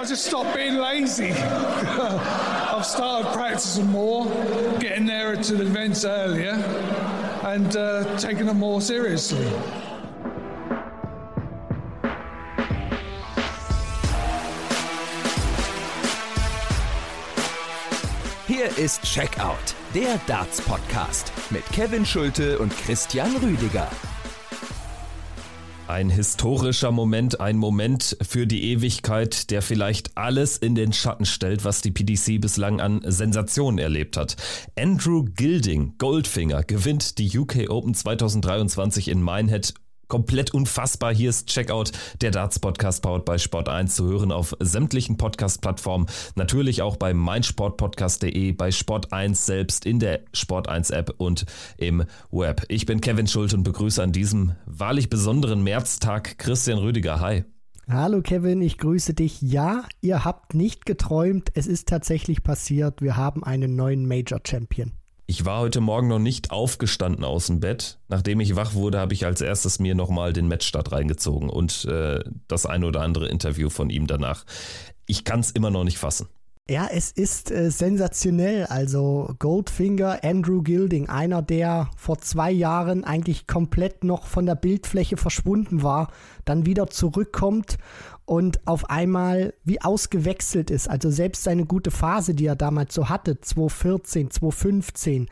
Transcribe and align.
I 0.00 0.04
just 0.06 0.24
stopped 0.24 0.56
being 0.56 0.76
lazy. 0.76 1.30
I've 1.32 2.86
started 2.86 3.30
practicing 3.34 3.86
more, 3.88 4.24
getting 4.80 5.04
there 5.04 5.36
to 5.36 5.54
the 5.54 5.64
events 5.64 6.06
earlier, 6.06 6.54
and 7.44 7.76
uh, 7.76 8.16
taking 8.16 8.46
them 8.46 8.58
more 8.58 8.80
seriously. 8.80 9.46
Hier 18.46 18.78
ist 18.78 19.02
Checkout, 19.04 19.74
der 19.94 20.18
Darts 20.26 20.62
Podcast 20.62 21.30
mit 21.50 21.70
Kevin 21.72 22.06
Schulte 22.06 22.58
und 22.58 22.74
Christian 22.74 23.36
Rüdiger. 23.36 23.90
Ein 25.90 26.08
historischer 26.08 26.92
Moment, 26.92 27.40
ein 27.40 27.56
Moment 27.56 28.16
für 28.22 28.46
die 28.46 28.70
Ewigkeit, 28.70 29.50
der 29.50 29.60
vielleicht 29.60 30.16
alles 30.16 30.56
in 30.56 30.76
den 30.76 30.92
Schatten 30.92 31.26
stellt, 31.26 31.64
was 31.64 31.82
die 31.82 31.90
PDC 31.90 32.40
bislang 32.40 32.80
an 32.80 33.00
Sensationen 33.04 33.78
erlebt 33.78 34.16
hat. 34.16 34.36
Andrew 34.78 35.24
Gilding, 35.24 35.94
Goldfinger, 35.98 36.62
gewinnt 36.62 37.18
die 37.18 37.36
UK 37.36 37.68
Open 37.70 37.92
2023 37.92 39.08
in 39.08 39.20
Minehead 39.20 39.74
komplett 40.10 40.52
unfassbar. 40.52 41.14
Hier 41.14 41.30
ist 41.30 41.46
Checkout, 41.46 41.92
der 42.20 42.32
Darts 42.32 42.58
Podcast 42.58 43.02
powered 43.02 43.24
bei 43.24 43.38
Sport 43.38 43.70
1 43.70 43.94
zu 43.94 44.06
hören 44.06 44.32
auf 44.32 44.54
sämtlichen 44.60 45.16
Podcast-Plattformen. 45.16 46.06
Natürlich 46.34 46.82
auch 46.82 46.96
bei 46.96 47.14
meinsportpodcast.de, 47.14 48.52
bei 48.52 48.72
Sport 48.72 49.14
1 49.14 49.46
selbst, 49.46 49.86
in 49.86 50.00
der 50.00 50.20
Sport 50.34 50.68
1 50.68 50.90
App 50.90 51.14
und 51.16 51.46
im 51.78 52.04
Web. 52.30 52.66
Ich 52.68 52.84
bin 52.84 53.00
Kevin 53.00 53.26
Schult 53.26 53.54
und 53.54 53.62
begrüße 53.62 54.02
an 54.02 54.12
diesem 54.12 54.52
wahrlich 54.66 55.08
besonderen 55.08 55.62
Märztag 55.62 56.36
Christian 56.38 56.78
Rüdiger. 56.78 57.20
Hi. 57.20 57.44
Hallo 57.88 58.20
Kevin, 58.20 58.60
ich 58.62 58.78
grüße 58.78 59.14
dich. 59.14 59.40
Ja, 59.40 59.84
ihr 60.00 60.24
habt 60.24 60.54
nicht 60.54 60.86
geträumt, 60.86 61.50
es 61.54 61.66
ist 61.66 61.88
tatsächlich 61.88 62.42
passiert. 62.42 63.00
Wir 63.00 63.16
haben 63.16 63.42
einen 63.42 63.74
neuen 63.74 64.06
Major 64.06 64.40
Champion. 64.46 64.92
Ich 65.30 65.44
war 65.44 65.60
heute 65.60 65.80
Morgen 65.80 66.08
noch 66.08 66.18
nicht 66.18 66.50
aufgestanden 66.50 67.24
aus 67.24 67.46
dem 67.46 67.60
Bett. 67.60 68.00
Nachdem 68.08 68.40
ich 68.40 68.56
wach 68.56 68.74
wurde, 68.74 68.98
habe 68.98 69.14
ich 69.14 69.26
als 69.26 69.40
erstes 69.40 69.78
mir 69.78 69.94
nochmal 69.94 70.32
den 70.32 70.48
Matchstart 70.48 70.90
reingezogen 70.90 71.48
und 71.48 71.84
äh, 71.84 72.18
das 72.48 72.66
ein 72.66 72.82
oder 72.82 73.02
andere 73.02 73.28
Interview 73.28 73.70
von 73.70 73.90
ihm 73.90 74.08
danach. 74.08 74.44
Ich 75.06 75.22
kann 75.22 75.38
es 75.38 75.52
immer 75.52 75.70
noch 75.70 75.84
nicht 75.84 75.98
fassen. 75.98 76.26
Ja, 76.68 76.88
es 76.92 77.12
ist 77.12 77.52
äh, 77.52 77.70
sensationell. 77.70 78.66
Also 78.66 79.32
Goldfinger, 79.38 80.24
Andrew 80.24 80.62
Gilding, 80.62 81.08
einer, 81.08 81.42
der 81.42 81.90
vor 81.96 82.18
zwei 82.18 82.50
Jahren 82.50 83.04
eigentlich 83.04 83.46
komplett 83.46 84.02
noch 84.02 84.26
von 84.26 84.46
der 84.46 84.56
Bildfläche 84.56 85.16
verschwunden 85.16 85.84
war, 85.84 86.12
dann 86.44 86.66
wieder 86.66 86.88
zurückkommt 86.88 87.78
und 88.30 88.64
auf 88.64 88.88
einmal 88.90 89.54
wie 89.64 89.82
ausgewechselt 89.82 90.70
ist. 90.70 90.88
Also 90.88 91.10
selbst 91.10 91.42
seine 91.42 91.64
gute 91.64 91.90
Phase, 91.90 92.32
die 92.32 92.46
er 92.46 92.54
damals 92.54 92.94
so 92.94 93.08
hatte, 93.08 93.40
2014, 93.40 94.30
2015, 94.30 95.28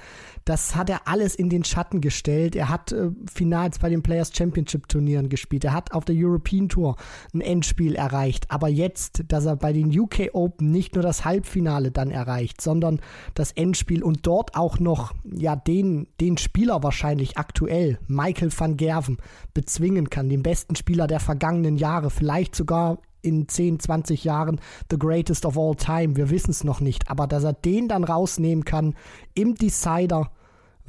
das 0.48 0.74
hat 0.74 0.88
er 0.88 1.06
alles 1.06 1.34
in 1.34 1.50
den 1.50 1.62
Schatten 1.62 2.00
gestellt. 2.00 2.56
Er 2.56 2.70
hat 2.70 2.92
äh, 2.92 3.10
Finals 3.30 3.78
bei 3.78 3.90
den 3.90 4.02
Players 4.02 4.32
Championship 4.34 4.88
Turnieren 4.88 5.28
gespielt. 5.28 5.64
Er 5.64 5.74
hat 5.74 5.92
auf 5.92 6.06
der 6.06 6.16
European 6.16 6.70
Tour 6.70 6.96
ein 7.34 7.42
Endspiel 7.42 7.94
erreicht. 7.94 8.50
Aber 8.50 8.68
jetzt, 8.68 9.24
dass 9.28 9.44
er 9.44 9.56
bei 9.56 9.74
den 9.74 9.96
UK 9.96 10.30
Open 10.32 10.70
nicht 10.70 10.94
nur 10.94 11.02
das 11.02 11.26
Halbfinale 11.26 11.90
dann 11.90 12.10
erreicht, 12.10 12.62
sondern 12.62 13.00
das 13.34 13.52
Endspiel 13.52 14.02
und 14.02 14.26
dort 14.26 14.56
auch 14.56 14.78
noch 14.78 15.12
ja 15.24 15.54
den, 15.54 16.06
den 16.18 16.38
Spieler 16.38 16.82
wahrscheinlich 16.82 17.36
aktuell, 17.36 17.98
Michael 18.06 18.50
van 18.56 18.78
Gerven, 18.78 19.18
bezwingen 19.52 20.08
kann, 20.08 20.30
den 20.30 20.42
besten 20.42 20.76
Spieler 20.76 21.06
der 21.06 21.20
vergangenen 21.20 21.76
Jahre, 21.76 22.08
vielleicht 22.08 22.54
sogar 22.54 22.98
in 23.20 23.48
10, 23.48 23.80
20 23.80 24.24
Jahren 24.24 24.60
the 24.90 24.98
greatest 24.98 25.44
of 25.44 25.58
all 25.58 25.74
time. 25.74 26.16
Wir 26.16 26.30
wissen 26.30 26.52
es 26.52 26.64
noch 26.64 26.80
nicht. 26.80 27.10
Aber 27.10 27.26
dass 27.26 27.44
er 27.44 27.52
den 27.52 27.88
dann 27.88 28.04
rausnehmen 28.04 28.64
kann 28.64 28.94
im 29.34 29.54
Decider, 29.54 30.30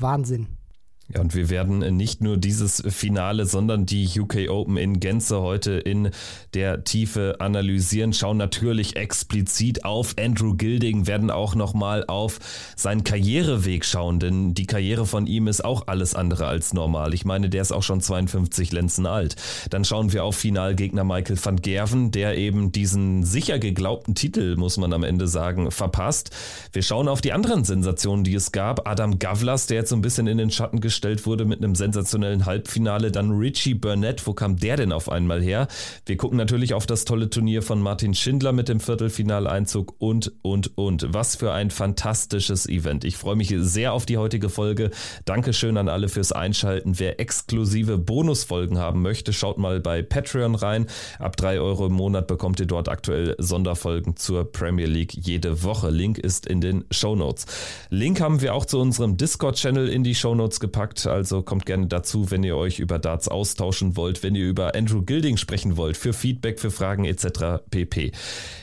Wahnsinn. 0.02 0.59
Ja, 1.12 1.22
und 1.22 1.34
wir 1.34 1.50
werden 1.50 1.80
nicht 1.98 2.22
nur 2.22 2.38
dieses 2.38 2.84
Finale, 2.88 3.48
sondern 3.48 3.88
die 3.88 4.08
UK 4.20 4.48
Open 4.48 4.78
in 4.78 5.00
Gänze 5.00 5.42
heute 5.42 5.72
in 5.72 6.12
der 6.54 6.84
Tiefe 6.84 7.38
analysieren, 7.40 8.14
schauen 8.14 8.38
natürlich 8.38 8.96
explizit 8.96 9.86
auf 9.86 10.14
Andrew 10.20 10.54
Gilding, 10.54 11.08
werden 11.08 11.32
auch 11.32 11.56
nochmal 11.56 12.06
auf 12.06 12.38
seinen 12.76 13.04
Karriereweg 13.04 13.86
schauen, 13.86 14.20
denn 14.20 14.54
die 14.54 14.68
Karriere 14.68 15.08
von 15.08 15.26
ihm 15.26 15.48
ist 15.48 15.66
auch 15.66 15.88
alles 15.88 16.14
andere 16.14 16.46
als 16.46 16.74
normal. 16.74 17.16
Ich 17.16 17.26
meine, 17.26 17.50
der 17.50 17.64
ist 17.64 17.72
auch 17.72 17.82
schon 17.82 18.02
52 18.02 18.72
Lenzen 18.72 19.08
alt. 19.08 19.36
Dann 19.72 19.86
schauen 19.86 20.14
wir 20.14 20.24
auf 20.24 20.36
Finalgegner 20.36 21.04
Michael 21.04 21.44
van 21.44 21.56
Gerven, 21.56 22.12
der 22.12 22.38
eben 22.38 22.72
diesen 22.72 23.24
sicher 23.24 23.58
geglaubten 23.58 24.14
Titel, 24.14 24.58
muss 24.58 24.78
man 24.78 24.94
am 24.94 25.04
Ende 25.04 25.28
sagen, 25.28 25.72
verpasst. 25.72 26.30
Wir 26.72 26.84
schauen 26.84 27.08
auf 27.08 27.22
die 27.22 27.34
anderen 27.34 27.64
Sensationen, 27.64 28.24
die 28.24 28.36
es 28.36 28.52
gab. 28.52 28.88
Adam 28.88 29.18
Gavlas, 29.18 29.66
der 29.66 29.78
jetzt 29.78 29.90
so 29.90 29.96
ein 29.96 30.04
bisschen 30.04 30.28
in 30.28 30.38
den 30.38 30.52
Schatten 30.52 30.80
gestellt 30.82 30.99
gestellt 31.00 31.26
wurde 31.26 31.46
mit 31.46 31.64
einem 31.64 31.76
sensationellen 31.76 32.46
Halbfinale. 32.46 33.10
Dann 33.10 33.32
Richie 33.32 33.74
Burnett, 33.74 34.28
wo 34.28 34.34
kam 34.34 34.58
der 34.58 34.76
denn 34.76 34.92
auf 34.92 35.10
einmal 35.10 35.42
her? 35.42 35.70
Wir 36.06 36.18
gucken 36.18 36.38
natürlich 36.38 36.74
auf 36.74 36.86
das 36.86 37.06
tolle 37.06 37.30
Turnier 37.30 37.62
von 37.62 37.82
Martin 37.82 38.14
Schindler 38.14 38.52
mit 38.52 38.68
dem 38.68 38.82
Viertelfinaleinzug 38.82 39.96
und, 39.98 40.34
und, 40.42 40.78
und. 40.78 41.14
Was 41.14 41.38
für 41.38 41.54
ein 41.54 41.72
fantastisches 41.72 42.68
Event. 42.68 43.06
Ich 43.06 43.16
freue 43.16 43.38
mich 43.38 43.56
sehr 43.60 43.94
auf 43.94 44.06
die 44.06 44.18
heutige 44.18 44.50
Folge. 44.50 44.92
Dankeschön 45.24 45.78
an 45.78 45.88
alle 45.88 46.10
fürs 46.10 46.34
Einschalten. 46.34 47.00
Wer 47.00 47.22
exklusive 47.22 47.98
Bonusfolgen 47.98 48.78
haben 48.78 49.02
möchte, 49.02 49.32
schaut 49.32 49.58
mal 49.58 49.80
bei 49.80 50.02
Patreon 50.02 50.56
rein. 50.56 50.86
Ab 51.18 51.38
drei 51.38 51.62
Euro 51.62 51.86
im 51.86 51.94
Monat 51.94 52.28
bekommt 52.28 52.60
ihr 52.60 52.66
dort 52.66 52.90
aktuell 52.90 53.36
Sonderfolgen 53.38 54.18
zur 54.18 54.52
Premier 54.52 54.88
League 54.88 55.14
jede 55.14 55.64
Woche. 55.64 55.92
Link 55.92 56.18
ist 56.18 56.46
in 56.46 56.60
den 56.60 56.84
Show 56.92 57.16
Notes. 57.16 57.46
Link 57.90 58.20
haben 58.20 58.42
wir 58.42 58.54
auch 58.54 58.66
zu 58.66 58.82
unserem 58.82 59.16
Discord-Channel 59.16 59.88
in 59.88 60.04
die 60.04 60.16
Show 60.16 60.36
Notes 60.36 60.60
gepackt 60.60 60.89
gepackt. 60.90 61.08
Also 61.08 61.42
kommt 61.42 61.66
gerne 61.66 61.88
dazu, 61.88 62.32
wenn 62.32 62.44
ihr 62.44 62.56
euch 62.56 62.80
über 62.80 63.00
Darts 63.00 63.28
austauschen 63.28 63.96
wollt, 63.96 64.24
wenn 64.24 64.36
ihr 64.36 64.48
über 64.48 64.76
Andrew 64.76 65.02
Gilding 65.02 65.38
sprechen 65.38 65.78
wollt, 65.78 65.98
für 65.98 66.14
Feedback, 66.14 66.60
für 66.60 66.72
Fragen 66.72 67.06
etc. 67.06 67.64
pp. 67.70 68.12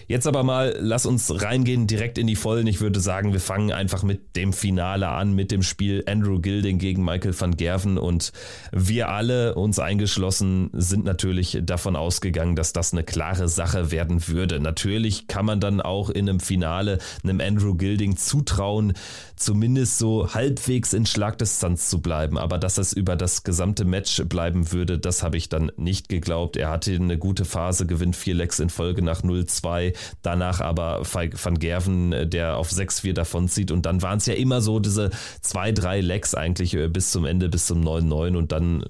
Jetzt 0.09 0.27
aber 0.29 0.45
mal, 0.45 0.77
lass 0.79 1.05
uns 1.05 1.43
reingehen 1.43 1.89
direkt 1.89 2.17
in 2.17 2.29
die 2.29 2.37
Vollen. 2.37 2.69
Ich 2.69 2.81
würde 2.81 3.01
sagen, 3.01 3.33
wir 3.33 3.41
fangen 3.41 3.73
einfach 3.73 4.05
mit 4.05 4.37
dem 4.37 4.53
Finale 4.53 5.09
an, 5.09 5.33
mit 5.35 5.51
dem 5.51 5.63
Spiel 5.63 6.05
Andrew 6.07 6.39
Gilding 6.39 6.79
gegen 6.79 7.05
Michael 7.05 7.39
van 7.39 7.57
Gerven 7.57 7.99
und 7.99 8.33
wir 8.71 9.09
alle, 9.09 9.57
uns 9.57 9.81
eingeschlossen, 9.81 10.71
sind 10.73 11.05
natürlich 11.05 11.59
davon 11.63 11.97
ausgegangen, 11.97 12.55
dass 12.55 12.73
das 12.73 12.93
eine 12.93 13.03
klare 13.03 13.49
Sache 13.49 13.91
werden 13.91 14.29
würde. 14.29 14.61
Natürlich 14.61 15.27
kann 15.27 15.45
man 15.45 15.59
dann 15.59 15.81
auch 15.81 16.09
in 16.09 16.29
einem 16.29 16.39
Finale 16.39 16.99
einem 17.25 17.41
Andrew 17.41 17.75
Gilding 17.75 18.17
zutrauen, 18.17 18.93
zumindest 19.37 19.99
so 19.99 20.33
halbwegs 20.35 20.93
in 20.93 21.07
Schlagdistanz 21.07 21.89
zu 21.89 22.01
bleiben, 22.01 22.39
aber 22.39 22.59
dass 22.59 22.79
es 22.79 22.93
über 22.93 23.17
das 23.17 23.43
gesamte 23.43 23.85
Match 23.85 24.23
bleiben 24.25 24.73
würde, 24.73 24.99
das 24.99 25.23
habe 25.23 25.37
ich 25.37 25.49
dann 25.49 25.71
nicht 25.77 26.09
geglaubt. 26.09 26.57
Er 26.57 26.71
hatte 26.71 26.95
eine 26.95 27.19
gute 27.19 27.45
Phase, 27.45 27.87
gewinnt 27.87 28.17
vier 28.17 28.35
Lecks 28.35 28.59
in 28.61 28.71
Folge 28.71 29.03
nach 29.03 29.23
0-2, 29.23 29.95
danach 30.23 30.61
aber 30.61 31.03
Van 31.05 31.59
Gerven, 31.59 32.13
äh, 32.13 32.27
der 32.27 32.57
auf 32.57 32.71
6-4 32.71 33.13
davonzieht. 33.13 33.71
Und 33.71 33.87
dann 33.87 34.03
waren 34.03 34.19
es 34.19 34.27
ja 34.27 34.35
immer 34.35 34.61
so 34.61 34.81
diese 34.81 35.11
zwei, 35.43 35.73
drei 35.73 36.01
Lecks 36.01 36.35
eigentlich 36.35 36.75
äh, 36.75 36.89
bis 36.89 37.13
zum 37.13 37.25
Ende, 37.25 37.49
bis 37.49 37.67
zum 37.67 37.83
9-9 37.83 38.37
und 38.37 38.53
dann 38.53 38.85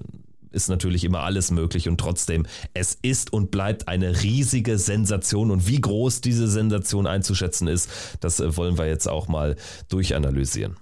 ist 0.57 0.67
natürlich 0.67 1.03
immer 1.03 1.21
alles 1.21 1.51
möglich 1.51 1.87
und 1.87 1.99
trotzdem, 1.99 2.45
es 2.73 2.97
ist 3.01 3.31
und 3.31 3.51
bleibt 3.51 3.87
eine 3.87 4.23
riesige 4.23 4.77
Sensation 4.77 5.51
und 5.51 5.67
wie 5.67 5.79
groß 5.79 6.19
diese 6.21 6.47
Sensation 6.47 7.07
einzuschätzen 7.07 7.67
ist, 7.67 7.89
das 8.19 8.39
äh, 8.39 8.57
wollen 8.57 8.77
wir 8.77 8.87
jetzt 8.87 9.07
auch 9.07 9.27
mal 9.27 9.55
durchanalysieren. 9.87 10.75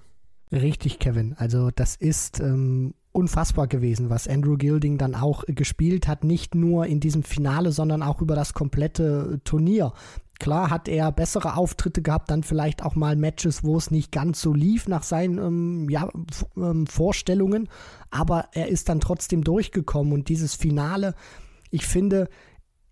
Richtig, 0.52 1.00
Kevin. 1.00 1.36
Also 1.38 1.70
das 1.76 1.96
ist 1.96 2.40
ähm, 2.40 2.94
unfassbar 3.12 3.68
gewesen, 3.68 4.10
was 4.10 4.28
Andrew 4.28 4.58
Gilding 4.58 4.98
dann 4.98 5.16
auch 5.16 5.44
gespielt 5.48 6.08
hat, 6.08 6.24
nicht 6.24 6.56
nur 6.56 6.86
in 6.86 7.00
diesem 7.00 7.24
Finale, 7.24 7.72
sondern 7.72 8.02
auch 8.02 8.22
über 8.22 8.36
das 8.36 8.54
komplette 8.54 9.42
Turnier. 9.44 9.94
Klar 10.40 10.70
hat 10.70 10.88
er 10.88 11.12
bessere 11.12 11.56
Auftritte 11.56 12.02
gehabt, 12.02 12.30
dann 12.30 12.44
vielleicht 12.44 12.84
auch 12.84 12.96
mal 12.96 13.16
Matches, 13.16 13.64
wo 13.64 13.78
es 13.78 13.90
nicht 13.90 14.12
ganz 14.12 14.42
so 14.42 14.54
lief 14.54 14.88
nach 14.88 15.04
seinen 15.04 15.38
ähm, 15.38 15.90
ja, 15.90 16.10
ähm, 16.58 16.88
Vorstellungen, 16.88 17.70
aber 18.12 18.50
er 18.54 18.68
ist 18.68 18.90
dann 18.90 19.00
trotzdem 19.00 19.44
durchgekommen 19.44 20.12
und 20.14 20.28
dieses 20.28 20.56
Finale, 20.56 21.16
ich 21.72 21.86
finde, 21.86 22.30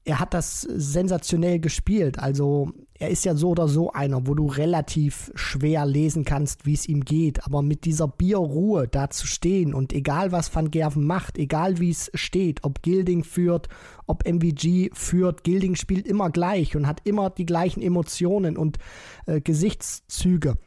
er 0.06 0.20
hat 0.20 0.34
das 0.34 0.62
sensationell 0.62 1.60
gespielt. 1.60 2.20
Also 2.20 2.72
er 3.00 3.10
ist 3.10 3.24
ja 3.24 3.36
so 3.36 3.50
oder 3.50 3.68
so 3.68 3.92
einer, 3.92 4.28
wo 4.28 4.36
du 4.36 4.48
relativ 4.48 5.32
schwer 5.36 5.86
lesen 5.86 6.26
kannst, 6.26 6.66
wie 6.66 6.74
es 6.74 6.88
ihm 6.88 7.06
geht. 7.06 7.46
Aber 7.46 7.62
mit 7.62 7.86
dieser 7.86 8.08
Bierruhe 8.10 8.88
da 8.88 9.10
zu 9.10 9.28
stehen 9.28 9.74
und 9.74 9.94
egal 9.94 10.32
was 10.32 10.54
Van 10.54 10.72
Gerven 10.72 11.06
macht, 11.06 11.38
egal 11.38 11.80
wie 11.80 11.90
es 11.90 12.12
steht, 12.14 12.64
ob 12.64 12.82
Gilding 12.82 13.24
führt, 13.24 13.70
ob 14.06 14.28
MVG 14.28 14.90
führt, 14.94 15.44
Gilding 15.44 15.76
spielt 15.76 16.06
immer 16.06 16.30
gleich 16.30 16.76
und 16.76 16.86
hat 16.86 17.02
immer 17.06 17.30
die 17.30 17.46
gleichen 17.46 17.82
Emotionen 17.82 18.58
und 18.58 18.80
äh, 19.26 19.40
Gesichtszüge. 19.40 20.58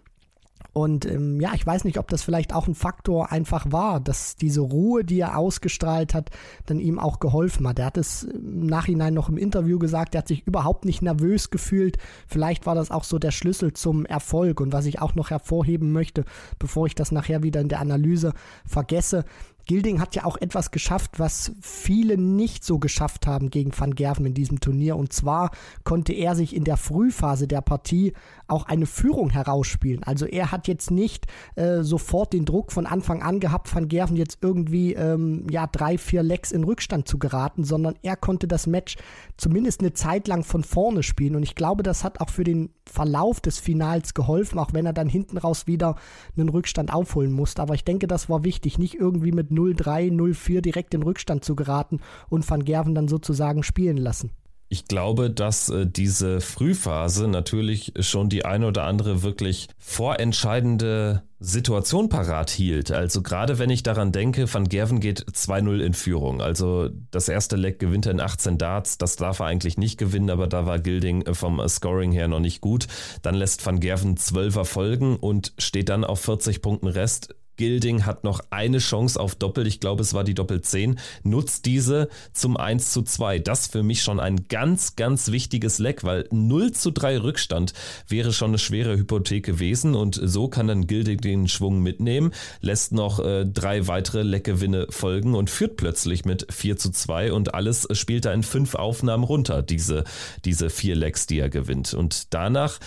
Und 0.77 1.07
ähm, 1.07 1.41
ja, 1.41 1.53
ich 1.55 1.67
weiß 1.67 1.85
nicht, 1.85 1.99
ob 1.99 2.09
das 2.09 2.23
vielleicht 2.23 2.53
auch 2.53 2.69
ein 2.69 2.75
Faktor 2.75 3.33
einfach 3.33 3.73
war, 3.73 3.99
dass 3.99 4.37
diese 4.37 4.61
Ruhe, 4.61 5.05
die 5.05 5.21
er 5.21 5.39
ausgestrahlt 5.39 6.13
hat, 6.13 6.29
dann 6.67 6.81
ihm 6.81 6.99
auch 6.99 7.19
geholfen 7.19 7.67
hat. 7.67 7.79
Er 7.79 7.87
hat 7.87 7.97
es 7.97 8.25
im 8.25 8.67
Nachhinein 8.67 9.15
noch 9.15 9.31
im 9.31 9.39
Interview 9.39 9.79
gesagt, 9.79 10.15
er 10.15 10.19
hat 10.19 10.29
sich 10.29 10.47
überhaupt 10.47 10.85
nicht 10.85 11.01
nervös 11.01 11.49
gefühlt. 11.49 11.97
Vielleicht 12.27 12.67
war 12.67 12.75
das 12.75 12.91
auch 12.91 13.05
so 13.05 13.19
der 13.19 13.31
Schlüssel 13.31 13.73
zum 13.73 14.05
Erfolg. 14.05 14.61
Und 14.61 14.75
was 14.75 14.85
ich 14.85 15.01
auch 15.01 15.15
noch 15.15 15.31
hervorheben 15.31 15.93
möchte, 15.93 16.27
bevor 16.59 16.87
ich 16.87 16.95
das 16.95 17.11
nachher 17.11 17.43
wieder 17.43 17.63
in 17.63 17.71
der 17.71 17.81
Analyse 17.81 18.35
vergesse, 18.67 19.25
Gilding 19.67 20.01
hat 20.01 20.15
ja 20.15 20.25
auch 20.25 20.37
etwas 20.37 20.71
geschafft, 20.71 21.19
was 21.19 21.51
viele 21.61 22.17
nicht 22.17 22.65
so 22.65 22.79
geschafft 22.79 23.27
haben 23.27 23.51
gegen 23.51 23.73
Van 23.77 23.97
Gerven 23.97 24.25
in 24.25 24.35
diesem 24.35 24.61
Turnier. 24.61 24.97
Und 24.97 25.13
zwar 25.13 25.51
konnte 25.83 26.13
er 26.13 26.37
sich 26.37 26.55
in 26.55 26.63
der 26.63 26.77
Frühphase 26.77 27.49
der 27.49 27.63
Partie 27.63 28.13
auch 28.49 28.67
eine 28.67 28.87
Führung 28.87 29.31
herausspielen. 29.31 30.03
Also 30.03 30.27
er 30.27 30.53
hat 30.53 30.69
jetzt 30.69 30.91
nicht 30.91 31.27
äh, 31.57 31.83
sofort 31.83 32.33
den 32.33 32.45
Druck 32.45 32.73
von 32.73 32.87
Anfang 32.87 33.23
an 33.23 33.41
gehabt, 33.41 33.75
Van 33.75 33.89
Gerven 33.89 34.17
jetzt 34.17 34.39
irgendwie 34.43 34.95
ähm, 34.95 35.47
ja 35.51 35.67
drei, 35.67 35.99
vier 35.99 36.23
Lecks 36.23 36.53
in 36.53 36.65
Rückstand 36.65 37.09
zu 37.09 37.19
geraten, 37.19 37.65
sondern 37.65 37.95
er 38.03 38.17
konnte 38.17 38.47
das 38.47 38.67
Match 38.67 38.97
zumindest 39.37 39.81
eine 39.81 39.93
Zeit 39.93 40.29
lang 40.29 40.45
von 40.45 40.63
vorne 40.63 41.03
spielen. 41.03 41.37
Und 41.37 41.43
ich 41.43 41.55
glaube, 41.55 41.83
das 41.83 42.05
hat 42.05 42.21
auch 42.21 42.31
für 42.31 42.45
den 42.45 42.71
Verlauf 42.85 43.41
des 43.41 43.59
Finals 43.59 44.15
geholfen, 44.15 44.59
auch 44.59 44.73
wenn 44.73 44.87
er 44.87 44.93
dann 44.93 45.09
hinten 45.09 45.39
raus 45.39 45.67
wieder 45.67 45.97
einen 46.37 46.49
Rückstand 46.49 46.93
aufholen 46.93 47.33
musste. 47.33 47.63
Aber 47.63 47.75
ich 47.75 47.85
denke, 47.85 48.07
das 48.07 48.29
war 48.29 48.45
wichtig, 48.45 48.79
nicht 48.79 48.95
irgendwie 48.95 49.33
mit 49.33 49.51
0-3, 49.51 50.13
0-4 50.13 50.61
direkt 50.61 50.95
in 50.95 51.03
Rückstand 51.03 51.45
zu 51.45 51.57
geraten 51.57 52.01
und 52.29 52.49
Van 52.49 52.65
Gerven 52.65 52.95
dann 52.95 53.09
sozusagen 53.09 53.63
spielen 53.63 53.97
lassen. 53.97 54.31
Ich 54.69 54.87
glaube, 54.87 55.31
dass 55.31 55.69
äh, 55.69 55.87
diese 55.87 56.41
Frühphase 56.41 57.29
natürlich 57.29 57.93
schon 58.01 58.29
die 58.29 58.45
eine 58.45 58.67
oder 58.67 58.85
andere 58.85 59.23
wirklich 59.23 59.69
vorentscheidende 59.79 61.23
Situation 61.39 62.09
parat 62.09 62.51
hielt. 62.51 62.91
Also 62.91 63.23
gerade 63.23 63.59
wenn 63.59 63.71
ich 63.71 63.83
daran 63.83 64.11
denke, 64.11 64.53
Van 64.53 64.69
Gerven 64.69 65.01
geht 65.01 65.25
2-0 65.25 65.81
in 65.81 65.95
Führung. 65.95 66.41
Also 66.41 66.89
das 67.11 67.29
erste 67.29 67.57
Leck 67.57 67.79
gewinnt 67.79 68.07
er 68.07 68.13
in 68.13 68.21
18 68.21 68.59
Darts. 68.59 68.99
Das 68.99 69.17
darf 69.17 69.41
er 69.41 69.47
eigentlich 69.47 69.77
nicht 69.77 69.99
gewinnen, 69.99 70.31
aber 70.31 70.47
da 70.49 70.67
war 70.67 70.79
Gilding 70.79 71.23
äh, 71.23 71.35
vom 71.35 71.67
Scoring 71.69 72.11
her 72.11 72.27
noch 72.27 72.41
nicht 72.41 72.61
gut. 72.61 72.87
Dann 73.23 73.35
lässt 73.35 73.65
Van 73.65 73.81
Gerven 73.81 74.17
12er 74.17 74.65
folgen 74.65 75.17
und 75.17 75.53
steht 75.59 75.91
dann 75.91 76.05
auf 76.05 76.21
40 76.21 76.63
Punkten 76.63 76.89
Rest 76.89 77.35
Gilding 77.57 78.07
hat 78.07 78.25
noch 78.25 78.41
eine 78.51 78.79
Chance 78.79 79.19
auf 79.19 79.35
Doppel, 79.35 79.67
ich 79.67 79.81
glaube 79.81 80.03
es 80.03 80.15
war 80.15 80.25
die 80.25 80.35
Doppel 80.35 80.61
10, 80.61 80.99
nutzt 81.23 81.67
diese 81.67 82.09
zum 82.33 82.57
1 82.57 82.93
zu 82.93 83.03
2. 83.03 83.39
Das 83.39 83.67
für 83.67 83.83
mich 83.83 84.03
schon 84.03 84.21
ein 84.21 84.49
ganz, 84.49 84.97
ganz 84.97 85.31
wichtiges 85.31 85.79
Leck, 85.79 86.05
weil 86.05 86.29
0 86.31 86.73
zu 86.73 86.91
3 86.91 87.19
Rückstand 87.19 87.73
wäre 88.09 88.33
schon 88.33 88.51
eine 88.51 88.59
schwere 88.59 88.97
Hypothek 88.97 89.45
gewesen 89.45 89.95
und 89.95 90.21
so 90.23 90.49
kann 90.49 90.69
dann 90.69 90.87
Gilding 90.87 91.21
den 91.21 91.49
Schwung 91.49 91.83
mitnehmen, 91.83 92.33
lässt 92.61 92.93
noch 92.93 93.21
äh, 93.21 93.45
drei 93.45 93.87
weitere 93.89 94.23
Leckgewinne 94.23 94.87
folgen 94.91 95.35
und 95.35 95.51
führt 95.51 95.77
plötzlich 95.77 96.25
mit 96.25 96.47
4 96.53 96.77
zu 96.77 96.91
2 96.91 97.33
und 97.33 97.55
alles 97.55 97.89
spielt 97.93 98.25
da 98.25 98.33
in 98.33 98.43
fünf 98.43 98.75
Aufnahmen 98.75 99.25
runter, 99.25 99.63
diese, 99.63 100.05
diese 100.45 100.71
vier 100.71 100.97
Lecks, 100.97 101.27
die 101.27 101.39
er 101.39 101.51
gewinnt. 101.51 101.95
Und 101.95 102.35
danach 102.35 102.79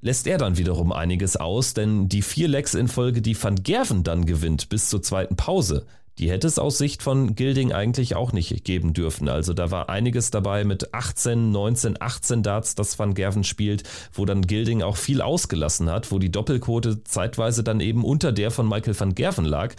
lässt 0.00 0.26
er 0.26 0.38
dann 0.38 0.56
wiederum 0.56 0.92
einiges 0.92 1.36
aus, 1.36 1.74
denn 1.74 2.08
die 2.08 2.22
vier 2.22 2.48
Lecks 2.48 2.74
in 2.74 2.88
Folge, 2.88 3.22
die 3.22 3.40
Van 3.40 3.62
Gerven 3.62 4.02
dann 4.02 4.26
gewinnt 4.26 4.68
bis 4.68 4.88
zur 4.88 5.02
zweiten 5.02 5.36
Pause, 5.36 5.86
die 6.18 6.30
hätte 6.30 6.46
es 6.46 6.58
aus 6.58 6.76
Sicht 6.76 7.02
von 7.02 7.34
Gilding 7.34 7.72
eigentlich 7.72 8.14
auch 8.14 8.32
nicht 8.32 8.64
geben 8.64 8.92
dürfen. 8.92 9.28
Also 9.28 9.54
da 9.54 9.70
war 9.70 9.88
einiges 9.88 10.30
dabei 10.30 10.64
mit 10.64 10.92
18, 10.92 11.50
19, 11.50 11.96
18 12.00 12.42
Darts, 12.42 12.74
das 12.74 12.98
Van 12.98 13.14
Gerven 13.14 13.42
spielt, 13.42 13.84
wo 14.12 14.26
dann 14.26 14.46
Gilding 14.46 14.82
auch 14.82 14.98
viel 14.98 15.22
ausgelassen 15.22 15.90
hat, 15.90 16.12
wo 16.12 16.18
die 16.18 16.30
Doppelquote 16.30 17.04
zeitweise 17.04 17.64
dann 17.64 17.80
eben 17.80 18.04
unter 18.04 18.32
der 18.32 18.50
von 18.50 18.68
Michael 18.68 18.98
van 18.98 19.14
Gerven 19.14 19.46
lag. 19.46 19.74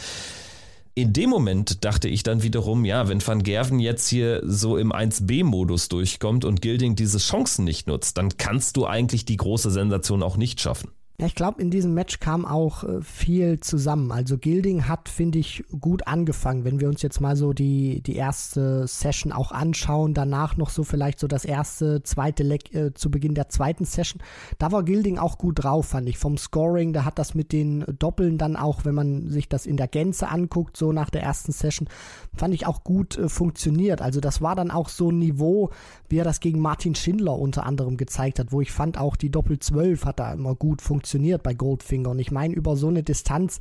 In 0.94 1.14
dem 1.14 1.30
Moment 1.30 1.86
dachte 1.86 2.10
ich 2.10 2.24
dann 2.24 2.44
wiederum, 2.44 2.84
ja, 2.84 3.08
wenn 3.08 3.26
Van 3.26 3.44
Gerven 3.44 3.80
jetzt 3.80 4.10
hier 4.10 4.42
so 4.44 4.76
im 4.76 4.92
1B-Modus 4.92 5.88
durchkommt 5.88 6.44
und 6.44 6.62
Gilding 6.62 6.98
diese 6.98 7.18
Chancen 7.18 7.64
nicht 7.64 7.88
nutzt, 7.88 8.18
dann 8.18 8.38
kannst 8.38 8.76
du 8.76 8.86
eigentlich 8.86 9.24
die 9.24 9.38
große 9.38 9.72
Sensation 9.72 10.22
auch 10.22 10.36
nicht 10.36 10.60
schaffen. 10.60 10.92
Ja, 11.22 11.28
ich 11.28 11.36
glaube, 11.36 11.62
in 11.62 11.70
diesem 11.70 11.94
Match 11.94 12.20
kam 12.20 12.48
auch 12.48 12.84
äh, 12.84 13.00
viel 13.04 13.60
zusammen. 13.60 14.12
Also 14.12 14.40
Gilding 14.40 14.88
hat, 14.88 15.08
finde 15.08 15.38
ich, 15.38 15.64
gut 15.80 16.08
angefangen. 16.08 16.66
Wenn 16.66 16.80
wir 16.80 16.88
uns 16.88 17.04
jetzt 17.04 17.22
mal 17.22 17.36
so 17.36 17.54
die, 17.54 18.02
die 18.02 18.16
erste 18.16 18.88
Session 18.88 19.32
auch 19.32 19.52
anschauen, 19.52 20.16
danach 20.16 20.58
noch 20.58 20.72
so 20.72 20.84
vielleicht 20.84 21.20
so 21.20 21.28
das 21.28 21.46
erste, 21.46 22.02
zweite 22.02 22.42
Leck 22.42 22.74
äh, 22.74 22.96
zu 22.96 23.12
Beginn 23.12 23.36
der 23.36 23.50
zweiten 23.50 23.86
Session, 23.86 24.20
da 24.58 24.72
war 24.72 24.82
Gilding 24.82 25.20
auch 25.20 25.38
gut 25.38 25.64
drauf, 25.64 25.90
fand 25.90 26.10
ich. 26.10 26.18
Vom 26.18 26.40
Scoring, 26.40 26.92
da 26.92 27.06
hat 27.06 27.20
das 27.20 27.36
mit 27.36 27.52
den 27.52 27.86
Doppeln 28.00 28.40
dann 28.40 28.56
auch, 28.56 28.84
wenn 28.84 28.96
man 28.96 29.30
sich 29.30 29.48
das 29.48 29.68
in 29.68 29.78
der 29.78 29.88
Gänze 29.88 30.28
anguckt, 30.28 30.76
so 30.76 30.92
nach 30.92 31.12
der 31.12 31.22
ersten 31.22 31.52
Session, 31.52 31.88
fand 32.36 32.56
ich 32.56 32.66
auch 32.66 32.84
gut 32.84 33.20
äh, 33.20 33.30
funktioniert. 33.30 34.02
Also 34.02 34.22
das 34.22 34.42
war 34.42 34.56
dann 34.56 34.72
auch 34.72 34.90
so 34.90 35.12
ein 35.12 35.20
Niveau, 35.20 35.70
wie 36.10 36.18
er 36.18 36.26
das 36.26 36.40
gegen 36.40 36.62
Martin 36.62 36.96
Schindler 36.96 37.38
unter 37.38 37.68
anderem 37.68 37.96
gezeigt 37.96 38.40
hat, 38.40 38.52
wo 38.52 38.60
ich 38.60 38.72
fand 38.72 38.98
auch 38.98 39.16
die 39.16 39.30
Doppel 39.30 39.60
12 39.60 40.06
hat 40.06 40.20
da 40.20 40.34
immer 40.34 40.56
gut 40.56 40.82
funktioniert 40.82 41.11
funktioniert 41.12 41.44
bei 41.44 41.54
Goldfinger. 41.54 42.12
Und 42.12 42.20
ich 42.20 42.32
meine, 42.32 42.56
über 42.56 42.78
so 42.78 42.88
eine 42.88 43.04
Distanz 43.04 43.60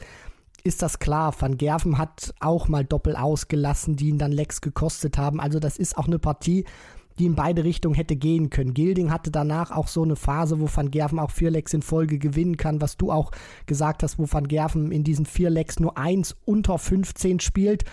ist 0.63 0.83
das 0.83 1.01
klar. 1.01 1.35
Van 1.37 1.57
Gerven 1.57 1.99
hat 1.99 2.33
auch 2.39 2.69
mal 2.69 2.85
Doppel 2.85 3.17
ausgelassen, 3.17 3.97
die 3.97 4.11
ihn 4.11 4.19
dann 4.19 4.31
Lecks 4.31 4.61
gekostet 4.61 5.19
haben. 5.19 5.41
Also 5.41 5.59
das 5.59 5.77
ist 5.77 5.99
auch 5.99 6.07
eine 6.07 6.21
Partie, 6.21 6.65
die 7.19 7.27
in 7.27 7.35
beide 7.35 7.65
Richtungen 7.65 7.97
hätte 7.97 8.15
gehen 8.15 8.51
können. 8.51 8.73
Gilding 8.73 9.11
hatte 9.11 9.33
danach 9.33 9.73
auch 9.73 9.89
so 9.89 10.05
eine 10.05 10.15
Phase, 10.15 10.61
wo 10.61 10.69
Van 10.73 10.93
Gerven 10.93 11.19
auch 11.19 11.33
vier 11.33 11.51
Lecks 11.51 11.75
in 11.75 11.83
Folge 11.83 12.19
gewinnen 12.21 12.57
kann, 12.57 12.81
was 12.81 12.97
du 12.97 13.11
auch 13.11 13.33
gesagt 13.67 14.05
hast, 14.05 14.21
wo 14.21 14.27
Van 14.31 14.47
Gerven 14.47 14.93
in 14.93 15.03
diesen 15.03 15.27
vier 15.27 15.51
Lecks 15.51 15.81
nur 15.81 15.99
eins 15.99 16.37
unter 16.45 16.79
15 16.79 17.41
spielt 17.41 17.85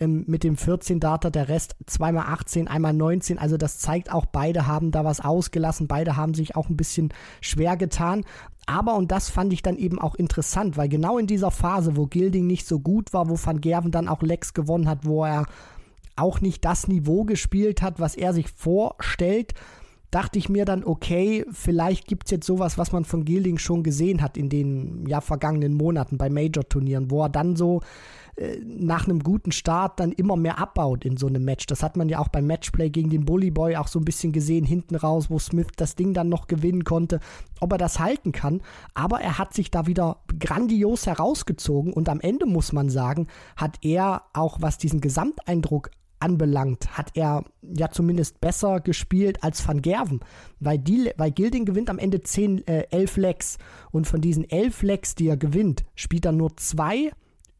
ähm, 0.00 0.24
mit 0.26 0.44
dem 0.44 0.56
14 0.56 1.00
Data, 1.00 1.30
der 1.30 1.48
Rest 1.48 1.76
zweimal 1.86 2.26
18, 2.26 2.68
einmal 2.68 2.92
19. 2.92 3.38
Also 3.38 3.56
das 3.56 3.78
zeigt 3.78 4.12
auch, 4.12 4.26
beide 4.26 4.66
haben 4.66 4.90
da 4.90 5.04
was 5.04 5.20
ausgelassen, 5.20 5.88
beide 5.88 6.16
haben 6.16 6.34
sich 6.34 6.56
auch 6.56 6.68
ein 6.68 6.76
bisschen 6.76 7.12
schwer 7.40 7.76
getan. 7.76 8.24
Aber, 8.68 8.96
und 8.96 9.10
das 9.10 9.30
fand 9.30 9.54
ich 9.54 9.62
dann 9.62 9.78
eben 9.78 9.98
auch 9.98 10.14
interessant, 10.14 10.76
weil 10.76 10.90
genau 10.90 11.16
in 11.16 11.26
dieser 11.26 11.50
Phase, 11.50 11.96
wo 11.96 12.04
Gilding 12.04 12.46
nicht 12.46 12.66
so 12.66 12.78
gut 12.78 13.14
war, 13.14 13.30
wo 13.30 13.38
Van 13.42 13.62
Gerven 13.62 13.90
dann 13.90 14.08
auch 14.08 14.20
Lex 14.20 14.52
gewonnen 14.52 14.90
hat, 14.90 15.06
wo 15.06 15.24
er 15.24 15.46
auch 16.16 16.42
nicht 16.42 16.66
das 16.66 16.86
Niveau 16.86 17.24
gespielt 17.24 17.80
hat, 17.80 17.98
was 17.98 18.14
er 18.14 18.34
sich 18.34 18.50
vorstellt, 18.50 19.54
dachte 20.10 20.38
ich 20.38 20.48
mir 20.48 20.64
dann, 20.64 20.84
okay, 20.84 21.44
vielleicht 21.50 22.06
gibt 22.06 22.24
es 22.26 22.30
jetzt 22.30 22.46
sowas, 22.46 22.78
was 22.78 22.92
man 22.92 23.04
von 23.04 23.24
Gilding 23.24 23.58
schon 23.58 23.82
gesehen 23.82 24.22
hat 24.22 24.36
in 24.36 24.48
den 24.48 25.06
ja, 25.06 25.20
vergangenen 25.20 25.74
Monaten 25.74 26.16
bei 26.16 26.30
Major-Turnieren, 26.30 27.10
wo 27.10 27.22
er 27.22 27.28
dann 27.28 27.56
so 27.56 27.82
äh, 28.36 28.58
nach 28.64 29.06
einem 29.06 29.22
guten 29.22 29.52
Start 29.52 30.00
dann 30.00 30.12
immer 30.12 30.36
mehr 30.36 30.58
abbaut 30.58 31.04
in 31.04 31.16
so 31.16 31.26
einem 31.26 31.44
Match. 31.44 31.66
Das 31.66 31.82
hat 31.82 31.96
man 31.96 32.08
ja 32.08 32.20
auch 32.20 32.28
beim 32.28 32.46
Matchplay 32.46 32.88
gegen 32.88 33.10
den 33.10 33.24
Bully 33.26 33.50
Boy 33.50 33.76
auch 33.76 33.88
so 33.88 33.98
ein 33.98 34.04
bisschen 34.04 34.32
gesehen, 34.32 34.64
hinten 34.64 34.94
raus, 34.94 35.28
wo 35.28 35.38
Smith 35.38 35.68
das 35.76 35.94
Ding 35.94 36.14
dann 36.14 36.28
noch 36.30 36.46
gewinnen 36.46 36.84
konnte, 36.84 37.20
ob 37.60 37.72
er 37.72 37.78
das 37.78 37.98
halten 37.98 38.32
kann. 38.32 38.62
Aber 38.94 39.20
er 39.20 39.38
hat 39.38 39.52
sich 39.52 39.70
da 39.70 39.86
wieder 39.86 40.18
grandios 40.38 41.06
herausgezogen 41.06 41.92
und 41.92 42.08
am 42.08 42.20
Ende 42.20 42.46
muss 42.46 42.72
man 42.72 42.88
sagen, 42.88 43.26
hat 43.56 43.78
er 43.82 44.22
auch, 44.32 44.58
was 44.62 44.78
diesen 44.78 45.00
Gesamteindruck 45.00 45.90
anbelangt, 46.20 46.96
hat 46.96 47.10
er 47.14 47.44
ja 47.62 47.90
zumindest 47.90 48.40
besser 48.40 48.80
gespielt 48.80 49.42
als 49.42 49.66
Van 49.66 49.82
Gerven, 49.82 50.20
weil, 50.60 50.78
die, 50.78 51.12
weil 51.16 51.30
Gilding 51.30 51.64
gewinnt 51.64 51.90
am 51.90 51.98
Ende 51.98 52.22
10, 52.22 52.66
äh, 52.66 52.84
11 52.90 53.16
Lecks. 53.16 53.58
Und 53.90 54.06
von 54.06 54.20
diesen 54.20 54.48
11 54.48 54.82
Lecks, 54.82 55.14
die 55.14 55.28
er 55.28 55.36
gewinnt, 55.36 55.84
spielt 55.94 56.24
er 56.24 56.32
nur 56.32 56.56
zwei 56.56 57.10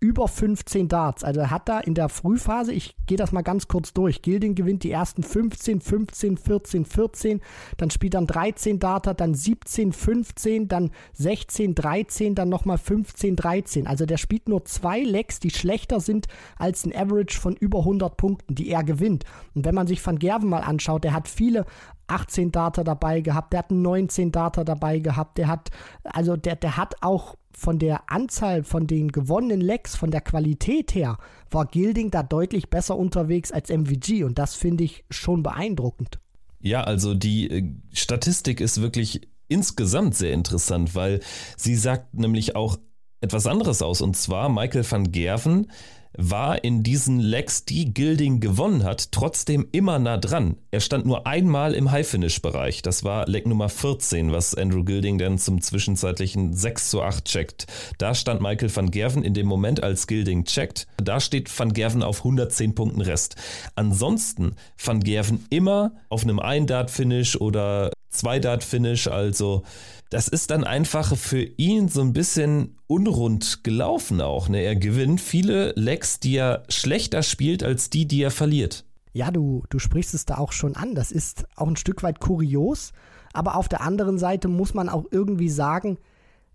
über 0.01 0.29
15 0.29 0.89
Darts. 0.89 1.25
Also 1.25 1.41
er 1.41 1.51
hat 1.51 1.69
da 1.69 1.81
in 1.81 1.95
der 1.95 2.09
Frühphase, 2.09 2.73
ich 2.73 2.95
gehe 3.07 3.17
das 3.17 3.33
mal 3.33 3.43
ganz 3.43 3.67
kurz 3.67 3.93
durch, 3.93 4.23
Gilding 4.23 4.55
gewinnt 4.55 4.85
die 4.85 4.93
ersten 4.93 5.23
15, 5.23 5.81
15, 5.81 6.37
14, 6.37 6.85
14, 6.85 7.41
dann 7.77 7.91
spielt 7.91 8.15
dann 8.15 8.27
13 8.27 8.79
Darter, 8.79 9.15
dann 9.15 9.35
17, 9.35 9.93
15, 9.93 10.69
dann 10.69 10.91
16, 11.15 11.75
13, 11.75 12.35
dann 12.35 12.49
nochmal 12.49 12.79
15, 12.79 13.35
13. 13.35 13.87
Also 13.87 14.07
der 14.07 14.19
spielt 14.19 14.49
nur 14.49 14.65
zwei 14.65 15.01
Lecks, 15.01 15.41
die 15.41 15.51
schlechter 15.51 16.01
sind 16.01 16.29
als 16.59 16.85
ein 16.85 16.95
Average 16.95 17.39
von 17.39 17.57
über 17.57 17.81
100 17.81 18.17
Punkten, 18.17 18.55
die 18.55 18.69
er 18.69 18.85
gewinnt. 18.85 19.25
Und 19.55 19.65
wenn 19.65 19.75
man 19.75 19.87
sich 19.87 20.05
Van 20.05 20.19
Gerven 20.19 20.49
mal 20.49 20.61
anschaut, 20.61 21.03
der 21.03 21.13
hat 21.13 21.29
viele 21.29 21.67
18 22.07 22.53
Data 22.53 22.85
dabei 22.85 23.21
gehabt, 23.21 23.53
der 23.53 23.61
hat 23.61 23.71
19 23.71 24.33
Data 24.33 24.65
dabei 24.65 24.99
gehabt, 24.99 25.39
der 25.39 25.49
hat, 25.49 25.71
also 26.05 26.37
der, 26.37 26.57
der 26.57 26.77
hat 26.77 27.03
auch 27.03 27.37
von 27.53 27.79
der 27.79 28.11
Anzahl 28.11 28.63
von 28.63 28.87
den 28.87 29.11
gewonnenen 29.11 29.61
Lecks, 29.61 29.97
von 29.97 30.11
der 30.11 30.21
Qualität 30.21 30.95
her, 30.95 31.19
war 31.51 31.67
Gilding 31.67 32.11
da 32.11 32.23
deutlich 32.23 32.71
besser 32.71 32.97
unterwegs 32.97 33.53
als 33.53 33.71
MVG 33.71 34.25
und 34.25 34.39
das 34.39 34.55
finde 34.55 34.85
ich 34.85 35.05
schon 35.11 35.43
beeindruckend. 35.43 36.19
Ja, 36.61 36.83
also 36.83 37.15
die 37.15 37.51
äh, 37.51 37.75
Statistik 37.93 38.61
ist 38.61 38.81
wirklich 38.81 39.29
insgesamt 39.49 40.15
sehr 40.15 40.33
interessant, 40.33 40.95
weil 40.95 41.21
sie 41.57 41.77
sagt 41.77 42.15
nämlich 42.15 42.55
auch 42.57 42.79
etwas 43.21 43.47
anderes 43.47 43.83
aus 43.83 44.01
und 44.01 44.17
zwar 44.17 44.49
Michael 44.49 44.89
van 44.89 45.11
Gerven 45.11 45.71
war 46.17 46.65
in 46.65 46.83
diesen 46.83 47.21
Legs, 47.21 47.65
die 47.65 47.93
Gilding 47.93 48.41
gewonnen 48.41 48.85
hat, 48.85 49.13
trotzdem 49.13 49.69
immer 49.73 49.99
nah 49.99 50.17
dran. 50.17 50.57
Er 50.71 50.81
stand 50.81 51.07
nur 51.07 51.27
einmal 51.27 51.75
im 51.75 51.91
High-Finish-Bereich. 51.91 52.83
Das 52.83 53.05
war 53.05 53.27
Leg 53.27 53.47
Nummer 53.47 53.69
14, 53.69 54.33
was 54.33 54.55
Andrew 54.55 54.85
Gilding 54.85 55.19
dann 55.19 55.39
zum 55.39 55.61
zwischenzeitlichen 55.61 56.55
6 56.55 56.91
zu 56.91 57.03
8 57.03 57.25
checkt. 57.25 57.67
Da 57.99 58.15
stand 58.15 58.41
Michael 58.41 58.75
van 58.75 58.91
Gerven 58.91 59.23
in 59.23 59.35
dem 59.35 59.47
Moment, 59.47 59.83
als 59.83 60.07
Gilding 60.07 60.45
checkt. 60.45 60.87
Da 60.97 61.21
steht 61.21 61.51
van 61.57 61.73
Gerven 61.73 62.03
auf 62.03 62.19
110 62.19 62.75
Punkten 62.75 63.01
Rest. 63.01 63.37
Ansonsten 63.75 64.57
van 64.77 65.01
Gerven 65.01 65.45
immer 65.51 65.93
auf 66.09 66.25
einem 66.25 66.41
Ein-Dart-Finish 66.41 67.37
oder 67.37 67.91
Zwei-Dart-Finish, 68.11 69.07
also 69.09 69.63
das 70.11 70.29
ist 70.29 70.51
dann 70.51 70.65
einfach 70.65 71.17
für 71.17 71.43
ihn 71.43 71.89
so 71.89 72.01
ein 72.01 72.13
bisschen 72.13 72.79
unrund 72.87 73.63
gelaufen 73.63 74.21
auch. 74.21 74.49
Ne? 74.49 74.63
Er 74.63 74.77
gewinnt 74.77 75.21
viele 75.21 75.73
Lecks, 75.77 76.21
die 76.21 76.37
er 76.37 76.63
schlechter 76.69 77.23
spielt 77.23 77.63
als 77.63 77.91
die, 77.91 78.07
die 78.07 78.23
er 78.23 78.31
verliert. 78.31 78.85
Ja, 79.13 79.31
du, 79.31 79.65
du 79.69 79.79
sprichst 79.79 80.15
es 80.15 80.25
da 80.25 80.39
auch 80.39 80.53
schon 80.53 80.77
an. 80.77 80.95
Das 80.95 81.13
ist 81.13 81.47
auch 81.57 81.67
ein 81.67 81.77
Stück 81.77 82.03
weit 82.03 82.21
kurios. 82.21 82.93
Aber 83.33 83.57
auf 83.57 83.69
der 83.69 83.83
anderen 83.83 84.19
Seite 84.19 84.49
muss 84.49 84.75
man 84.75 84.89
auch 84.89 85.05
irgendwie 85.11 85.51
sagen, 85.51 85.99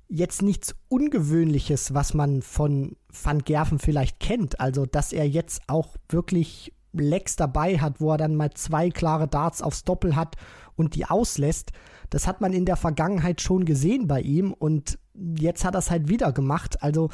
jetzt 0.07 0.41
nichts 0.41 0.75
Ungewöhnliches, 0.89 1.93
was 1.93 2.13
man 2.13 2.41
von 2.41 2.95
Van 3.09 3.39
Gerven 3.43 3.79
vielleicht 3.79 4.19
kennt. 4.19 4.59
Also, 4.59 4.85
dass 4.85 5.13
er 5.13 5.27
jetzt 5.27 5.61
auch 5.67 5.95
wirklich 6.09 6.73
Lecks 6.93 7.35
dabei 7.35 7.79
hat, 7.79 7.99
wo 7.99 8.11
er 8.11 8.17
dann 8.17 8.35
mal 8.35 8.51
zwei 8.51 8.89
klare 8.89 9.27
Darts 9.27 9.61
aufs 9.61 9.83
Doppel 9.83 10.15
hat 10.15 10.35
und 10.75 10.95
die 10.95 11.05
auslässt. 11.05 11.71
Das 12.13 12.27
hat 12.27 12.41
man 12.41 12.53
in 12.53 12.65
der 12.65 12.75
Vergangenheit 12.75 13.41
schon 13.41 13.65
gesehen 13.65 14.05
bei 14.05 14.21
ihm 14.21 14.53
und 14.53 14.99
jetzt 15.15 15.65
hat 15.65 15.73
er 15.73 15.79
es 15.79 15.89
halt 15.89 16.09
wieder 16.09 16.31
gemacht. 16.31 16.83
Also 16.83 17.09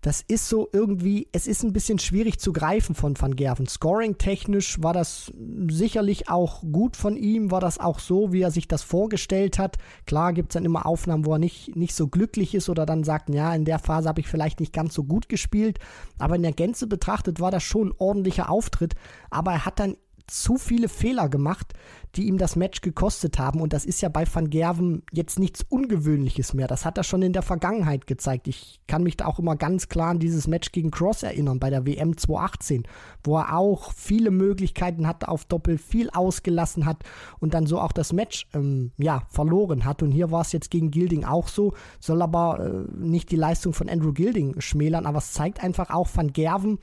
das 0.00 0.20
ist 0.20 0.48
so 0.48 0.68
irgendwie, 0.72 1.28
es 1.32 1.48
ist 1.48 1.64
ein 1.64 1.72
bisschen 1.72 1.98
schwierig 1.98 2.38
zu 2.38 2.52
greifen 2.52 2.94
von 2.94 3.20
Van 3.20 3.34
Gerven. 3.34 3.66
Scoring-technisch 3.66 4.80
war 4.80 4.92
das 4.92 5.32
sicherlich 5.68 6.28
auch 6.28 6.62
gut 6.70 6.96
von 6.96 7.16
ihm, 7.16 7.50
war 7.50 7.60
das 7.60 7.80
auch 7.80 7.98
so, 7.98 8.32
wie 8.32 8.42
er 8.42 8.52
sich 8.52 8.68
das 8.68 8.84
vorgestellt 8.84 9.58
hat. 9.58 9.78
Klar 10.06 10.32
gibt 10.32 10.50
es 10.50 10.54
dann 10.54 10.64
immer 10.64 10.86
Aufnahmen, 10.86 11.26
wo 11.26 11.32
er 11.32 11.40
nicht, 11.40 11.74
nicht 11.74 11.96
so 11.96 12.06
glücklich 12.06 12.54
ist 12.54 12.68
oder 12.68 12.86
dann 12.86 13.02
sagt, 13.02 13.30
ja, 13.30 13.52
in 13.52 13.64
der 13.64 13.80
Phase 13.80 14.08
habe 14.08 14.20
ich 14.20 14.28
vielleicht 14.28 14.60
nicht 14.60 14.72
ganz 14.72 14.94
so 14.94 15.02
gut 15.02 15.28
gespielt. 15.28 15.80
Aber 16.18 16.36
in 16.36 16.42
der 16.42 16.52
Gänze 16.52 16.86
betrachtet 16.86 17.40
war 17.40 17.50
das 17.50 17.64
schon 17.64 17.88
ein 17.88 17.94
ordentlicher 17.98 18.50
Auftritt. 18.50 18.94
Aber 19.30 19.50
er 19.50 19.64
hat 19.66 19.80
dann 19.80 19.96
zu 20.26 20.56
viele 20.56 20.88
Fehler 20.88 21.28
gemacht, 21.28 21.74
die 22.16 22.28
ihm 22.28 22.38
das 22.38 22.56
Match 22.56 22.80
gekostet 22.80 23.38
haben. 23.38 23.60
Und 23.60 23.72
das 23.72 23.84
ist 23.84 24.00
ja 24.00 24.08
bei 24.08 24.24
Van 24.32 24.48
Gerven 24.48 25.02
jetzt 25.12 25.38
nichts 25.38 25.64
Ungewöhnliches 25.68 26.54
mehr. 26.54 26.66
Das 26.66 26.84
hat 26.84 26.96
er 26.96 27.04
schon 27.04 27.22
in 27.22 27.32
der 27.32 27.42
Vergangenheit 27.42 28.06
gezeigt. 28.06 28.48
Ich 28.48 28.80
kann 28.86 29.02
mich 29.02 29.16
da 29.16 29.26
auch 29.26 29.38
immer 29.38 29.56
ganz 29.56 29.88
klar 29.88 30.10
an 30.10 30.18
dieses 30.18 30.46
Match 30.46 30.72
gegen 30.72 30.90
Cross 30.90 31.24
erinnern 31.24 31.58
bei 31.58 31.70
der 31.70 31.86
WM 31.86 32.16
2018, 32.16 32.84
wo 33.24 33.38
er 33.38 33.56
auch 33.56 33.92
viele 33.92 34.30
Möglichkeiten 34.30 35.06
hatte 35.06 35.28
auf 35.28 35.44
Doppel, 35.44 35.78
viel 35.78 36.10
ausgelassen 36.10 36.86
hat 36.86 37.02
und 37.40 37.54
dann 37.54 37.66
so 37.66 37.80
auch 37.80 37.92
das 37.92 38.12
Match 38.12 38.46
ähm, 38.54 38.92
ja, 38.96 39.22
verloren 39.28 39.84
hat. 39.84 40.02
Und 40.02 40.12
hier 40.12 40.30
war 40.30 40.42
es 40.42 40.52
jetzt 40.52 40.70
gegen 40.70 40.90
Gilding 40.90 41.24
auch 41.24 41.48
so, 41.48 41.74
soll 42.00 42.22
aber 42.22 42.60
äh, 42.60 42.96
nicht 42.96 43.30
die 43.30 43.36
Leistung 43.36 43.72
von 43.72 43.88
Andrew 43.88 44.12
Gilding 44.12 44.60
schmälern, 44.60 45.06
aber 45.06 45.18
es 45.18 45.32
zeigt 45.32 45.62
einfach 45.62 45.90
auch 45.90 46.08
Van 46.14 46.32
Gerven, 46.32 46.78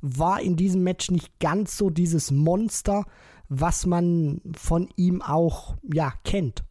war 0.00 0.40
in 0.40 0.56
diesem 0.56 0.82
Match 0.82 1.10
nicht 1.10 1.38
ganz 1.40 1.76
so 1.76 1.90
dieses 1.90 2.30
Monster, 2.30 3.04
was 3.48 3.86
man 3.86 4.40
von 4.56 4.88
ihm 4.96 5.22
auch 5.22 5.76
ja 5.92 6.12
kennt. 6.24 6.64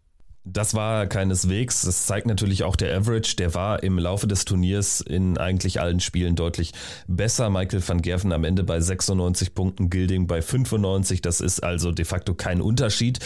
Das 0.46 0.74
war 0.74 1.05
keineswegs. 1.05 1.81
Das 1.81 2.05
zeigt 2.05 2.25
natürlich 2.25 2.63
auch 2.63 2.75
der 2.75 2.96
Average. 2.98 3.36
Der 3.36 3.53
war 3.53 3.84
im 3.84 4.00
Laufe 4.00 4.25
des 4.25 4.46
Turniers 4.46 5.01
in 5.01 5.38
eigentlich 5.38 5.81
allen 5.81 6.00
Spielen 6.00 6.36
deutlich 6.36 6.74
besser. 7.08 7.50
Michael 7.50 7.88
van 7.88 8.01
Gerven 8.01 8.31
am 8.31 8.43
Ende 8.43 8.63
bei 8.63 8.79
96 8.79 9.53
Punkten, 9.53 9.89
Gilding 9.89 10.27
bei 10.27 10.41
95. 10.41 11.22
Das 11.22 11.41
ist 11.41 11.62
also 11.62 11.91
de 11.91 12.05
facto 12.05 12.34
kein 12.34 12.62
Unterschied. 12.62 13.19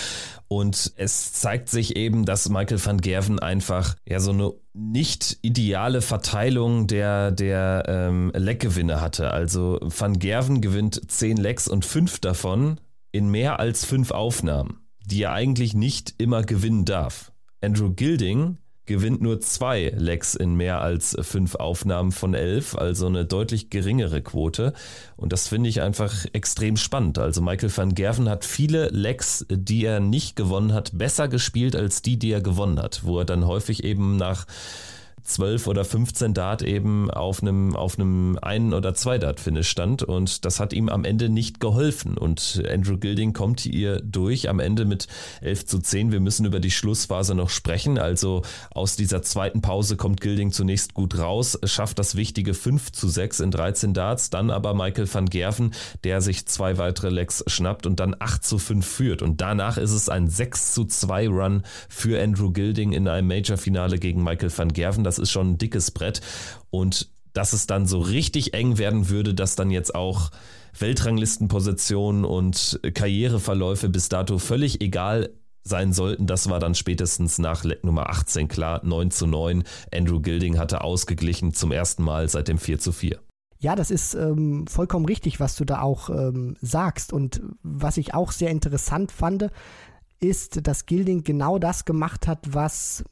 Und 0.48 0.94
es 0.98 1.34
zeigt 1.34 1.70
sich 1.70 1.96
eben, 1.96 2.26
dass 2.26 2.50
Michael 2.50 2.84
van 2.84 3.00
Gerven 3.00 3.40
einfach 3.40 3.96
ja 4.08 4.20
so 4.20 4.32
eine 4.32 4.52
nicht 4.74 5.38
ideale 5.44 6.02
Verteilung 6.02 6.88
der, 6.88 7.32
der 7.32 7.86
ähm, 7.88 8.32
Leckgewinne 8.36 9.02
hatte. 9.02 9.32
Also 9.32 9.80
Van 9.82 10.18
Gerven 10.18 10.62
gewinnt 10.62 11.00
10 11.12 11.38
Lecks 11.38 11.68
und 11.68 11.86
5 11.86 12.20
davon 12.20 12.80
in 13.12 13.30
mehr 13.30 13.60
als 13.60 13.86
5 13.86 14.12
Aufnahmen 14.12 14.83
die 15.14 15.24
er 15.24 15.34
eigentlich 15.34 15.76
nicht 15.76 16.16
immer 16.18 16.42
gewinnen 16.42 16.86
darf. 16.86 17.32
Andrew 17.62 17.92
Gilding 17.92 18.58
gewinnt 18.86 19.22
nur 19.22 19.40
zwei 19.40 19.94
Lecks 19.96 20.36
in 20.36 20.56
mehr 20.56 20.82
als 20.82 21.16
fünf 21.22 21.56
Aufnahmen 21.56 22.12
von 22.12 22.34
elf, 22.34 22.76
also 22.76 23.08
eine 23.08 23.24
deutlich 23.24 23.70
geringere 23.70 24.22
Quote. 24.22 24.74
Und 25.16 25.32
das 25.32 25.48
finde 25.48 25.70
ich 25.70 25.82
einfach 25.82 26.26
extrem 26.34 26.76
spannend. 26.76 27.18
Also 27.18 27.42
Michael 27.42 27.72
van 27.76 27.96
Gerven 27.96 28.28
hat 28.28 28.44
viele 28.44 28.90
Lecks, 28.90 29.46
die 29.50 29.86
er 29.86 30.00
nicht 30.00 30.36
gewonnen 30.36 30.74
hat, 30.74 30.98
besser 30.98 31.28
gespielt 31.28 31.76
als 31.76 32.02
die, 32.02 32.18
die 32.18 32.32
er 32.32 32.42
gewonnen 32.42 32.80
hat, 32.80 33.06
wo 33.06 33.20
er 33.20 33.26
dann 33.26 33.46
häufig 33.46 33.84
eben 33.84 34.18
nach 34.18 34.46
12 35.24 35.68
oder 35.68 35.86
15 35.86 36.34
Dart 36.34 36.62
eben 36.62 37.10
auf 37.10 37.42
einem, 37.42 37.76
auf 37.76 37.98
einem 37.98 38.38
ein- 38.42 38.74
oder 38.74 38.94
zwei 38.94 39.18
Dart-Finish 39.18 39.70
stand 39.70 40.04
und 40.04 40.46
das 40.46 40.60
hat 40.60 40.74
ihm 40.74 40.90
am 40.90 41.06
Ende 41.06 41.30
nicht 41.30 41.60
geholfen 41.60 42.18
und 42.18 42.62
Andrew 42.70 42.98
Gilding 42.98 43.34
kommt 43.34 43.62
hier 43.62 44.02
durch 44.02 44.50
am 44.50 44.60
Ende 44.60 44.86
mit 44.86 45.08
11 45.42 45.66
zu 45.66 45.80
10. 45.80 46.12
Wir 46.12 46.20
müssen 46.20 46.46
über 46.46 46.60
die 46.60 46.72
Schlussphase 46.72 47.36
noch 47.36 47.50
sprechen, 47.50 47.98
also 47.98 48.42
aus 48.72 48.96
dieser 48.96 49.22
zweiten 49.22 49.62
Pause 49.62 49.96
kommt 49.96 50.22
Gilding 50.22 50.52
zunächst 50.52 50.94
gut 50.94 51.18
raus, 51.18 51.58
schafft 51.64 52.00
das 52.00 52.16
wichtige 52.16 52.54
5 52.54 52.92
zu 52.92 53.08
6 53.08 53.40
in 53.40 53.52
13 53.52 53.94
Darts, 53.94 54.30
dann 54.30 54.50
aber 54.50 54.74
Michael 54.74 55.12
van 55.12 55.28
Gerven, 55.28 55.74
der 56.04 56.22
sich 56.22 56.46
zwei 56.46 56.78
weitere 56.78 57.10
Lecks 57.10 57.44
schnappt 57.48 57.86
und 57.86 58.00
dann 58.00 58.16
8 58.20 58.44
zu 58.44 58.58
5 58.58 58.86
führt 58.86 59.22
und 59.22 59.40
danach 59.42 59.78
ist 59.78 59.92
es 59.92 60.10
ein 60.10 60.28
6 60.28 60.74
zu 60.74 60.86
2 60.86 61.28
Run 61.28 61.64
für 61.88 62.22
Andrew 62.22 62.52
Gilding 62.52 62.92
in 62.92 63.08
einem 63.08 63.28
Major-Finale 63.28 64.00
gegen 64.00 64.24
Michael 64.24 64.52
van 64.56 64.74
Gerven. 64.74 65.04
Das 65.04 65.13
das 65.14 65.20
ist 65.20 65.32
schon 65.32 65.52
ein 65.52 65.58
dickes 65.58 65.92
Brett. 65.92 66.22
Und 66.72 67.12
dass 67.34 67.54
es 67.54 67.68
dann 67.68 67.86
so 67.86 68.00
richtig 68.00 68.54
eng 68.54 68.78
werden 68.78 69.10
würde, 69.10 69.34
dass 69.34 69.56
dann 69.56 69.70
jetzt 69.72 69.94
auch 69.94 70.32
Weltranglistenpositionen 70.78 72.26
und 72.26 72.80
Karriereverläufe 72.94 73.90
bis 73.90 74.10
dato 74.10 74.40
völlig 74.40 74.82
egal 74.82 75.30
sein 75.64 75.94
sollten. 75.94 76.28
Das 76.28 76.50
war 76.50 76.60
dann 76.60 76.76
spätestens 76.76 77.38
nach 77.38 77.64
Leck 77.64 77.84
Nummer 77.84 78.10
18 78.10 78.48
klar, 78.48 78.82
9 78.84 79.12
zu 79.12 79.28
9. 79.28 79.64
Andrew 79.94 80.20
Gilding 80.20 80.58
hatte 80.58 80.82
ausgeglichen 80.82 81.54
zum 81.54 81.72
ersten 81.72 82.04
Mal 82.04 82.28
seit 82.28 82.48
dem 82.48 82.58
4 82.58 82.80
zu 82.80 82.92
4. 82.92 83.20
Ja, 83.60 83.76
das 83.76 83.92
ist 83.92 84.14
ähm, 84.16 84.68
vollkommen 84.68 85.06
richtig, 85.06 85.40
was 85.40 85.56
du 85.56 85.64
da 85.64 85.82
auch 85.82 86.10
ähm, 86.10 86.58
sagst. 86.60 87.14
Und 87.14 87.42
was 87.62 87.98
ich 87.98 88.14
auch 88.14 88.32
sehr 88.32 88.50
interessant 88.50 89.12
fand, 89.12 89.52
ist, 90.20 90.68
dass 90.68 90.86
Gilding 90.86 91.24
genau 91.24 91.60
das 91.60 91.86
gemacht 91.86 92.28
hat, 92.28 92.40
was 92.54 93.06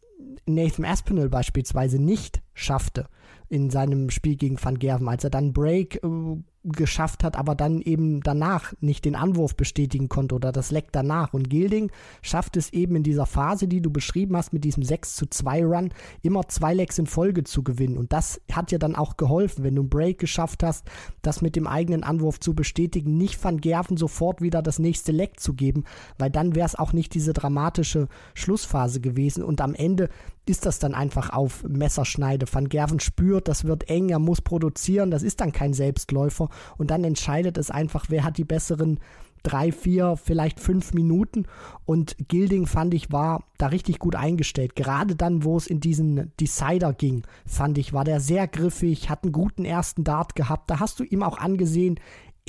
Nathan 0.45 0.85
Aspinall 0.85 1.29
beispielsweise 1.29 2.01
nicht 2.01 2.41
schaffte 2.53 3.07
in 3.49 3.69
seinem 3.69 4.09
Spiel 4.09 4.35
gegen 4.35 4.61
Van 4.61 4.79
Gerven, 4.79 5.07
als 5.07 5.23
er 5.23 5.29
dann 5.29 5.53
Break 5.53 6.03
äh, 6.03 6.37
geschafft 6.63 7.23
hat, 7.23 7.35
aber 7.35 7.55
dann 7.55 7.81
eben 7.81 8.21
danach 8.21 8.73
nicht 8.81 9.05
den 9.05 9.15
Anwurf 9.15 9.55
bestätigen 9.55 10.09
konnte 10.09 10.35
oder 10.35 10.51
das 10.51 10.71
Leck 10.71 10.89
danach. 10.91 11.33
Und 11.33 11.49
Gilding 11.49 11.91
schafft 12.21 12.55
es 12.55 12.71
eben 12.71 12.95
in 12.95 13.03
dieser 13.03 13.25
Phase, 13.25 13.67
die 13.67 13.81
du 13.81 13.89
beschrieben 13.89 14.37
hast, 14.37 14.53
mit 14.53 14.63
diesem 14.63 14.83
6 14.83 15.15
zu 15.15 15.25
2 15.25 15.65
Run, 15.65 15.89
immer 16.21 16.47
zwei 16.47 16.73
Lecks 16.73 16.99
in 16.99 17.07
Folge 17.07 17.43
zu 17.43 17.63
gewinnen. 17.63 17.97
Und 17.97 18.13
das 18.13 18.41
hat 18.51 18.71
ja 18.71 18.77
dann 18.77 18.95
auch 18.95 19.17
geholfen, 19.17 19.63
wenn 19.63 19.75
du 19.75 19.81
einen 19.81 19.89
Break 19.89 20.19
geschafft 20.19 20.61
hast, 20.61 20.87
das 21.21 21.41
mit 21.41 21.55
dem 21.55 21.65
eigenen 21.65 22.03
Anwurf 22.03 22.39
zu 22.39 22.53
bestätigen, 22.53 23.17
nicht 23.17 23.43
Van 23.43 23.59
Gerven 23.59 23.97
sofort 23.97 24.41
wieder 24.41 24.61
das 24.61 24.77
nächste 24.77 25.11
Leck 25.11 25.39
zu 25.39 25.53
geben, 25.53 25.85
weil 26.19 26.29
dann 26.29 26.53
wäre 26.55 26.65
es 26.65 26.75
auch 26.75 26.93
nicht 26.93 27.13
diese 27.15 27.33
dramatische 27.33 28.07
Schlussphase 28.35 29.01
gewesen. 29.01 29.43
Und 29.43 29.61
am 29.61 29.73
Ende 29.73 30.09
ist 30.45 30.65
das 30.65 30.79
dann 30.79 30.95
einfach 30.95 31.29
auf 31.31 31.63
Messerschneide. 31.63 32.45
Van 32.51 32.69
Gerven 32.69 32.99
spürt, 32.99 33.47
das 33.47 33.65
wird 33.65 33.89
eng, 33.89 34.09
er 34.09 34.19
muss 34.19 34.41
produzieren, 34.41 35.11
das 35.11 35.23
ist 35.23 35.41
dann 35.41 35.51
kein 35.51 35.73
Selbstläufer 35.73 36.49
und 36.77 36.91
dann 36.91 37.03
entscheidet 37.03 37.57
es 37.57 37.71
einfach, 37.71 38.05
wer 38.09 38.23
hat 38.23 38.37
die 38.37 38.43
besseren 38.43 38.99
drei, 39.43 39.71
vier, 39.71 40.17
vielleicht 40.17 40.59
fünf 40.59 40.93
Minuten. 40.93 41.45
Und 41.85 42.15
Gilding 42.27 42.67
fand 42.67 42.93
ich 42.93 43.11
war 43.11 43.43
da 43.57 43.67
richtig 43.67 43.99
gut 43.99 44.15
eingestellt. 44.15 44.75
Gerade 44.75 45.15
dann, 45.15 45.43
wo 45.43 45.57
es 45.57 45.67
in 45.67 45.79
diesen 45.79 46.31
Decider 46.39 46.93
ging, 46.93 47.23
fand 47.45 47.77
ich, 47.77 47.93
war 47.93 48.03
der 48.03 48.19
sehr 48.19 48.47
griffig, 48.47 49.09
hat 49.09 49.23
einen 49.23 49.31
guten 49.31 49.65
ersten 49.65 50.03
Dart 50.03 50.35
gehabt. 50.35 50.69
Da 50.69 50.79
hast 50.79 50.99
du 50.99 51.03
ihm 51.03 51.23
auch 51.23 51.37
angesehen, 51.37 51.99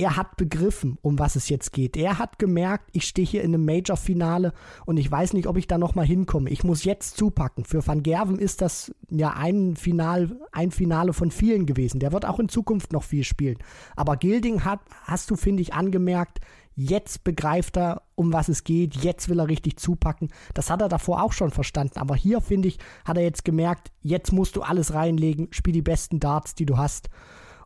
er 0.03 0.17
hat 0.17 0.35
begriffen, 0.35 0.97
um 1.01 1.17
was 1.17 1.37
es 1.37 1.47
jetzt 1.47 1.71
geht. 1.71 1.95
Er 1.95 2.19
hat 2.19 2.37
gemerkt, 2.37 2.89
ich 2.91 3.05
stehe 3.05 3.25
hier 3.25 3.41
in 3.41 3.53
einem 3.53 3.63
Major-Finale 3.63 4.51
und 4.85 4.97
ich 4.97 5.09
weiß 5.09 5.31
nicht, 5.31 5.47
ob 5.47 5.55
ich 5.55 5.65
da 5.65 5.77
nochmal 5.77 6.05
hinkomme. 6.05 6.49
Ich 6.49 6.65
muss 6.65 6.83
jetzt 6.83 7.15
zupacken. 7.15 7.63
Für 7.63 7.87
Van 7.87 8.03
Gerven 8.03 8.37
ist 8.37 8.61
das 8.61 8.93
ja 9.09 9.31
ein, 9.31 9.77
Final, 9.77 10.37
ein 10.51 10.71
Finale 10.71 11.13
von 11.13 11.31
vielen 11.31 11.65
gewesen. 11.65 12.01
Der 12.01 12.11
wird 12.11 12.25
auch 12.25 12.39
in 12.39 12.49
Zukunft 12.49 12.91
noch 12.91 13.03
viel 13.03 13.23
spielen. 13.23 13.57
Aber 13.95 14.17
Gilding 14.17 14.65
hat, 14.65 14.81
hast 15.03 15.31
du, 15.31 15.37
finde 15.37 15.61
ich, 15.61 15.73
angemerkt, 15.73 16.41
jetzt 16.75 17.23
begreift 17.23 17.77
er, 17.77 18.01
um 18.15 18.33
was 18.33 18.49
es 18.49 18.65
geht, 18.65 18.97
jetzt 18.97 19.29
will 19.29 19.39
er 19.39 19.47
richtig 19.47 19.77
zupacken. 19.77 20.33
Das 20.53 20.69
hat 20.69 20.81
er 20.81 20.89
davor 20.89 21.23
auch 21.23 21.31
schon 21.31 21.51
verstanden. 21.51 21.97
Aber 21.97 22.15
hier, 22.15 22.41
finde 22.41 22.67
ich, 22.67 22.77
hat 23.05 23.15
er 23.15 23.23
jetzt 23.23 23.45
gemerkt, 23.45 23.91
jetzt 24.01 24.33
musst 24.33 24.57
du 24.57 24.63
alles 24.63 24.93
reinlegen, 24.93 25.47
spiel 25.51 25.73
die 25.73 25.81
besten 25.81 26.19
Darts, 26.19 26.55
die 26.55 26.65
du 26.65 26.77
hast. 26.77 27.09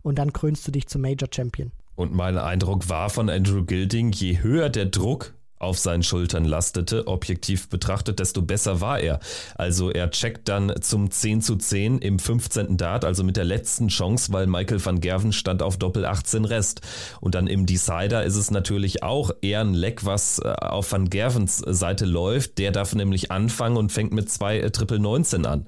und 0.03 0.20
dann 0.20 0.32
krönst 0.32 0.65
du 0.67 0.72
dich 0.72 0.88
zum 0.88 1.01
Major 1.01 1.27
Champion. 1.34 1.72
Und 1.98 2.13
mein 2.13 2.38
Eindruck 2.38 2.89
war 2.89 3.10
von 3.10 3.27
Andrew 3.27 3.66
Gilding, 3.66 4.12
je 4.12 4.38
höher 4.44 4.70
der 4.70 4.86
Druck 4.86 5.34
auf 5.60 5.80
seinen 5.80 6.04
Schultern 6.04 6.46
lastete, 6.46 7.08
objektiv 7.08 7.70
betrachtet, 7.70 8.20
desto 8.20 8.42
besser 8.42 8.80
war 8.82 9.00
er. 9.00 9.20
Also 9.56 9.90
er 9.90 10.12
checkt 10.12 10.48
dann 10.48 10.74
zum 10.82 11.10
10 11.10 11.42
zu 11.42 11.56
10 11.56 12.00
im 12.00 12.20
15. 12.20 12.78
Dart, 12.78 13.06
also 13.06 13.24
mit 13.24 13.38
der 13.38 13.44
letzten 13.44 13.88
Chance, 13.88 14.32
weil 14.34 14.48
Michael 14.48 14.84
van 14.84 15.02
Gerven 15.02 15.34
stand 15.34 15.64
auf 15.64 15.78
Doppel 15.78 16.06
18 16.06 16.46
Rest. 16.46 16.82
Und 17.22 17.36
dann 17.36 17.48
im 17.48 17.66
Decider 17.66 18.24
ist 18.24 18.36
es 18.36 18.52
natürlich 18.52 19.04
auch 19.04 19.32
eher 19.42 19.62
ein 19.62 19.74
Leck, 19.74 20.06
was 20.06 20.40
äh, 20.40 20.48
auf 20.48 20.92
van 20.92 21.10
Gervens 21.10 21.58
Seite 21.58 22.06
läuft. 22.06 22.58
Der 22.60 22.72
darf 22.72 22.94
nämlich 22.94 23.32
anfangen 23.32 23.78
und 23.78 23.92
fängt 23.92 24.14
mit 24.14 24.30
zwei 24.30 24.60
äh, 24.60 24.72
Triple 24.72 25.00
19 25.00 25.46
an. 25.46 25.66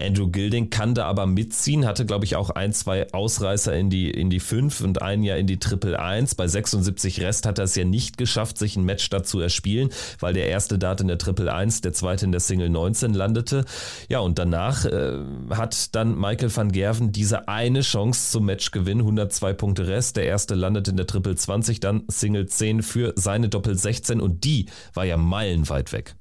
Andrew 0.00 0.28
Gilding 0.28 0.70
kann 0.70 0.94
da 0.94 1.06
aber 1.06 1.26
mitziehen, 1.26 1.84
hatte 1.84 2.06
glaube 2.06 2.24
ich 2.24 2.36
auch 2.36 2.50
ein, 2.50 2.72
zwei 2.72 3.12
Ausreißer 3.12 3.74
in 3.76 3.90
die, 3.90 4.10
in 4.10 4.30
die 4.30 4.38
5 4.38 4.80
und 4.82 5.02
ein 5.02 5.24
Jahr 5.24 5.38
in 5.38 5.48
die 5.48 5.58
Triple 5.58 5.98
1. 5.98 6.36
Bei 6.36 6.46
76 6.46 7.20
Rest 7.20 7.46
hat 7.46 7.58
er 7.58 7.64
es 7.64 7.74
ja 7.74 7.84
nicht 7.84 8.16
geschafft, 8.16 8.58
sich 8.58 8.76
ein 8.76 8.84
Match 8.84 9.10
dazu 9.10 9.27
zu 9.28 9.40
erspielen, 9.40 9.90
weil 10.18 10.34
der 10.34 10.48
erste 10.48 10.78
Dart 10.78 11.00
in 11.00 11.08
der 11.08 11.18
Triple 11.18 11.52
1, 11.52 11.82
der 11.82 11.92
zweite 11.92 12.24
in 12.24 12.32
der 12.32 12.40
Single 12.40 12.70
19 12.70 13.14
landete. 13.14 13.64
Ja, 14.08 14.20
und 14.20 14.38
danach 14.38 14.84
äh, 14.84 15.18
hat 15.50 15.94
dann 15.94 16.18
Michael 16.18 16.54
van 16.54 16.72
Gerven 16.72 17.12
diese 17.12 17.48
eine 17.48 17.82
Chance 17.82 18.32
zum 18.32 18.46
Matchgewinn, 18.46 18.98
102 18.98 19.52
Punkte 19.52 19.86
Rest. 19.86 20.16
Der 20.16 20.24
erste 20.24 20.54
landet 20.54 20.88
in 20.88 20.96
der 20.96 21.06
Triple 21.06 21.36
20, 21.36 21.80
dann 21.80 22.04
Single 22.08 22.46
10 22.46 22.82
für 22.82 23.12
seine 23.16 23.48
Doppel 23.48 23.76
16 23.76 24.20
und 24.20 24.44
die 24.44 24.66
war 24.94 25.04
ja 25.04 25.16
meilenweit 25.16 25.92
weg. 25.92 26.14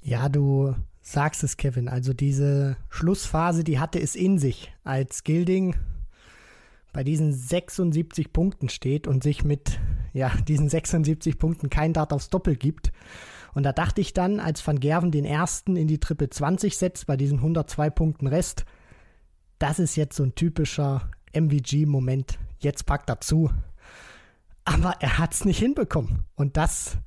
Ja, 0.00 0.28
du 0.28 0.74
sagst 1.02 1.44
es, 1.44 1.56
Kevin. 1.56 1.88
Also 1.88 2.12
diese 2.12 2.76
Schlussphase, 2.88 3.64
die 3.64 3.78
hatte 3.78 4.00
es 4.00 4.14
in 4.14 4.38
sich, 4.38 4.72
als 4.82 5.24
Gilding 5.24 5.74
bei 6.94 7.04
diesen 7.04 7.32
76 7.32 8.32
Punkten 8.32 8.70
steht 8.70 9.06
und 9.06 9.22
sich 9.22 9.44
mit 9.44 9.78
ja, 10.14 10.32
diesen 10.48 10.70
76 10.70 11.38
Punkten 11.38 11.68
kein 11.68 11.92
Dart 11.92 12.12
aufs 12.14 12.30
Doppel 12.30 12.56
gibt. 12.56 12.92
Und 13.52 13.64
da 13.64 13.72
dachte 13.72 14.00
ich 14.00 14.14
dann, 14.14 14.40
als 14.40 14.66
Van 14.66 14.80
Gerven 14.80 15.10
den 15.10 15.24
ersten 15.24 15.76
in 15.76 15.88
die 15.88 16.00
Triple 16.00 16.30
20 16.30 16.78
setzt, 16.78 17.06
bei 17.06 17.16
diesen 17.16 17.38
102 17.38 17.90
Punkten 17.90 18.26
Rest, 18.26 18.64
das 19.58 19.78
ist 19.78 19.96
jetzt 19.96 20.16
so 20.16 20.22
ein 20.22 20.34
typischer 20.34 21.10
MVG-Moment. 21.32 22.38
Jetzt 22.60 22.86
packt 22.86 23.10
er 23.10 23.20
zu. 23.20 23.50
Aber 24.64 24.94
er 25.00 25.18
hat 25.18 25.34
es 25.34 25.44
nicht 25.44 25.58
hinbekommen. 25.58 26.24
Und 26.36 26.56
das 26.56 26.98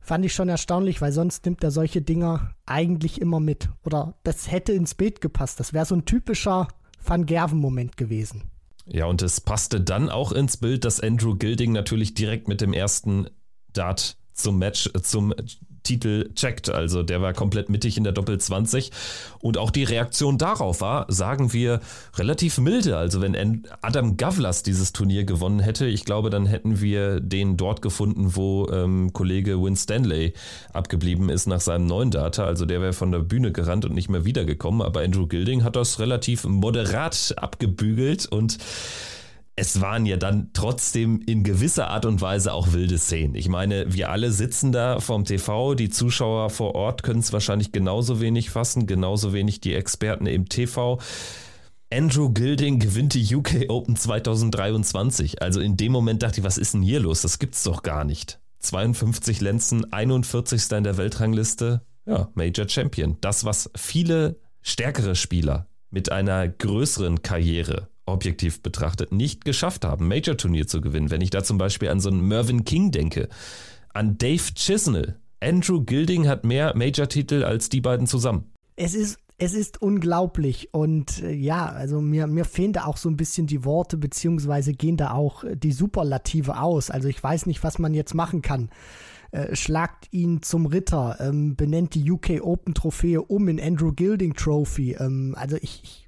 fand 0.00 0.24
ich 0.24 0.32
schon 0.32 0.48
erstaunlich, 0.48 1.00
weil 1.00 1.12
sonst 1.12 1.44
nimmt 1.44 1.62
er 1.62 1.70
solche 1.70 2.00
Dinger 2.00 2.54
eigentlich 2.64 3.20
immer 3.20 3.40
mit. 3.40 3.68
Oder 3.84 4.14
das 4.24 4.50
hätte 4.50 4.72
ins 4.72 4.94
Bild 4.94 5.20
gepasst. 5.20 5.60
Das 5.60 5.74
wäre 5.74 5.84
so 5.84 5.94
ein 5.94 6.06
typischer 6.06 6.68
Van 7.04 7.26
Gerven-Moment 7.26 7.96
gewesen. 7.96 8.50
Ja, 8.90 9.06
und 9.06 9.22
es 9.22 9.40
passte 9.40 9.80
dann 9.80 10.08
auch 10.08 10.32
ins 10.32 10.56
Bild, 10.56 10.84
dass 10.84 11.00
Andrew 11.00 11.36
Gilding 11.36 11.72
natürlich 11.72 12.14
direkt 12.14 12.48
mit 12.48 12.60
dem 12.60 12.72
ersten 12.72 13.28
Dart 13.72 14.16
zum 14.32 14.58
Match, 14.58 14.90
zum 15.02 15.34
Titel 15.88 16.28
checkt. 16.34 16.68
Also 16.68 17.02
der 17.02 17.22
war 17.22 17.32
komplett 17.32 17.70
mittig 17.70 17.96
in 17.96 18.04
der 18.04 18.12
Doppel 18.12 18.38
20. 18.38 18.90
Und 19.40 19.56
auch 19.56 19.70
die 19.70 19.84
Reaktion 19.84 20.36
darauf 20.36 20.82
war, 20.82 21.06
sagen 21.08 21.54
wir, 21.54 21.80
relativ 22.16 22.58
milde. 22.58 22.98
Also 22.98 23.22
wenn 23.22 23.64
Adam 23.80 24.18
Gavlas 24.18 24.62
dieses 24.62 24.92
Turnier 24.92 25.24
gewonnen 25.24 25.60
hätte, 25.60 25.86
ich 25.86 26.04
glaube, 26.04 26.28
dann 26.28 26.44
hätten 26.44 26.82
wir 26.82 27.20
den 27.20 27.56
dort 27.56 27.80
gefunden, 27.80 28.36
wo 28.36 28.68
ähm, 28.70 29.14
Kollege 29.14 29.62
Win 29.62 29.76
Stanley 29.76 30.34
abgeblieben 30.74 31.30
ist 31.30 31.46
nach 31.46 31.60
seinem 31.60 31.86
neuen 31.86 32.10
Data. 32.10 32.44
Also 32.44 32.66
der 32.66 32.82
wäre 32.82 32.92
von 32.92 33.10
der 33.10 33.20
Bühne 33.20 33.50
gerannt 33.50 33.86
und 33.86 33.94
nicht 33.94 34.10
mehr 34.10 34.26
wiedergekommen. 34.26 34.82
Aber 34.82 35.00
Andrew 35.00 35.26
Gilding 35.26 35.64
hat 35.64 35.74
das 35.74 35.98
relativ 36.00 36.44
moderat 36.44 37.34
abgebügelt 37.38 38.26
und 38.26 38.58
es 39.58 39.80
waren 39.80 40.06
ja 40.06 40.16
dann 40.16 40.50
trotzdem 40.52 41.20
in 41.26 41.42
gewisser 41.42 41.88
Art 41.88 42.06
und 42.06 42.20
Weise 42.20 42.52
auch 42.52 42.72
wilde 42.72 42.96
Szenen. 42.96 43.34
Ich 43.34 43.48
meine, 43.48 43.92
wir 43.92 44.10
alle 44.10 44.30
sitzen 44.30 44.70
da 44.70 45.00
vorm 45.00 45.24
TV, 45.24 45.74
die 45.74 45.90
Zuschauer 45.90 46.50
vor 46.50 46.76
Ort 46.76 47.02
können 47.02 47.20
es 47.20 47.32
wahrscheinlich 47.32 47.72
genauso 47.72 48.20
wenig 48.20 48.50
fassen, 48.50 48.86
genauso 48.86 49.32
wenig 49.32 49.60
die 49.60 49.74
Experten 49.74 50.26
im 50.26 50.48
TV. 50.48 51.00
Andrew 51.92 52.30
Gilding 52.30 52.78
gewinnt 52.78 53.14
die 53.14 53.34
UK 53.34 53.68
Open 53.68 53.96
2023. 53.96 55.42
Also 55.42 55.60
in 55.60 55.76
dem 55.76 55.90
Moment 55.90 56.22
dachte 56.22 56.40
ich, 56.40 56.44
was 56.46 56.58
ist 56.58 56.74
denn 56.74 56.82
hier 56.82 57.00
los? 57.00 57.22
Das 57.22 57.40
gibt's 57.40 57.64
doch 57.64 57.82
gar 57.82 58.04
nicht. 58.04 58.38
52 58.60 59.40
Lenzen, 59.40 59.92
41. 59.92 60.70
in 60.70 60.84
der 60.84 60.96
Weltrangliste. 60.96 61.82
Ja, 62.06 62.28
Major 62.34 62.68
Champion. 62.68 63.16
Das, 63.20 63.44
was 63.44 63.70
viele 63.74 64.38
stärkere 64.62 65.16
Spieler 65.16 65.66
mit 65.90 66.12
einer 66.12 66.46
größeren 66.48 67.22
Karriere 67.22 67.88
objektiv 68.08 68.62
betrachtet 68.62 69.12
nicht 69.12 69.44
geschafft 69.44 69.84
haben, 69.84 70.08
Major-Turnier 70.08 70.66
zu 70.66 70.80
gewinnen. 70.80 71.10
Wenn 71.10 71.20
ich 71.20 71.30
da 71.30 71.42
zum 71.44 71.58
Beispiel 71.58 71.88
an 71.88 72.00
so 72.00 72.10
einen 72.10 72.26
Mervyn 72.26 72.64
King 72.64 72.90
denke, 72.90 73.28
an 73.92 74.18
Dave 74.18 74.54
Chisnell. 74.54 75.16
Andrew 75.40 75.82
Gilding 75.82 76.26
hat 76.26 76.44
mehr 76.44 76.76
Major-Titel 76.76 77.44
als 77.44 77.68
die 77.68 77.80
beiden 77.80 78.06
zusammen. 78.06 78.52
Es 78.76 78.94
ist 78.94 79.18
es 79.40 79.54
ist 79.54 79.80
unglaublich 79.80 80.74
und 80.74 81.22
äh, 81.22 81.32
ja, 81.32 81.66
also 81.66 82.00
mir, 82.00 82.26
mir 82.26 82.44
fehlen 82.44 82.72
da 82.72 82.86
auch 82.86 82.96
so 82.96 83.08
ein 83.08 83.16
bisschen 83.16 83.46
die 83.46 83.64
Worte, 83.64 83.96
beziehungsweise 83.96 84.72
gehen 84.72 84.96
da 84.96 85.12
auch 85.12 85.44
äh, 85.44 85.56
die 85.56 85.70
Superlative 85.70 86.60
aus. 86.60 86.90
Also 86.90 87.06
ich 87.06 87.22
weiß 87.22 87.46
nicht, 87.46 87.62
was 87.62 87.78
man 87.78 87.94
jetzt 87.94 88.14
machen 88.14 88.42
kann. 88.42 88.68
Äh, 89.30 89.54
schlagt 89.54 90.08
ihn 90.10 90.42
zum 90.42 90.66
Ritter, 90.66 91.18
ähm, 91.20 91.54
benennt 91.54 91.94
die 91.94 92.10
UK 92.10 92.40
Open 92.42 92.74
Trophäe 92.74 93.22
um 93.22 93.46
in 93.46 93.60
Andrew 93.60 93.92
Gilding 93.92 94.34
Trophy. 94.34 94.96
Ähm, 94.98 95.36
also 95.38 95.56
ich, 95.56 95.82
ich 95.84 96.07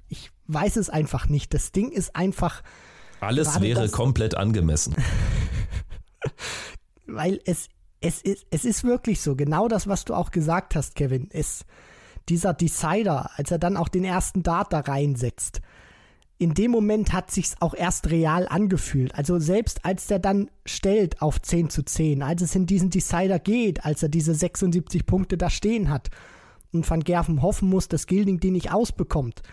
weiß 0.53 0.77
es 0.77 0.89
einfach 0.89 1.27
nicht. 1.27 1.53
Das 1.53 1.71
Ding 1.71 1.91
ist 1.91 2.15
einfach. 2.15 2.63
Alles 3.19 3.61
wäre 3.61 3.89
komplett 3.89 4.35
angemessen. 4.35 4.95
weil 7.07 7.39
es, 7.45 7.69
es, 7.99 8.21
ist, 8.21 8.45
es 8.49 8.65
ist 8.65 8.83
wirklich 8.83 9.21
so. 9.21 9.35
Genau 9.35 9.67
das, 9.67 9.87
was 9.87 10.05
du 10.05 10.13
auch 10.13 10.31
gesagt 10.31 10.75
hast, 10.75 10.95
Kevin, 10.95 11.27
ist 11.27 11.65
dieser 12.29 12.53
Decider, 12.53 13.31
als 13.35 13.51
er 13.51 13.59
dann 13.59 13.77
auch 13.77 13.89
den 13.89 14.03
ersten 14.03 14.43
Dart 14.43 14.73
da 14.73 14.79
reinsetzt. 14.79 15.61
In 16.37 16.55
dem 16.55 16.71
Moment 16.71 17.13
hat 17.13 17.29
sich's 17.29 17.55
auch 17.59 17.75
erst 17.75 18.09
real 18.09 18.47
angefühlt. 18.47 19.13
Also 19.13 19.37
selbst 19.37 19.85
als 19.85 20.07
der 20.07 20.17
dann 20.17 20.49
stellt 20.65 21.21
auf 21.21 21.39
10 21.39 21.69
zu 21.69 21.83
10, 21.83 22.23
als 22.23 22.41
es 22.41 22.55
in 22.55 22.65
diesen 22.65 22.89
Decider 22.89 23.37
geht, 23.37 23.85
als 23.85 24.01
er 24.01 24.09
diese 24.09 24.33
76 24.33 25.05
Punkte 25.05 25.37
da 25.37 25.51
stehen 25.51 25.89
hat 25.89 26.09
und 26.73 26.89
Van 26.89 27.03
Gerven 27.03 27.43
hoffen 27.43 27.69
muss, 27.69 27.89
dass 27.89 28.07
Gilding 28.07 28.39
die 28.39 28.49
nicht 28.49 28.71
ausbekommt, 28.71 29.43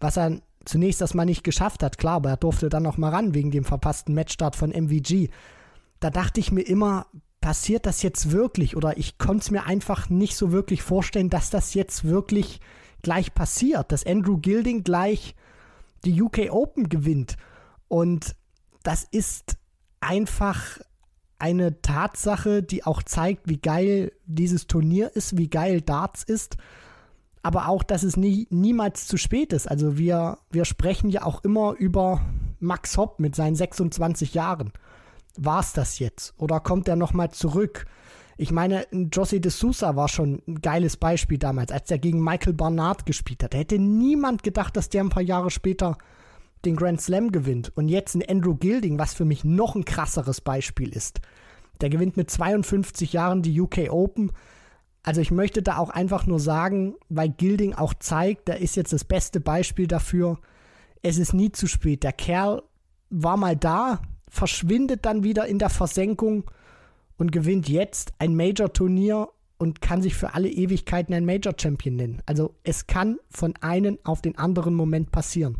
was 0.00 0.16
er 0.16 0.40
zunächst 0.64 1.00
erstmal 1.00 1.26
nicht 1.26 1.44
geschafft 1.44 1.82
hat. 1.82 1.98
Klar, 1.98 2.16
aber 2.16 2.30
er 2.30 2.36
durfte 2.36 2.68
dann 2.68 2.82
noch 2.82 2.98
mal 2.98 3.10
ran 3.10 3.34
wegen 3.34 3.50
dem 3.50 3.64
verpassten 3.64 4.14
Matchstart 4.14 4.56
von 4.56 4.70
MVG. 4.70 5.28
Da 6.00 6.10
dachte 6.10 6.40
ich 6.40 6.52
mir 6.52 6.62
immer, 6.62 7.06
passiert 7.40 7.86
das 7.86 8.02
jetzt 8.02 8.30
wirklich? 8.30 8.76
Oder 8.76 8.98
ich 8.98 9.18
konnte 9.18 9.42
es 9.42 9.50
mir 9.50 9.64
einfach 9.66 10.08
nicht 10.08 10.36
so 10.36 10.52
wirklich 10.52 10.82
vorstellen, 10.82 11.30
dass 11.30 11.50
das 11.50 11.74
jetzt 11.74 12.04
wirklich 12.04 12.60
gleich 13.02 13.34
passiert, 13.34 13.92
dass 13.92 14.06
Andrew 14.06 14.38
Gilding 14.38 14.84
gleich 14.84 15.34
die 16.04 16.20
UK 16.20 16.50
Open 16.50 16.88
gewinnt. 16.88 17.36
Und 17.88 18.36
das 18.82 19.04
ist 19.10 19.56
einfach 20.00 20.78
eine 21.38 21.80
Tatsache, 21.80 22.62
die 22.62 22.84
auch 22.84 23.02
zeigt, 23.02 23.48
wie 23.48 23.58
geil 23.58 24.12
dieses 24.26 24.66
Turnier 24.66 25.14
ist, 25.14 25.38
wie 25.38 25.48
geil 25.48 25.80
Darts 25.80 26.22
ist 26.22 26.56
aber 27.42 27.68
auch, 27.68 27.82
dass 27.82 28.02
es 28.02 28.16
nie, 28.16 28.46
niemals 28.50 29.06
zu 29.06 29.16
spät 29.16 29.52
ist. 29.52 29.68
Also 29.70 29.96
wir, 29.96 30.38
wir 30.50 30.64
sprechen 30.64 31.10
ja 31.10 31.24
auch 31.24 31.42
immer 31.42 31.74
über 31.78 32.20
Max 32.58 32.96
Hopp 32.96 33.18
mit 33.18 33.34
seinen 33.34 33.54
26 33.54 34.34
Jahren. 34.34 34.72
War 35.36 35.60
es 35.60 35.72
das 35.72 35.98
jetzt? 35.98 36.34
Oder 36.36 36.60
kommt 36.60 36.88
er 36.88 36.96
nochmal 36.96 37.30
zurück? 37.30 37.86
Ich 38.36 38.52
meine, 38.52 38.86
Josie 38.90 39.40
de 39.40 39.50
Sousa 39.50 39.96
war 39.96 40.08
schon 40.08 40.42
ein 40.46 40.60
geiles 40.60 40.96
Beispiel 40.96 41.38
damals, 41.38 41.72
als 41.72 41.90
er 41.90 41.98
gegen 41.98 42.22
Michael 42.22 42.54
Barnard 42.54 43.06
gespielt 43.06 43.42
hat. 43.42 43.54
Da 43.54 43.58
hätte 43.58 43.78
niemand 43.78 44.42
gedacht, 44.42 44.76
dass 44.76 44.88
der 44.88 45.02
ein 45.02 45.10
paar 45.10 45.22
Jahre 45.22 45.50
später 45.50 45.98
den 46.64 46.76
Grand 46.76 47.00
Slam 47.00 47.32
gewinnt. 47.32 47.72
Und 47.74 47.88
jetzt 47.88 48.14
ein 48.14 48.26
Andrew 48.26 48.54
Gilding, 48.54 48.98
was 48.98 49.14
für 49.14 49.24
mich 49.24 49.44
noch 49.44 49.74
ein 49.74 49.84
krasseres 49.84 50.40
Beispiel 50.40 50.90
ist. 50.90 51.20
Der 51.80 51.88
gewinnt 51.88 52.16
mit 52.16 52.30
52 52.30 53.12
Jahren 53.12 53.42
die 53.42 53.58
UK 53.58 53.90
Open 53.90 54.32
also 55.02 55.20
ich 55.20 55.30
möchte 55.30 55.62
da 55.62 55.78
auch 55.78 55.90
einfach 55.90 56.26
nur 56.26 56.40
sagen, 56.40 56.94
weil 57.08 57.30
Gilding 57.30 57.74
auch 57.74 57.94
zeigt, 57.94 58.48
da 58.48 58.52
ist 58.52 58.76
jetzt 58.76 58.92
das 58.92 59.04
beste 59.04 59.40
Beispiel 59.40 59.86
dafür, 59.86 60.38
es 61.02 61.18
ist 61.18 61.32
nie 61.32 61.52
zu 61.52 61.66
spät. 61.66 62.02
Der 62.02 62.12
Kerl 62.12 62.62
war 63.08 63.36
mal 63.36 63.56
da, 63.56 64.02
verschwindet 64.28 65.06
dann 65.06 65.24
wieder 65.24 65.46
in 65.46 65.58
der 65.58 65.70
Versenkung 65.70 66.50
und 67.16 67.32
gewinnt 67.32 67.68
jetzt 67.68 68.12
ein 68.18 68.36
Major-Turnier 68.36 69.28
und 69.58 69.80
kann 69.80 70.02
sich 70.02 70.14
für 70.14 70.34
alle 70.34 70.48
Ewigkeiten 70.48 71.14
ein 71.14 71.26
Major-Champion 71.26 71.96
nennen. 71.96 72.22
Also 72.26 72.54
es 72.62 72.86
kann 72.86 73.18
von 73.28 73.54
einem 73.60 73.98
auf 74.04 74.22
den 74.22 74.38
anderen 74.38 74.74
Moment 74.74 75.12
passieren. 75.12 75.58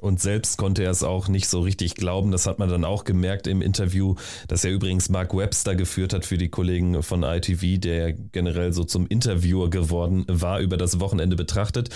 Und 0.00 0.20
selbst 0.20 0.56
konnte 0.56 0.82
er 0.82 0.90
es 0.90 1.02
auch 1.02 1.28
nicht 1.28 1.48
so 1.48 1.60
richtig 1.60 1.94
glauben. 1.94 2.30
Das 2.30 2.46
hat 2.46 2.58
man 2.58 2.68
dann 2.68 2.84
auch 2.84 3.04
gemerkt 3.04 3.46
im 3.46 3.62
Interview, 3.62 4.14
das 4.48 4.64
er 4.64 4.72
übrigens 4.72 5.08
Mark 5.08 5.36
Webster 5.36 5.74
geführt 5.74 6.12
hat 6.12 6.24
für 6.24 6.38
die 6.38 6.48
Kollegen 6.48 7.02
von 7.02 7.22
ITV, 7.22 7.78
der 7.80 8.12
generell 8.12 8.72
so 8.72 8.84
zum 8.84 9.06
Interviewer 9.06 9.70
geworden 9.70 10.24
war, 10.28 10.60
über 10.60 10.76
das 10.76 11.00
Wochenende 11.00 11.36
betrachtet. 11.36 11.90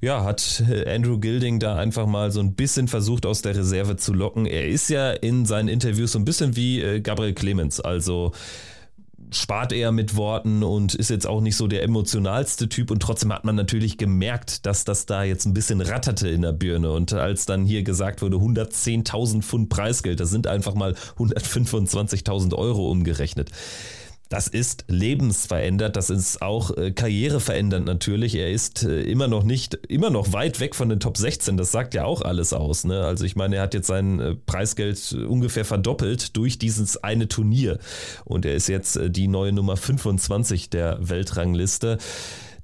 Ja, 0.00 0.24
hat 0.24 0.62
Andrew 0.86 1.18
Gilding 1.18 1.60
da 1.60 1.76
einfach 1.76 2.06
mal 2.06 2.30
so 2.30 2.40
ein 2.40 2.54
bisschen 2.54 2.88
versucht, 2.88 3.26
aus 3.26 3.42
der 3.42 3.56
Reserve 3.56 3.96
zu 3.96 4.12
locken. 4.12 4.46
Er 4.46 4.68
ist 4.68 4.90
ja 4.90 5.12
in 5.12 5.46
seinen 5.46 5.68
Interviews 5.68 6.12
so 6.12 6.18
ein 6.18 6.24
bisschen 6.24 6.56
wie 6.56 6.80
äh, 6.82 7.00
Gabriel 7.00 7.34
Clemens. 7.34 7.80
Also 7.80 8.32
spart 9.34 9.72
eher 9.72 9.92
mit 9.92 10.16
Worten 10.16 10.62
und 10.62 10.94
ist 10.94 11.10
jetzt 11.10 11.26
auch 11.26 11.40
nicht 11.40 11.56
so 11.56 11.66
der 11.66 11.82
emotionalste 11.82 12.68
Typ. 12.68 12.90
Und 12.90 13.00
trotzdem 13.00 13.32
hat 13.32 13.44
man 13.44 13.56
natürlich 13.56 13.98
gemerkt, 13.98 14.66
dass 14.66 14.84
das 14.84 15.06
da 15.06 15.24
jetzt 15.24 15.46
ein 15.46 15.54
bisschen 15.54 15.80
ratterte 15.80 16.28
in 16.28 16.42
der 16.42 16.52
Birne. 16.52 16.92
Und 16.92 17.12
als 17.12 17.46
dann 17.46 17.64
hier 17.64 17.82
gesagt 17.82 18.22
wurde 18.22 18.36
110.000 18.36 19.42
Pfund 19.42 19.68
Preisgeld, 19.68 20.20
das 20.20 20.30
sind 20.30 20.46
einfach 20.46 20.74
mal 20.74 20.94
125.000 21.18 22.54
Euro 22.54 22.90
umgerechnet 22.90 23.50
das 24.28 24.48
ist 24.48 24.84
lebensverändert, 24.88 25.96
das 25.96 26.10
ist 26.10 26.40
auch 26.40 26.76
äh, 26.76 26.90
karriereverändernd 26.92 27.86
natürlich. 27.86 28.34
Er 28.34 28.50
ist 28.50 28.82
äh, 28.82 29.02
immer 29.02 29.28
noch 29.28 29.44
nicht, 29.44 29.74
immer 29.88 30.10
noch 30.10 30.32
weit 30.32 30.60
weg 30.60 30.74
von 30.74 30.88
den 30.88 30.98
Top 30.98 31.16
16, 31.16 31.56
das 31.56 31.70
sagt 31.70 31.94
ja 31.94 32.04
auch 32.04 32.22
alles 32.22 32.52
aus. 32.52 32.84
Ne? 32.84 33.04
Also 33.04 33.24
ich 33.24 33.36
meine, 33.36 33.56
er 33.56 33.62
hat 33.62 33.74
jetzt 33.74 33.86
sein 33.86 34.20
äh, 34.20 34.34
Preisgeld 34.34 35.12
ungefähr 35.12 35.64
verdoppelt 35.64 36.36
durch 36.36 36.58
dieses 36.58 37.02
eine 37.04 37.28
Turnier 37.28 37.78
und 38.24 38.46
er 38.46 38.54
ist 38.54 38.68
jetzt 38.68 38.96
äh, 38.96 39.10
die 39.10 39.28
neue 39.28 39.52
Nummer 39.52 39.76
25 39.76 40.70
der 40.70 40.98
Weltrangliste. 41.00 41.98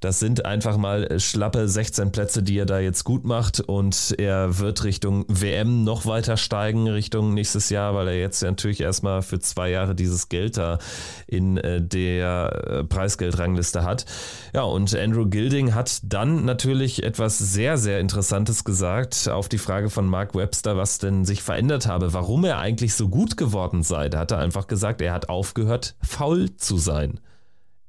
Das 0.01 0.19
sind 0.19 0.47
einfach 0.47 0.79
mal 0.79 1.21
schlappe 1.21 1.69
16 1.69 2.11
Plätze, 2.11 2.43
die 2.43 2.59
er 2.59 2.65
da 2.65 2.79
jetzt 2.79 3.05
gut 3.05 3.25
macht 3.25 3.61
und 3.61 4.15
er 4.17 4.59
wird 4.59 4.83
Richtung 4.85 5.27
WM 5.29 5.85
noch 5.85 6.07
weiter 6.07 6.39
steigen, 6.39 6.89
Richtung 6.89 7.35
nächstes 7.35 7.69
Jahr, 7.69 7.95
weil 7.95 8.09
er 8.09 8.19
jetzt 8.19 8.43
natürlich 8.43 8.81
erstmal 8.81 9.21
für 9.21 9.41
zwei 9.41 9.69
Jahre 9.69 9.95
dieses 9.95 10.31
Geld 10.31 10.57
da 10.57 10.79
in 11.27 11.59
äh, 11.59 11.83
der 11.83 12.63
äh, 12.67 12.85
Preisgeldrangliste 12.85 13.85
hat. 13.85 14.07
Ja, 14.55 14.63
und 14.63 14.95
Andrew 14.97 15.27
Gilding 15.27 15.75
hat 15.75 16.01
dann 16.03 16.47
natürlich 16.47 17.03
etwas 17.03 17.37
sehr, 17.39 17.77
sehr 17.77 18.01
Interessantes 18.01 18.65
gesagt 18.65 19.29
auf 19.29 19.51
die 19.51 19.59
Frage 19.59 19.91
von 19.91 20.07
Mark 20.07 20.35
Webster, 20.35 20.79
was 20.79 20.97
denn 20.97 21.27
sich 21.27 21.43
verändert 21.43 21.87
habe, 21.87 22.15
warum 22.15 22.45
er 22.47 22.59
eigentlich 22.59 22.95
so 22.95 23.11
gut 23.11 23.37
geworden 23.37 23.83
sei. 23.83 24.09
Da 24.09 24.21
hat 24.21 24.31
er 24.31 24.39
einfach 24.39 24.67
gesagt, 24.67 25.03
er 25.03 25.13
hat 25.13 25.29
aufgehört, 25.29 25.95
faul 26.01 26.57
zu 26.57 26.79
sein 26.79 27.21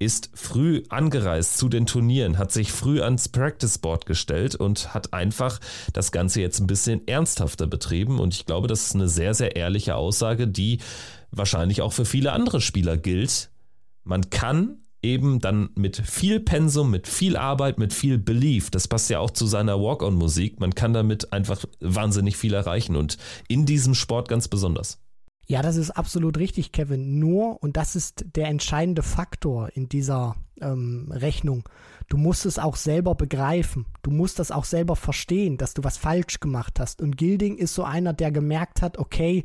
ist 0.02 0.32
früh 0.34 0.82
angereist 0.90 1.60
zu 1.60 1.70
den 1.70 1.86
Turnieren, 1.86 2.40
hat 2.40 2.52
sich 2.52 2.72
früh 2.72 3.02
ans 3.02 3.30
Practice 3.30 3.78
Board 3.78 4.08
gestellt 4.08 4.56
und 4.56 4.96
hat 4.96 5.14
einfach 5.14 5.60
das 5.94 6.12
Ganze 6.12 6.42
jetzt 6.42 6.60
ein 6.60 6.66
bisschen 6.66 7.08
ernsthafter 7.08 7.68
betrieben. 7.68 8.20
Und 8.20 8.34
ich 8.34 8.48
glaube, 8.48 8.68
das 8.68 8.88
ist 8.88 8.96
eine 8.96 9.08
sehr, 9.08 9.36
sehr 9.36 9.56
ehrliche 9.56 9.96
Aussage, 9.96 10.48
die 10.48 10.80
wahrscheinlich 11.30 11.84
auch 11.84 11.94
für 11.94 12.06
viele 12.06 12.32
andere 12.32 12.62
Spieler 12.62 12.98
gilt. 12.98 13.52
Man 14.04 14.32
kann 14.32 14.80
eben 15.04 15.40
dann 15.40 15.70
mit 15.76 15.98
viel 15.98 16.40
Pensum, 16.40 16.90
mit 16.90 17.08
viel 17.08 17.38
Arbeit, 17.38 17.78
mit 17.78 17.94
viel 17.94 18.18
Belief, 18.18 18.72
das 18.72 18.88
passt 18.88 19.10
ja 19.12 19.20
auch 19.20 19.32
zu 19.32 19.46
seiner 19.46 19.80
Walk-on-Musik, 19.80 20.60
man 20.60 20.76
kann 20.76 20.94
damit 20.94 21.34
einfach 21.34 21.64
wahnsinnig 21.80 22.38
viel 22.38 22.54
erreichen 22.54 22.96
und 22.96 23.18
in 23.48 23.66
diesem 23.66 23.96
Sport 23.96 24.30
ganz 24.30 24.48
besonders. 24.48 25.00
Ja, 25.52 25.62
das 25.62 25.76
ist 25.76 25.92
absolut 25.92 26.38
richtig, 26.38 26.72
Kevin. 26.72 27.20
Nur, 27.20 27.62
und 27.62 27.76
das 27.76 27.98
ist 27.98 28.24
der 28.38 28.48
entscheidende 28.48 29.04
Faktor 29.04 29.68
in 29.74 29.90
dieser 29.90 30.38
ähm, 30.62 31.12
Rechnung, 31.12 31.68
du 32.08 32.16
musst 32.16 32.46
es 32.46 32.58
auch 32.58 32.78
selber 32.78 33.16
begreifen. 33.16 33.86
Du 34.02 34.12
musst 34.12 34.40
das 34.40 34.52
auch 34.52 34.64
selber 34.64 34.96
verstehen, 34.96 35.58
dass 35.58 35.74
du 35.74 35.84
was 35.84 35.98
falsch 35.98 36.40
gemacht 36.40 36.80
hast. 36.80 37.02
Und 37.02 37.18
Gilding 37.18 37.58
ist 37.58 37.76
so 37.76 37.84
einer, 37.84 38.14
der 38.14 38.32
gemerkt 38.32 38.82
hat, 38.82 38.98
okay, 38.98 39.44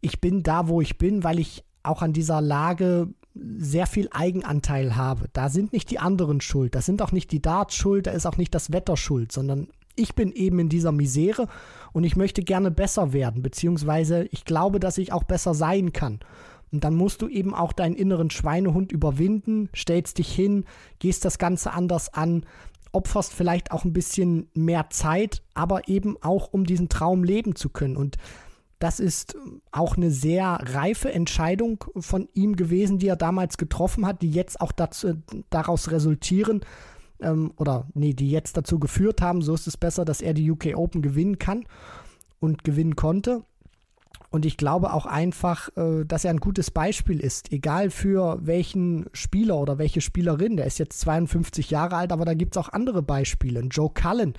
ich 0.00 0.20
bin 0.20 0.44
da, 0.44 0.68
wo 0.68 0.80
ich 0.80 0.98
bin, 0.98 1.24
weil 1.24 1.40
ich 1.40 1.64
auch 1.82 2.00
an 2.00 2.12
dieser 2.12 2.40
Lage 2.40 3.08
sehr 3.34 3.88
viel 3.88 4.08
Eigenanteil 4.12 4.94
habe. 4.94 5.30
Da 5.32 5.48
sind 5.48 5.72
nicht 5.72 5.90
die 5.90 5.98
anderen 5.98 6.40
schuld, 6.40 6.76
da 6.76 6.80
sind 6.80 7.02
auch 7.02 7.10
nicht 7.10 7.32
die 7.32 7.42
Darts 7.42 7.74
schuld, 7.74 8.06
da 8.06 8.12
ist 8.12 8.24
auch 8.24 8.36
nicht 8.36 8.54
das 8.54 8.72
Wetter 8.72 8.96
schuld, 8.96 9.32
sondern 9.32 9.66
ich 9.96 10.14
bin 10.14 10.30
eben 10.32 10.60
in 10.60 10.68
dieser 10.68 10.92
Misere 10.92 11.48
und 11.92 12.04
ich 12.04 12.16
möchte 12.16 12.42
gerne 12.42 12.70
besser 12.70 13.12
werden, 13.12 13.42
beziehungsweise 13.42 14.24
ich 14.30 14.44
glaube, 14.44 14.80
dass 14.80 14.98
ich 14.98 15.12
auch 15.12 15.24
besser 15.24 15.54
sein 15.54 15.92
kann. 15.92 16.20
Und 16.70 16.84
dann 16.84 16.94
musst 16.94 17.22
du 17.22 17.28
eben 17.28 17.54
auch 17.54 17.72
deinen 17.72 17.94
inneren 17.94 18.30
Schweinehund 18.30 18.92
überwinden, 18.92 19.70
stellst 19.74 20.18
dich 20.18 20.30
hin, 20.30 20.64
gehst 20.98 21.24
das 21.24 21.38
Ganze 21.38 21.72
anders 21.72 22.12
an, 22.12 22.44
opferst 22.92 23.32
vielleicht 23.32 23.72
auch 23.72 23.84
ein 23.84 23.92
bisschen 23.92 24.48
mehr 24.54 24.90
Zeit, 24.90 25.42
aber 25.54 25.88
eben 25.88 26.16
auch, 26.22 26.52
um 26.52 26.64
diesen 26.64 26.88
Traum 26.88 27.24
leben 27.24 27.54
zu 27.54 27.70
können. 27.70 27.96
Und 27.96 28.16
das 28.78 29.00
ist 29.00 29.36
auch 29.72 29.96
eine 29.96 30.10
sehr 30.10 30.58
reife 30.62 31.12
Entscheidung 31.12 31.84
von 31.96 32.28
ihm 32.34 32.56
gewesen, 32.56 32.98
die 32.98 33.08
er 33.08 33.16
damals 33.16 33.58
getroffen 33.58 34.06
hat, 34.06 34.22
die 34.22 34.30
jetzt 34.30 34.60
auch 34.60 34.72
dazu, 34.72 35.14
daraus 35.50 35.90
resultieren, 35.90 36.60
ähm, 37.20 37.52
oder 37.56 37.86
nee, 37.94 38.14
die 38.14 38.30
jetzt 38.30 38.56
dazu 38.56 38.78
geführt 38.78 39.20
haben, 39.20 39.42
so 39.42 39.54
ist 39.54 39.66
es 39.66 39.76
besser, 39.76 40.04
dass 40.04 40.20
er 40.20 40.34
die 40.34 40.50
UK 40.50 40.76
Open 40.76 41.02
gewinnen 41.02 41.38
kann 41.38 41.64
und 42.40 42.64
gewinnen 42.64 42.96
konnte. 42.96 43.42
Und 44.30 44.44
ich 44.44 44.58
glaube 44.58 44.92
auch 44.92 45.06
einfach, 45.06 45.74
äh, 45.76 46.04
dass 46.04 46.24
er 46.24 46.30
ein 46.30 46.40
gutes 46.40 46.70
Beispiel 46.70 47.20
ist, 47.20 47.50
egal 47.50 47.88
für 47.90 48.38
welchen 48.42 49.06
Spieler 49.14 49.56
oder 49.56 49.78
welche 49.78 50.02
Spielerin. 50.02 50.58
Der 50.58 50.66
ist 50.66 50.78
jetzt 50.78 51.00
52 51.00 51.70
Jahre 51.70 51.96
alt, 51.96 52.12
aber 52.12 52.26
da 52.26 52.34
gibt 52.34 52.54
es 52.54 52.62
auch 52.62 52.68
andere 52.68 53.02
Beispiele. 53.02 53.60
Joe 53.70 53.90
Cullen, 53.90 54.34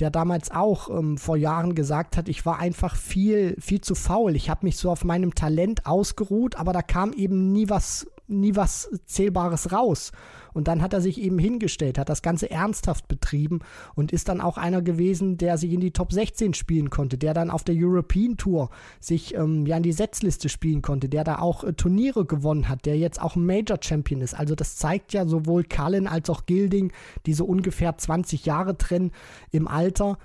der 0.00 0.10
damals 0.10 0.50
auch 0.50 0.90
ähm, 0.90 1.18
vor 1.18 1.36
Jahren 1.36 1.76
gesagt 1.76 2.16
hat, 2.16 2.28
ich 2.28 2.44
war 2.46 2.58
einfach 2.58 2.96
viel, 2.96 3.54
viel 3.60 3.80
zu 3.80 3.94
faul. 3.94 4.34
Ich 4.34 4.50
habe 4.50 4.66
mich 4.66 4.76
so 4.76 4.90
auf 4.90 5.04
meinem 5.04 5.34
Talent 5.34 5.86
ausgeruht, 5.86 6.56
aber 6.56 6.72
da 6.72 6.82
kam 6.82 7.12
eben 7.12 7.52
nie 7.52 7.68
was, 7.68 8.08
nie 8.26 8.56
was 8.56 8.90
Zählbares 9.06 9.70
raus. 9.70 10.10
Und 10.52 10.68
dann 10.68 10.82
hat 10.82 10.92
er 10.92 11.00
sich 11.00 11.20
eben 11.20 11.38
hingestellt, 11.38 11.98
hat 11.98 12.08
das 12.08 12.22
Ganze 12.22 12.50
ernsthaft 12.50 13.08
betrieben 13.08 13.60
und 13.94 14.12
ist 14.12 14.28
dann 14.28 14.40
auch 14.40 14.58
einer 14.58 14.82
gewesen, 14.82 15.36
der 15.36 15.58
sich 15.58 15.72
in 15.72 15.80
die 15.80 15.92
Top 15.92 16.12
16 16.12 16.54
spielen 16.54 16.90
konnte, 16.90 17.18
der 17.18 17.34
dann 17.34 17.50
auf 17.50 17.64
der 17.64 17.74
European 17.76 18.36
Tour 18.36 18.70
sich 19.00 19.34
ähm, 19.34 19.66
ja 19.66 19.76
in 19.76 19.82
die 19.82 19.92
Setzliste 19.92 20.48
spielen 20.48 20.82
konnte, 20.82 21.08
der 21.08 21.24
da 21.24 21.38
auch 21.38 21.64
äh, 21.64 21.72
Turniere 21.72 22.24
gewonnen 22.24 22.68
hat, 22.68 22.86
der 22.86 22.98
jetzt 22.98 23.20
auch 23.20 23.36
Major 23.36 23.78
Champion 23.80 24.20
ist. 24.20 24.34
Also 24.34 24.54
das 24.54 24.76
zeigt 24.76 25.12
ja 25.12 25.26
sowohl 25.26 25.64
Cullen 25.64 26.06
als 26.06 26.30
auch 26.30 26.46
Gilding, 26.46 26.92
diese 27.26 27.44
ungefähr 27.44 27.96
20 27.96 28.46
Jahre 28.46 28.76
trennen 28.76 29.12
im 29.50 29.68
Alter, 29.68 30.18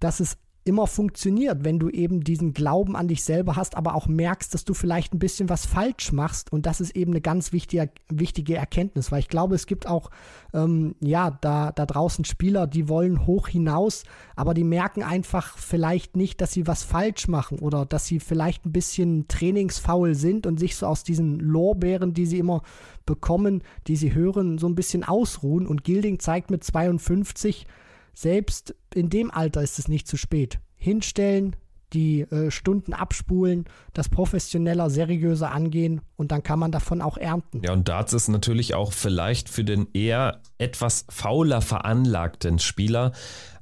dass 0.00 0.20
es 0.20 0.36
immer 0.64 0.86
funktioniert, 0.86 1.62
wenn 1.62 1.78
du 1.78 1.90
eben 1.90 2.22
diesen 2.24 2.54
Glauben 2.54 2.96
an 2.96 3.06
dich 3.06 3.22
selber 3.22 3.54
hast, 3.54 3.76
aber 3.76 3.94
auch 3.94 4.06
merkst, 4.06 4.54
dass 4.54 4.64
du 4.64 4.72
vielleicht 4.72 5.12
ein 5.12 5.18
bisschen 5.18 5.50
was 5.50 5.66
falsch 5.66 6.10
machst. 6.10 6.52
Und 6.52 6.64
das 6.64 6.80
ist 6.80 6.96
eben 6.96 7.12
eine 7.12 7.20
ganz 7.20 7.52
wichtige, 7.52 7.90
wichtige 8.08 8.56
Erkenntnis, 8.56 9.12
weil 9.12 9.20
ich 9.20 9.28
glaube, 9.28 9.54
es 9.54 9.66
gibt 9.66 9.86
auch, 9.86 10.10
ähm, 10.54 10.94
ja, 11.00 11.30
da, 11.30 11.70
da 11.70 11.84
draußen 11.84 12.24
Spieler, 12.24 12.66
die 12.66 12.88
wollen 12.88 13.26
hoch 13.26 13.48
hinaus, 13.48 14.04
aber 14.36 14.54
die 14.54 14.64
merken 14.64 15.02
einfach 15.02 15.58
vielleicht 15.58 16.16
nicht, 16.16 16.40
dass 16.40 16.52
sie 16.52 16.66
was 16.66 16.82
falsch 16.82 17.28
machen 17.28 17.58
oder 17.58 17.84
dass 17.84 18.06
sie 18.06 18.18
vielleicht 18.18 18.64
ein 18.64 18.72
bisschen 18.72 19.28
trainingsfaul 19.28 20.14
sind 20.14 20.46
und 20.46 20.58
sich 20.58 20.76
so 20.76 20.86
aus 20.86 21.04
diesen 21.04 21.40
Lorbeeren, 21.40 22.14
die 22.14 22.24
sie 22.24 22.38
immer 22.38 22.62
bekommen, 23.04 23.62
die 23.86 23.96
sie 23.96 24.14
hören, 24.14 24.56
so 24.56 24.66
ein 24.66 24.74
bisschen 24.74 25.04
ausruhen. 25.04 25.66
Und 25.66 25.84
Gilding 25.84 26.20
zeigt 26.20 26.50
mit 26.50 26.64
52, 26.64 27.66
selbst 28.14 28.74
in 28.94 29.10
dem 29.10 29.30
Alter 29.30 29.62
ist 29.62 29.78
es 29.78 29.88
nicht 29.88 30.06
zu 30.06 30.16
spät. 30.16 30.60
Hinstellen, 30.76 31.56
die 31.92 32.22
äh, 32.22 32.50
Stunden 32.50 32.92
abspulen, 32.92 33.64
das 33.92 34.08
professioneller, 34.08 34.90
seriöser 34.90 35.52
angehen 35.52 36.00
und 36.16 36.32
dann 36.32 36.42
kann 36.42 36.58
man 36.58 36.72
davon 36.72 37.00
auch 37.00 37.16
ernten. 37.16 37.62
Ja, 37.64 37.72
und 37.72 37.88
Darts 37.88 38.12
ist 38.12 38.28
natürlich 38.28 38.74
auch 38.74 38.92
vielleicht 38.92 39.48
für 39.48 39.64
den 39.64 39.86
eher 39.92 40.40
etwas 40.58 41.06
fauler 41.08 41.60
veranlagten 41.60 42.58
Spieler 42.58 43.12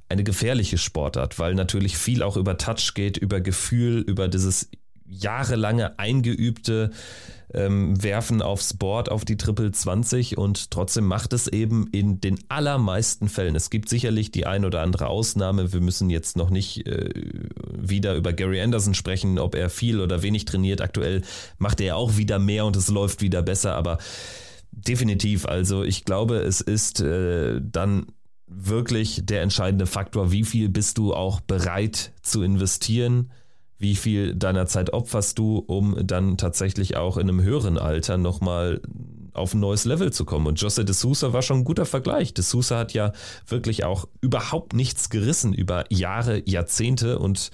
eine 0.09 0.23
gefährliche 0.23 0.77
Sportart, 0.77 1.39
weil 1.39 1.55
natürlich 1.55 1.97
viel 1.97 2.23
auch 2.23 2.37
über 2.37 2.57
Touch 2.57 2.93
geht, 2.93 3.17
über 3.17 3.41
Gefühl, 3.41 3.99
über 3.99 4.27
dieses 4.27 4.69
jahrelange 5.19 5.99
eingeübte 5.99 6.91
ähm, 7.53 8.01
werfen 8.01 8.41
aufs 8.41 8.73
Board 8.73 9.09
auf 9.09 9.25
die 9.25 9.37
Triple 9.37 9.71
20 9.71 10.37
und 10.37 10.71
trotzdem 10.71 11.05
macht 11.05 11.33
es 11.33 11.47
eben 11.47 11.87
in 11.91 12.19
den 12.19 12.39
allermeisten 12.49 13.29
Fällen. 13.29 13.55
Es 13.55 13.69
gibt 13.69 13.89
sicherlich 13.89 14.31
die 14.31 14.45
ein 14.45 14.65
oder 14.65 14.81
andere 14.81 15.07
Ausnahme. 15.07 15.71
Wir 15.71 15.81
müssen 15.81 16.09
jetzt 16.09 16.35
noch 16.35 16.49
nicht 16.49 16.87
äh, 16.87 17.09
wieder 17.71 18.15
über 18.15 18.33
Gary 18.33 18.61
Anderson 18.61 18.95
sprechen, 18.95 19.37
ob 19.37 19.55
er 19.55 19.69
viel 19.69 20.01
oder 20.01 20.23
wenig 20.23 20.45
trainiert. 20.45 20.81
Aktuell 20.81 21.21
macht 21.59 21.79
er 21.79 21.95
auch 21.95 22.17
wieder 22.17 22.39
mehr 22.39 22.65
und 22.65 22.75
es 22.75 22.89
läuft 22.89 23.21
wieder 23.21 23.43
besser, 23.43 23.75
aber 23.75 23.99
definitiv. 24.71 25.45
Also 25.45 25.83
ich 25.83 26.05
glaube, 26.05 26.37
es 26.37 26.59
ist 26.59 27.01
äh, 27.01 27.61
dann 27.61 28.07
wirklich 28.47 29.21
der 29.25 29.41
entscheidende 29.41 29.85
Faktor, 29.85 30.31
wie 30.31 30.43
viel 30.43 30.69
bist 30.69 30.97
du 30.97 31.13
auch 31.13 31.39
bereit 31.39 32.13
zu 32.21 32.41
investieren 32.41 33.31
wie 33.77 33.95
viel 33.95 34.35
deiner 34.35 34.65
Zeit 34.65 34.93
opferst 34.93 35.37
du, 35.39 35.57
um 35.57 35.97
dann 36.05 36.37
tatsächlich 36.37 36.95
auch 36.95 37.17
in 37.17 37.29
einem 37.29 37.41
höheren 37.41 37.77
Alter 37.77 38.17
nochmal 38.17 38.81
auf 39.33 39.53
ein 39.53 39.59
neues 39.59 39.85
Level 39.85 40.13
zu 40.13 40.25
kommen. 40.25 40.47
Und 40.47 40.61
Jose 40.61 40.85
de 40.85 40.93
Sousa 40.93 41.33
war 41.33 41.41
schon 41.41 41.59
ein 41.59 41.63
guter 41.63 41.85
Vergleich. 41.85 42.33
De 42.33 42.43
Sousa 42.43 42.77
hat 42.77 42.93
ja 42.93 43.13
wirklich 43.47 43.83
auch 43.83 44.07
überhaupt 44.21 44.73
nichts 44.73 45.09
gerissen 45.09 45.53
über 45.53 45.85
Jahre, 45.89 46.41
Jahrzehnte 46.47 47.19
und 47.19 47.49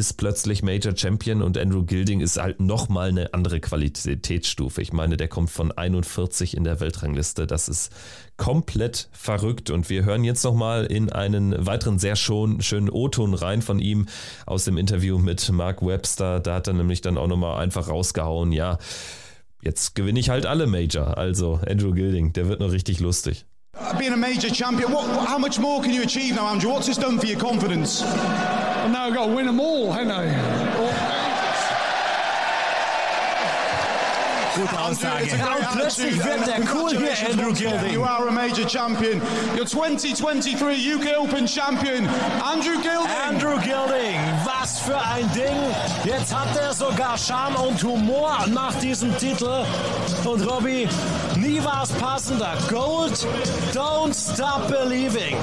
ist 0.00 0.14
plötzlich 0.14 0.62
Major 0.62 0.96
Champion 0.96 1.42
und 1.42 1.58
Andrew 1.58 1.84
Gilding 1.84 2.20
ist 2.20 2.38
halt 2.38 2.58
nochmal 2.58 3.10
eine 3.10 3.34
andere 3.34 3.60
Qualitätsstufe. 3.60 4.80
Ich 4.80 4.94
meine, 4.94 5.18
der 5.18 5.28
kommt 5.28 5.50
von 5.50 5.72
41 5.72 6.56
in 6.56 6.64
der 6.64 6.80
Weltrangliste. 6.80 7.46
Das 7.46 7.68
ist 7.68 7.92
komplett 8.38 9.10
verrückt 9.12 9.68
und 9.68 9.90
wir 9.90 10.06
hören 10.06 10.24
jetzt 10.24 10.42
nochmal 10.42 10.86
in 10.86 11.12
einen 11.12 11.66
weiteren 11.66 11.98
sehr 11.98 12.16
schon, 12.16 12.62
schönen 12.62 12.88
O-Ton 12.88 13.34
rein 13.34 13.60
von 13.60 13.78
ihm 13.78 14.06
aus 14.46 14.64
dem 14.64 14.78
Interview 14.78 15.18
mit 15.18 15.52
Mark 15.52 15.84
Webster. 15.84 16.40
Da 16.40 16.54
hat 16.54 16.66
er 16.66 16.72
nämlich 16.72 17.02
dann 17.02 17.18
auch 17.18 17.28
nochmal 17.28 17.62
einfach 17.62 17.88
rausgehauen, 17.88 18.52
ja, 18.52 18.78
jetzt 19.60 19.94
gewinne 19.94 20.18
ich 20.18 20.30
halt 20.30 20.46
alle 20.46 20.66
Major. 20.66 21.18
Also 21.18 21.60
Andrew 21.68 21.92
Gilding, 21.92 22.32
der 22.32 22.48
wird 22.48 22.60
noch 22.60 22.72
richtig 22.72 23.00
lustig. 23.00 23.44
Uh, 23.74 23.96
being 23.98 24.12
a 24.12 24.16
major 24.16 24.50
champion, 24.50 24.90
what, 24.90 25.06
how 25.28 25.38
much 25.38 25.58
more 25.58 25.80
can 25.80 25.92
you 25.92 26.02
achieve 26.02 26.34
now, 26.34 26.46
Andrew? 26.46 26.70
What's 26.70 26.88
this 26.88 26.96
done 26.96 27.18
for 27.18 27.26
your 27.26 27.38
confidence? 27.38 28.02
Well, 28.02 28.88
now 28.88 29.04
I've 29.04 29.14
got 29.14 29.26
to 29.26 29.32
win 29.32 29.46
them 29.46 29.60
all, 29.60 29.92
haven't 29.92 30.10
I? 30.10 30.69
Gute 34.60 34.78
Aussage. 34.78 35.32
Und 35.32 35.72
plötzlich 35.72 36.24
wird 36.24 36.46
der 36.46 36.60
cool 36.74 36.90
hier, 36.90 37.30
Andrew 37.30 37.52
Gilding. 37.52 37.92
You 37.92 38.02
are 38.04 38.28
a 38.28 38.30
major 38.30 38.68
champion. 38.68 39.20
You're 39.56 39.66
2023 39.66 40.94
UK 40.94 41.18
Open 41.18 41.46
Champion, 41.46 42.06
Andrew 42.42 42.80
Gilding. 42.82 43.10
Andrew 43.26 43.58
Gilding, 43.60 44.20
was 44.44 44.80
für 44.80 44.98
ein 44.98 45.30
Ding. 45.32 45.56
Jetzt 46.04 46.34
hat 46.34 46.54
er 46.56 46.74
sogar 46.74 47.16
Charme 47.16 47.56
und 47.56 47.82
Humor 47.82 48.46
nach 48.48 48.74
diesem 48.74 49.16
Titel. 49.16 49.64
Und 50.24 50.46
Robbie, 50.46 50.88
nie 51.36 51.62
war 51.64 51.84
es 51.84 51.92
passender. 51.92 52.58
Gold, 52.68 53.26
don't 53.72 54.14
stop 54.14 54.68
believing. 54.68 55.36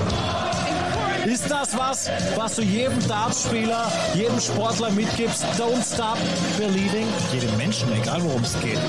Ist 1.27 1.51
das 1.51 1.77
was, 1.77 2.09
was 2.37 2.55
du 2.55 2.61
jedem 2.61 3.05
Dartspieler, 3.05 3.91
jedem 4.13 4.39
Sportler 4.39 4.89
mitgibst? 4.91 5.43
Don't 5.59 5.83
stop 5.83 6.17
believing? 6.57 7.05
Jedem 7.33 7.57
Menschen, 7.57 7.91
egal 7.91 8.23
worum 8.23 8.41
es 8.43 8.57
geht. 8.61 8.79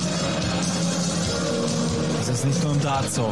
Das 2.17 2.29
ist 2.29 2.45
nicht 2.45 2.63
nur 2.63 2.75
im 2.75 2.81
Dart 2.81 3.11
so. 3.11 3.23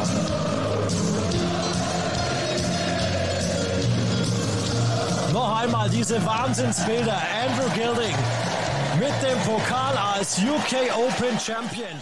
Noch 5.31 5.61
einmal 5.61 5.89
diese 5.89 6.25
Wahnsinnsbilder. 6.25 7.15
Andrew 7.45 7.69
Gilding 7.75 8.15
mit 8.99 9.13
dem 9.23 9.39
Pokal 9.45 9.95
als 9.95 10.37
UK 10.37 10.93
Open 10.97 11.39
Champion. 11.39 12.01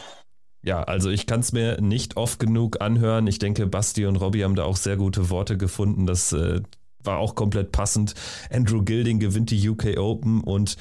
Ja, 0.63 0.81
also 0.81 1.11
ich 1.11 1.27
kann 1.27 1.41
es 1.41 1.51
mir 1.51 1.79
nicht 1.79 2.17
oft 2.17 2.39
genug 2.39 2.81
anhören. 2.81 3.27
Ich 3.27 3.37
denke, 3.37 3.67
Basti 3.67 4.07
und 4.07 4.15
Robbie 4.15 4.43
haben 4.43 4.55
da 4.55 4.63
auch 4.63 4.77
sehr 4.77 4.97
gute 4.97 5.29
Worte 5.29 5.55
gefunden. 5.55 6.07
Das 6.07 6.33
äh, 6.33 6.61
war 7.05 7.17
auch 7.17 7.35
komplett 7.35 7.71
passend. 7.71 8.13
Andrew 8.51 8.83
Gilding 8.83 9.19
gewinnt 9.19 9.51
die 9.51 9.69
UK 9.69 9.97
Open 9.97 10.41
und 10.41 10.77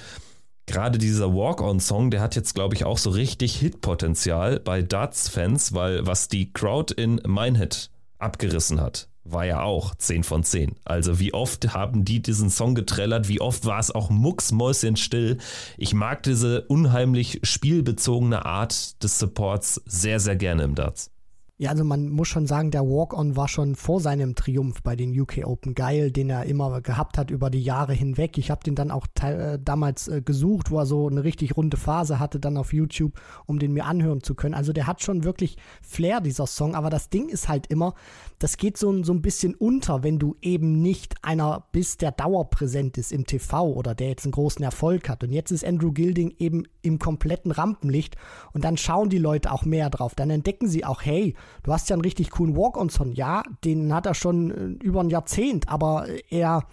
gerade 0.66 0.98
dieser 0.98 1.34
Walk-on-Song, 1.34 2.10
der 2.10 2.20
hat 2.20 2.37
jetzt, 2.37 2.54
glaube 2.54 2.74
ich, 2.74 2.84
auch 2.84 2.98
so 2.98 3.10
richtig 3.10 3.56
Hitpotenzial 3.56 4.60
bei 4.60 4.82
Darts-Fans, 4.82 5.74
weil 5.74 6.06
was 6.06 6.28
die 6.28 6.52
Crowd 6.52 6.94
in 6.94 7.20
Minehead 7.26 7.90
abgerissen 8.18 8.80
hat, 8.80 9.08
war 9.24 9.44
ja 9.44 9.62
auch 9.62 9.94
10 9.94 10.24
von 10.24 10.44
10. 10.44 10.76
Also 10.84 11.18
wie 11.18 11.34
oft 11.34 11.74
haben 11.74 12.04
die 12.04 12.20
diesen 12.20 12.50
Song 12.50 12.74
getrellert, 12.74 13.28
wie 13.28 13.40
oft 13.40 13.64
war 13.64 13.78
es 13.78 13.90
auch 13.90 14.10
mucksmäuschenstill. 14.10 15.38
Ich 15.76 15.94
mag 15.94 16.22
diese 16.22 16.62
unheimlich 16.62 17.40
spielbezogene 17.42 18.44
Art 18.44 19.02
des 19.02 19.18
Supports 19.18 19.82
sehr, 19.87 20.20
sehr 20.20 20.37
gerne 20.37 20.64
im 20.64 20.74
Darts. 20.74 21.13
Ja, 21.56 21.70
also 21.70 21.84
man 21.84 22.08
muss 22.08 22.26
schon 22.26 22.48
sagen, 22.48 22.72
der 22.72 22.82
Walk-On 22.82 23.36
war 23.36 23.46
schon 23.46 23.76
vor 23.76 24.00
seinem 24.00 24.34
Triumph 24.34 24.82
bei 24.82 24.96
den 24.96 25.16
UK 25.18 25.44
Open 25.44 25.76
geil, 25.76 26.10
den 26.10 26.28
er 26.28 26.46
immer 26.46 26.80
gehabt 26.80 27.16
hat 27.16 27.30
über 27.30 27.48
die 27.48 27.62
Jahre 27.62 27.92
hinweg. 27.92 28.38
Ich 28.38 28.50
habe 28.50 28.64
den 28.64 28.74
dann 28.74 28.90
auch 28.90 29.06
äh, 29.22 29.56
damals 29.62 30.08
äh, 30.08 30.20
gesucht, 30.20 30.72
wo 30.72 30.80
er 30.80 30.86
so 30.86 31.06
eine 31.06 31.22
richtig 31.22 31.56
runde 31.56 31.76
Phase 31.76 32.18
hatte, 32.18 32.40
dann 32.40 32.56
auf 32.56 32.72
YouTube, 32.72 33.20
um 33.46 33.60
den 33.60 33.72
mir 33.72 33.84
anhören 33.84 34.20
zu 34.20 34.34
können. 34.34 34.54
Also 34.54 34.72
der 34.72 34.88
hat 34.88 35.00
schon 35.00 35.22
wirklich 35.22 35.56
Flair, 35.80 36.20
dieser 36.20 36.48
Song. 36.48 36.74
Aber 36.74 36.90
das 36.90 37.08
Ding 37.08 37.28
ist 37.28 37.48
halt 37.48 37.68
immer, 37.68 37.94
das 38.40 38.56
geht 38.56 38.76
so, 38.76 39.04
so 39.04 39.12
ein 39.12 39.22
bisschen 39.22 39.54
unter, 39.54 40.02
wenn 40.02 40.18
du 40.18 40.34
eben 40.42 40.82
nicht 40.82 41.14
einer 41.22 41.68
bist, 41.70 42.02
der 42.02 42.10
dauerpräsent 42.10 42.98
ist 42.98 43.12
im 43.12 43.26
TV 43.26 43.72
oder 43.74 43.94
der 43.94 44.08
jetzt 44.08 44.24
einen 44.24 44.32
großen 44.32 44.64
Erfolg 44.64 45.08
hat. 45.08 45.22
Und 45.22 45.30
jetzt 45.30 45.52
ist 45.52 45.64
Andrew 45.64 45.92
Gilding 45.92 46.34
eben 46.36 46.64
im 46.82 46.98
kompletten 46.98 47.52
Rampenlicht 47.52 48.16
und 48.52 48.64
dann 48.64 48.76
schauen 48.76 49.08
die 49.08 49.18
Leute 49.18 49.52
auch 49.52 49.64
mehr 49.64 49.88
drauf. 49.88 50.16
Dann 50.16 50.30
entdecken 50.30 50.66
sie 50.66 50.84
auch, 50.84 51.02
hey, 51.02 51.36
du 51.62 51.72
hast 51.72 51.88
ja 51.88 51.94
einen 51.94 52.02
richtig 52.02 52.30
coolen 52.30 52.57
Walk-on-Song. 52.57 53.12
Ja, 53.12 53.42
den 53.64 53.92
hat 53.94 54.07
er 54.07 54.14
schon 54.14 54.50
äh, 54.50 54.85
über 54.85 55.00
ein 55.00 55.11
Jahrzehnt, 55.11 55.68
aber 55.68 56.07
er 56.30 56.66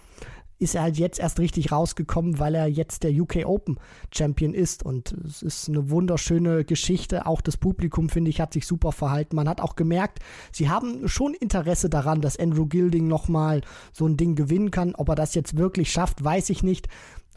ist 0.62 0.78
halt 0.78 0.96
jetzt 0.96 1.18
erst 1.18 1.40
richtig 1.40 1.72
rausgekommen, 1.72 2.38
weil 2.38 2.54
er 2.54 2.66
jetzt 2.68 3.02
der 3.02 3.12
UK 3.12 3.44
Open 3.44 3.78
Champion 4.14 4.54
ist. 4.54 4.84
Und 4.84 5.12
es 5.12 5.42
ist 5.42 5.68
eine 5.68 5.90
wunderschöne 5.90 6.64
Geschichte. 6.64 7.26
Auch 7.26 7.40
das 7.40 7.56
Publikum, 7.56 8.08
finde 8.08 8.30
ich, 8.30 8.40
hat 8.40 8.52
sich 8.52 8.66
super 8.66 8.92
verhalten. 8.92 9.36
Man 9.36 9.48
hat 9.48 9.60
auch 9.60 9.76
gemerkt, 9.76 10.20
sie 10.52 10.68
haben 10.68 11.08
schon 11.08 11.34
Interesse 11.34 11.90
daran, 11.90 12.20
dass 12.20 12.38
Andrew 12.38 12.66
Gilding 12.66 13.08
nochmal 13.08 13.62
so 13.92 14.06
ein 14.06 14.16
Ding 14.16 14.36
gewinnen 14.36 14.70
kann. 14.70 14.94
Ob 14.94 15.08
er 15.08 15.16
das 15.16 15.34
jetzt 15.34 15.56
wirklich 15.56 15.90
schafft, 15.90 16.22
weiß 16.22 16.48
ich 16.50 16.62
nicht 16.62 16.88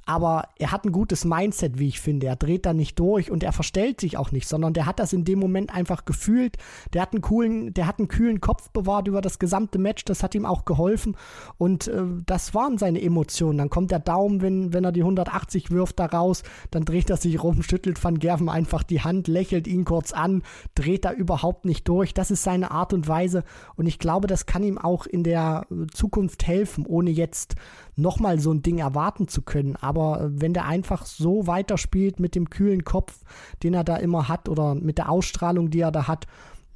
aber 0.06 0.50
er 0.58 0.72
hat 0.72 0.86
ein 0.86 0.92
gutes 0.92 1.26
Mindset, 1.26 1.80
wie 1.80 1.88
ich 1.88 2.00
finde. 2.00 2.28
Er 2.28 2.36
dreht 2.36 2.66
da 2.66 2.74
nicht 2.74 3.00
durch 3.00 3.32
und 3.32 3.44
er 3.44 3.52
verstellt 3.52 4.00
sich 4.00 4.18
auch 4.18 4.32
nicht, 4.32 4.48
sondern 4.48 4.74
der 4.74 4.86
hat 4.86 5.00
das 5.00 5.14
in 5.14 5.26
dem 5.26 5.40
Moment 5.40 5.74
einfach 5.74 6.06
gefühlt. 6.06 6.58
Der 6.94 7.02
hat 7.02 7.14
einen 7.14 7.22
coolen, 7.22 7.74
der 7.74 7.88
hat 7.88 7.98
einen 7.98 8.08
kühlen 8.08 8.40
Kopf 8.40 8.70
bewahrt 8.70 9.08
über 9.08 9.22
das 9.22 9.40
gesamte 9.40 9.80
Match. 9.80 10.06
Das 10.06 10.22
hat 10.22 10.36
ihm 10.36 10.46
auch 10.46 10.66
geholfen 10.66 11.18
und 11.58 11.88
äh, 11.88 12.04
das 12.26 12.54
waren 12.54 12.78
seine 12.78 13.02
Emotionen. 13.02 13.58
Dann 13.58 13.72
kommt 13.72 13.90
der 13.90 14.00
Daumen, 14.00 14.42
wenn, 14.42 14.74
wenn 14.74 14.84
er 14.84 14.92
die 14.92 15.02
180 15.02 15.72
wirft, 15.72 16.00
da 16.00 16.06
raus. 16.06 16.44
Dann 16.70 16.86
dreht 16.86 17.10
er 17.10 17.18
sich 17.18 17.42
rum, 17.42 17.64
schüttelt 17.64 18.04
Van 18.04 18.20
Gerven 18.20 18.48
einfach 18.48 18.84
die 18.84 19.02
Hand, 19.02 19.28
lächelt 19.28 19.66
ihn 19.68 19.86
kurz 19.86 20.14
an, 20.14 20.44
dreht 20.76 21.06
da 21.06 21.14
überhaupt 21.14 21.66
nicht 21.66 21.88
durch. 21.88 22.14
Das 22.14 22.30
ist 22.30 22.44
seine 22.44 22.70
Art 22.70 22.94
und 22.94 23.08
Weise 23.08 23.44
und 23.76 23.88
ich 23.88 23.98
glaube, 23.98 24.28
das 24.28 24.46
kann 24.46 24.62
ihm 24.62 24.78
auch 24.78 25.08
in 25.08 25.24
der 25.24 25.66
Zukunft 25.94 26.46
helfen, 26.46 26.86
ohne 26.86 27.10
jetzt 27.10 27.56
nochmal 27.96 28.40
so 28.40 28.52
ein 28.52 28.62
Ding 28.62 28.78
erwarten 28.78 29.28
zu 29.28 29.42
können. 29.42 29.76
Aber 29.80 30.22
äh, 30.22 30.42
wenn 30.42 30.54
der 30.54 30.66
einfach 30.66 31.06
so 31.06 31.48
weiterspielt 31.48 32.20
mit 32.20 32.36
dem 32.36 32.50
kühlen 32.50 32.84
Kopf, 32.84 33.20
den 33.64 33.74
er 33.74 33.84
da 33.84 33.98
immer 33.98 34.28
hat 34.28 34.50
oder 34.50 34.76
mit 34.76 34.98
der 34.98 35.10
Ausstrahlung, 35.10 35.70
die 35.70 35.80
er 35.80 35.92
da 35.92 36.08
hat, 36.08 36.28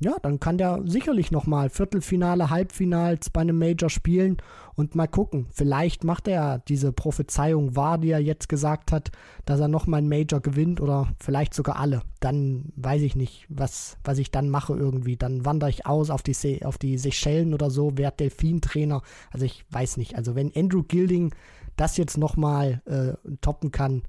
ja, 0.02 0.16
dann 0.22 0.40
kann 0.40 0.58
der 0.58 0.82
sicherlich 0.86 1.30
nochmal 1.30 1.70
Viertelfinale, 1.70 2.50
Halbfinals 2.50 3.30
bei 3.30 3.42
einem 3.42 3.60
Major 3.60 3.90
spielen 3.90 4.38
und 4.76 4.96
mal 4.96 5.08
gucken. 5.08 5.48
Vielleicht 5.52 6.06
macht 6.06 6.30
er 6.30 6.60
diese 6.60 6.94
Prophezeiung 6.94 7.76
wahr, 7.76 7.98
die 7.98 8.12
er 8.12 8.22
jetzt 8.22 8.48
gesagt 8.48 8.94
hat, 8.94 9.12
dass 9.46 9.60
er 9.60 9.68
nochmal 9.68 10.02
ein 10.02 10.08
Major 10.08 10.40
gewinnt 10.40 10.80
oder 10.80 11.10
vielleicht 11.20 11.54
sogar 11.54 11.78
alle. 11.78 12.02
Dann 12.22 12.72
weiß 12.78 13.02
ich 13.02 13.18
nicht, 13.18 13.46
was, 13.50 13.98
was 14.06 14.20
ich 14.20 14.32
dann 14.32 14.50
mache 14.50 14.74
irgendwie. 14.74 15.18
Dann 15.18 15.44
wandere 15.44 15.70
ich 15.70 15.86
aus 15.86 16.10
auf 16.10 16.24
die, 16.24 16.34
Se 16.34 16.60
auf 16.64 16.78
die 16.78 16.98
Seychellen 16.98 17.54
oder 17.54 17.70
so, 17.70 17.98
werde 17.98 18.18
Delfin-Trainer. 18.18 19.02
Also 19.32 19.46
ich 19.46 19.66
weiß 19.70 19.98
nicht. 19.98 20.16
Also 20.16 20.34
wenn 20.34 20.56
Andrew 20.56 20.84
Gilding 20.84 21.36
das 21.76 21.98
jetzt 21.98 22.18
nochmal 22.18 22.82
äh, 22.86 23.36
toppen 23.42 23.72
kann, 23.72 24.04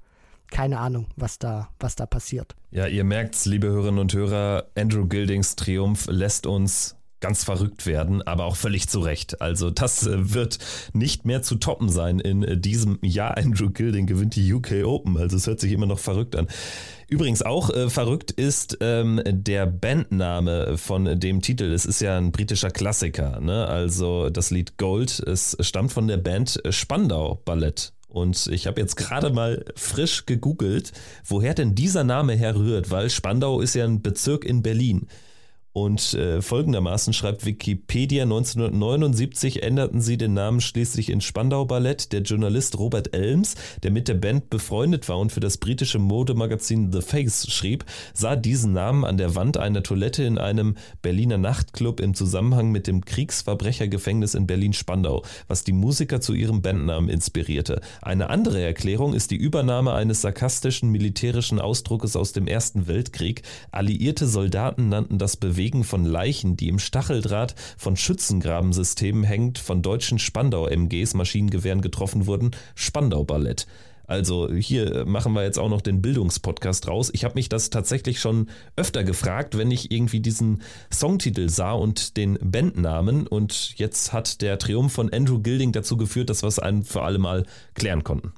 keine 0.51 0.79
Ahnung, 0.79 1.07
was 1.15 1.39
da, 1.39 1.69
was 1.79 1.95
da 1.95 2.05
passiert. 2.05 2.55
Ja, 2.69 2.85
ihr 2.85 3.03
merkt's, 3.03 3.45
liebe 3.45 3.67
Hörerinnen 3.67 3.99
und 3.99 4.13
Hörer, 4.13 4.67
Andrew 4.75 5.07
Gildings 5.07 5.55
Triumph 5.55 6.05
lässt 6.07 6.45
uns 6.45 6.95
ganz 7.21 7.43
verrückt 7.43 7.85
werden, 7.85 8.21
aber 8.23 8.45
auch 8.45 8.57
völlig 8.57 8.89
zu 8.89 8.99
Recht. 8.99 9.41
Also 9.41 9.69
das 9.69 10.05
äh, 10.05 10.33
wird 10.33 10.57
nicht 10.93 11.25
mehr 11.25 11.41
zu 11.41 11.55
toppen 11.55 11.87
sein 11.87 12.19
in 12.19 12.43
äh, 12.43 12.57
diesem 12.57 12.99
Jahr. 13.01 13.37
Andrew 13.37 13.69
Gilding 13.69 14.07
gewinnt 14.07 14.35
die 14.35 14.51
UK 14.53 14.83
Open, 14.83 15.17
also 15.17 15.37
es 15.37 15.47
hört 15.47 15.59
sich 15.59 15.71
immer 15.71 15.85
noch 15.85 15.99
verrückt 15.99 16.35
an. 16.35 16.47
Übrigens 17.07 17.41
auch 17.41 17.69
äh, 17.69 17.89
verrückt 17.89 18.31
ist 18.31 18.77
ähm, 18.81 19.21
der 19.25 19.67
Bandname 19.67 20.77
von 20.77 21.19
dem 21.19 21.41
Titel. 21.41 21.71
Es 21.71 21.85
ist 21.85 22.01
ja 22.01 22.17
ein 22.17 22.31
britischer 22.31 22.71
Klassiker, 22.71 23.39
ne? 23.39 23.67
also 23.67 24.29
das 24.29 24.49
Lied 24.49 24.77
Gold. 24.77 25.19
Es 25.19 25.55
stammt 25.59 25.91
von 25.91 26.07
der 26.07 26.17
Band 26.17 26.61
Spandau 26.69 27.41
Ballett. 27.45 27.93
Und 28.11 28.47
ich 28.47 28.67
habe 28.67 28.81
jetzt 28.81 28.97
gerade 28.97 29.29
mal 29.29 29.63
frisch 29.75 30.25
gegoogelt, 30.25 30.91
woher 31.23 31.53
denn 31.53 31.75
dieser 31.75 32.03
Name 32.03 32.35
herrührt, 32.35 32.91
weil 32.91 33.09
Spandau 33.09 33.61
ist 33.61 33.73
ja 33.73 33.85
ein 33.85 34.01
Bezirk 34.01 34.43
in 34.43 34.61
Berlin. 34.61 35.07
Und 35.73 36.15
äh, 36.15 36.41
folgendermaßen 36.41 37.13
schreibt 37.13 37.45
Wikipedia, 37.45 38.23
1979 38.23 39.63
änderten 39.63 40.01
sie 40.01 40.17
den 40.17 40.33
Namen 40.33 40.59
schließlich 40.59 41.09
in 41.09 41.21
Spandau 41.21 41.63
Ballett. 41.63 42.11
Der 42.11 42.23
Journalist 42.23 42.77
Robert 42.77 43.13
Elms, 43.15 43.55
der 43.81 43.91
mit 43.91 44.09
der 44.09 44.15
Band 44.15 44.49
befreundet 44.49 45.07
war 45.07 45.17
und 45.17 45.31
für 45.31 45.39
das 45.39 45.57
britische 45.57 45.97
Modemagazin 45.97 46.91
The 46.91 47.01
Face 47.01 47.49
schrieb, 47.49 47.85
sah 48.13 48.35
diesen 48.35 48.73
Namen 48.73 49.05
an 49.05 49.15
der 49.15 49.35
Wand 49.35 49.55
einer 49.55 49.81
Toilette 49.81 50.23
in 50.23 50.37
einem 50.37 50.75
Berliner 51.01 51.37
Nachtclub 51.37 52.01
im 52.01 52.15
Zusammenhang 52.15 52.71
mit 52.71 52.87
dem 52.87 53.05
Kriegsverbrechergefängnis 53.05 54.33
in 54.33 54.47
Berlin-Spandau, 54.47 55.23
was 55.47 55.63
die 55.63 55.71
Musiker 55.71 56.19
zu 56.19 56.33
ihrem 56.33 56.61
Bandnamen 56.61 57.09
inspirierte. 57.09 57.79
Eine 58.01 58.29
andere 58.29 58.61
Erklärung 58.61 59.13
ist 59.13 59.31
die 59.31 59.37
Übernahme 59.37 59.93
eines 59.93 60.19
sarkastischen 60.19 60.89
militärischen 60.89 61.61
Ausdruckes 61.61 62.17
aus 62.17 62.33
dem 62.33 62.47
Ersten 62.47 62.87
Weltkrieg. 62.87 63.43
Alliierte 63.71 64.27
Soldaten 64.27 64.89
nannten 64.89 65.17
das 65.17 65.37
Bewegung 65.37 65.60
Bewegen 65.61 65.83
von 65.83 66.05
Leichen, 66.05 66.57
die 66.57 66.69
im 66.69 66.79
Stacheldraht 66.79 67.53
von 67.77 67.95
Schützengrabensystemen 67.95 69.23
hängt, 69.23 69.59
von 69.59 69.83
deutschen 69.83 70.17
Spandau-MGs 70.17 71.13
Maschinengewehren 71.13 71.81
getroffen 71.81 72.25
wurden, 72.25 72.49
Spandau-Ballett. 72.73 73.67
Also 74.07 74.51
hier 74.51 75.05
machen 75.05 75.33
wir 75.33 75.43
jetzt 75.43 75.59
auch 75.59 75.69
noch 75.69 75.81
den 75.81 76.01
Bildungspodcast 76.01 76.87
raus. 76.87 77.11
Ich 77.13 77.25
habe 77.25 77.35
mich 77.35 77.47
das 77.47 77.69
tatsächlich 77.69 78.19
schon 78.19 78.49
öfter 78.75 79.03
gefragt, 79.03 79.55
wenn 79.55 79.69
ich 79.69 79.91
irgendwie 79.91 80.19
diesen 80.19 80.63
Songtitel 80.91 81.47
sah 81.47 81.73
und 81.73 82.17
den 82.17 82.39
Bandnamen. 82.41 83.27
Und 83.27 83.77
jetzt 83.77 84.13
hat 84.13 84.41
der 84.41 84.57
Triumph 84.57 84.93
von 84.93 85.13
Andrew 85.13 85.41
Gilding 85.41 85.73
dazu 85.73 85.95
geführt, 85.95 86.31
dass 86.31 86.41
wir 86.41 86.47
es 86.47 86.57
ein 86.57 86.81
für 86.81 87.03
alle 87.03 87.19
Mal 87.19 87.45
klären 87.75 88.03
konnten. 88.03 88.33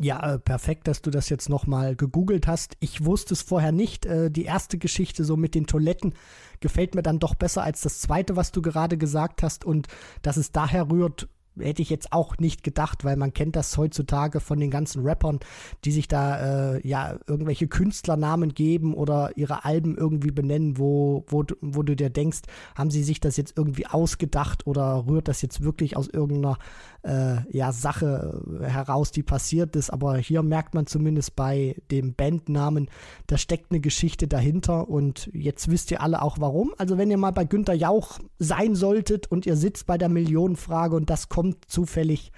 Ja, 0.00 0.34
äh, 0.34 0.38
perfekt, 0.38 0.86
dass 0.86 1.02
du 1.02 1.10
das 1.10 1.28
jetzt 1.28 1.48
nochmal 1.48 1.96
gegoogelt 1.96 2.46
hast. 2.46 2.76
Ich 2.78 3.04
wusste 3.04 3.34
es 3.34 3.42
vorher 3.42 3.72
nicht. 3.72 4.06
Äh, 4.06 4.30
die 4.30 4.44
erste 4.44 4.78
Geschichte 4.78 5.24
so 5.24 5.36
mit 5.36 5.56
den 5.56 5.66
Toiletten 5.66 6.14
gefällt 6.60 6.94
mir 6.94 7.02
dann 7.02 7.18
doch 7.18 7.34
besser 7.34 7.64
als 7.64 7.80
das 7.80 8.00
zweite, 8.00 8.36
was 8.36 8.52
du 8.52 8.62
gerade 8.62 8.96
gesagt 8.96 9.42
hast. 9.42 9.64
Und 9.64 9.88
dass 10.22 10.36
es 10.36 10.52
daher 10.52 10.88
rührt, 10.88 11.28
hätte 11.58 11.82
ich 11.82 11.90
jetzt 11.90 12.12
auch 12.12 12.38
nicht 12.38 12.62
gedacht, 12.62 13.04
weil 13.04 13.16
man 13.16 13.32
kennt 13.32 13.56
das 13.56 13.76
heutzutage 13.76 14.38
von 14.38 14.60
den 14.60 14.70
ganzen 14.70 15.02
Rappern, 15.02 15.40
die 15.84 15.90
sich 15.90 16.06
da 16.06 16.76
äh, 16.76 16.86
ja 16.86 17.18
irgendwelche 17.26 17.66
Künstlernamen 17.66 18.54
geben 18.54 18.94
oder 18.94 19.36
ihre 19.36 19.64
Alben 19.64 19.96
irgendwie 19.96 20.30
benennen, 20.30 20.78
wo, 20.78 21.24
wo, 21.28 21.44
wo 21.60 21.82
du 21.82 21.96
dir 21.96 22.10
denkst, 22.10 22.42
haben 22.76 22.90
sie 22.90 23.02
sich 23.02 23.18
das 23.20 23.36
jetzt 23.36 23.54
irgendwie 23.56 23.86
ausgedacht 23.86 24.66
oder 24.66 25.06
rührt 25.08 25.28
das 25.28 25.42
jetzt 25.42 25.62
wirklich 25.62 25.96
aus 25.96 26.08
irgendeiner 26.08 26.58
äh, 27.02 27.36
ja, 27.50 27.72
Sache 27.72 28.42
heraus, 28.60 29.10
die 29.10 29.22
passiert 29.22 29.76
ist. 29.76 29.90
Aber 29.90 30.16
hier 30.16 30.42
merkt 30.42 30.74
man 30.74 30.86
zumindest 30.86 31.36
bei 31.36 31.76
dem 31.90 32.14
Bandnamen, 32.14 32.88
da 33.26 33.38
steckt 33.38 33.70
eine 33.70 33.80
Geschichte 33.80 34.28
dahinter 34.28 34.88
und 34.88 35.30
jetzt 35.32 35.70
wisst 35.70 35.90
ihr 35.90 36.02
alle 36.02 36.22
auch 36.22 36.38
warum. 36.40 36.72
Also 36.78 36.98
wenn 36.98 37.10
ihr 37.10 37.18
mal 37.18 37.32
bei 37.32 37.44
Günter 37.44 37.74
Jauch 37.74 38.18
sein 38.38 38.74
solltet 38.74 39.30
und 39.30 39.46
ihr 39.46 39.56
sitzt 39.56 39.86
bei 39.86 39.98
der 39.98 40.08
Millionenfrage 40.08 40.96
und 40.96 41.10
das 41.10 41.28
kommt 41.28 41.64
zufällig 41.70 42.32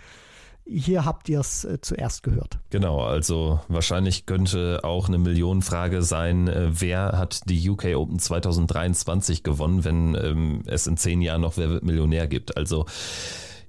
hier 0.70 1.04
habt 1.04 1.28
ihr 1.28 1.40
es 1.40 1.64
äh, 1.64 1.80
zuerst 1.80 2.22
gehört. 2.22 2.58
Genau, 2.70 3.00
also 3.00 3.60
wahrscheinlich 3.68 4.26
könnte 4.26 4.80
auch 4.84 5.08
eine 5.08 5.18
Millionenfrage 5.18 6.02
sein, 6.02 6.48
äh, 6.48 6.68
wer 6.70 7.18
hat 7.18 7.48
die 7.50 7.68
UK 7.68 7.96
Open 7.96 8.18
2023 8.18 9.42
gewonnen, 9.42 9.84
wenn 9.84 10.14
ähm, 10.14 10.62
es 10.66 10.86
in 10.86 10.96
zehn 10.96 11.22
Jahren 11.22 11.40
noch 11.40 11.56
Wer 11.56 11.70
wird 11.70 11.82
Millionär 11.82 12.28
gibt. 12.28 12.56
Also 12.56 12.86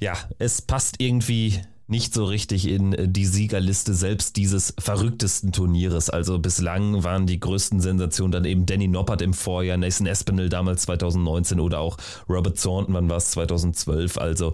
ja, 0.02 0.14
es 0.40 0.62
passt 0.62 0.96
irgendwie 1.00 1.62
nicht 1.88 2.14
so 2.14 2.26
richtig 2.26 2.68
in 2.68 2.94
äh, 2.94 3.08
die 3.08 3.26
Siegerliste 3.26 3.94
selbst 3.94 4.38
dieses 4.38 4.74
verrücktesten 4.80 5.52
Turnieres. 5.52 6.10
Also 6.10 6.40
bislang 6.40 7.04
waren 7.04 7.28
die 7.28 7.40
größten 7.40 7.82
Sensationen 7.82 8.32
dann 8.32 8.46
eben 8.46 8.66
Danny 8.66 8.88
Noppert 8.88 9.22
im 9.22 9.34
Vorjahr, 9.34 9.78
Nathan 9.78 10.08
Espinel 10.08 10.50
damals 10.50 10.84
2019 10.84 11.60
oder 11.60 11.80
auch 11.80 11.98
Robert 12.28 12.62
Thornton, 12.62 12.96
wann 12.96 13.10
war 13.10 13.18
es 13.18 13.32
2012. 13.32 14.18
Also 14.18 14.54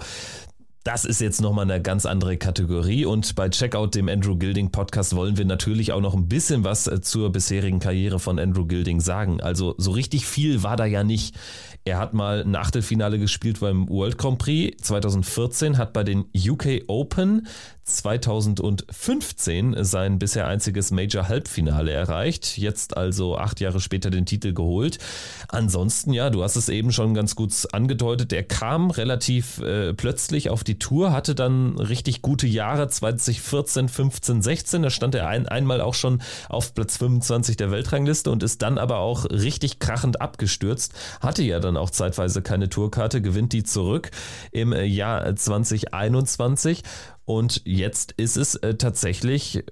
das 0.88 1.04
ist 1.04 1.20
jetzt 1.20 1.42
nochmal 1.42 1.70
eine 1.70 1.82
ganz 1.82 2.06
andere 2.06 2.38
Kategorie 2.38 3.04
und 3.04 3.36
bei 3.36 3.50
Checkout, 3.50 3.94
dem 3.94 4.08
Andrew 4.08 4.38
Gilding 4.38 4.72
Podcast, 4.72 5.18
wollen 5.18 5.38
wir 5.38 5.44
natürlich 5.44 5.92
auch 5.92 6.00
noch 6.00 6.14
ein 6.14 6.30
bisschen 6.30 6.64
was 6.64 6.88
äh, 6.88 7.02
zur 7.02 7.32
bisherigen 7.32 7.80
Karriere 7.80 8.20
von 8.20 8.40
Andrew 8.40 8.66
Gilding 8.66 9.02
sagen. 9.02 9.42
Also 9.42 9.76
so 9.78 9.92
richtig 9.92 10.26
viel 10.26 10.64
war 10.64 10.78
da 10.78 10.86
ja 10.86 11.04
nicht. 11.04 11.36
Er 11.88 12.00
hat 12.00 12.14
mal 12.14 12.44
ein 12.44 12.58
Achtelfinale 12.58 13.18
gespielt 13.18 13.62
beim 13.62 13.88
World 13.88 14.18
Grand 14.18 14.40
Prix. 14.40 14.76
2014, 14.82 15.78
hat 15.78 15.94
bei 15.94 16.04
den 16.04 16.26
UK 16.36 16.84
Open 16.88 17.48
2015 17.88 19.84
sein 19.84 20.20
bisher 20.20 20.46
einziges 20.46 20.92
Major-Halbfinale 20.92 21.92
erreicht, 21.92 22.58
jetzt 22.58 22.98
also 22.98 23.38
acht 23.38 23.62
Jahre 23.62 23.80
später 23.80 24.10
den 24.10 24.26
Titel 24.26 24.54
geholt. 24.54 25.00
Ansonsten, 25.48 26.12
ja, 26.12 26.30
du 26.30 26.44
hast 26.44 26.58
es 26.58 26.68
eben 26.68 26.92
schon 26.92 27.14
ganz 27.14 27.36
gut 27.36 27.54
angedeutet, 27.72 28.34
er 28.34 28.44
kam 28.44 28.92
relativ 28.92 29.60
äh, 29.60 29.94
plötzlich 29.94 30.50
auf 30.50 30.66
die 30.66 30.80
Tour, 30.80 31.14
hatte 31.14 31.34
dann 31.34 31.78
richtig 31.78 32.22
gute 32.22 32.46
Jahre 32.46 32.90
2014, 32.90 33.88
15, 33.88 34.42
16, 34.42 34.82
da 34.84 34.90
stand 34.90 35.16
er 35.16 35.28
ein, 35.28 35.48
einmal 35.48 35.80
auch 35.80 35.96
schon 35.96 36.22
auf 36.50 36.74
Platz 36.74 36.98
25 36.98 37.56
der 37.56 37.72
Weltrangliste 37.72 38.30
und 38.30 38.44
ist 38.44 38.62
dann 38.62 38.78
aber 38.78 38.98
auch 38.98 39.26
richtig 39.26 39.80
krachend 39.80 40.20
abgestürzt, 40.20 40.94
hatte 41.22 41.44
ja 41.44 41.62
dann 41.62 41.78
auch 41.78 41.90
zeitweise 41.90 42.42
keine 42.42 42.68
Tourkarte, 42.68 43.22
gewinnt 43.22 43.54
die 43.54 43.64
zurück 43.64 44.12
im 44.52 44.74
Jahr 44.74 45.34
2021 45.34 46.84
und 47.28 47.62
jetzt 47.66 48.14
ist 48.14 48.38
es 48.38 48.56
äh, 48.56 48.76
tatsächlich 48.76 49.58
äh, 49.58 49.64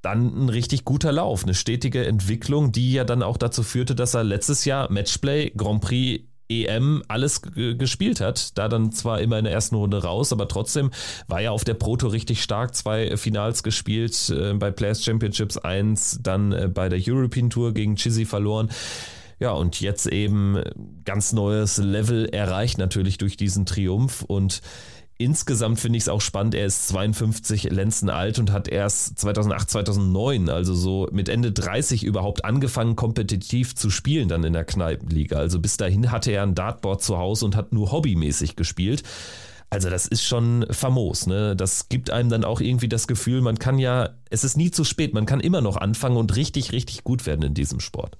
dann 0.00 0.44
ein 0.44 0.48
richtig 0.48 0.84
guter 0.84 1.10
Lauf, 1.10 1.42
eine 1.42 1.54
stetige 1.54 2.06
Entwicklung, 2.06 2.70
die 2.70 2.92
ja 2.92 3.02
dann 3.02 3.24
auch 3.24 3.36
dazu 3.36 3.64
führte, 3.64 3.96
dass 3.96 4.14
er 4.14 4.22
letztes 4.22 4.64
Jahr 4.64 4.92
Matchplay, 4.92 5.50
Grand 5.56 5.80
Prix, 5.80 6.22
EM 6.48 7.02
alles 7.08 7.42
gespielt 7.42 8.20
hat. 8.20 8.56
Da 8.58 8.68
dann 8.68 8.92
zwar 8.92 9.20
immer 9.20 9.38
in 9.38 9.44
der 9.44 9.52
ersten 9.52 9.74
Runde 9.74 10.04
raus, 10.04 10.32
aber 10.32 10.46
trotzdem 10.46 10.92
war 11.26 11.40
er 11.40 11.50
auf 11.50 11.64
der 11.64 11.74
Proto 11.74 12.06
richtig 12.06 12.44
stark. 12.44 12.76
Zwei 12.76 13.16
Finals 13.16 13.64
gespielt, 13.64 14.30
äh, 14.30 14.52
bei 14.52 14.70
Players 14.70 15.02
Championships 15.02 15.58
1, 15.58 16.20
dann 16.22 16.52
äh, 16.52 16.68
bei 16.68 16.88
der 16.88 17.00
European 17.04 17.50
Tour 17.50 17.74
gegen 17.74 17.96
Chizzy 17.96 18.24
verloren. 18.24 18.70
Ja, 19.40 19.50
und 19.50 19.80
jetzt 19.80 20.06
eben 20.06 20.62
ganz 21.04 21.32
neues 21.32 21.78
Level 21.78 22.26
erreicht 22.26 22.78
natürlich 22.78 23.18
durch 23.18 23.36
diesen 23.36 23.66
Triumph 23.66 24.22
und 24.22 24.60
Insgesamt 25.24 25.80
finde 25.80 25.96
ich 25.96 26.02
es 26.02 26.08
auch 26.10 26.20
spannend, 26.20 26.54
er 26.54 26.66
ist 26.66 26.86
52 26.88 27.70
Lenzen 27.70 28.10
alt 28.10 28.38
und 28.38 28.52
hat 28.52 28.68
erst 28.68 29.18
2008, 29.18 29.70
2009, 29.70 30.50
also 30.50 30.74
so 30.74 31.08
mit 31.12 31.30
Ende 31.30 31.50
30 31.50 32.04
überhaupt 32.04 32.44
angefangen, 32.44 32.94
kompetitiv 32.94 33.74
zu 33.74 33.88
spielen 33.88 34.28
dann 34.28 34.44
in 34.44 34.52
der 34.52 34.66
Kneipenliga. 34.66 35.38
Also 35.38 35.60
bis 35.60 35.78
dahin 35.78 36.10
hatte 36.10 36.30
er 36.30 36.42
ein 36.42 36.54
Dartboard 36.54 37.02
zu 37.02 37.16
Hause 37.16 37.46
und 37.46 37.56
hat 37.56 37.72
nur 37.72 37.90
hobbymäßig 37.90 38.54
gespielt. 38.54 39.02
Also 39.70 39.88
das 39.88 40.06
ist 40.06 40.24
schon 40.24 40.66
famos, 40.68 41.26
ne? 41.26 41.56
Das 41.56 41.88
gibt 41.88 42.10
einem 42.10 42.28
dann 42.28 42.44
auch 42.44 42.60
irgendwie 42.60 42.90
das 42.90 43.06
Gefühl, 43.06 43.40
man 43.40 43.58
kann 43.58 43.78
ja, 43.78 44.10
es 44.28 44.44
ist 44.44 44.58
nie 44.58 44.72
zu 44.72 44.84
spät, 44.84 45.14
man 45.14 45.24
kann 45.24 45.40
immer 45.40 45.62
noch 45.62 45.78
anfangen 45.78 46.18
und 46.18 46.36
richtig, 46.36 46.72
richtig 46.72 47.02
gut 47.02 47.24
werden 47.24 47.46
in 47.46 47.54
diesem 47.54 47.80
Sport. 47.80 48.18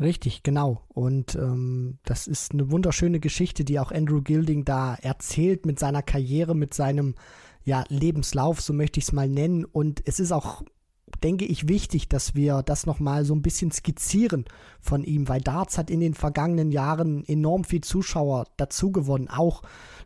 Richtig, 0.00 0.42
genau. 0.42 0.80
Und 0.88 1.34
ähm, 1.34 1.98
das 2.04 2.26
ist 2.26 2.52
eine 2.52 2.70
wunderschöne 2.70 3.20
Geschichte, 3.20 3.64
die 3.64 3.78
auch 3.78 3.92
Andrew 3.92 4.22
Gilding 4.22 4.64
da 4.64 4.94
erzählt 4.94 5.66
mit 5.66 5.78
seiner 5.78 6.02
Karriere, 6.02 6.54
mit 6.54 6.72
seinem 6.72 7.14
ja, 7.64 7.84
Lebenslauf, 7.88 8.62
so 8.62 8.72
möchte 8.72 8.98
ich 8.98 9.04
es 9.04 9.12
mal 9.12 9.28
nennen. 9.28 9.66
Und 9.66 10.02
es 10.06 10.18
ist 10.18 10.32
auch, 10.32 10.62
denke 11.22 11.44
ich, 11.44 11.68
wichtig, 11.68 12.08
dass 12.08 12.34
wir 12.34 12.62
das 12.62 12.86
nochmal 12.86 13.26
so 13.26 13.34
ein 13.34 13.42
bisschen 13.42 13.72
skizzieren 13.72 14.46
von 14.80 15.04
ihm, 15.04 15.28
weil 15.28 15.42
Darts 15.42 15.76
hat 15.76 15.90
in 15.90 16.00
den 16.00 16.14
vergangenen 16.14 16.72
Jahren 16.72 17.22
enorm 17.26 17.64
viel 17.64 17.82
Zuschauer 17.82 18.46
dazu 18.56 18.92
gewonnen, 18.92 19.28
auch 19.28 19.62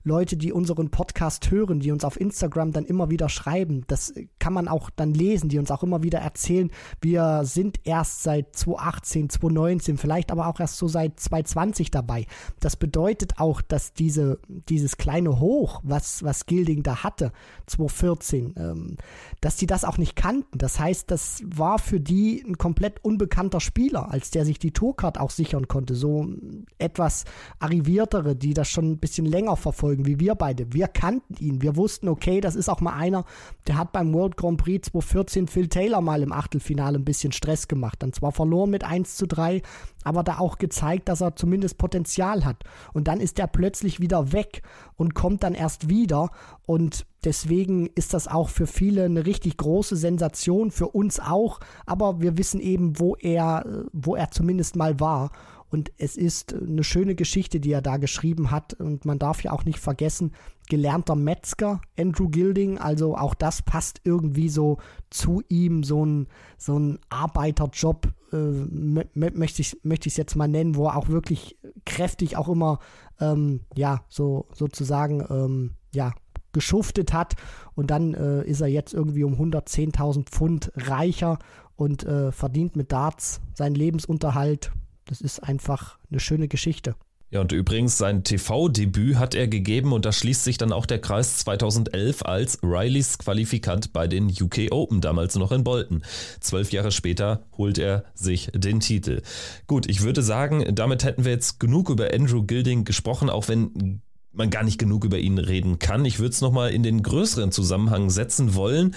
Leute, 0.06 0.36
die 0.36 0.52
unseren 0.52 0.90
Podcast 0.90 1.50
hören, 1.50 1.80
die 1.80 1.90
uns 1.90 2.04
auf 2.04 2.20
Instagram 2.20 2.72
dann 2.72 2.84
immer 2.84 3.08
wieder 3.08 3.30
schreiben. 3.30 3.84
Das 3.86 4.12
kann 4.38 4.52
man 4.52 4.68
auch 4.68 4.90
dann 4.90 5.14
lesen, 5.14 5.48
die 5.48 5.58
uns 5.58 5.70
auch 5.70 5.82
immer 5.82 6.02
wieder 6.02 6.18
erzählen, 6.18 6.70
wir 7.00 7.40
sind 7.44 7.80
erst 7.84 8.22
seit 8.22 8.54
2018, 8.54 9.30
2019, 9.30 9.96
vielleicht 9.96 10.30
aber 10.30 10.46
auch 10.46 10.60
erst 10.60 10.76
so 10.76 10.88
seit 10.88 11.18
2020 11.18 11.90
dabei. 11.90 12.26
Das 12.60 12.76
bedeutet 12.76 13.38
auch, 13.38 13.62
dass 13.62 13.94
diese, 13.94 14.40
dieses 14.48 14.98
kleine 14.98 15.40
Hoch, 15.40 15.80
was, 15.82 16.22
was 16.22 16.44
Gilding 16.44 16.82
da 16.82 17.02
hatte, 17.02 17.32
2014, 17.66 18.54
ähm, 18.58 18.96
dass 19.40 19.56
die 19.56 19.66
das 19.66 19.84
auch 19.84 19.96
nicht 19.96 20.16
kannten. 20.16 20.58
Das 20.58 20.78
heißt, 20.78 21.10
das 21.10 21.42
war 21.46 21.78
für 21.78 21.98
die 21.98 22.44
ein 22.46 22.58
komplett 22.58 23.02
unbekannter 23.02 23.60
Spieler, 23.60 24.10
als 24.10 24.30
der 24.30 24.44
sich 24.44 24.58
die 24.58 24.72
Tourcard 24.72 25.18
auch 25.18 25.30
sichern 25.30 25.66
konnte. 25.66 25.94
So 25.94 26.28
etwas 26.76 27.24
arriviertere, 27.58 28.36
die 28.36 28.52
das 28.52 28.68
schon 28.68 28.90
ein 28.90 28.98
bisschen 28.98 29.24
länger 29.24 29.56
verfolgen 29.94 30.04
Folgen, 30.04 30.06
wie 30.06 30.20
wir 30.20 30.34
beide. 30.34 30.72
Wir 30.72 30.88
kannten 30.88 31.34
ihn. 31.38 31.62
Wir 31.62 31.76
wussten, 31.76 32.08
okay, 32.08 32.40
das 32.40 32.56
ist 32.56 32.68
auch 32.68 32.80
mal 32.80 32.94
einer, 32.94 33.24
der 33.66 33.78
hat 33.78 33.92
beim 33.92 34.12
World 34.12 34.36
Grand 34.36 34.58
Prix 34.58 34.90
2014 34.90 35.46
Phil 35.46 35.68
Taylor 35.68 36.00
mal 36.00 36.22
im 36.22 36.32
Achtelfinale 36.32 36.98
ein 36.98 37.04
bisschen 37.04 37.32
Stress 37.32 37.68
gemacht. 37.68 38.02
Dann 38.02 38.12
zwar 38.12 38.32
verloren 38.32 38.70
mit 38.70 38.84
1 38.84 39.16
zu 39.16 39.26
3, 39.26 39.62
aber 40.04 40.22
da 40.22 40.38
auch 40.38 40.58
gezeigt, 40.58 41.08
dass 41.08 41.20
er 41.20 41.36
zumindest 41.36 41.78
Potenzial 41.78 42.44
hat. 42.44 42.64
Und 42.92 43.08
dann 43.08 43.20
ist 43.20 43.38
er 43.38 43.46
plötzlich 43.46 44.00
wieder 44.00 44.32
weg 44.32 44.62
und 44.96 45.14
kommt 45.14 45.42
dann 45.42 45.54
erst 45.54 45.88
wieder. 45.88 46.30
Und 46.66 47.06
deswegen 47.24 47.86
ist 47.94 48.14
das 48.14 48.28
auch 48.28 48.48
für 48.48 48.66
viele 48.66 49.04
eine 49.04 49.26
richtig 49.26 49.56
große 49.56 49.96
Sensation, 49.96 50.70
für 50.70 50.88
uns 50.88 51.20
auch. 51.20 51.60
Aber 51.86 52.20
wir 52.20 52.36
wissen 52.36 52.60
eben, 52.60 52.98
wo 52.98 53.16
er, 53.16 53.64
wo 53.92 54.16
er 54.16 54.30
zumindest 54.30 54.76
mal 54.76 54.98
war. 55.00 55.30
Und 55.74 55.90
es 55.98 56.16
ist 56.16 56.54
eine 56.54 56.84
schöne 56.84 57.16
Geschichte, 57.16 57.58
die 57.58 57.72
er 57.72 57.82
da 57.82 57.96
geschrieben 57.96 58.52
hat. 58.52 58.74
Und 58.74 59.04
man 59.04 59.18
darf 59.18 59.42
ja 59.42 59.50
auch 59.50 59.64
nicht 59.64 59.80
vergessen, 59.80 60.30
gelernter 60.68 61.16
Metzger, 61.16 61.80
Andrew 61.98 62.28
Gilding. 62.28 62.78
Also 62.78 63.16
auch 63.16 63.34
das 63.34 63.60
passt 63.60 64.00
irgendwie 64.04 64.48
so 64.48 64.78
zu 65.10 65.42
ihm, 65.48 65.82
so 65.82 66.06
ein, 66.06 66.28
so 66.58 66.78
ein 66.78 67.00
Arbeiterjob, 67.08 68.06
äh, 68.32 68.36
möchte 68.36 69.62
ich 69.62 69.72
es 69.72 69.78
möchte 69.82 70.08
jetzt 70.10 70.36
mal 70.36 70.46
nennen, 70.46 70.76
wo 70.76 70.86
er 70.86 70.96
auch 70.96 71.08
wirklich 71.08 71.58
kräftig 71.84 72.36
auch 72.36 72.48
immer, 72.48 72.78
ähm, 73.18 73.62
ja, 73.74 74.04
so 74.08 74.46
sozusagen, 74.52 75.26
ähm, 75.28 75.72
ja, 75.92 76.12
geschuftet 76.52 77.12
hat 77.12 77.34
und 77.74 77.90
dann 77.90 78.14
äh, 78.14 78.44
ist 78.44 78.60
er 78.60 78.68
jetzt 78.68 78.94
irgendwie 78.94 79.24
um 79.24 79.34
110.000 79.34 80.26
Pfund 80.30 80.70
reicher 80.76 81.40
und 81.74 82.04
äh, 82.04 82.30
verdient 82.30 82.76
mit 82.76 82.92
Darts 82.92 83.40
seinen 83.54 83.74
Lebensunterhalt. 83.74 84.70
Das 85.06 85.20
ist 85.20 85.40
einfach 85.40 85.98
eine 86.10 86.20
schöne 86.20 86.48
Geschichte. 86.48 86.94
Ja, 87.30 87.40
und 87.40 87.50
übrigens 87.50 87.98
sein 87.98 88.22
TV-Debüt 88.22 89.16
hat 89.16 89.34
er 89.34 89.48
gegeben 89.48 89.92
und 89.92 90.04
da 90.04 90.12
schließt 90.12 90.44
sich 90.44 90.56
dann 90.56 90.72
auch 90.72 90.86
der 90.86 91.00
Kreis 91.00 91.38
2011 91.38 92.22
als 92.24 92.60
Rileys 92.62 93.18
Qualifikant 93.18 93.92
bei 93.92 94.06
den 94.06 94.28
UK 94.28 94.70
Open, 94.70 95.00
damals 95.00 95.34
noch 95.34 95.50
in 95.50 95.64
Bolton. 95.64 96.04
Zwölf 96.38 96.70
Jahre 96.70 96.92
später 96.92 97.44
holt 97.58 97.78
er 97.78 98.04
sich 98.14 98.52
den 98.54 98.78
Titel. 98.78 99.20
Gut, 99.66 99.88
ich 99.90 100.02
würde 100.02 100.22
sagen, 100.22 100.76
damit 100.76 101.02
hätten 101.02 101.24
wir 101.24 101.32
jetzt 101.32 101.58
genug 101.58 101.90
über 101.90 102.14
Andrew 102.14 102.44
Gilding 102.44 102.84
gesprochen, 102.84 103.28
auch 103.28 103.48
wenn 103.48 104.00
man 104.30 104.50
gar 104.50 104.62
nicht 104.62 104.78
genug 104.78 105.04
über 105.04 105.18
ihn 105.18 105.38
reden 105.38 105.80
kann. 105.80 106.04
Ich 106.04 106.20
würde 106.20 106.30
es 106.30 106.40
nochmal 106.40 106.70
in 106.70 106.84
den 106.84 107.02
größeren 107.02 107.50
Zusammenhang 107.50 108.10
setzen 108.10 108.54
wollen. 108.54 108.94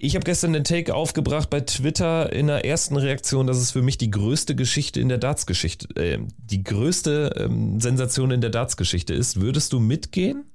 Ich 0.00 0.14
habe 0.14 0.24
gestern 0.24 0.52
den 0.52 0.62
Take 0.62 0.94
aufgebracht 0.94 1.50
bei 1.50 1.60
Twitter 1.60 2.32
in 2.32 2.46
der 2.46 2.64
ersten 2.64 2.96
Reaktion, 2.96 3.48
dass 3.48 3.56
es 3.56 3.72
für 3.72 3.82
mich 3.82 3.98
die 3.98 4.12
größte 4.12 4.54
Geschichte 4.54 5.00
in 5.00 5.08
der 5.08 5.18
Darts-Geschichte, 5.18 5.88
äh, 5.96 6.20
die 6.38 6.62
größte 6.62 7.34
ähm, 7.36 7.80
Sensation 7.80 8.30
in 8.30 8.40
der 8.40 8.50
Darts-Geschichte 8.50 9.12
ist. 9.12 9.40
Würdest 9.40 9.72
du 9.72 9.80
mitgehen? 9.80 10.52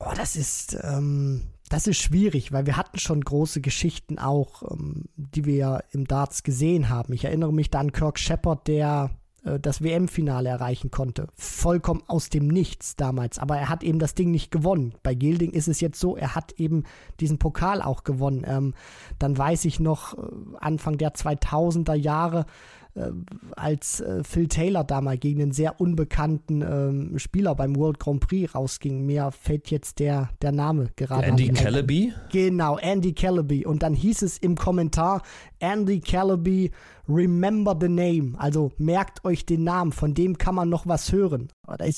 Oh, 0.00 0.10
das 0.16 0.34
ist, 0.34 0.76
ähm, 0.82 1.42
das 1.68 1.86
ist 1.86 1.98
schwierig, 1.98 2.50
weil 2.50 2.66
wir 2.66 2.76
hatten 2.76 2.98
schon 2.98 3.20
große 3.20 3.60
Geschichten 3.60 4.18
auch, 4.18 4.64
ähm, 4.68 5.04
die 5.14 5.44
wir 5.44 5.84
im 5.92 6.08
Darts 6.08 6.42
gesehen 6.42 6.88
haben. 6.88 7.12
Ich 7.12 7.24
erinnere 7.24 7.52
mich 7.52 7.70
da 7.70 7.78
an 7.78 7.92
Kirk 7.92 8.18
Shepard, 8.18 8.66
der 8.66 9.10
das 9.60 9.82
WM-Finale 9.82 10.48
erreichen 10.48 10.90
konnte. 10.90 11.26
Vollkommen 11.36 12.02
aus 12.06 12.28
dem 12.28 12.46
Nichts 12.46 12.94
damals. 12.94 13.38
Aber 13.38 13.56
er 13.56 13.68
hat 13.68 13.82
eben 13.82 13.98
das 13.98 14.14
Ding 14.14 14.30
nicht 14.30 14.50
gewonnen. 14.50 14.94
Bei 15.02 15.14
Gilding 15.14 15.50
ist 15.50 15.68
es 15.68 15.80
jetzt 15.80 15.98
so, 15.98 16.16
er 16.16 16.34
hat 16.34 16.52
eben 16.52 16.84
diesen 17.18 17.38
Pokal 17.38 17.82
auch 17.82 18.04
gewonnen. 18.04 18.44
Ähm, 18.46 18.74
dann 19.18 19.36
weiß 19.36 19.64
ich 19.64 19.80
noch, 19.80 20.16
äh, 20.16 20.20
Anfang 20.60 20.96
der 20.96 21.14
2000er 21.14 21.94
Jahre, 21.94 22.46
äh, 22.94 23.10
als 23.56 24.00
äh, 24.00 24.22
Phil 24.22 24.48
Taylor 24.48 24.84
damals 24.84 25.20
gegen 25.20 25.40
einen 25.40 25.52
sehr 25.52 25.80
unbekannten 25.80 26.60
ähm, 26.60 27.18
Spieler 27.18 27.54
beim 27.54 27.74
World 27.76 27.98
Grand 27.98 28.20
Prix 28.20 28.54
rausging. 28.54 29.06
Mir 29.06 29.30
fällt 29.30 29.70
jetzt 29.70 29.98
der, 29.98 30.28
der 30.42 30.52
Name 30.52 30.90
gerade 30.96 31.24
Andy 31.24 31.48
Callaby? 31.48 32.12
Genau, 32.30 32.76
Andy 32.76 33.14
Callaby. 33.14 33.64
Und 33.64 33.82
dann 33.82 33.94
hieß 33.94 34.22
es 34.22 34.36
im 34.36 34.56
Kommentar, 34.56 35.22
Andy 35.58 36.00
Callaby 36.00 36.70
Remember 37.08 37.76
the 37.78 37.88
Name, 37.88 38.34
also 38.38 38.72
merkt 38.78 39.24
euch 39.24 39.44
den 39.44 39.64
Namen, 39.64 39.92
von 39.92 40.14
dem 40.14 40.38
kann 40.38 40.54
man 40.54 40.68
noch 40.68 40.86
was 40.86 41.10
hören. 41.10 41.48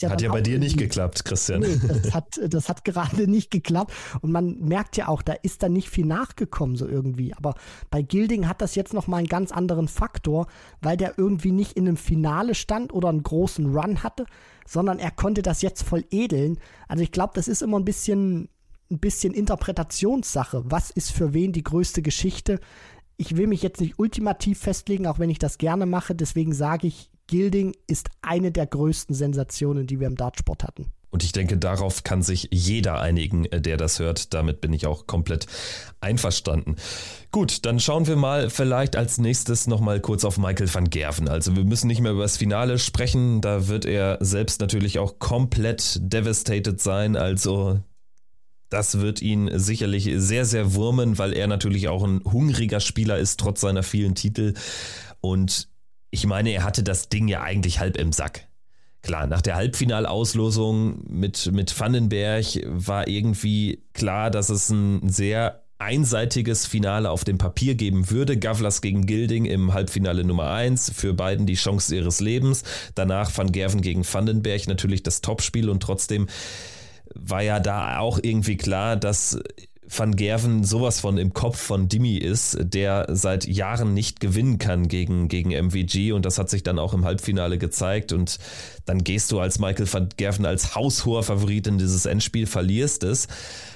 Ja 0.01 0.11
hat 0.11 0.23
ja 0.23 0.31
bei 0.31 0.41
dir 0.41 0.59
nicht 0.59 0.79
geklappt, 0.79 1.25
Christian. 1.25 1.61
Nee, 1.61 1.79
das 2.03 2.15
hat, 2.15 2.41
das 2.49 2.69
hat 2.69 2.85
gerade 2.85 3.29
nicht 3.29 3.51
geklappt. 3.51 3.93
Und 4.23 4.33
man 4.33 4.59
merkt 4.61 4.97
ja 4.97 5.09
auch, 5.09 5.23
da 5.23 5.35
ist 5.35 5.63
da 5.63 5.69
nicht 5.69 5.91
viel 5.91 6.07
nachgekommen, 6.07 6.77
so 6.77 6.89
irgendwie. 6.89 7.35
Aber 7.35 7.55
bei 7.91 8.03
Gilding 8.03 8.49
hat 8.49 8.63
das 8.63 8.75
jetzt 8.75 8.95
nochmal 8.95 9.19
einen 9.19 9.29
ganz 9.29 9.53
anderen 9.53 9.89
Faktor, 9.89 10.47
weil 10.81 10.97
der 10.97 11.19
irgendwie 11.19 11.53
nicht 11.53 11.73
in 11.73 11.87
einem 11.87 11.97
Finale 11.97 12.55
stand 12.55 12.93
oder 12.93 13.09
einen 13.09 13.23
großen 13.23 13.75
Run 13.75 14.03
hatte, 14.03 14.27
sondern 14.67 14.99
er 14.99 15.11
konnte 15.11 15.43
das 15.43 15.63
jetzt 15.63 15.83
voll 15.83 16.05
edeln. 16.11 16.59
Also 16.89 17.03
ich 17.03 17.13
glaube, 17.13 17.33
das 17.35 17.49
ist 17.49 17.63
immer 17.63 17.79
ein 17.79 17.85
bisschen, 17.85 18.49
ein 18.91 18.99
bisschen 18.99 19.35
Interpretationssache. 19.35 20.63
Was 20.67 20.91
ist 20.91 21.11
für 21.11 21.35
wen 21.35 21.53
die 21.53 21.65
größte 21.65 22.03
Geschichte? 22.03 22.61
Ich 23.17 23.37
will 23.37 23.47
mich 23.47 23.63
jetzt 23.63 23.81
nicht 23.81 23.99
ultimativ 23.99 24.59
festlegen, 24.59 25.07
auch 25.07 25.19
wenn 25.19 25.31
ich 25.31 25.39
das 25.39 25.59
gerne 25.59 25.87
mache. 25.87 26.15
Deswegen 26.15 26.53
sage 26.53 26.87
ich, 26.87 27.11
Gilding 27.27 27.75
ist 27.87 28.11
eine 28.23 28.53
der 28.53 28.67
größten 28.67 29.15
Sensationen, 29.15 29.87
die 29.87 30.01
wir 30.01 30.07
im 30.07 30.17
Dartsport 30.17 30.65
hatten. 30.65 30.93
Und 31.15 31.23
ich 31.23 31.31
denke, 31.31 31.57
darauf 31.57 32.03
kann 32.03 32.23
sich 32.23 32.49
jeder 32.51 32.99
einigen, 32.99 33.45
äh, 33.45 33.61
der 33.61 33.77
das 33.77 34.01
hört. 34.01 34.35
Damit 34.35 34.61
bin 34.61 34.73
ich 34.73 34.89
auch 34.89 35.07
komplett 35.07 35.47
einverstanden. 36.01 36.75
Gut, 37.31 37.65
dann 37.65 37.79
schauen 37.79 38.09
wir 38.09 38.17
mal 38.17 38.51
vielleicht 38.51 38.97
als 38.97 39.19
nächstes 39.19 39.69
nochmal 39.69 40.01
kurz 40.01 40.25
auf 40.25 40.39
Michael 40.39 40.75
van 40.75 40.91
Gerven. 40.91 41.29
Also 41.29 41.55
wir 41.55 41.63
müssen 41.63 41.87
nicht 41.87 42.01
mehr 42.01 42.11
über 42.11 42.23
das 42.23 42.37
Finale 42.37 42.81
sprechen. 42.81 43.41
Da 43.41 43.69
wird 43.69 43.85
er 43.85 44.19
selbst 44.23 44.61
natürlich 44.61 44.99
auch 44.99 45.21
komplett 45.21 46.01
devastated 46.03 46.81
sein. 46.81 47.15
Also 47.15 47.79
das 48.75 48.99
wird 48.99 49.23
ihn 49.23 49.49
sicherlich 49.55 50.11
sehr, 50.17 50.45
sehr 50.45 50.75
wurmen, 50.75 51.17
weil 51.17 51.33
er 51.33 51.47
natürlich 51.47 51.87
auch 51.87 52.03
ein 52.03 52.23
hungriger 52.25 52.81
Spieler 52.81 53.19
ist, 53.19 53.39
trotz 53.39 53.61
seiner 53.61 53.85
vielen 53.85 54.17
Titel. 54.17 54.55
Und 55.21 55.69
ich 56.11 56.27
meine, 56.27 56.51
er 56.51 56.65
hatte 56.65 56.83
das 56.83 57.09
Ding 57.09 57.29
ja 57.29 57.43
eigentlich 57.43 57.79
halb 57.79 57.97
im 57.97 58.11
Sack. 58.11 58.49
Klar, 59.03 59.29
nach 59.29 59.43
der 59.43 59.55
Halbfinalauslosung 59.55 61.05
mit, 61.09 61.53
mit 61.53 61.79
Vandenberg 61.79 62.47
war 62.67 63.07
irgendwie 63.07 63.85
klar, 63.93 64.33
dass 64.33 64.49
es 64.49 64.71
ein 64.71 65.09
sehr 65.09 65.63
einseitiges 65.79 66.67
Finale 66.67 67.11
auf 67.11 67.23
dem 67.23 67.39
Papier 67.39 67.77
geben 67.77 68.11
würde. 68.11 68.37
Gavlas 68.37 68.81
gegen 68.81 69.07
Gilding 69.07 69.45
im 69.45 69.73
Halbfinale 69.73 70.25
Nummer 70.25 70.51
1, 70.51 70.91
für 70.97 71.15
beiden 71.15 71.47
die 71.47 71.55
Chance 71.55 71.95
ihres 71.95 72.19
Lebens. 72.19 72.65
Danach 72.97 73.31
Van 73.37 73.53
Gerven 73.53 73.83
gegen 73.83 74.05
Vandenberg 74.05 74.67
natürlich 74.67 75.05
das 75.05 75.21
Topspiel 75.21 75.69
und 75.71 75.81
trotzdem 75.81 76.27
war 77.15 77.43
ja 77.43 77.61
da 77.61 77.99
auch 77.99 78.19
irgendwie 78.23 78.57
klar, 78.57 78.97
dass 78.97 79.39
Van 79.87 80.17
Gerven 80.17 80.65
sowas 80.65 81.01
von 81.01 81.19
im 81.19 81.33
Kopf 81.33 81.59
von 81.59 81.89
Dimi 81.89 82.17
ist, 82.17 82.57
der 82.61 83.07
seit 83.11 83.47
Jahren 83.47 83.95
nicht 83.95 84.19
gewinnen 84.19 84.59
kann 84.59 84.89
gegen, 84.89 85.29
gegen 85.29 85.51
MVG 85.51 86.13
und 86.13 86.25
das 86.25 86.39
hat 86.39 86.51
sich 86.51 86.63
dann 86.63 86.79
auch 86.79 86.95
im 86.95 87.05
Halbfinale 87.05 87.59
gezeigt. 87.59 88.13
Und 88.13 88.39
dann 88.87 89.05
gehst 89.05 89.31
du 89.31 89.41
als 89.41 89.59
Michael 89.59 89.93
van 89.93 90.09
Gerven 90.17 90.47
als 90.47 90.75
haushoher 90.75 91.23
Favorit 91.23 91.67
in 91.67 91.79
dieses 91.79 92.07
Endspiel, 92.07 92.47
verlierst 92.47 93.05
es. 93.05 93.29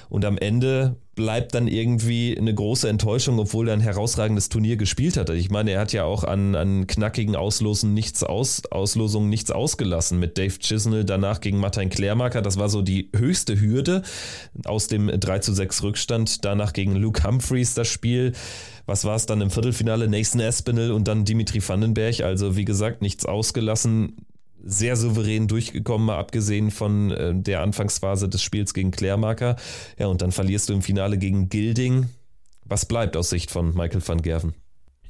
Und 0.09 0.25
am 0.25 0.37
Ende 0.37 0.95
bleibt 1.19 1.53
dann 1.53 1.67
irgendwie 1.67 2.33
eine 2.37 2.53
große 2.53 2.87
Enttäuschung, 2.87 3.39
obwohl 3.39 3.67
er 3.67 3.73
ein 3.73 3.81
herausragendes 3.81 4.47
Turnier 4.47 4.77
gespielt 4.77 5.17
hat. 5.17 5.29
Ich 5.31 5.49
meine, 5.49 5.71
er 5.71 5.81
hat 5.81 5.91
ja 5.91 6.05
auch 6.05 6.23
an, 6.23 6.55
an 6.55 6.87
knackigen 6.87 7.35
Auslosen 7.35 7.93
nichts 7.93 8.23
aus, 8.23 8.65
Auslosungen 8.71 9.29
nichts 9.29 9.51
ausgelassen 9.51 10.17
mit 10.17 10.37
Dave 10.37 10.57
Chisnell, 10.59 11.03
danach 11.03 11.41
gegen 11.41 11.59
Martin 11.59 11.89
Klärmarker. 11.89 12.41
Das 12.41 12.57
war 12.57 12.69
so 12.69 12.81
die 12.81 13.09
höchste 13.13 13.59
Hürde 13.59 14.03
aus 14.63 14.87
dem 14.87 15.07
3 15.07 15.39
zu 15.39 15.53
6 15.53 15.83
Rückstand. 15.83 16.45
Danach 16.45 16.71
gegen 16.71 16.95
Luke 16.95 17.21
Humphreys 17.21 17.73
das 17.73 17.89
Spiel. 17.89 18.31
Was 18.85 19.03
war 19.03 19.17
es 19.17 19.25
dann 19.25 19.41
im 19.41 19.51
Viertelfinale? 19.51 20.07
Nathan 20.07 20.39
Espinel 20.39 20.93
und 20.93 21.05
dann 21.09 21.25
Dimitri 21.25 21.61
Vandenberg. 21.61 22.21
Also 22.21 22.55
wie 22.55 22.63
gesagt, 22.63 23.01
nichts 23.01 23.25
ausgelassen 23.25 24.15
sehr 24.63 24.95
souverän 24.95 25.47
durchgekommen, 25.47 26.07
mal 26.07 26.17
abgesehen 26.17 26.71
von 26.71 27.11
äh, 27.11 27.33
der 27.35 27.61
Anfangsphase 27.61 28.29
des 28.29 28.41
Spiels 28.41 28.73
gegen 28.73 28.91
Klärmarker. 28.91 29.55
Ja, 29.97 30.07
und 30.07 30.21
dann 30.21 30.31
verlierst 30.31 30.69
du 30.69 30.73
im 30.73 30.81
Finale 30.81 31.17
gegen 31.17 31.49
Gilding. 31.49 32.07
Was 32.65 32.85
bleibt 32.85 33.17
aus 33.17 33.29
Sicht 33.29 33.51
von 33.51 33.75
Michael 33.75 34.01
van 34.05 34.21
Gerven? 34.21 34.53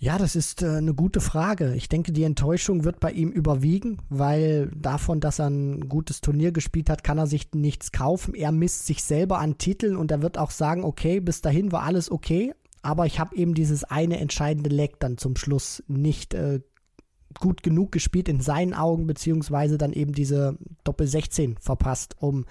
Ja, 0.02 0.18
das 0.18 0.38
ist 0.38 0.62
äh, 0.62 0.78
eine 0.78 0.93
gute 0.93 1.20
Frage. 1.20 1.76
Ich 1.76 1.89
denke, 1.89 2.14
die 2.14 2.24
Enttäuschung 2.24 2.86
wird 2.86 3.02
bei 3.02 3.12
ihm 3.12 3.32
überwiegen, 3.32 3.97
weil 4.08 4.72
davon, 4.74 5.20
dass 5.20 5.39
er 5.39 5.50
ein 5.50 5.89
gutes 5.89 6.22
Turnier 6.22 6.54
gespielt 6.54 6.89
hat, 6.89 7.04
kann 7.04 7.18
er 7.18 7.28
sich 7.28 7.50
nichts 7.54 7.91
kaufen. 7.91 8.34
Er 8.34 8.54
misst 8.54 8.86
sich 8.86 9.04
selber 9.04 9.39
an 9.39 9.58
Titeln 9.58 9.97
und 9.97 10.10
er 10.10 10.22
wird 10.22 10.38
auch 10.38 10.52
sagen, 10.52 10.86
okay, 10.86 11.20
bis 11.20 11.41
dahin 11.41 11.74
war 11.74 11.84
alles 11.84 12.10
okay, 12.10 12.54
aber 12.82 13.08
ich 13.08 13.20
habe 13.20 13.36
eben 13.36 13.54
dieses 13.54 13.84
eine 13.84 14.20
entscheidende 14.20 14.70
Leck 14.70 15.02
dann 15.02 15.18
zum 15.18 15.36
Schluss 15.36 15.84
nicht 15.88 16.34
äh, 16.34 16.62
gut 17.40 17.64
genug 17.64 17.92
gespielt 17.92 18.28
in 18.28 18.42
seinen 18.42 18.74
Augen, 18.74 19.06
beziehungsweise 19.06 19.78
dann 19.78 19.94
eben 19.94 20.14
diese 20.14 20.58
Doppel 20.84 21.08
16 21.08 21.58
verpasst, 21.58 22.16
um 22.20 22.46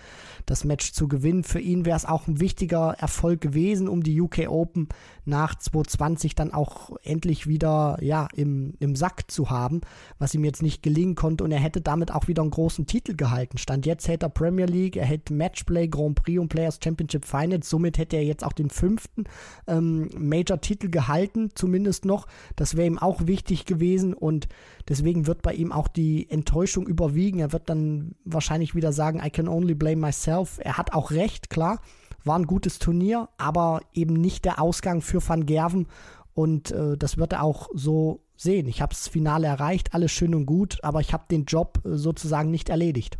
das 0.46 0.64
Match 0.64 0.92
zu 0.92 1.08
gewinnen. 1.08 1.44
Für 1.44 1.60
ihn 1.60 1.84
wäre 1.84 1.96
es 1.96 2.04
auch 2.04 2.26
ein 2.28 2.40
wichtiger 2.40 2.94
Erfolg 2.98 3.40
gewesen, 3.40 3.88
um 3.88 4.02
die 4.02 4.20
UK 4.20 4.48
Open 4.48 4.88
nach 5.28 5.54
2020 5.54 6.34
dann 6.34 6.52
auch 6.52 6.96
endlich 7.02 7.46
wieder 7.46 7.98
ja, 8.00 8.28
im, 8.34 8.74
im 8.80 8.96
Sack 8.96 9.30
zu 9.30 9.50
haben, 9.50 9.82
was 10.18 10.34
ihm 10.34 10.44
jetzt 10.44 10.62
nicht 10.62 10.82
gelingen 10.82 11.14
konnte. 11.14 11.44
Und 11.44 11.52
er 11.52 11.60
hätte 11.60 11.80
damit 11.80 12.12
auch 12.12 12.26
wieder 12.26 12.42
einen 12.42 12.50
großen 12.50 12.86
Titel 12.86 13.14
gehalten. 13.14 13.58
Stand 13.58 13.86
jetzt 13.86 14.08
hätte 14.08 14.26
er 14.26 14.30
Premier 14.30 14.66
League, 14.66 14.96
er 14.96 15.06
hätte 15.06 15.32
Matchplay, 15.32 15.88
Grand 15.88 16.16
Prix 16.16 16.40
und 16.40 16.48
Players 16.48 16.80
Championship 16.82 17.24
Finals. 17.24 17.68
Somit 17.68 17.98
hätte 17.98 18.16
er 18.16 18.24
jetzt 18.24 18.44
auch 18.44 18.52
den 18.52 18.70
fünften 18.70 19.24
ähm, 19.66 20.08
Major-Titel 20.16 20.88
gehalten, 20.88 21.50
zumindest 21.54 22.04
noch. 22.04 22.26
Das 22.56 22.76
wäre 22.76 22.86
ihm 22.86 22.98
auch 22.98 23.26
wichtig 23.26 23.66
gewesen 23.66 24.14
und 24.14 24.48
deswegen 24.88 25.26
wird 25.26 25.42
bei 25.42 25.52
ihm 25.52 25.72
auch 25.72 25.88
die 25.88 26.28
Enttäuschung 26.30 26.86
überwiegen. 26.86 27.38
Er 27.38 27.52
wird 27.52 27.68
dann 27.68 28.14
wahrscheinlich 28.24 28.74
wieder 28.74 28.92
sagen, 28.92 29.20
I 29.24 29.30
can 29.30 29.48
only 29.48 29.74
blame 29.74 29.96
myself. 29.96 30.58
Er 30.62 30.78
hat 30.78 30.92
auch 30.94 31.10
recht, 31.10 31.50
klar. 31.50 31.80
War 32.24 32.38
ein 32.38 32.46
gutes 32.46 32.78
Turnier, 32.78 33.28
aber 33.38 33.80
eben 33.94 34.14
nicht 34.14 34.44
der 34.44 34.60
Ausgang 34.60 35.00
für 35.00 35.26
Van 35.26 35.46
Gerven. 35.46 35.86
Und 36.34 36.70
äh, 36.70 36.96
das 36.96 37.16
wird 37.16 37.32
er 37.32 37.42
auch 37.42 37.68
so 37.74 38.20
sehen. 38.36 38.68
Ich 38.68 38.80
habe 38.80 38.94
das 38.94 39.08
Finale 39.08 39.46
erreicht, 39.46 39.94
alles 39.94 40.12
schön 40.12 40.34
und 40.34 40.46
gut, 40.46 40.78
aber 40.82 41.00
ich 41.00 41.12
habe 41.12 41.24
den 41.30 41.44
Job 41.44 41.80
äh, 41.84 41.96
sozusagen 41.96 42.50
nicht 42.50 42.68
erledigt. 42.68 43.18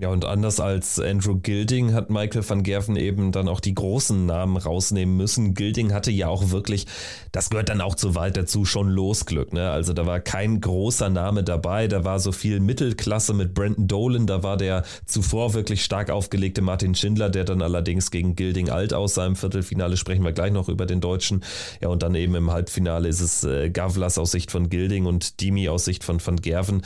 Ja, 0.00 0.08
und 0.08 0.24
anders 0.24 0.60
als 0.60 0.98
Andrew 0.98 1.36
Gilding 1.36 1.92
hat 1.92 2.08
Michael 2.08 2.48
van 2.48 2.62
Gerven 2.62 2.96
eben 2.96 3.32
dann 3.32 3.48
auch 3.48 3.60
die 3.60 3.74
großen 3.74 4.24
Namen 4.24 4.56
rausnehmen 4.56 5.14
müssen. 5.14 5.52
Gilding 5.52 5.92
hatte 5.92 6.10
ja 6.10 6.26
auch 6.28 6.52
wirklich, 6.52 6.86
das 7.32 7.50
gehört 7.50 7.68
dann 7.68 7.82
auch 7.82 7.94
zu 7.94 8.14
weit 8.14 8.38
dazu, 8.38 8.64
schon 8.64 8.88
Losglück. 8.88 9.52
Ne? 9.52 9.70
Also 9.70 9.92
da 9.92 10.06
war 10.06 10.20
kein 10.20 10.62
großer 10.62 11.10
Name 11.10 11.44
dabei, 11.44 11.86
da 11.86 12.02
war 12.02 12.18
so 12.18 12.32
viel 12.32 12.60
Mittelklasse 12.60 13.34
mit 13.34 13.52
Brandon 13.52 13.88
Dolan, 13.88 14.26
da 14.26 14.42
war 14.42 14.56
der 14.56 14.84
zuvor 15.04 15.52
wirklich 15.52 15.84
stark 15.84 16.08
aufgelegte 16.08 16.62
Martin 16.62 16.94
Schindler, 16.94 17.28
der 17.28 17.44
dann 17.44 17.60
allerdings 17.60 18.10
gegen 18.10 18.36
Gilding 18.36 18.70
alt 18.70 18.94
aussah 18.94 19.26
im 19.26 19.36
Viertelfinale, 19.36 19.98
sprechen 19.98 20.24
wir 20.24 20.32
gleich 20.32 20.50
noch 20.50 20.70
über 20.70 20.86
den 20.86 21.02
Deutschen. 21.02 21.44
Ja, 21.82 21.90
und 21.90 22.02
dann 22.02 22.14
eben 22.14 22.34
im 22.36 22.50
Halbfinale 22.50 23.06
ist 23.06 23.20
es 23.20 23.44
äh, 23.44 23.68
Gavlas 23.68 24.16
aus 24.16 24.30
Sicht 24.30 24.50
von 24.50 24.70
Gilding 24.70 25.04
und 25.04 25.42
Dimi 25.42 25.68
aus 25.68 25.84
Sicht 25.84 26.04
von 26.04 26.24
Van 26.24 26.36
Gerven. 26.36 26.80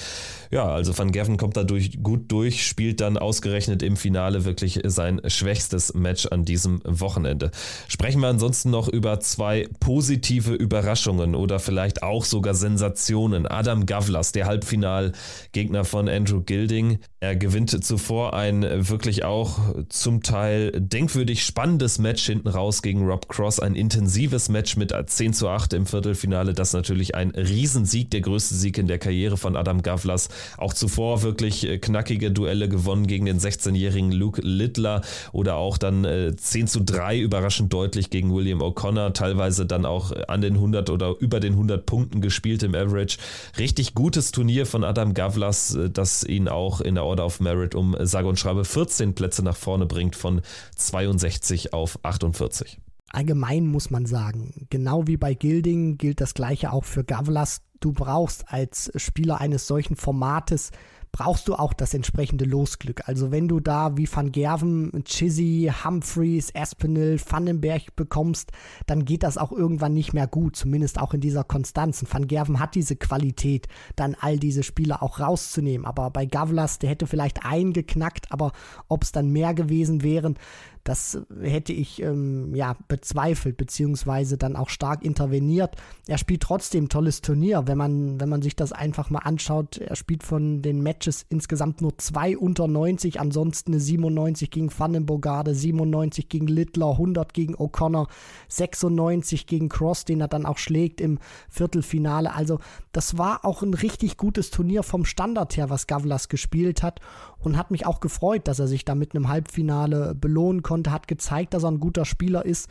Ja, 0.51 0.67
also 0.67 0.99
Van 0.99 1.13
Gerven 1.13 1.37
kommt 1.37 1.57
dadurch 1.57 2.03
gut 2.03 2.33
durch, 2.33 2.67
spielt 2.67 3.04
dann 3.05 3.19
ausgerechnet 3.19 3.83
im 3.83 3.97
Finale 3.97 4.45
wirklich 4.45 4.81
sein 4.85 5.21
schwächstes 5.27 5.93
Match 5.95 6.27
an 6.27 6.45
diesem 6.45 6.81
Wochenende. 6.85 7.51
Sprechen 7.87 8.21
wir 8.21 8.29
ansonsten 8.29 8.71
noch 8.71 8.89
über 8.89 9.21
zwei 9.21 9.69
positive 9.79 10.55
Überraschungen 10.55 11.35
oder 11.35 11.59
vielleicht 11.59 12.03
auch 12.03 12.25
sogar 12.25 12.55
Sensationen. 12.55 13.47
Adam 13.47 13.85
Gavlas, 13.85 14.33
der 14.33 14.47
Halbfinalgegner 14.47 15.85
von 15.85 16.09
Andrew 16.09 16.41
Gilding, 16.41 16.99
er 17.21 17.37
gewinnt 17.37 17.85
zuvor 17.85 18.35
ein 18.35 18.63
wirklich 18.89 19.25
auch 19.25 19.59
zum 19.89 20.23
Teil 20.23 20.73
denkwürdig 20.73 21.45
spannendes 21.45 21.99
Match 21.99 22.25
hinten 22.25 22.49
raus 22.49 22.83
gegen 22.83 23.05
Rob 23.07 23.29
Cross, 23.29 23.61
ein 23.61 23.75
intensives 23.75 24.49
Match 24.49 24.77
mit 24.77 24.95
10 25.07 25.33
zu 25.35 25.49
8 25.49 25.75
im 25.75 25.87
Viertelfinale, 25.87 26.55
das 26.55 26.73
natürlich 26.73 27.15
ein 27.15 27.31
Riesensieg, 27.31 28.11
der 28.11 28.23
größte 28.23 28.55
Sieg 28.55 28.79
in 28.79 28.87
der 28.87 28.99
Karriere 28.99 29.37
von 29.37 29.57
Adam 29.57 29.83
Gavlas. 29.83 30.29
Auch 30.57 30.73
zuvor 30.73 31.23
wirklich 31.23 31.67
knackige 31.81 32.31
Duelle 32.31 32.69
gewonnen 32.69 32.94
gewonnen 32.95 33.07
gegen 33.07 33.27
den 33.27 33.39
16-jährigen 33.39 34.13
Luke 34.13 34.41
Littler 34.43 35.03
oder 35.33 35.57
auch 35.57 35.79
dann 35.79 36.05
äh, 36.05 36.35
10 36.37 36.67
zu 36.69 36.81
3 36.81 37.19
überraschend 37.21 37.73
deutlich 37.73 38.11
gegen 38.11 38.33
William 38.33 38.63
O'Connor, 38.63 39.13
teilweise 39.13 39.67
dann 39.67 39.85
auch 39.85 40.13
an 40.29 40.41
den 40.41 40.55
100 40.55 40.91
oder 40.91 41.15
über 41.19 41.41
den 41.41 41.55
100 41.55 41.85
Punkten 41.85 42.21
gespielt 42.21 42.63
im 42.63 42.75
Average. 42.75 43.19
Richtig 43.59 43.95
gutes 43.95 44.33
Turnier 44.33 44.67
von 44.67 44.85
Adam 44.85 45.15
Gavlas, 45.15 45.75
äh, 45.75 45.91
das 45.91 46.25
ihn 46.25 46.49
auch 46.49 46.81
in 46.81 46.95
der 46.95 47.05
Order 47.05 47.27
of 47.27 47.41
Merit 47.41 47.75
um 47.75 47.97
sage 48.01 48.29
und 48.29 48.39
schreibe 48.39 48.65
14 48.65 49.15
Plätze 49.15 49.43
nach 49.43 49.57
vorne 49.57 49.87
bringt 49.87 50.17
von 50.17 50.41
62 50.77 51.73
auf 51.73 51.99
48. 52.03 52.79
Allgemein 53.11 53.67
muss 53.67 53.91
man 53.91 54.07
sagen, 54.07 54.67
genau 54.71 55.07
wie 55.07 55.17
bei 55.17 55.35
Gilding 55.35 55.99
gilt 55.99 56.21
das 56.21 56.35
gleiche 56.35 56.73
auch 56.73 56.85
für 56.85 57.05
Gavlas. 57.05 57.61
Du 57.79 57.93
brauchst 57.93 58.45
als 58.49 58.91
Spieler 58.97 59.41
eines 59.41 59.67
solchen 59.69 59.95
Formates 59.95 60.73
brauchst 61.15 61.47
du 61.47 61.55
auch 61.55 61.73
das 61.73 61.95
entsprechende 61.95 62.45
Losglück. 62.45 63.09
Also 63.09 63.31
wenn 63.31 63.47
du 63.47 63.61
da 63.61 63.97
wie 63.97 64.09
Van 64.13 64.33
Gerven, 64.33 64.91
Chizzy, 65.05 65.71
Humphreys, 65.85 66.51
Espinel, 66.51 67.21
Vandenberg 67.21 67.95
bekommst, 67.95 68.51
dann 68.89 69.05
geht 69.05 69.23
das 69.23 69.39
auch 69.39 69.53
irgendwann 69.53 69.95
nicht 69.95 70.13
mehr 70.13 70.27
gut, 70.27 70.57
zumindest 70.57 71.01
auch 71.01 71.15
in 71.15 71.21
dieser 71.21 71.45
Konstanz. 71.45 72.03
Und 72.03 72.13
Van 72.13 72.27
Gerven 72.27 72.59
hat 72.59 72.75
diese 72.75 72.97
Qualität, 72.97 73.69
dann 73.95 74.17
all 74.19 74.41
diese 74.41 74.65
Spieler 74.65 75.05
auch 75.05 75.21
rauszunehmen. 75.21 75.87
Aber 75.87 76.11
bei 76.11 76.27
Gavlas, 76.27 76.81
der 76.81 76.91
hätte 76.91 77.07
vielleicht 77.07 77.47
eingeknackt, 77.47 78.33
aber 78.33 78.51
ob 78.89 79.05
es 79.05 79.13
dann 79.13 79.31
mehr 79.31 79.55
gewesen 79.55 80.03
wären, 80.03 80.37
das 80.85 81.19
hätte 81.41 81.73
ich 81.73 82.03
ähm, 82.03 82.55
ja 82.55 82.77
bezweifelt, 82.89 83.57
beziehungsweise 83.57 84.37
dann 84.37 84.55
auch 84.55 84.69
stark 84.69 85.03
interveniert. 85.03 85.77
Er 86.07 86.19
spielt 86.19 86.43
trotzdem 86.43 86.91
tolles 86.91 87.23
Turnier, 87.23 87.67
wenn 87.67 87.79
man, 87.79 88.21
wenn 88.21 88.29
man 88.29 88.43
sich 88.43 88.55
das 88.55 88.73
einfach 88.73 89.09
mal 89.09 89.21
anschaut. 89.21 89.79
Er 89.79 89.97
spielt 89.97 90.23
von 90.23 90.61
den 90.61 90.83
Matches 90.83 91.25
insgesamt 91.31 91.81
nur 91.81 91.97
zwei 91.97 92.37
unter 92.37 92.69
90, 92.69 93.19
ansonsten 93.19 93.73
eine 93.73 93.81
97 93.81 94.51
gegen 94.51 94.71
Vandenbogarde, 94.79 95.55
97 95.55 96.29
gegen 96.29 96.49
Littler, 96.49 96.91
100 96.91 97.33
gegen 97.33 97.57
O'Connor, 97.57 98.09
96 98.49 99.47
gegen 99.47 99.71
Cross, 99.71 100.05
den 100.05 100.21
er 100.21 100.29
dann 100.29 100.45
auch 100.45 100.59
schlägt 100.59 101.01
im 101.01 101.19
Viertelfinale. 101.49 102.35
Also 102.35 102.59
das 102.93 103.17
war 103.17 103.47
auch 103.47 103.63
ein 103.63 103.73
richtig 103.73 104.19
gutes 104.19 104.51
Turnier 104.51 104.83
vom 104.83 105.07
Standard 105.07 105.57
her, 105.57 105.71
was 105.71 105.87
Gavlas 105.87 106.29
gespielt 106.29 106.83
hat 106.83 107.01
und 107.47 107.57
hat 107.57 107.71
mich 107.71 107.87
auch 107.87 108.01
gefreut, 108.01 108.49
dass 108.49 108.59
er 108.59 108.69
sich 108.69 108.85
da 108.85 108.95
mit 108.95 109.15
einem 109.15 109.29
Halbfinale 109.29 110.15
belohnen 110.15 110.63
konnte, 110.63 110.93
hat 110.93 111.09
gezeigt, 111.09 111.55
dass 111.55 111.65
er 111.65 111.71
ein 111.71 111.81
guter 111.81 112.05
Spieler 112.05 112.45
ist. 112.45 112.69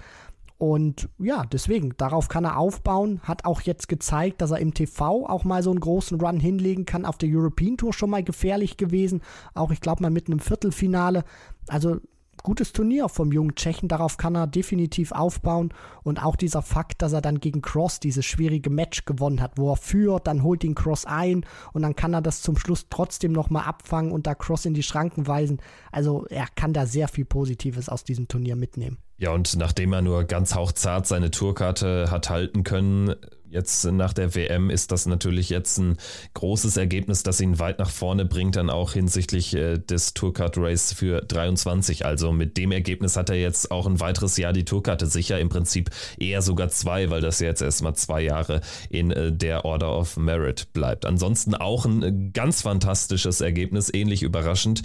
Und 0.57 1.09
ja, 1.19 1.43
deswegen, 1.51 1.93
darauf 1.97 2.29
kann 2.29 2.45
er 2.45 2.57
aufbauen. 2.57 3.19
Hat 3.23 3.43
auch 3.43 3.61
jetzt 3.61 3.89
gezeigt, 3.89 4.41
dass 4.41 4.51
er 4.51 4.59
im 4.59 4.73
TV 4.73 5.27
auch 5.27 5.43
mal 5.43 5.61
so 5.61 5.71
einen 5.71 5.81
großen 5.81 6.21
Run 6.21 6.39
hinlegen 6.39 6.85
kann. 6.85 7.05
Auf 7.05 7.17
der 7.17 7.29
European 7.29 7.75
Tour 7.75 7.91
schon 7.91 8.09
mal 8.09 8.23
gefährlich 8.23 8.77
gewesen. 8.77 9.21
Auch, 9.55 9.71
ich 9.71 9.81
glaube, 9.81 10.01
mal 10.01 10.09
mit 10.09 10.27
einem 10.27 10.39
Viertelfinale. 10.39 11.25
Also 11.67 11.97
gutes 12.43 12.73
Turnier 12.73 13.09
vom 13.09 13.31
jungen 13.31 13.55
Tschechen. 13.55 13.87
Darauf 13.87 14.17
kann 14.17 14.35
er 14.35 14.47
definitiv 14.47 15.11
aufbauen. 15.11 15.73
Und 16.03 16.23
auch 16.23 16.35
dieser 16.35 16.61
Fakt, 16.61 17.01
dass 17.01 17.13
er 17.13 17.21
dann 17.21 17.39
gegen 17.39 17.61
Cross 17.61 17.99
dieses 17.99 18.25
schwierige 18.25 18.69
Match 18.69 19.05
gewonnen 19.05 19.41
hat, 19.41 19.57
wo 19.57 19.71
er 19.71 19.77
führt, 19.77 20.27
dann 20.27 20.43
holt 20.43 20.63
ihn 20.63 20.75
Cross 20.75 21.05
ein 21.05 21.45
und 21.71 21.81
dann 21.81 21.95
kann 21.95 22.13
er 22.13 22.21
das 22.21 22.41
zum 22.41 22.57
Schluss 22.57 22.87
trotzdem 22.89 23.31
nochmal 23.31 23.63
abfangen 23.63 24.11
und 24.11 24.27
da 24.27 24.35
Cross 24.35 24.65
in 24.65 24.73
die 24.73 24.83
Schranken 24.83 25.27
weisen. 25.27 25.61
Also 25.91 26.25
er 26.29 26.47
kann 26.55 26.73
da 26.73 26.85
sehr 26.85 27.07
viel 27.07 27.25
Positives 27.25 27.89
aus 27.89 28.03
diesem 28.03 28.27
Turnier 28.27 28.55
mitnehmen. 28.55 28.97
Ja, 29.17 29.31
und 29.31 29.55
nachdem 29.55 29.93
er 29.93 30.01
nur 30.01 30.25
ganz 30.25 30.53
hauchzart 30.53 31.07
seine 31.07 31.31
Tourkarte 31.31 32.11
hat 32.11 32.29
halten 32.29 32.63
können, 32.63 33.15
Jetzt 33.53 33.85
nach 33.85 34.13
der 34.13 34.33
WM 34.33 34.71
ist 34.71 34.91
das 34.91 35.05
natürlich 35.05 35.49
jetzt 35.49 35.77
ein 35.77 35.97
großes 36.33 36.75
Ergebnis, 36.75 37.21
das 37.21 37.39
ihn 37.39 37.59
weit 37.59 37.77
nach 37.77 37.91
vorne 37.91 38.25
bringt, 38.25 38.55
dann 38.55 38.71
auch 38.71 38.93
hinsichtlich 38.93 39.53
äh, 39.53 39.77
des 39.77 40.15
Tourcard 40.15 40.57
Race 40.57 40.91
für 40.91 41.21
23. 41.21 42.03
Also 42.03 42.31
mit 42.31 42.57
dem 42.57 42.71
Ergebnis 42.71 43.15
hat 43.15 43.29
er 43.29 43.35
jetzt 43.35 43.69
auch 43.69 43.85
ein 43.85 43.99
weiteres 43.99 44.37
Jahr 44.37 44.53
die 44.53 44.65
Tourkarte 44.65 45.05
sicher, 45.05 45.39
im 45.39 45.49
Prinzip 45.49 45.91
eher 46.17 46.41
sogar 46.41 46.69
zwei, 46.69 47.11
weil 47.11 47.21
das 47.21 47.39
jetzt 47.41 47.61
erstmal 47.61 47.93
zwei 47.93 48.21
Jahre 48.21 48.61
in 48.89 49.11
äh, 49.11 49.31
der 49.31 49.65
Order 49.65 49.95
of 49.95 50.17
Merit 50.17 50.73
bleibt. 50.73 51.05
Ansonsten 51.05 51.53
auch 51.53 51.85
ein 51.85 52.01
äh, 52.01 52.31
ganz 52.33 52.63
fantastisches 52.63 53.39
Ergebnis, 53.39 53.93
ähnlich 53.93 54.23
überraschend. 54.23 54.81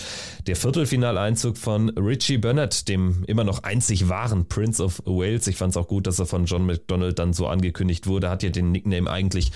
Der 0.47 0.57
Viertelfinaleinzug 0.57 1.57
von 1.57 1.89
Richie 1.89 2.37
Burnett, 2.37 2.87
dem 2.89 3.25
immer 3.27 3.45
noch 3.45 3.63
einzig 3.63 4.11
wahren 4.11 4.47
Prince 4.47 4.85
of 4.85 5.01
Wales. 5.07 5.47
Ich 5.47 5.57
fand 5.57 5.71
es 5.71 5.79
auch 5.79 5.89
gut, 5.89 6.07
dass 6.07 6.19
er 6.19 6.27
von 6.27 6.45
John 6.45 6.67
McDonald 6.67 7.19
dann 7.19 7.33
so 7.33 7.47
angekündigt 7.47 8.07
wurde. 8.07 8.29
Hat 8.29 8.43
ja 8.43 8.51
den 8.59 8.73
Nickname 8.73 9.11
eigentlich 9.11 9.53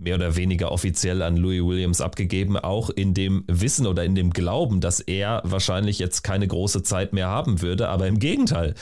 mehr 0.00 0.14
oder 0.14 0.36
weniger 0.36 0.72
offiziell 0.72 1.22
an 1.22 1.36
Louis 1.36 1.62
Williams 1.62 2.00
abgegeben, 2.00 2.56
auch 2.56 2.90
in 2.90 3.14
dem 3.14 3.44
Wissen 3.46 3.86
oder 3.86 4.04
in 4.04 4.14
dem 4.14 4.30
Glauben, 4.30 4.80
dass 4.80 5.00
er 5.00 5.42
wahrscheinlich 5.44 5.98
jetzt 5.98 6.22
keine 6.22 6.48
große 6.48 6.82
Zeit 6.82 7.12
mehr 7.12 7.28
haben 7.28 7.60
würde, 7.60 7.88
aber 7.88 8.06
im 8.06 8.18
Gegenteil. 8.18 8.74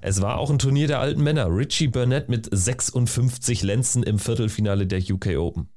Es 0.00 0.20
war 0.20 0.38
auch 0.38 0.50
ein 0.50 0.58
Turnier 0.58 0.88
der 0.88 1.00
alten 1.00 1.22
Männer. 1.22 1.46
Richie 1.48 1.88
Burnett 1.88 2.28
mit 2.28 2.48
56 2.50 3.62
Lenzen 3.62 4.02
im 4.02 4.18
Viertelfinale 4.18 4.86
der 4.86 5.00
UK 5.00 5.36
Open. 5.36 5.68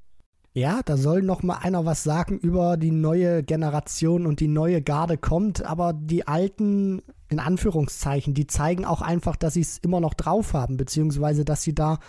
Ja, 0.54 0.82
da 0.86 0.96
soll 0.96 1.22
noch 1.22 1.44
mal 1.44 1.58
einer 1.58 1.86
was 1.86 2.04
sagen 2.04 2.40
über 2.40 2.78
die 2.78 2.92
neue 2.92 3.44
Generation 3.44 4.26
und 4.26 4.40
die 4.40 4.48
neue 4.48 4.82
Garde 4.82 5.18
kommt, 5.18 5.64
aber 5.66 5.94
die 5.94 6.28
alten 6.28 7.02
in 7.28 7.40
Anführungszeichen, 7.40 8.34
die 8.34 8.48
zeigen 8.48 8.86
auch 8.86 9.02
einfach, 9.02 9.36
dass 9.36 9.56
sie 9.56 9.62
es 9.62 9.80
immer 9.80 10.00
noch 10.00 10.14
drauf 10.14 10.54
haben, 10.54 10.78
beziehungsweise 10.78 11.44
dass 11.44 11.64
sie 11.64 11.76
da 11.76 12.00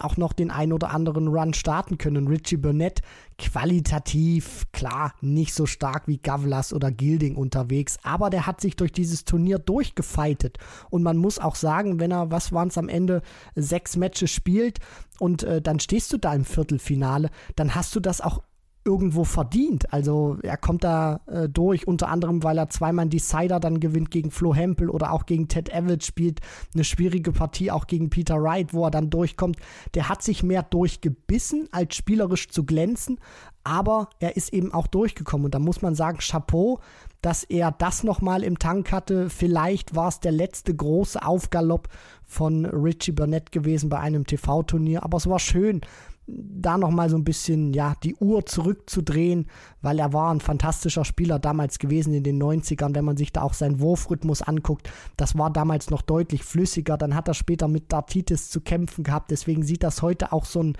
auch 0.00 0.16
noch 0.16 0.32
den 0.32 0.50
ein 0.50 0.72
oder 0.72 0.90
anderen 0.90 1.28
Run 1.28 1.54
starten 1.54 1.98
können. 1.98 2.28
Richie 2.28 2.56
Burnett 2.56 3.00
qualitativ, 3.38 4.66
klar, 4.72 5.14
nicht 5.20 5.54
so 5.54 5.66
stark 5.66 6.06
wie 6.06 6.18
Gavlas 6.18 6.72
oder 6.72 6.90
Gilding 6.90 7.36
unterwegs, 7.36 7.98
aber 8.02 8.30
der 8.30 8.46
hat 8.46 8.60
sich 8.60 8.76
durch 8.76 8.92
dieses 8.92 9.24
Turnier 9.24 9.58
durchgefeitet. 9.58 10.58
Und 10.90 11.02
man 11.02 11.16
muss 11.16 11.38
auch 11.38 11.54
sagen, 11.54 12.00
wenn 12.00 12.10
er, 12.10 12.30
was 12.30 12.52
waren 12.52 12.68
es 12.68 12.78
am 12.78 12.88
Ende, 12.88 13.22
sechs 13.54 13.96
Matches 13.96 14.30
spielt 14.30 14.78
und 15.18 15.42
äh, 15.42 15.62
dann 15.62 15.80
stehst 15.80 16.12
du 16.12 16.18
da 16.18 16.34
im 16.34 16.44
Viertelfinale, 16.44 17.30
dann 17.56 17.74
hast 17.74 17.94
du 17.94 18.00
das 18.00 18.20
auch 18.20 18.42
irgendwo 18.84 19.24
verdient. 19.24 19.92
Also 19.92 20.38
er 20.42 20.56
kommt 20.56 20.84
da 20.84 21.20
äh, 21.26 21.48
durch, 21.48 21.86
unter 21.86 22.08
anderem, 22.08 22.42
weil 22.42 22.56
er 22.56 22.70
zweimal 22.70 23.02
einen 23.02 23.10
Decider 23.10 23.60
dann 23.60 23.78
gewinnt 23.78 24.10
gegen 24.10 24.30
Flo 24.30 24.54
Hempel 24.54 24.88
oder 24.88 25.12
auch 25.12 25.26
gegen 25.26 25.48
Ted 25.48 25.68
Evans 25.68 26.06
spielt. 26.06 26.40
Eine 26.74 26.84
schwierige 26.84 27.32
Partie 27.32 27.70
auch 27.70 27.86
gegen 27.86 28.08
Peter 28.08 28.42
Wright, 28.42 28.72
wo 28.72 28.84
er 28.84 28.90
dann 28.90 29.10
durchkommt. 29.10 29.56
Der 29.94 30.08
hat 30.08 30.22
sich 30.22 30.42
mehr 30.42 30.62
durchgebissen, 30.62 31.68
als 31.72 31.94
spielerisch 31.94 32.48
zu 32.48 32.64
glänzen, 32.64 33.20
aber 33.64 34.08
er 34.18 34.36
ist 34.36 34.52
eben 34.52 34.72
auch 34.72 34.86
durchgekommen. 34.86 35.46
Und 35.46 35.54
da 35.54 35.58
muss 35.58 35.82
man 35.82 35.94
sagen, 35.94 36.18
Chapeau, 36.18 36.80
dass 37.20 37.44
er 37.44 37.70
das 37.72 38.02
nochmal 38.02 38.42
im 38.42 38.58
Tank 38.58 38.92
hatte. 38.92 39.28
Vielleicht 39.28 39.94
war 39.94 40.08
es 40.08 40.20
der 40.20 40.32
letzte 40.32 40.74
große 40.74 41.22
Aufgalopp 41.22 41.88
von 42.24 42.64
Richie 42.64 43.12
Burnett 43.12 43.52
gewesen 43.52 43.90
bei 43.90 43.98
einem 43.98 44.26
TV-Turnier, 44.26 45.02
aber 45.02 45.18
es 45.18 45.28
war 45.28 45.38
schön, 45.38 45.82
da 46.32 46.78
nochmal 46.78 47.10
so 47.10 47.16
ein 47.16 47.24
bisschen, 47.24 47.72
ja, 47.72 47.94
die 48.02 48.14
Uhr 48.16 48.46
zurückzudrehen, 48.46 49.46
weil 49.82 49.98
er 49.98 50.12
war 50.12 50.32
ein 50.32 50.40
fantastischer 50.40 51.04
Spieler 51.04 51.38
damals 51.38 51.78
gewesen 51.78 52.14
in 52.14 52.22
den 52.22 52.42
90ern, 52.42 52.94
wenn 52.94 53.04
man 53.04 53.16
sich 53.16 53.32
da 53.32 53.42
auch 53.42 53.54
seinen 53.54 53.80
Wurfrhythmus 53.80 54.42
anguckt. 54.42 54.90
Das 55.16 55.36
war 55.36 55.50
damals 55.50 55.90
noch 55.90 56.02
deutlich 56.02 56.44
flüssiger. 56.44 56.96
Dann 56.96 57.14
hat 57.14 57.28
er 57.28 57.34
später 57.34 57.68
mit 57.68 57.92
Dartitis 57.92 58.50
zu 58.50 58.60
kämpfen 58.60 59.04
gehabt. 59.04 59.30
Deswegen 59.30 59.62
sieht 59.62 59.82
das 59.82 60.02
heute 60.02 60.32
auch 60.32 60.44
so 60.44 60.62
ein 60.62 60.76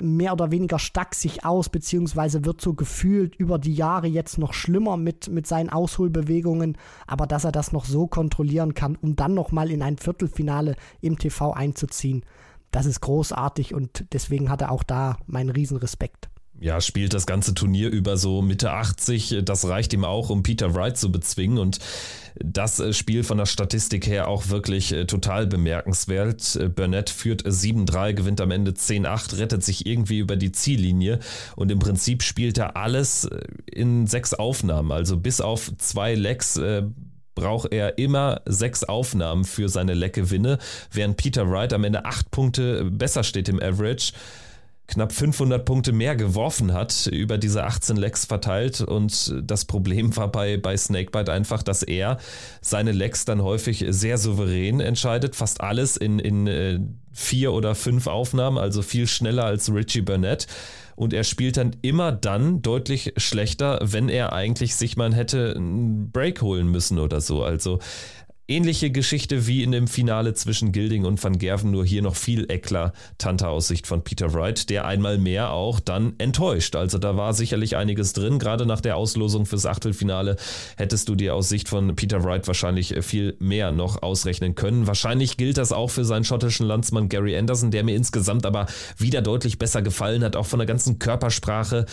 mehr 0.00 0.32
oder 0.32 0.50
weniger 0.50 0.78
stack 0.78 1.14
sich 1.14 1.44
aus, 1.44 1.68
beziehungsweise 1.68 2.44
wird 2.44 2.60
so 2.60 2.74
gefühlt 2.74 3.36
über 3.36 3.58
die 3.58 3.74
Jahre 3.74 4.06
jetzt 4.06 4.38
noch 4.38 4.54
schlimmer 4.54 4.96
mit, 4.96 5.28
mit 5.28 5.46
seinen 5.46 5.68
Ausholbewegungen, 5.68 6.78
aber 7.06 7.26
dass 7.26 7.44
er 7.44 7.52
das 7.52 7.72
noch 7.72 7.84
so 7.84 8.06
kontrollieren 8.06 8.74
kann, 8.74 8.96
um 8.96 9.16
dann 9.16 9.34
nochmal 9.34 9.70
in 9.70 9.82
ein 9.82 9.98
Viertelfinale 9.98 10.76
im 11.00 11.18
TV 11.18 11.52
einzuziehen, 11.52 12.24
das 12.72 12.86
ist 12.86 13.00
großartig 13.00 13.74
und 13.74 14.04
deswegen 14.12 14.50
hat 14.50 14.62
er 14.62 14.72
auch 14.72 14.82
da 14.82 15.16
meinen 15.26 15.50
Riesenrespekt 15.50 16.28
ja, 16.62 16.80
spielt 16.80 17.12
das 17.12 17.26
ganze 17.26 17.54
Turnier 17.54 17.90
über 17.90 18.16
so 18.16 18.40
Mitte 18.40 18.70
80. 18.70 19.40
Das 19.44 19.66
reicht 19.66 19.92
ihm 19.92 20.04
auch, 20.04 20.30
um 20.30 20.44
Peter 20.44 20.74
Wright 20.74 20.96
zu 20.96 21.10
bezwingen. 21.10 21.58
Und 21.58 21.80
das 22.36 22.78
äh, 22.78 22.92
Spiel 22.92 23.24
von 23.24 23.38
der 23.38 23.46
Statistik 23.46 24.06
her 24.06 24.28
auch 24.28 24.48
wirklich 24.48 24.92
äh, 24.92 25.06
total 25.06 25.48
bemerkenswert. 25.48 26.54
Äh, 26.54 26.68
Burnett 26.68 27.10
führt 27.10 27.44
7-3, 27.44 28.12
gewinnt 28.12 28.40
am 28.40 28.52
Ende 28.52 28.70
10-8, 28.70 29.38
rettet 29.38 29.64
sich 29.64 29.86
irgendwie 29.86 30.20
über 30.20 30.36
die 30.36 30.52
Ziellinie. 30.52 31.18
Und 31.56 31.72
im 31.72 31.80
Prinzip 31.80 32.22
spielt 32.22 32.58
er 32.58 32.76
alles 32.76 33.28
in 33.66 34.06
sechs 34.06 34.32
Aufnahmen. 34.32 34.92
Also 34.92 35.16
bis 35.16 35.40
auf 35.40 35.72
zwei 35.78 36.14
Lecks 36.14 36.60
braucht 37.34 37.72
er 37.72 37.98
immer 37.98 38.42
sechs 38.46 38.84
Aufnahmen 38.84 39.44
für 39.44 39.68
seine 39.68 39.94
Leckgewinne, 39.94 40.58
während 40.90 41.16
Peter 41.16 41.50
Wright 41.50 41.72
am 41.72 41.84
Ende 41.84 42.04
acht 42.04 42.30
Punkte 42.30 42.84
besser 42.84 43.24
steht 43.24 43.48
im 43.48 43.62
Average 43.62 44.12
knapp 44.92 45.12
500 45.12 45.64
Punkte 45.64 45.92
mehr 45.92 46.16
geworfen 46.16 46.72
hat, 46.72 47.06
über 47.06 47.38
diese 47.38 47.64
18 47.64 47.96
Lecks 47.96 48.26
verteilt. 48.26 48.80
Und 48.82 49.34
das 49.42 49.64
Problem 49.64 50.14
war 50.16 50.30
bei, 50.30 50.58
bei 50.58 50.76
Snakebite 50.76 51.32
einfach, 51.32 51.62
dass 51.62 51.82
er 51.82 52.18
seine 52.60 52.92
Lecks 52.92 53.24
dann 53.24 53.42
häufig 53.42 53.84
sehr 53.88 54.18
souverän 54.18 54.80
entscheidet. 54.80 55.34
Fast 55.34 55.60
alles 55.60 55.96
in, 55.96 56.18
in 56.18 56.46
äh, 56.46 56.78
vier 57.12 57.52
oder 57.52 57.74
fünf 57.74 58.06
Aufnahmen, 58.06 58.58
also 58.58 58.82
viel 58.82 59.06
schneller 59.06 59.44
als 59.44 59.72
Richie 59.72 60.02
Burnett. 60.02 60.46
Und 61.02 61.12
er 61.12 61.24
spielt 61.24 61.56
dann 61.56 61.74
immer 61.82 62.12
dann 62.12 62.62
deutlich 62.62 63.14
schlechter, 63.16 63.80
wenn 63.82 64.08
er 64.08 64.32
eigentlich 64.32 64.76
sich 64.76 64.96
mal 64.96 65.12
hätte 65.12 65.54
einen 65.56 66.12
Break 66.12 66.42
holen 66.42 66.68
müssen 66.68 67.00
oder 67.00 67.20
so. 67.20 67.42
Also 67.42 67.80
Ähnliche 68.48 68.90
Geschichte 68.90 69.46
wie 69.46 69.62
in 69.62 69.70
dem 69.70 69.86
Finale 69.86 70.34
zwischen 70.34 70.72
Gilding 70.72 71.04
und 71.04 71.22
Van 71.22 71.38
Gerven, 71.38 71.70
nur 71.70 71.86
hier 71.86 72.02
noch 72.02 72.16
viel 72.16 72.50
eklatanter 72.50 73.48
aus 73.48 73.68
Sicht 73.68 73.86
von 73.86 74.02
Peter 74.02 74.34
Wright, 74.34 74.68
der 74.68 74.84
einmal 74.84 75.16
mehr 75.16 75.52
auch 75.52 75.78
dann 75.78 76.14
enttäuscht. 76.18 76.74
Also 76.74 76.98
da 76.98 77.16
war 77.16 77.34
sicherlich 77.34 77.76
einiges 77.76 78.14
drin. 78.14 78.40
Gerade 78.40 78.66
nach 78.66 78.80
der 78.80 78.96
Auslosung 78.96 79.46
fürs 79.46 79.64
Achtelfinale 79.64 80.34
hättest 80.76 81.08
du 81.08 81.14
dir 81.14 81.36
aus 81.36 81.48
Sicht 81.48 81.68
von 81.68 81.94
Peter 81.94 82.24
Wright 82.24 82.48
wahrscheinlich 82.48 82.96
viel 83.02 83.36
mehr 83.38 83.70
noch 83.70 84.02
ausrechnen 84.02 84.56
können. 84.56 84.88
Wahrscheinlich 84.88 85.36
gilt 85.36 85.56
das 85.56 85.70
auch 85.70 85.90
für 85.90 86.04
seinen 86.04 86.24
schottischen 86.24 86.66
Landsmann 86.66 87.08
Gary 87.08 87.36
Anderson, 87.36 87.70
der 87.70 87.84
mir 87.84 87.94
insgesamt 87.94 88.44
aber 88.44 88.66
wieder 88.98 89.22
deutlich 89.22 89.60
besser 89.60 89.82
gefallen 89.82 90.24
hat, 90.24 90.34
auch 90.34 90.46
von 90.46 90.58
der 90.58 90.66
ganzen 90.66 90.98
Körpersprache. 90.98 91.86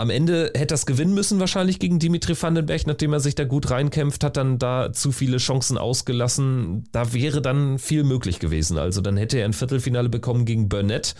Am 0.00 0.08
Ende 0.08 0.50
hätte 0.54 0.68
das 0.68 0.86
gewinnen 0.86 1.12
müssen, 1.12 1.40
wahrscheinlich 1.40 1.78
gegen 1.78 1.98
Dimitri 1.98 2.34
Vandenberg, 2.40 2.86
nachdem 2.86 3.12
er 3.12 3.20
sich 3.20 3.34
da 3.34 3.44
gut 3.44 3.70
reinkämpft, 3.70 4.24
hat 4.24 4.38
dann 4.38 4.58
da 4.58 4.94
zu 4.94 5.12
viele 5.12 5.36
Chancen 5.36 5.76
ausgelassen. 5.76 6.84
Da 6.90 7.12
wäre 7.12 7.42
dann 7.42 7.78
viel 7.78 8.02
möglich 8.02 8.38
gewesen. 8.38 8.78
Also 8.78 9.02
dann 9.02 9.18
hätte 9.18 9.38
er 9.38 9.44
ein 9.44 9.52
Viertelfinale 9.52 10.08
bekommen 10.08 10.46
gegen 10.46 10.70
Burnett. 10.70 11.14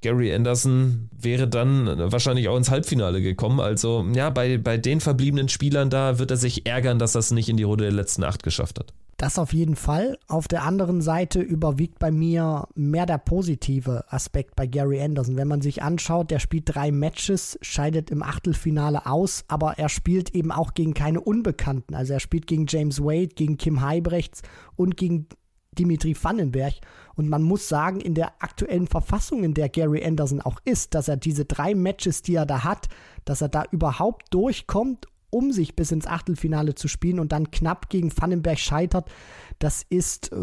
Gary 0.00 0.32
Anderson 0.32 1.10
wäre 1.20 1.48
dann 1.48 2.12
wahrscheinlich 2.12 2.48
auch 2.48 2.56
ins 2.56 2.70
Halbfinale 2.70 3.20
gekommen. 3.20 3.58
Also 3.58 4.06
ja, 4.14 4.30
bei, 4.30 4.58
bei 4.58 4.76
den 4.76 5.00
verbliebenen 5.00 5.48
Spielern 5.48 5.90
da 5.90 6.20
wird 6.20 6.30
er 6.30 6.36
sich 6.36 6.66
ärgern, 6.66 7.00
dass 7.00 7.16
er 7.16 7.20
es 7.20 7.32
nicht 7.32 7.48
in 7.48 7.56
die 7.56 7.64
Runde 7.64 7.82
der 7.84 7.92
letzten 7.92 8.22
acht 8.22 8.44
geschafft 8.44 8.78
hat. 8.78 8.92
Das 9.18 9.36
auf 9.36 9.52
jeden 9.52 9.74
Fall. 9.74 10.16
Auf 10.28 10.46
der 10.46 10.62
anderen 10.62 11.00
Seite 11.02 11.40
überwiegt 11.40 11.98
bei 11.98 12.12
mir 12.12 12.68
mehr 12.76 13.04
der 13.04 13.18
positive 13.18 14.04
Aspekt 14.12 14.54
bei 14.54 14.68
Gary 14.68 15.02
Anderson. 15.02 15.36
Wenn 15.36 15.48
man 15.48 15.60
sich 15.60 15.82
anschaut, 15.82 16.30
der 16.30 16.38
spielt 16.38 16.72
drei 16.72 16.92
Matches, 16.92 17.58
scheidet 17.60 18.12
im 18.12 18.22
Achtelfinale 18.22 19.06
aus, 19.06 19.44
aber 19.48 19.76
er 19.76 19.88
spielt 19.88 20.36
eben 20.36 20.52
auch 20.52 20.72
gegen 20.72 20.94
keine 20.94 21.20
Unbekannten. 21.20 21.96
Also 21.96 22.12
er 22.12 22.20
spielt 22.20 22.46
gegen 22.46 22.66
James 22.68 23.02
Wade, 23.02 23.34
gegen 23.34 23.56
Kim 23.56 23.80
Heibrechts 23.80 24.42
und 24.76 24.96
gegen 24.96 25.26
Dimitri 25.72 26.16
Vandenberg. 26.20 26.74
Und 27.16 27.28
man 27.28 27.42
muss 27.42 27.68
sagen, 27.68 28.00
in 28.00 28.14
der 28.14 28.40
aktuellen 28.40 28.86
Verfassung, 28.86 29.42
in 29.42 29.52
der 29.52 29.68
Gary 29.68 30.04
Anderson 30.04 30.40
auch 30.40 30.60
ist, 30.64 30.94
dass 30.94 31.08
er 31.08 31.16
diese 31.16 31.44
drei 31.44 31.74
Matches, 31.74 32.22
die 32.22 32.36
er 32.36 32.46
da 32.46 32.62
hat, 32.62 32.86
dass 33.24 33.40
er 33.40 33.48
da 33.48 33.64
überhaupt 33.72 34.32
durchkommt 34.32 35.08
um 35.30 35.52
sich 35.52 35.76
bis 35.76 35.92
ins 35.92 36.06
Achtelfinale 36.06 36.74
zu 36.74 36.88
spielen 36.88 37.20
und 37.20 37.32
dann 37.32 37.50
knapp 37.50 37.88
gegen 37.90 38.10
Vandenberg 38.16 38.58
scheitert, 38.58 39.10
das 39.58 39.84
ist 39.88 40.32
äh, 40.32 40.36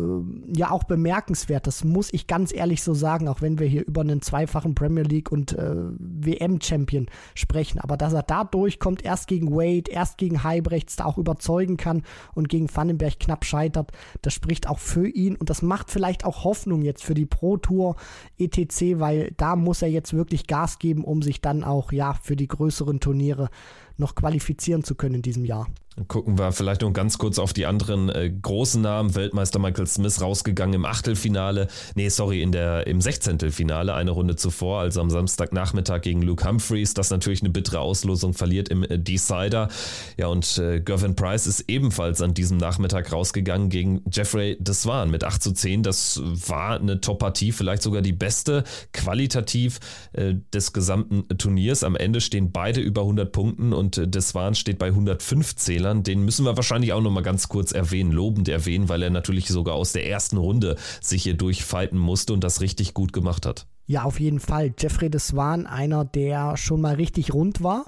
ja 0.53 0.71
auch 0.71 0.83
bemerkenswert. 0.83 1.67
Das 1.67 1.83
muss 1.83 2.11
ich 2.11 2.27
ganz 2.27 2.53
ehrlich 2.53 2.83
so 2.83 2.93
sagen, 2.93 3.27
auch 3.27 3.41
wenn 3.41 3.59
wir 3.59 3.67
hier 3.67 3.85
über 3.85 4.01
einen 4.01 4.21
zweifachen 4.21 4.75
Premier 4.75 5.03
League 5.03 5.31
und 5.31 5.53
äh, 5.53 5.75
WM-Champion 5.97 7.07
sprechen. 7.33 7.79
Aber 7.79 7.95
dass 7.95 8.13
er 8.13 8.23
da 8.23 8.43
durchkommt, 8.43 9.03
erst 9.03 9.27
gegen 9.27 9.51
Wade, 9.51 9.89
erst 9.89 10.17
gegen 10.17 10.43
Heibrechts, 10.43 10.97
da 10.97 11.05
auch 11.05 11.17
überzeugen 11.17 11.77
kann 11.77 12.03
und 12.33 12.49
gegen 12.49 12.67
Vandenberg 12.73 13.19
knapp 13.19 13.45
scheitert, 13.45 13.91
das 14.21 14.33
spricht 14.33 14.67
auch 14.67 14.79
für 14.79 15.07
ihn 15.07 15.35
und 15.35 15.49
das 15.49 15.61
macht 15.61 15.91
vielleicht 15.91 16.25
auch 16.25 16.43
Hoffnung 16.43 16.81
jetzt 16.81 17.03
für 17.03 17.13
die 17.13 17.25
Pro 17.25 17.57
Tour 17.57 17.95
ETC, 18.37 18.99
weil 18.99 19.33
da 19.37 19.55
muss 19.55 19.81
er 19.81 19.89
jetzt 19.89 20.13
wirklich 20.13 20.47
Gas 20.47 20.77
geben, 20.77 21.03
um 21.05 21.21
sich 21.21 21.41
dann 21.41 21.63
auch 21.63 21.91
ja 21.91 22.13
für 22.21 22.35
die 22.35 22.47
größeren 22.47 22.99
Turniere 22.99 23.49
noch 23.97 24.15
qualifizieren 24.15 24.83
zu 24.83 24.95
können 24.95 25.15
in 25.15 25.21
diesem 25.21 25.45
Jahr. 25.45 25.67
Gucken 26.09 26.37
wir 26.37 26.51
vielleicht 26.51 26.81
noch 26.81 26.91
ganz 26.91 27.17
kurz 27.17 27.39
auf 27.39 27.53
die 27.53 27.65
anderen 27.65 28.09
äh, 28.09 28.29
großen 28.29 28.81
Namen. 28.81 29.15
Weltmeister 29.15 29.59
Michael 29.59 29.87
Smith 29.87 30.19
rausgegangen 30.19 30.75
im 30.75 30.85
Achtelfinale. 30.85 31.69
Nee, 31.95 32.09
sorry, 32.09 32.41
in 32.41 32.51
der, 32.51 32.85
im 32.85 32.99
Sechzehntelfinale, 32.99 33.93
eine 33.93 34.11
Runde 34.11 34.35
zuvor, 34.35 34.81
also 34.81 34.99
am 34.99 35.09
Samstagnachmittag 35.09 36.01
gegen 36.01 36.21
Luke 36.21 36.45
Humphreys. 36.45 36.95
Das 36.95 37.11
natürlich 37.11 37.41
eine 37.41 37.49
bittere 37.49 37.79
Auslosung 37.79 38.33
verliert 38.33 38.67
im 38.67 38.83
äh, 38.83 38.99
Decider. 38.99 39.69
Ja, 40.17 40.27
und 40.27 40.57
äh, 40.57 40.81
Gervin 40.81 41.15
Price 41.15 41.47
ist 41.47 41.61
ebenfalls 41.69 42.21
an 42.21 42.33
diesem 42.33 42.57
Nachmittag 42.57 43.13
rausgegangen 43.13 43.69
gegen 43.69 44.01
Jeffrey 44.11 44.57
Deswan 44.59 45.09
mit 45.09 45.23
8 45.23 45.41
zu 45.41 45.53
10. 45.53 45.83
Das 45.83 46.21
war 46.21 46.77
eine 46.77 46.99
Top-Partie, 46.99 47.53
vielleicht 47.53 47.83
sogar 47.83 48.01
die 48.01 48.11
beste 48.11 48.65
qualitativ 48.91 49.79
äh, 50.11 50.33
des 50.53 50.73
gesamten 50.73 51.25
Turniers. 51.37 51.85
Am 51.85 51.95
Ende 51.95 52.19
stehen 52.19 52.51
beide 52.51 52.81
über 52.81 53.01
100 53.01 53.31
Punkten 53.31 53.71
und 53.71 53.97
äh, 53.97 54.09
Deswan 54.09 54.55
steht 54.55 54.77
bei 54.77 54.87
115 54.87 55.84
Fehlern, 55.85 56.03
den 56.03 56.25
müssen 56.25 56.45
wir 56.45 56.55
wahrscheinlich 56.55 56.93
auch 56.93 57.01
nochmal 57.01 57.23
ganz 57.23 57.47
kurz 57.47 57.71
erwähnen, 57.71 58.11
lobend 58.11 58.49
erwähnen, 58.49 58.89
weil 58.89 59.03
er 59.03 59.11
natürlich 59.11 59.47
sogar 59.47 59.75
aus 59.75 59.93
der 59.93 60.07
ersten 60.07 60.37
Runde 60.37 60.77
sich 60.99 61.23
hier 61.23 61.35
durchfighten 61.35 61.99
musste 61.99 62.33
und 62.33 62.43
das 62.43 62.61
richtig 62.61 62.93
gut 62.95 63.13
gemacht 63.13 63.45
hat. 63.45 63.67
Ja, 63.85 64.03
auf 64.03 64.19
jeden 64.19 64.39
Fall. 64.39 64.73
Jeffrey 64.79 65.11
de 65.11 65.19
Swan, 65.19 65.67
einer, 65.67 66.03
der 66.03 66.57
schon 66.57 66.81
mal 66.81 66.95
richtig 66.95 67.33
rund 67.33 67.61
war, 67.61 67.85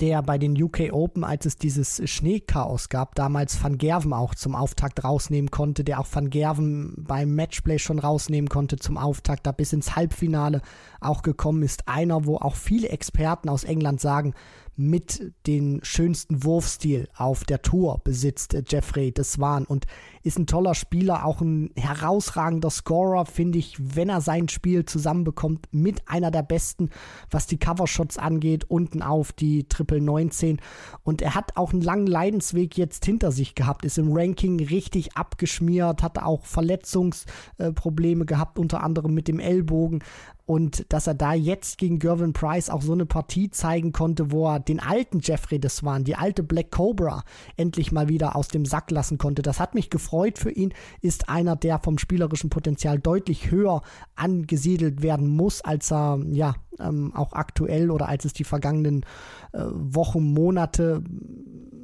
der 0.00 0.20
bei 0.22 0.38
den 0.38 0.60
UK 0.60 0.92
Open, 0.92 1.22
als 1.22 1.46
es 1.46 1.56
dieses 1.56 2.02
Schneechaos 2.10 2.88
gab, 2.88 3.14
damals 3.14 3.62
Van 3.62 3.78
Gerven 3.78 4.12
auch 4.12 4.34
zum 4.34 4.56
Auftakt 4.56 5.04
rausnehmen 5.04 5.52
konnte, 5.52 5.84
der 5.84 6.00
auch 6.00 6.08
Van 6.10 6.30
Gerven 6.30 6.94
beim 6.98 7.32
Matchplay 7.36 7.78
schon 7.78 8.00
rausnehmen 8.00 8.48
konnte 8.48 8.76
zum 8.76 8.98
Auftakt, 8.98 9.46
da 9.46 9.52
bis 9.52 9.72
ins 9.72 9.94
Halbfinale 9.94 10.62
auch 11.00 11.22
gekommen 11.22 11.62
ist. 11.62 11.86
Einer, 11.86 12.26
wo 12.26 12.38
auch 12.38 12.56
viele 12.56 12.88
Experten 12.88 13.48
aus 13.48 13.62
England 13.62 14.00
sagen, 14.00 14.34
mit 14.76 15.32
den 15.46 15.80
schönsten 15.82 16.44
Wurfstil 16.44 17.08
auf 17.16 17.44
der 17.44 17.62
Tour 17.62 18.00
besitzt 18.04 18.56
Jeffrey 18.68 19.12
Deswan 19.12 19.64
und 19.64 19.86
ist 20.22 20.38
ein 20.38 20.46
toller 20.46 20.74
Spieler, 20.74 21.24
auch 21.24 21.40
ein 21.40 21.70
herausragender 21.76 22.70
Scorer, 22.70 23.26
finde 23.26 23.58
ich, 23.58 23.76
wenn 23.78 24.08
er 24.08 24.20
sein 24.20 24.48
Spiel 24.48 24.84
zusammenbekommt, 24.84 25.68
mit 25.70 26.08
einer 26.08 26.30
der 26.30 26.42
besten, 26.42 26.90
was 27.30 27.46
die 27.46 27.58
Covershots 27.58 28.18
angeht, 28.18 28.64
unten 28.68 29.02
auf 29.02 29.32
die 29.32 29.68
Triple 29.68 30.00
19 30.00 30.60
und 31.04 31.22
er 31.22 31.34
hat 31.34 31.56
auch 31.56 31.72
einen 31.72 31.82
langen 31.82 32.06
Leidensweg 32.06 32.76
jetzt 32.76 33.04
hinter 33.04 33.32
sich 33.32 33.54
gehabt, 33.54 33.84
ist 33.84 33.98
im 33.98 34.12
Ranking 34.12 34.60
richtig 34.60 35.16
abgeschmiert, 35.16 36.02
hatte 36.02 36.26
auch 36.26 36.44
Verletzungsprobleme 36.44 38.26
gehabt, 38.26 38.58
unter 38.58 38.82
anderem 38.82 39.14
mit 39.14 39.28
dem 39.28 39.38
Ellbogen, 39.38 40.02
und 40.46 40.92
dass 40.92 41.08
er 41.08 41.14
da 41.14 41.34
jetzt 41.34 41.76
gegen 41.76 41.98
Gervin 41.98 42.32
Price 42.32 42.70
auch 42.70 42.82
so 42.82 42.92
eine 42.92 43.04
Partie 43.04 43.50
zeigen 43.50 43.90
konnte, 43.90 44.30
wo 44.30 44.48
er 44.48 44.60
den 44.60 44.78
alten 44.80 45.18
Jeffrey 45.20 45.58
Deswan, 45.58 46.04
die 46.04 46.14
alte 46.14 46.44
Black 46.44 46.70
Cobra, 46.70 47.24
endlich 47.56 47.90
mal 47.90 48.08
wieder 48.08 48.36
aus 48.36 48.46
dem 48.48 48.64
Sack 48.64 48.92
lassen 48.92 49.18
konnte. 49.18 49.42
Das 49.42 49.58
hat 49.58 49.74
mich 49.74 49.90
gefreut 49.90 50.38
für 50.38 50.52
ihn. 50.52 50.72
Ist 51.00 51.28
einer, 51.28 51.56
der 51.56 51.80
vom 51.80 51.98
spielerischen 51.98 52.48
Potenzial 52.48 53.00
deutlich 53.00 53.50
höher 53.50 53.82
angesiedelt 54.14 55.02
werden 55.02 55.28
muss, 55.28 55.62
als 55.62 55.90
er 55.90 56.20
ja 56.30 56.54
ähm, 56.78 57.12
auch 57.14 57.32
aktuell 57.32 57.90
oder 57.90 58.08
als 58.08 58.24
es 58.24 58.32
die 58.32 58.44
vergangenen 58.44 59.04
äh, 59.52 59.62
Wochen, 59.64 60.22
Monate 60.32 61.02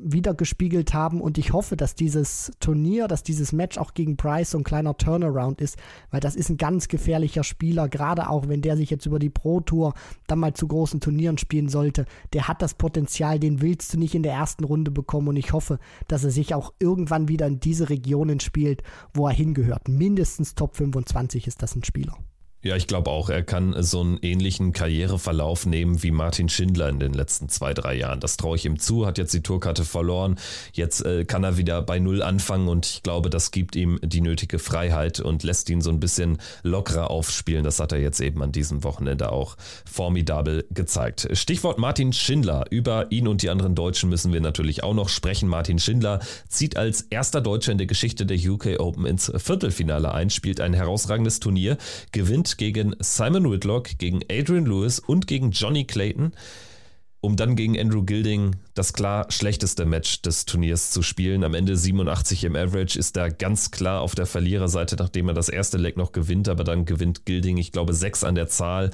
wiedergespiegelt 0.04 0.94
haben 0.94 1.20
und 1.20 1.38
ich 1.38 1.52
hoffe, 1.52 1.76
dass 1.76 1.94
dieses 1.94 2.52
Turnier, 2.60 3.08
dass 3.08 3.22
dieses 3.22 3.52
Match 3.52 3.78
auch 3.78 3.94
gegen 3.94 4.16
Price 4.16 4.50
so 4.50 4.58
ein 4.58 4.64
kleiner 4.64 4.96
Turnaround 4.96 5.60
ist, 5.60 5.76
weil 6.10 6.20
das 6.20 6.36
ist 6.36 6.48
ein 6.48 6.56
ganz 6.56 6.88
gefährlicher 6.88 7.44
Spieler, 7.44 7.88
gerade 7.88 8.28
auch 8.28 8.48
wenn 8.48 8.62
der 8.62 8.76
sich 8.76 8.90
jetzt 8.90 9.06
über 9.06 9.18
die 9.18 9.30
Pro 9.30 9.60
Tour 9.60 9.94
dann 10.26 10.38
mal 10.38 10.54
zu 10.54 10.66
großen 10.66 11.00
Turnieren 11.00 11.38
spielen 11.38 11.68
sollte. 11.68 12.06
Der 12.32 12.48
hat 12.48 12.62
das 12.62 12.74
Potenzial, 12.74 13.38
den 13.38 13.60
willst 13.60 13.92
du 13.94 13.98
nicht 13.98 14.14
in 14.14 14.22
der 14.22 14.34
ersten 14.34 14.64
Runde 14.64 14.90
bekommen 14.90 15.28
und 15.28 15.36
ich 15.36 15.52
hoffe, 15.52 15.78
dass 16.08 16.24
er 16.24 16.30
sich 16.30 16.54
auch 16.54 16.72
irgendwann 16.78 17.28
wieder 17.28 17.46
in 17.46 17.60
diese 17.60 17.90
Regionen 17.90 18.40
spielt, 18.40 18.82
wo 19.14 19.26
er 19.26 19.34
hingehört. 19.34 19.88
Mindestens 19.88 20.54
Top 20.54 20.76
25 20.76 21.46
ist 21.46 21.62
das 21.62 21.76
ein 21.76 21.84
Spieler. 21.84 22.16
Ja, 22.64 22.76
ich 22.76 22.86
glaube 22.86 23.10
auch, 23.10 23.28
er 23.28 23.42
kann 23.42 23.74
so 23.82 24.00
einen 24.00 24.18
ähnlichen 24.22 24.72
Karriereverlauf 24.72 25.66
nehmen 25.66 26.04
wie 26.04 26.12
Martin 26.12 26.48
Schindler 26.48 26.88
in 26.88 27.00
den 27.00 27.12
letzten 27.12 27.48
zwei, 27.48 27.74
drei 27.74 27.94
Jahren. 27.94 28.20
Das 28.20 28.36
traue 28.36 28.54
ich 28.54 28.64
ihm 28.64 28.78
zu, 28.78 29.04
hat 29.04 29.18
jetzt 29.18 29.34
die 29.34 29.42
Tourkarte 29.42 29.84
verloren. 29.84 30.38
Jetzt 30.72 31.04
äh, 31.04 31.24
kann 31.24 31.42
er 31.42 31.56
wieder 31.56 31.82
bei 31.82 31.98
Null 31.98 32.22
anfangen 32.22 32.68
und 32.68 32.86
ich 32.86 33.02
glaube, 33.02 33.30
das 33.30 33.50
gibt 33.50 33.74
ihm 33.74 33.98
die 34.00 34.20
nötige 34.20 34.60
Freiheit 34.60 35.18
und 35.18 35.42
lässt 35.42 35.70
ihn 35.70 35.80
so 35.80 35.90
ein 35.90 35.98
bisschen 35.98 36.38
lockerer 36.62 37.10
aufspielen. 37.10 37.64
Das 37.64 37.80
hat 37.80 37.90
er 37.90 37.98
jetzt 37.98 38.20
eben 38.20 38.40
an 38.44 38.52
diesem 38.52 38.84
Wochenende 38.84 39.32
auch 39.32 39.56
formidabel 39.84 40.64
gezeigt. 40.70 41.28
Stichwort 41.32 41.78
Martin 41.78 42.12
Schindler. 42.12 42.66
Über 42.70 43.10
ihn 43.10 43.26
und 43.26 43.42
die 43.42 43.50
anderen 43.50 43.74
Deutschen 43.74 44.08
müssen 44.08 44.32
wir 44.32 44.40
natürlich 44.40 44.84
auch 44.84 44.94
noch 44.94 45.08
sprechen. 45.08 45.48
Martin 45.48 45.80
Schindler 45.80 46.20
zieht 46.48 46.76
als 46.76 47.02
erster 47.10 47.40
Deutscher 47.40 47.72
in 47.72 47.78
der 47.78 47.88
Geschichte 47.88 48.24
der 48.24 48.38
UK 48.38 48.78
Open 48.78 49.04
ins 49.04 49.32
Viertelfinale 49.34 50.14
ein, 50.14 50.30
spielt 50.30 50.60
ein 50.60 50.74
herausragendes 50.74 51.40
Turnier, 51.40 51.76
gewinnt 52.12 52.51
gegen 52.56 52.94
Simon 53.00 53.50
Whitlock, 53.50 53.98
gegen 53.98 54.20
Adrian 54.30 54.66
Lewis 54.66 54.98
und 54.98 55.26
gegen 55.26 55.50
Johnny 55.50 55.84
Clayton, 55.84 56.32
um 57.20 57.36
dann 57.36 57.56
gegen 57.56 57.78
Andrew 57.78 58.02
Gilding 58.02 58.56
das 58.74 58.92
klar 58.92 59.26
schlechteste 59.30 59.86
Match 59.86 60.22
des 60.22 60.44
Turniers 60.44 60.90
zu 60.90 61.02
spielen. 61.02 61.44
Am 61.44 61.54
Ende 61.54 61.76
87 61.76 62.44
im 62.44 62.56
Average 62.56 62.98
ist 62.98 63.16
er 63.16 63.30
ganz 63.30 63.70
klar 63.70 64.00
auf 64.00 64.14
der 64.14 64.26
Verliererseite, 64.26 64.96
nachdem 64.96 65.28
er 65.28 65.34
das 65.34 65.48
erste 65.48 65.78
Leg 65.78 65.96
noch 65.96 66.12
gewinnt, 66.12 66.48
aber 66.48 66.64
dann 66.64 66.84
gewinnt 66.84 67.24
Gilding, 67.24 67.58
ich 67.58 67.72
glaube, 67.72 67.94
sechs 67.94 68.24
an 68.24 68.34
der 68.34 68.48
Zahl 68.48 68.90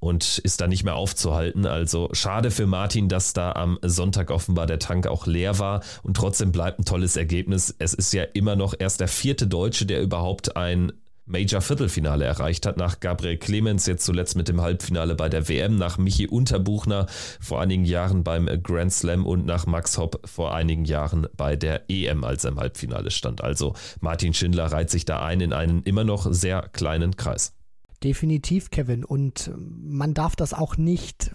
und 0.00 0.38
ist 0.38 0.60
da 0.60 0.66
nicht 0.66 0.82
mehr 0.82 0.96
aufzuhalten. 0.96 1.66
Also 1.66 2.08
schade 2.12 2.50
für 2.50 2.66
Martin, 2.66 3.08
dass 3.08 3.34
da 3.34 3.52
am 3.52 3.78
Sonntag 3.82 4.30
offenbar 4.30 4.66
der 4.66 4.78
Tank 4.78 5.06
auch 5.06 5.26
leer 5.26 5.58
war 5.58 5.82
und 6.02 6.16
trotzdem 6.16 6.50
bleibt 6.50 6.80
ein 6.80 6.84
tolles 6.84 7.16
Ergebnis. 7.16 7.74
Es 7.78 7.94
ist 7.94 8.12
ja 8.12 8.24
immer 8.24 8.56
noch 8.56 8.74
erst 8.76 9.00
der 9.00 9.08
vierte 9.08 9.46
Deutsche, 9.46 9.86
der 9.86 10.02
überhaupt 10.02 10.56
ein 10.56 10.92
Major-Viertelfinale 11.30 12.24
erreicht 12.24 12.66
hat, 12.66 12.76
nach 12.76 13.00
Gabriel 13.00 13.38
Clemens, 13.38 13.86
jetzt 13.86 14.04
zuletzt 14.04 14.36
mit 14.36 14.48
dem 14.48 14.60
Halbfinale 14.60 15.14
bei 15.14 15.28
der 15.28 15.48
WM, 15.48 15.76
nach 15.76 15.98
Michi 15.98 16.26
Unterbuchner 16.26 17.06
vor 17.40 17.60
einigen 17.60 17.84
Jahren 17.84 18.24
beim 18.24 18.46
Grand 18.62 18.92
Slam 18.92 19.26
und 19.26 19.46
nach 19.46 19.66
Max 19.66 19.96
Hopp 19.98 20.20
vor 20.28 20.54
einigen 20.54 20.84
Jahren 20.84 21.26
bei 21.36 21.56
der 21.56 21.88
EM, 21.88 22.24
als 22.24 22.44
er 22.44 22.50
im 22.52 22.60
Halbfinale 22.60 23.10
stand. 23.10 23.42
Also 23.42 23.74
Martin 24.00 24.34
Schindler 24.34 24.66
reiht 24.66 24.90
sich 24.90 25.04
da 25.04 25.22
ein 25.22 25.40
in 25.40 25.52
einen 25.52 25.82
immer 25.84 26.04
noch 26.04 26.26
sehr 26.32 26.62
kleinen 26.72 27.16
Kreis. 27.16 27.54
Definitiv, 28.02 28.70
Kevin. 28.70 29.04
Und 29.04 29.50
man 29.54 30.14
darf 30.14 30.34
das 30.34 30.54
auch 30.54 30.78
nicht 30.78 31.32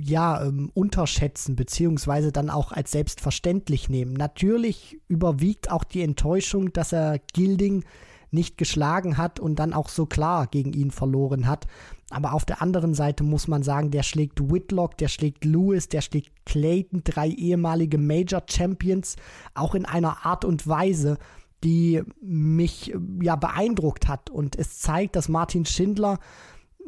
ja, 0.00 0.44
ähm, 0.44 0.70
unterschätzen, 0.72 1.56
beziehungsweise 1.56 2.30
dann 2.30 2.50
auch 2.50 2.70
als 2.70 2.92
selbstverständlich 2.92 3.88
nehmen. 3.88 4.12
Natürlich 4.12 4.98
überwiegt 5.08 5.70
auch 5.70 5.82
die 5.82 6.02
Enttäuschung, 6.02 6.72
dass 6.72 6.92
er 6.92 7.18
Gilding 7.32 7.84
nicht 8.30 8.58
geschlagen 8.58 9.16
hat 9.16 9.40
und 9.40 9.58
dann 9.58 9.72
auch 9.72 9.88
so 9.88 10.06
klar 10.06 10.46
gegen 10.46 10.72
ihn 10.72 10.90
verloren 10.90 11.46
hat. 11.46 11.66
Aber 12.10 12.32
auf 12.32 12.44
der 12.44 12.62
anderen 12.62 12.94
Seite 12.94 13.24
muss 13.24 13.48
man 13.48 13.62
sagen, 13.62 13.90
der 13.90 14.02
schlägt 14.02 14.50
Whitlock, 14.50 14.96
der 14.98 15.08
schlägt 15.08 15.44
Lewis, 15.44 15.88
der 15.88 16.00
schlägt 16.00 16.32
Clayton, 16.46 17.02
drei 17.04 17.28
ehemalige 17.28 17.98
Major 17.98 18.42
Champions, 18.48 19.16
auch 19.54 19.74
in 19.74 19.84
einer 19.84 20.24
Art 20.24 20.44
und 20.44 20.66
Weise, 20.66 21.18
die 21.64 22.02
mich 22.20 22.94
ja 23.20 23.36
beeindruckt 23.36 24.08
hat. 24.08 24.30
Und 24.30 24.56
es 24.56 24.78
zeigt, 24.78 25.16
dass 25.16 25.28
Martin 25.28 25.66
Schindler 25.66 26.18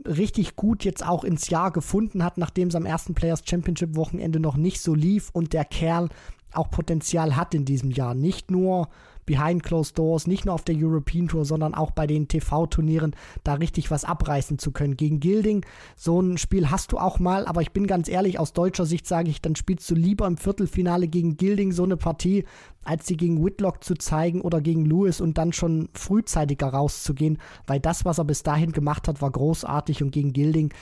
richtig 0.06 0.56
gut 0.56 0.84
jetzt 0.84 1.06
auch 1.06 1.24
ins 1.24 1.50
Jahr 1.50 1.70
gefunden 1.70 2.24
hat, 2.24 2.38
nachdem 2.38 2.68
es 2.68 2.74
am 2.74 2.86
ersten 2.86 3.14
Players 3.14 3.42
Championship 3.44 3.96
Wochenende 3.96 4.40
noch 4.40 4.56
nicht 4.56 4.80
so 4.80 4.94
lief 4.94 5.30
und 5.32 5.52
der 5.52 5.64
Kerl 5.64 6.08
auch 6.52 6.70
Potenzial 6.70 7.36
hat 7.36 7.54
in 7.54 7.64
diesem 7.64 7.90
Jahr. 7.90 8.14
Nicht 8.14 8.50
nur 8.50 8.88
behind 9.30 9.62
closed 9.62 9.96
doors, 9.96 10.26
nicht 10.26 10.44
nur 10.44 10.56
auf 10.56 10.64
der 10.64 10.74
European 10.76 11.28
Tour, 11.28 11.44
sondern 11.44 11.72
auch 11.72 11.92
bei 11.92 12.08
den 12.08 12.26
TV-Turnieren 12.26 13.14
da 13.44 13.54
richtig 13.54 13.92
was 13.92 14.04
abreißen 14.04 14.58
zu 14.58 14.72
können. 14.72 14.96
Gegen 14.96 15.20
Gilding, 15.20 15.64
so 15.94 16.20
ein 16.20 16.36
Spiel 16.36 16.68
hast 16.68 16.90
du 16.90 16.98
auch 16.98 17.20
mal, 17.20 17.46
aber 17.46 17.62
ich 17.62 17.70
bin 17.70 17.86
ganz 17.86 18.08
ehrlich, 18.08 18.40
aus 18.40 18.52
deutscher 18.52 18.86
Sicht 18.86 19.06
sage 19.06 19.30
ich, 19.30 19.40
dann 19.40 19.54
spielst 19.54 19.88
du 19.88 19.94
lieber 19.94 20.26
im 20.26 20.36
Viertelfinale 20.36 21.06
gegen 21.06 21.36
Gilding 21.36 21.70
so 21.70 21.84
eine 21.84 21.96
Partie, 21.96 22.44
als 22.82 23.06
sie 23.06 23.16
gegen 23.16 23.44
Whitlock 23.44 23.84
zu 23.84 23.94
zeigen 23.94 24.40
oder 24.40 24.60
gegen 24.60 24.86
Lewis 24.86 25.20
und 25.20 25.36
dann 25.36 25.52
schon 25.52 25.88
frühzeitiger 25.92 26.68
rauszugehen, 26.68 27.38
weil 27.66 27.78
das, 27.78 28.04
was 28.04 28.18
er 28.18 28.24
bis 28.24 28.42
dahin 28.42 28.72
gemacht 28.72 29.06
hat, 29.06 29.20
war 29.20 29.30
großartig 29.30 30.02
und 30.02 30.12
gegen 30.12 30.32
Gilding, 30.32 30.72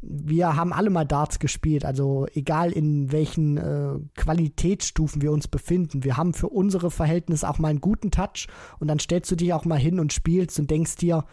wir 0.00 0.56
haben 0.56 0.72
alle 0.72 0.90
mal 0.90 1.04
Darts 1.04 1.38
gespielt, 1.38 1.84
also 1.84 2.26
egal 2.34 2.72
in 2.72 3.12
welchen 3.12 3.58
äh, 3.58 3.98
Qualitätsstufen 4.16 5.20
wir 5.20 5.32
uns 5.32 5.46
befinden, 5.48 6.02
wir 6.02 6.16
haben 6.16 6.32
für 6.32 6.48
unsere 6.48 6.90
Verhältnisse 6.90 7.48
auch 7.48 7.58
mal 7.58 7.68
einen 7.68 7.80
guten 7.80 8.10
Touch 8.10 8.48
und 8.78 8.88
dann 8.88 8.98
stellst 8.98 9.30
du 9.30 9.36
dich 9.36 9.52
auch 9.52 9.64
mal 9.64 9.78
hin 9.78 10.00
und 10.00 10.12
spielst 10.12 10.58
und 10.58 10.70
denkst 10.70 10.96
dir, 10.96 11.24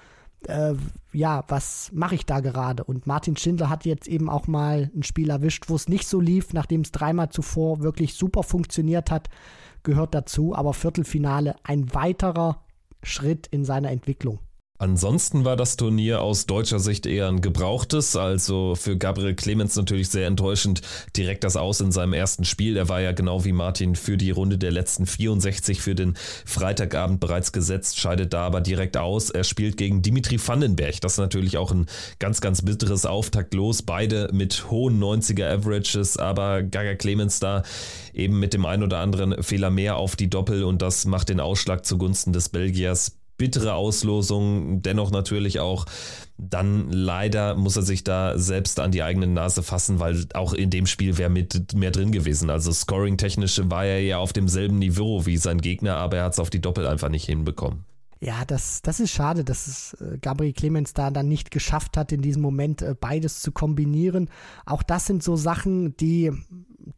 äh, 0.47 0.73
ja, 1.13 1.43
was 1.47 1.91
mache 1.93 2.15
ich 2.15 2.25
da 2.25 2.39
gerade? 2.39 2.83
Und 2.83 3.05
Martin 3.07 3.37
Schindler 3.37 3.69
hat 3.69 3.85
jetzt 3.85 4.07
eben 4.07 4.29
auch 4.29 4.47
mal 4.47 4.89
ein 4.95 5.03
Spiel 5.03 5.29
erwischt, 5.29 5.69
wo 5.69 5.75
es 5.75 5.87
nicht 5.87 6.07
so 6.07 6.19
lief, 6.19 6.53
nachdem 6.53 6.81
es 6.81 6.91
dreimal 6.91 7.29
zuvor 7.29 7.81
wirklich 7.81 8.15
super 8.15 8.43
funktioniert 8.43 9.11
hat 9.11 9.29
gehört 9.83 10.13
dazu, 10.13 10.55
aber 10.55 10.73
Viertelfinale 10.73 11.55
ein 11.63 11.93
weiterer 11.93 12.63
Schritt 13.03 13.47
in 13.47 13.65
seiner 13.65 13.91
Entwicklung. 13.91 14.39
Ansonsten 14.81 15.45
war 15.45 15.55
das 15.55 15.77
Turnier 15.77 16.23
aus 16.23 16.47
deutscher 16.47 16.79
Sicht 16.79 17.05
eher 17.05 17.27
ein 17.27 17.41
gebrauchtes, 17.41 18.15
also 18.15 18.73
für 18.73 18.97
Gabriel 18.97 19.35
Clemens 19.35 19.75
natürlich 19.75 20.09
sehr 20.09 20.25
enttäuschend. 20.25 20.81
Direkt 21.15 21.43
das 21.43 21.55
Aus 21.55 21.81
in 21.81 21.91
seinem 21.91 22.13
ersten 22.13 22.45
Spiel. 22.45 22.75
Er 22.77 22.89
war 22.89 22.99
ja 22.99 23.11
genau 23.11 23.45
wie 23.45 23.51
Martin 23.51 23.95
für 23.95 24.17
die 24.17 24.31
Runde 24.31 24.57
der 24.57 24.71
letzten 24.71 25.05
64 25.05 25.79
für 25.79 25.93
den 25.93 26.15
Freitagabend 26.47 27.19
bereits 27.19 27.51
gesetzt, 27.51 27.99
scheidet 27.99 28.33
da 28.33 28.43
aber 28.43 28.59
direkt 28.59 28.97
aus. 28.97 29.29
Er 29.29 29.43
spielt 29.43 29.77
gegen 29.77 30.01
Dimitri 30.01 30.39
Vandenberg. 30.43 30.99
Das 31.01 31.11
ist 31.11 31.19
natürlich 31.19 31.59
auch 31.59 31.71
ein 31.71 31.85
ganz, 32.17 32.41
ganz 32.41 32.63
bitteres 32.63 33.05
Auftakt 33.05 33.53
los. 33.53 33.83
Beide 33.83 34.29
mit 34.33 34.71
hohen 34.71 34.99
90er 34.99 35.45
Averages, 35.45 36.17
aber 36.17 36.63
Gaga 36.63 36.95
Clemens 36.95 37.39
da 37.39 37.61
eben 38.15 38.39
mit 38.39 38.55
dem 38.55 38.65
ein 38.65 38.81
oder 38.81 38.97
anderen 38.97 39.43
Fehler 39.43 39.69
mehr 39.69 39.97
auf 39.97 40.15
die 40.15 40.31
Doppel 40.31 40.63
und 40.63 40.81
das 40.81 41.05
macht 41.05 41.29
den 41.29 41.39
Ausschlag 41.39 41.85
zugunsten 41.85 42.33
des 42.33 42.49
Belgiers 42.49 43.20
bittere 43.41 43.73
Auslosung, 43.73 44.83
dennoch 44.83 45.09
natürlich 45.09 45.59
auch 45.59 45.87
dann 46.37 46.91
leider 46.91 47.55
muss 47.55 47.75
er 47.75 47.81
sich 47.81 48.03
da 48.03 48.37
selbst 48.37 48.79
an 48.79 48.91
die 48.91 49.01
eigene 49.01 49.25
Nase 49.25 49.63
fassen, 49.63 49.99
weil 49.99 50.25
auch 50.35 50.53
in 50.53 50.69
dem 50.69 50.85
Spiel 50.85 51.17
wäre 51.17 51.29
mit 51.29 51.73
mehr 51.75 51.89
drin 51.89 52.11
gewesen. 52.11 52.51
Also 52.51 52.71
scoring-technisch 52.71 53.61
war 53.65 53.85
er 53.85 54.01
ja 54.01 54.17
auf 54.17 54.31
demselben 54.31 54.77
Niveau 54.77 55.25
wie 55.25 55.37
sein 55.37 55.59
Gegner, 55.59 55.97
aber 55.97 56.17
er 56.17 56.23
hat 56.25 56.33
es 56.33 56.39
auf 56.39 56.51
die 56.51 56.61
Doppel 56.61 56.87
einfach 56.87 57.09
nicht 57.09 57.25
hinbekommen. 57.25 57.85
Ja, 58.19 58.45
das, 58.45 58.83
das 58.83 58.99
ist 58.99 59.11
schade, 59.11 59.43
dass 59.43 59.65
es 59.65 59.93
äh, 60.01 60.19
Gabriel 60.19 60.53
Clemens 60.53 60.93
da 60.93 61.09
dann 61.09 61.27
nicht 61.27 61.49
geschafft 61.49 61.97
hat, 61.97 62.11
in 62.11 62.21
diesem 62.21 62.43
Moment 62.43 62.83
äh, 62.83 62.95
beides 62.99 63.39
zu 63.39 63.51
kombinieren. 63.51 64.29
Auch 64.65 64.83
das 64.83 65.07
sind 65.07 65.23
so 65.23 65.35
Sachen, 65.35 65.97
die, 65.97 66.31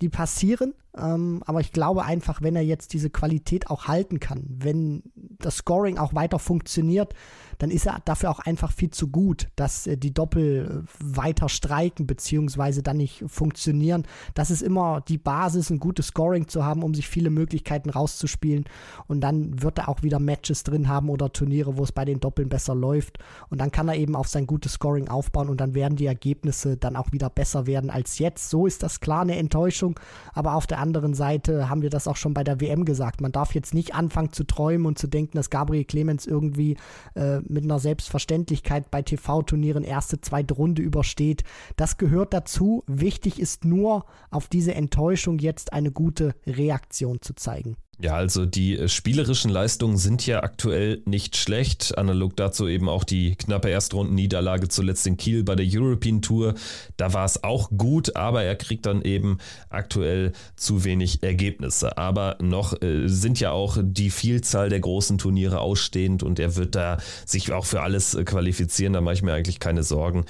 die 0.02 0.10
passieren. 0.10 0.74
Ähm, 0.96 1.42
aber 1.46 1.60
ich 1.60 1.72
glaube 1.72 2.06
einfach, 2.06 2.42
wenn 2.42 2.56
er 2.56 2.62
jetzt 2.62 2.94
diese 2.94 3.10
Qualität 3.10 3.70
auch 3.70 3.88
halten 3.88 4.20
kann, 4.20 4.46
wenn 4.48 5.04
das 5.16 5.58
Scoring 5.58 5.98
auch 5.98 6.14
weiter 6.14 6.38
funktioniert, 6.38 7.14
dann 7.58 7.72
ist 7.72 7.88
er 7.88 8.00
dafür 8.06 8.30
auch 8.30 8.40
einfach 8.40 8.72
viel 8.72 8.92
zu 8.92 9.08
gut, 9.08 9.50
dass 9.56 9.88
äh, 9.88 9.98
die 9.98 10.14
Doppel 10.14 10.86
äh, 10.86 10.94
weiter 11.00 11.50
streiken 11.50 12.06
beziehungsweise 12.06 12.84
dann 12.84 12.98
nicht 12.98 13.24
funktionieren. 13.28 14.04
Das 14.36 14.52
ist 14.52 14.62
immer 14.62 15.02
die 15.02 15.18
Basis, 15.18 15.70
ein 15.70 15.80
gutes 15.80 16.08
Scoring 16.08 16.48
zu 16.48 16.64
haben, 16.64 16.84
um 16.84 16.94
sich 16.94 17.08
viele 17.08 17.32
Möglichkeiten 17.32 17.90
rauszuspielen. 17.90 18.66
Und 19.08 19.22
dann 19.22 19.64
wird 19.64 19.80
er 19.80 19.90
auch 19.90 20.04
wieder 20.04 20.20
Matches 20.20 20.64
drin 20.64 20.88
haben 20.88 21.10
oder 21.10 21.34
Turniere, 21.34 21.78
wo 21.78 21.84
es 21.84 21.92
bei 21.92 22.06
den 22.06 22.20
Doppeln 22.20 22.50
besser 22.50 22.76
läuft. 22.76 23.18
Und 23.50 23.60
dann 23.62 23.72
kann 23.72 23.88
er 23.88 23.96
eben 23.96 24.16
auf 24.16 24.28
sein 24.28 24.46
gutes 24.46 24.74
Scoring 24.74 25.08
aufbauen 25.08 25.50
und 25.50 25.60
dann 25.60 25.74
werden 25.74 25.96
die 25.96 26.06
Ergebnisse 26.06 26.78
dann 26.78 26.96
auch 26.96 27.12
wieder 27.12 27.30
besser 27.30 27.66
werden 27.66 27.90
als 27.90 28.20
jetzt. 28.20 28.50
So 28.50 28.68
ist 28.68 28.84
das 28.84 29.00
klar 29.00 29.22
eine 29.22 29.38
Enttäuschung. 29.38 30.00
Aber 30.34 30.54
auf 30.54 30.68
der 30.68 30.83
anderen 30.84 31.14
Seite 31.14 31.70
haben 31.70 31.82
wir 31.82 31.90
das 31.90 32.08
auch 32.08 32.18
schon 32.18 32.34
bei 32.34 32.44
der 32.44 32.60
WM 32.60 32.84
gesagt. 32.84 33.22
Man 33.22 33.32
darf 33.32 33.56
jetzt 33.56 33.74
nicht 33.74 33.96
anfangen 33.96 34.34
zu 34.34 34.44
träumen 34.44 34.86
und 34.86 35.00
zu 35.00 35.08
denken, 35.08 35.38
dass 35.38 35.50
Gabriel 35.50 35.86
Clemens 35.86 36.28
irgendwie 36.28 36.78
äh, 37.16 37.40
mit 37.40 37.64
einer 37.64 37.80
Selbstverständlichkeit 37.80 38.92
bei 38.92 39.02
TV-Turnieren 39.02 39.84
erste, 39.84 40.20
zweite 40.20 40.54
Runde 40.54 40.82
übersteht. 40.82 41.44
Das 41.78 41.98
gehört 41.98 42.34
dazu. 42.34 42.84
Wichtig 42.86 43.40
ist 43.40 43.64
nur, 43.64 44.06
auf 44.30 44.48
diese 44.50 44.76
Enttäuschung 44.76 45.40
jetzt 45.40 45.72
eine 45.72 45.92
gute 45.92 46.36
Reaktion 46.46 47.22
zu 47.22 47.34
zeigen. 47.34 47.78
Ja, 48.00 48.16
also 48.16 48.46
die 48.46 48.78
äh, 48.78 48.88
spielerischen 48.88 49.52
Leistungen 49.52 49.98
sind 49.98 50.26
ja 50.26 50.42
aktuell 50.42 51.02
nicht 51.06 51.38
schlecht. 51.38 51.96
Analog 51.98 52.36
dazu 52.36 52.68
eben 52.68 52.90
auch 52.90 53.04
die 53.04 53.36
knappe 53.36 53.70
Erstrundenniederlage 53.70 54.68
zuletzt 54.68 55.06
in 55.06 55.16
Kiel 55.16 55.44
bei 55.44 55.56
der 55.56 55.68
European 55.70 56.22
Tour. 56.22 56.56
Da 56.98 57.14
war 57.14 57.26
es 57.26 57.44
auch 57.44 57.70
gut, 57.70 58.16
aber 58.16 58.44
er 58.44 58.56
kriegt 58.56 58.88
dann 58.88 59.04
eben 59.04 59.38
aktuell 59.70 60.34
zu 60.56 60.84
wenig 60.84 61.22
Ergebnisse. 61.22 61.98
Aber 61.98 62.38
noch 62.42 62.82
äh, 62.82 63.08
sind 63.08 63.40
ja 63.40 63.52
auch 63.52 63.78
die 63.82 64.10
Vielzahl 64.10 64.70
der 64.70 64.80
großen 64.80 65.20
Turniere 65.20 65.60
ausstehend 65.60 66.24
und 66.24 66.40
er 66.40 66.56
wird 66.56 66.74
da 66.74 66.98
sich 67.26 67.52
auch 67.54 67.66
für 67.66 67.82
alles 67.82 68.16
äh, 68.16 68.24
qualifizieren. 68.24 68.94
Da 68.94 69.02
mache 69.02 69.14
ich 69.14 69.22
mir 69.22 69.34
eigentlich 69.34 69.60
keine 69.60 69.84
Sorgen. 69.84 70.26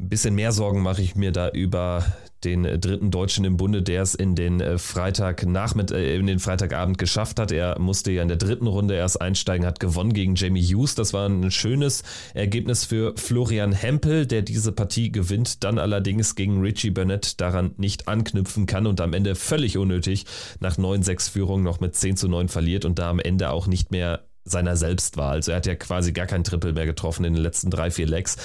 Ein 0.00 0.08
bisschen 0.08 0.36
mehr 0.36 0.52
Sorgen 0.52 0.82
mache 0.82 1.02
ich 1.02 1.16
mir 1.16 1.32
da 1.32 1.48
über 1.48 2.04
den 2.44 2.62
dritten 2.62 3.10
Deutschen 3.10 3.44
im 3.44 3.56
Bunde, 3.56 3.82
der 3.82 4.02
es 4.02 4.14
in 4.14 4.36
den 4.36 4.60
äh, 4.60 4.78
Freitagnachmittag, 4.78 5.96
äh, 5.96 6.14
in 6.16 6.28
den 6.28 6.38
Freitagabend 6.38 6.98
geschafft 6.98 7.40
hat. 7.40 7.50
Er 7.50 7.80
musste 7.80 8.12
ja 8.12 8.22
in 8.22 8.28
der 8.28 8.36
dritten 8.36 8.68
Runde 8.68 8.94
erst 8.94 9.20
einsteigen, 9.20 9.66
hat 9.66 9.80
gewonnen 9.80 10.12
gegen 10.12 10.36
Jamie 10.36 10.62
Hughes. 10.62 10.94
Das 10.94 11.12
war 11.12 11.28
ein 11.28 11.50
schönes 11.50 12.04
Ergebnis 12.34 12.84
für 12.84 13.14
Florian 13.16 13.72
Hempel, 13.72 14.24
der 14.24 14.42
diese 14.42 14.70
Partie 14.70 15.10
gewinnt, 15.10 15.64
dann 15.64 15.80
allerdings 15.80 16.36
gegen 16.36 16.60
Richie 16.60 16.90
Burnett 16.90 17.40
daran 17.40 17.72
nicht 17.76 18.06
anknüpfen 18.06 18.66
kann 18.66 18.86
und 18.86 19.00
am 19.00 19.14
Ende 19.14 19.34
völlig 19.34 19.78
unnötig 19.78 20.26
nach 20.60 20.76
9-6 20.76 21.32
Führung 21.32 21.64
noch 21.64 21.80
mit 21.80 21.96
10 21.96 22.16
zu 22.16 22.28
9 22.28 22.48
verliert 22.48 22.84
und 22.84 23.00
da 23.00 23.10
am 23.10 23.18
Ende 23.18 23.50
auch 23.50 23.66
nicht 23.66 23.90
mehr 23.90 24.28
seiner 24.44 24.76
selbst 24.76 25.16
war. 25.16 25.32
Also 25.32 25.50
er 25.50 25.58
hat 25.58 25.66
ja 25.66 25.74
quasi 25.74 26.12
gar 26.12 26.26
kein 26.26 26.44
Triple 26.44 26.72
mehr 26.72 26.86
getroffen 26.86 27.24
in 27.24 27.34
den 27.34 27.42
letzten 27.42 27.70
drei, 27.70 27.90
vier 27.90 28.06
Legs. 28.06 28.36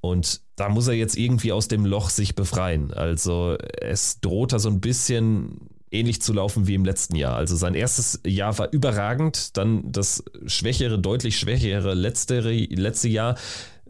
Und 0.00 0.40
da 0.56 0.68
muss 0.68 0.88
er 0.88 0.94
jetzt 0.94 1.16
irgendwie 1.16 1.52
aus 1.52 1.68
dem 1.68 1.84
Loch 1.84 2.10
sich 2.10 2.34
befreien. 2.34 2.92
Also 2.92 3.56
es 3.80 4.20
droht 4.20 4.52
da 4.52 4.58
so 4.58 4.68
ein 4.68 4.80
bisschen 4.80 5.68
ähnlich 5.90 6.20
zu 6.22 6.32
laufen 6.32 6.66
wie 6.66 6.74
im 6.74 6.84
letzten 6.84 7.16
Jahr. 7.16 7.36
Also 7.36 7.56
sein 7.56 7.74
erstes 7.74 8.20
Jahr 8.26 8.56
war 8.58 8.72
überragend, 8.72 9.56
dann 9.56 9.90
das 9.90 10.22
schwächere, 10.46 10.98
deutlich 10.98 11.38
schwächere 11.38 11.94
letzte, 11.94 12.40
letzte 12.40 13.08
Jahr. 13.08 13.36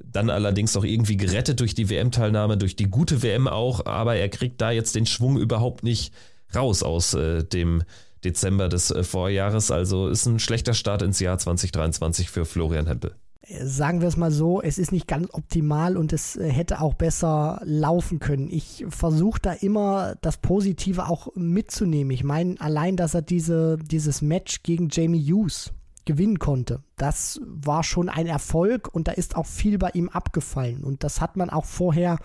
Dann 0.01 0.31
allerdings 0.31 0.77
auch 0.77 0.85
irgendwie 0.85 1.17
gerettet 1.17 1.61
durch 1.61 1.75
die 1.75 1.91
WM-Teilnahme, 1.91 2.57
durch 2.57 2.77
die 2.77 2.89
gute 2.89 3.23
WM 3.23 3.49
auch, 3.49 3.85
aber 3.85 4.15
er 4.15 4.29
kriegt 4.29 4.61
da 4.61 4.71
jetzt 4.71 4.95
den 4.95 5.07
Schwung 5.07 5.37
überhaupt 5.37 5.83
nicht 5.83 6.15
raus 6.55 6.83
aus 6.83 7.15
äh, 7.15 7.45
dem 7.45 7.83
Dezember 8.25 8.69
des 8.69 8.91
äh, 8.91 9.03
Vorjahres. 9.03 9.71
Also 9.71 10.09
ist 10.09 10.27
ein 10.27 10.39
schlechter 10.39 10.73
Start 10.73 11.03
ins 11.03 11.21
Jahr 11.21 11.37
2023 11.37 12.31
für 12.31 12.47
Florian 12.47 12.87
Hempel 12.87 13.17
sagen 13.63 14.01
wir 14.01 14.09
es 14.09 14.17
mal 14.17 14.31
so, 14.31 14.61
es 14.61 14.79
ist 14.79 14.93
nicht 14.93 15.07
ganz 15.07 15.29
optimal 15.33 15.97
und 15.97 16.13
es 16.13 16.37
äh, 16.37 16.51
hätte 16.51 16.81
auch 16.81 16.95
besser 16.95 17.61
laufen 17.65 18.19
können. 18.19 18.49
Ich 18.51 18.85
versuche 18.89 19.41
da 19.41 19.53
immer 19.53 20.17
das 20.21 20.37
Positive 20.39 21.09
auch 21.09 21.29
mitzunehmen. 21.35 22.11
Ich 22.11 22.25
meine, 22.25 22.61
allein, 22.61 22.97
dass 22.97 23.15
er 23.15 23.23
diese, 23.23 23.79
dieses 23.79 24.23
Match 24.23 24.63
gegen 24.63 24.89
Jamie 24.91 25.23
Hughes 25.23 25.73
gewinnen 26.05 26.39
konnte, 26.39 26.83
das 26.97 27.41
war 27.45 27.85
schon 27.85 28.09
ein 28.09 28.27
Erfolg 28.27 28.89
und 28.93 29.09
da 29.09 29.13
ist 29.13 29.37
auch 29.37 29.47
viel 29.47 29.79
bei 29.79 29.91
ihm 29.91 30.09
abgefallen. 30.09 30.85
Und 30.85 31.05
das 31.05 31.21
hat 31.21 31.37
man 31.37 31.51
auch 31.51 31.65
vorher 31.65 32.19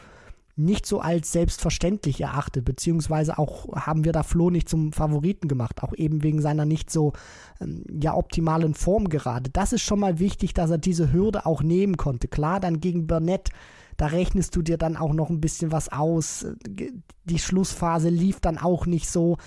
nicht 0.56 0.86
so 0.86 1.00
als 1.00 1.32
selbstverständlich 1.32 2.22
erachtet, 2.22 2.66
beziehungsweise 2.66 3.40
auch 3.40 3.68
haben 3.76 4.04
wir 4.04 4.12
da 4.12 4.22
Flo 4.22 4.50
nicht 4.50 4.70
zum 4.70 4.94
Favoriten 4.94 5.48
gemacht, 5.48 5.82
auch 5.82 5.94
eben 5.96 6.22
wegen 6.22 6.42
seiner 6.42 6.66
nicht 6.66 6.92
so 6.92 7.14
ähm, 7.60 7.84
ja 7.90 8.14
optimalen 8.14 8.76
Form 8.76 9.10
gerade. 9.10 9.50
Das 9.50 9.74
ist 9.74 9.82
schon 9.82 10.00
mal 10.00 10.20
wichtig, 10.20 10.54
dass 10.54 10.70
er 10.70 10.78
diese 10.78 11.12
Hürde 11.12 11.46
auch 11.46 11.64
nehmen 11.64 11.98
konnte. 11.98 12.28
Klar, 12.28 12.60
dann 12.60 12.80
gegen 12.80 13.08
Burnett, 13.08 13.50
da 13.98 14.08
rechnest 14.08 14.56
du 14.56 14.62
dir 14.62 14.78
dann 14.78 14.96
auch 14.96 15.14
noch 15.14 15.30
ein 15.30 15.42
bisschen 15.42 15.72
was 15.72 15.92
aus. 15.92 16.46
Die 16.68 17.40
Schlussphase 17.40 18.10
lief 18.10 18.40
dann 18.40 18.60
auch 18.60 18.86
nicht 18.86 19.10
so, 19.10 19.38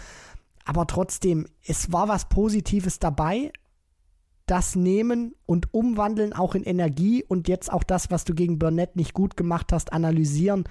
aber 0.64 0.88
trotzdem, 0.88 1.46
es 1.64 1.92
war 1.92 2.08
was 2.08 2.28
Positives 2.28 2.98
dabei 2.98 3.52
das 4.46 4.76
nehmen 4.76 5.34
und 5.44 5.74
umwandeln 5.74 6.32
auch 6.32 6.54
in 6.54 6.62
Energie 6.62 7.24
und 7.24 7.48
jetzt 7.48 7.72
auch 7.72 7.82
das, 7.82 8.10
was 8.10 8.24
du 8.24 8.34
gegen 8.34 8.58
Burnett 8.58 8.96
nicht 8.96 9.12
gut 9.12 9.36
gemacht 9.36 9.72
hast, 9.72 9.92
analysieren 9.92 10.64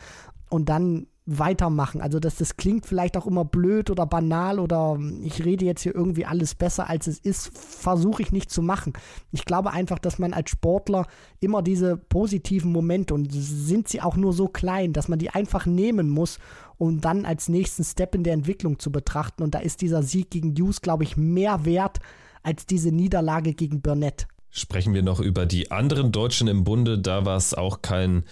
und 0.49 0.69
dann 0.69 1.07
weitermachen. 1.28 2.01
Also 2.01 2.19
das, 2.19 2.36
das 2.36 2.55
klingt 2.55 2.86
vielleicht 2.86 3.17
auch 3.17 3.26
immer 3.26 3.45
blöd 3.45 3.89
oder 3.89 4.05
banal 4.05 4.59
oder 4.59 4.99
ich 5.23 5.43
rede 5.43 5.65
jetzt 5.65 5.82
hier 5.82 5.95
irgendwie 5.95 6.26
alles 6.26 6.53
besser, 6.53 6.88
als 6.88 7.07
es 7.07 7.17
ist, 7.17 7.57
versuche 7.57 8.21
ich 8.21 8.32
nicht 8.32 8.51
zu 8.51 8.61
machen. 8.61 8.93
Ich 9.32 9.45
glaube 9.45 9.71
einfach, 9.71 9.97
dass 9.97 10.19
man 10.19 10.34
als 10.34 10.51
Sportler 10.51 11.07
immer 11.39 11.63
diese 11.63 11.97
positiven 11.97 12.71
Momente 12.71 13.15
und 13.15 13.32
sind 13.32 13.88
sie 13.88 14.01
auch 14.01 14.15
nur 14.15 14.34
so 14.34 14.47
klein, 14.47 14.93
dass 14.93 15.07
man 15.07 15.17
die 15.17 15.32
einfach 15.32 15.65
nehmen 15.65 16.09
muss, 16.09 16.38
um 16.78 17.01
dann 17.01 17.26
als 17.26 17.49
nächsten 17.49 17.84
Step 17.84 18.13
in 18.13 18.23
der 18.23 18.34
Entwicklung 18.34 18.78
zu 18.78 18.91
betrachten. 18.91 19.41
Und 19.41 19.55
da 19.55 19.59
ist 19.59 19.82
dieser 19.82 20.03
Sieg 20.03 20.30
gegen 20.30 20.53
Hughes, 20.53 20.82
glaube 20.82 21.03
ich, 21.03 21.17
mehr 21.17 21.65
wert, 21.65 21.99
als 22.45 22.65
diese 22.65 22.91
Niederlage 22.91 23.53
gegen 23.53 23.81
Burnett. 23.81 24.27
Sprechen 24.49 24.93
wir 24.93 25.03
noch 25.03 25.19
über 25.19 25.45
die 25.45 25.71
anderen 25.71 26.11
Deutschen 26.11 26.47
im 26.47 26.63
Bunde. 26.63 26.99
Da 26.99 27.25
war 27.25 27.37
es 27.37 27.53
auch 27.53 27.81
kein 27.81 28.23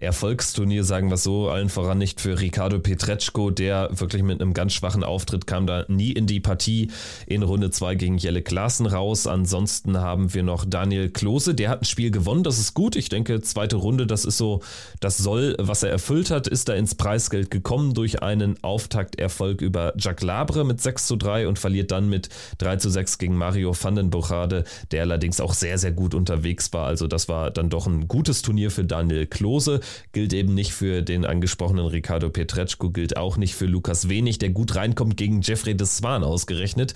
Erfolgsturnier, 0.00 0.84
sagen 0.84 1.10
wir 1.10 1.18
so, 1.18 1.50
allen 1.50 1.68
voran 1.68 1.98
nicht 1.98 2.20
für 2.20 2.40
Ricardo 2.40 2.78
Petretschko, 2.78 3.50
der 3.50 3.90
wirklich 3.92 4.22
mit 4.22 4.40
einem 4.40 4.54
ganz 4.54 4.72
schwachen 4.72 5.04
Auftritt 5.04 5.46
kam 5.46 5.66
da 5.66 5.84
nie 5.88 6.12
in 6.12 6.26
die 6.26 6.40
Partie 6.40 6.90
in 7.26 7.42
Runde 7.42 7.70
2 7.70 7.94
gegen 7.96 8.16
Jelle 8.16 8.42
Klaassen 8.42 8.86
raus. 8.86 9.26
Ansonsten 9.26 9.98
haben 9.98 10.32
wir 10.32 10.42
noch 10.42 10.64
Daniel 10.64 11.10
Klose, 11.10 11.54
der 11.54 11.68
hat 11.68 11.82
ein 11.82 11.84
Spiel 11.84 12.10
gewonnen, 12.10 12.42
das 12.42 12.58
ist 12.58 12.74
gut. 12.74 12.96
Ich 12.96 13.10
denke, 13.10 13.40
zweite 13.42 13.76
Runde, 13.76 14.06
das 14.06 14.24
ist 14.24 14.38
so, 14.38 14.62
das 15.00 15.18
soll, 15.18 15.54
was 15.58 15.82
er 15.82 15.90
erfüllt 15.90 16.30
hat, 16.30 16.48
ist 16.48 16.68
da 16.68 16.74
ins 16.74 16.94
Preisgeld 16.94 17.50
gekommen 17.50 17.92
durch 17.92 18.22
einen 18.22 18.56
Auftakterfolg 18.62 19.60
über 19.60 19.92
Jacques 19.98 20.24
Labre 20.24 20.64
mit 20.64 20.80
6 20.80 21.06
zu 21.06 21.16
3 21.16 21.46
und 21.46 21.58
verliert 21.58 21.90
dann 21.90 22.08
mit 22.08 22.30
3 22.58 22.76
zu 22.76 22.88
6 22.88 23.18
gegen 23.18 23.36
Mario 23.36 23.74
van 23.78 23.96
den 23.96 24.10
Bochade, 24.10 24.64
der 24.92 25.02
allerdings 25.02 25.40
auch 25.40 25.52
sehr, 25.52 25.76
sehr 25.78 25.92
gut 25.92 26.14
unterwegs 26.14 26.72
war. 26.72 26.86
Also 26.86 27.06
das 27.06 27.28
war 27.28 27.50
dann 27.50 27.68
doch 27.68 27.86
ein 27.86 28.08
gutes 28.08 28.42
Turnier 28.42 28.70
für 28.70 28.84
Daniel 28.84 29.26
Klose 29.26 29.80
gilt 30.12 30.32
eben 30.32 30.54
nicht 30.54 30.72
für 30.72 31.02
den 31.02 31.24
angesprochenen 31.24 31.86
Ricardo 31.86 32.30
Petretschko, 32.30 32.90
gilt 32.90 33.16
auch 33.16 33.36
nicht 33.36 33.54
für 33.54 33.66
Lukas 33.66 34.08
Wenig, 34.08 34.38
der 34.38 34.50
gut 34.50 34.76
reinkommt 34.76 35.16
gegen 35.16 35.40
Jeffrey 35.40 35.76
de 35.76 35.86
Swan 35.86 36.24
ausgerechnet, 36.24 36.94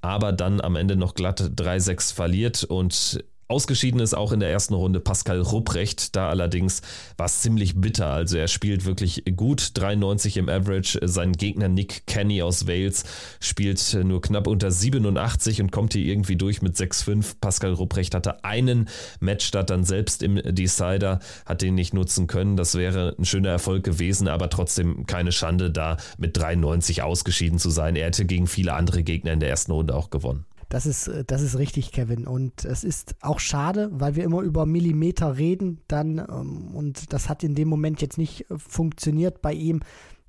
aber 0.00 0.32
dann 0.32 0.60
am 0.60 0.76
Ende 0.76 0.96
noch 0.96 1.14
glatt 1.14 1.40
3-6 1.40 2.14
verliert 2.14 2.64
und 2.64 3.24
Ausgeschieden 3.48 4.00
ist 4.00 4.14
auch 4.14 4.32
in 4.32 4.40
der 4.40 4.50
ersten 4.50 4.74
Runde 4.74 4.98
Pascal 4.98 5.40
Rupprecht, 5.40 6.16
da 6.16 6.28
allerdings 6.30 6.82
war 7.16 7.26
es 7.26 7.42
ziemlich 7.42 7.80
bitter. 7.80 8.08
Also 8.08 8.38
er 8.38 8.48
spielt 8.48 8.84
wirklich 8.84 9.22
gut, 9.36 9.70
93 9.74 10.36
im 10.38 10.48
Average. 10.48 10.98
Sein 11.02 11.32
Gegner 11.32 11.68
Nick 11.68 12.08
Kenny 12.08 12.42
aus 12.42 12.66
Wales 12.66 13.04
spielt 13.38 13.96
nur 14.02 14.20
knapp 14.20 14.48
unter 14.48 14.72
87 14.72 15.60
und 15.60 15.70
kommt 15.70 15.92
hier 15.92 16.04
irgendwie 16.06 16.34
durch 16.34 16.60
mit 16.60 16.74
6-5. 16.74 17.36
Pascal 17.40 17.72
Rupprecht 17.72 18.16
hatte 18.16 18.42
einen 18.42 18.88
Matchstart 19.20 19.70
dann 19.70 19.84
selbst 19.84 20.24
im 20.24 20.42
Decider, 20.42 21.20
hat 21.44 21.62
den 21.62 21.76
nicht 21.76 21.94
nutzen 21.94 22.26
können. 22.26 22.56
Das 22.56 22.74
wäre 22.74 23.14
ein 23.16 23.24
schöner 23.24 23.50
Erfolg 23.50 23.84
gewesen, 23.84 24.26
aber 24.26 24.50
trotzdem 24.50 25.06
keine 25.06 25.30
Schande, 25.30 25.70
da 25.70 25.98
mit 26.18 26.36
93 26.36 27.02
ausgeschieden 27.02 27.60
zu 27.60 27.70
sein. 27.70 27.94
Er 27.94 28.06
hätte 28.06 28.24
gegen 28.24 28.48
viele 28.48 28.74
andere 28.74 29.04
Gegner 29.04 29.32
in 29.32 29.40
der 29.40 29.50
ersten 29.50 29.70
Runde 29.70 29.94
auch 29.94 30.10
gewonnen. 30.10 30.46
Das 30.68 30.86
ist, 30.86 31.08
äh, 31.08 31.24
das 31.24 31.42
ist 31.42 31.58
richtig, 31.58 31.92
Kevin. 31.92 32.26
Und 32.26 32.64
es 32.64 32.84
ist 32.84 33.16
auch 33.20 33.40
schade, 33.40 33.90
weil 33.92 34.16
wir 34.16 34.24
immer 34.24 34.42
über 34.42 34.66
Millimeter 34.66 35.36
reden, 35.36 35.80
dann, 35.88 36.18
ähm, 36.18 36.74
und 36.74 37.12
das 37.12 37.28
hat 37.28 37.44
in 37.44 37.54
dem 37.54 37.68
Moment 37.68 38.02
jetzt 38.02 38.18
nicht 38.18 38.50
äh, 38.50 38.58
funktioniert 38.58 39.42
bei 39.42 39.52
ihm, 39.52 39.80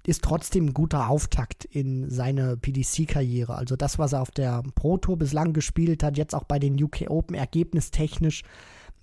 ist 0.05 0.23
trotzdem 0.23 0.67
ein 0.67 0.73
guter 0.73 1.09
Auftakt 1.09 1.65
in 1.65 2.09
seine 2.09 2.55
PDC-Karriere. 2.55 3.55
Also 3.55 3.75
das, 3.75 3.99
was 3.99 4.13
er 4.13 4.21
auf 4.21 4.31
der 4.31 4.63
Pro 4.73 4.97
Tour 4.97 5.17
bislang 5.17 5.51
gespielt 5.51 6.01
hat, 6.01 6.17
jetzt 6.17 6.33
auch 6.33 6.45
bei 6.45 6.59
den 6.59 6.81
UK 6.81 7.09
Open, 7.09 7.35
ergebnistechnisch 7.35 8.43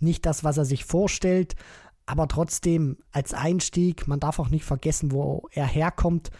nicht 0.01 0.25
das, 0.25 0.45
was 0.45 0.57
er 0.57 0.65
sich 0.65 0.85
vorstellt, 0.85 1.57
aber 2.07 2.29
trotzdem 2.29 2.97
als 3.13 3.35
Einstieg, 3.35 4.07
man 4.09 4.21
darf 4.21 4.39
auch 4.39 4.49
nicht 4.49 4.65
vergessen, 4.65 5.13
wo 5.13 5.49
er 5.53 5.67
herkommt, 5.67 6.31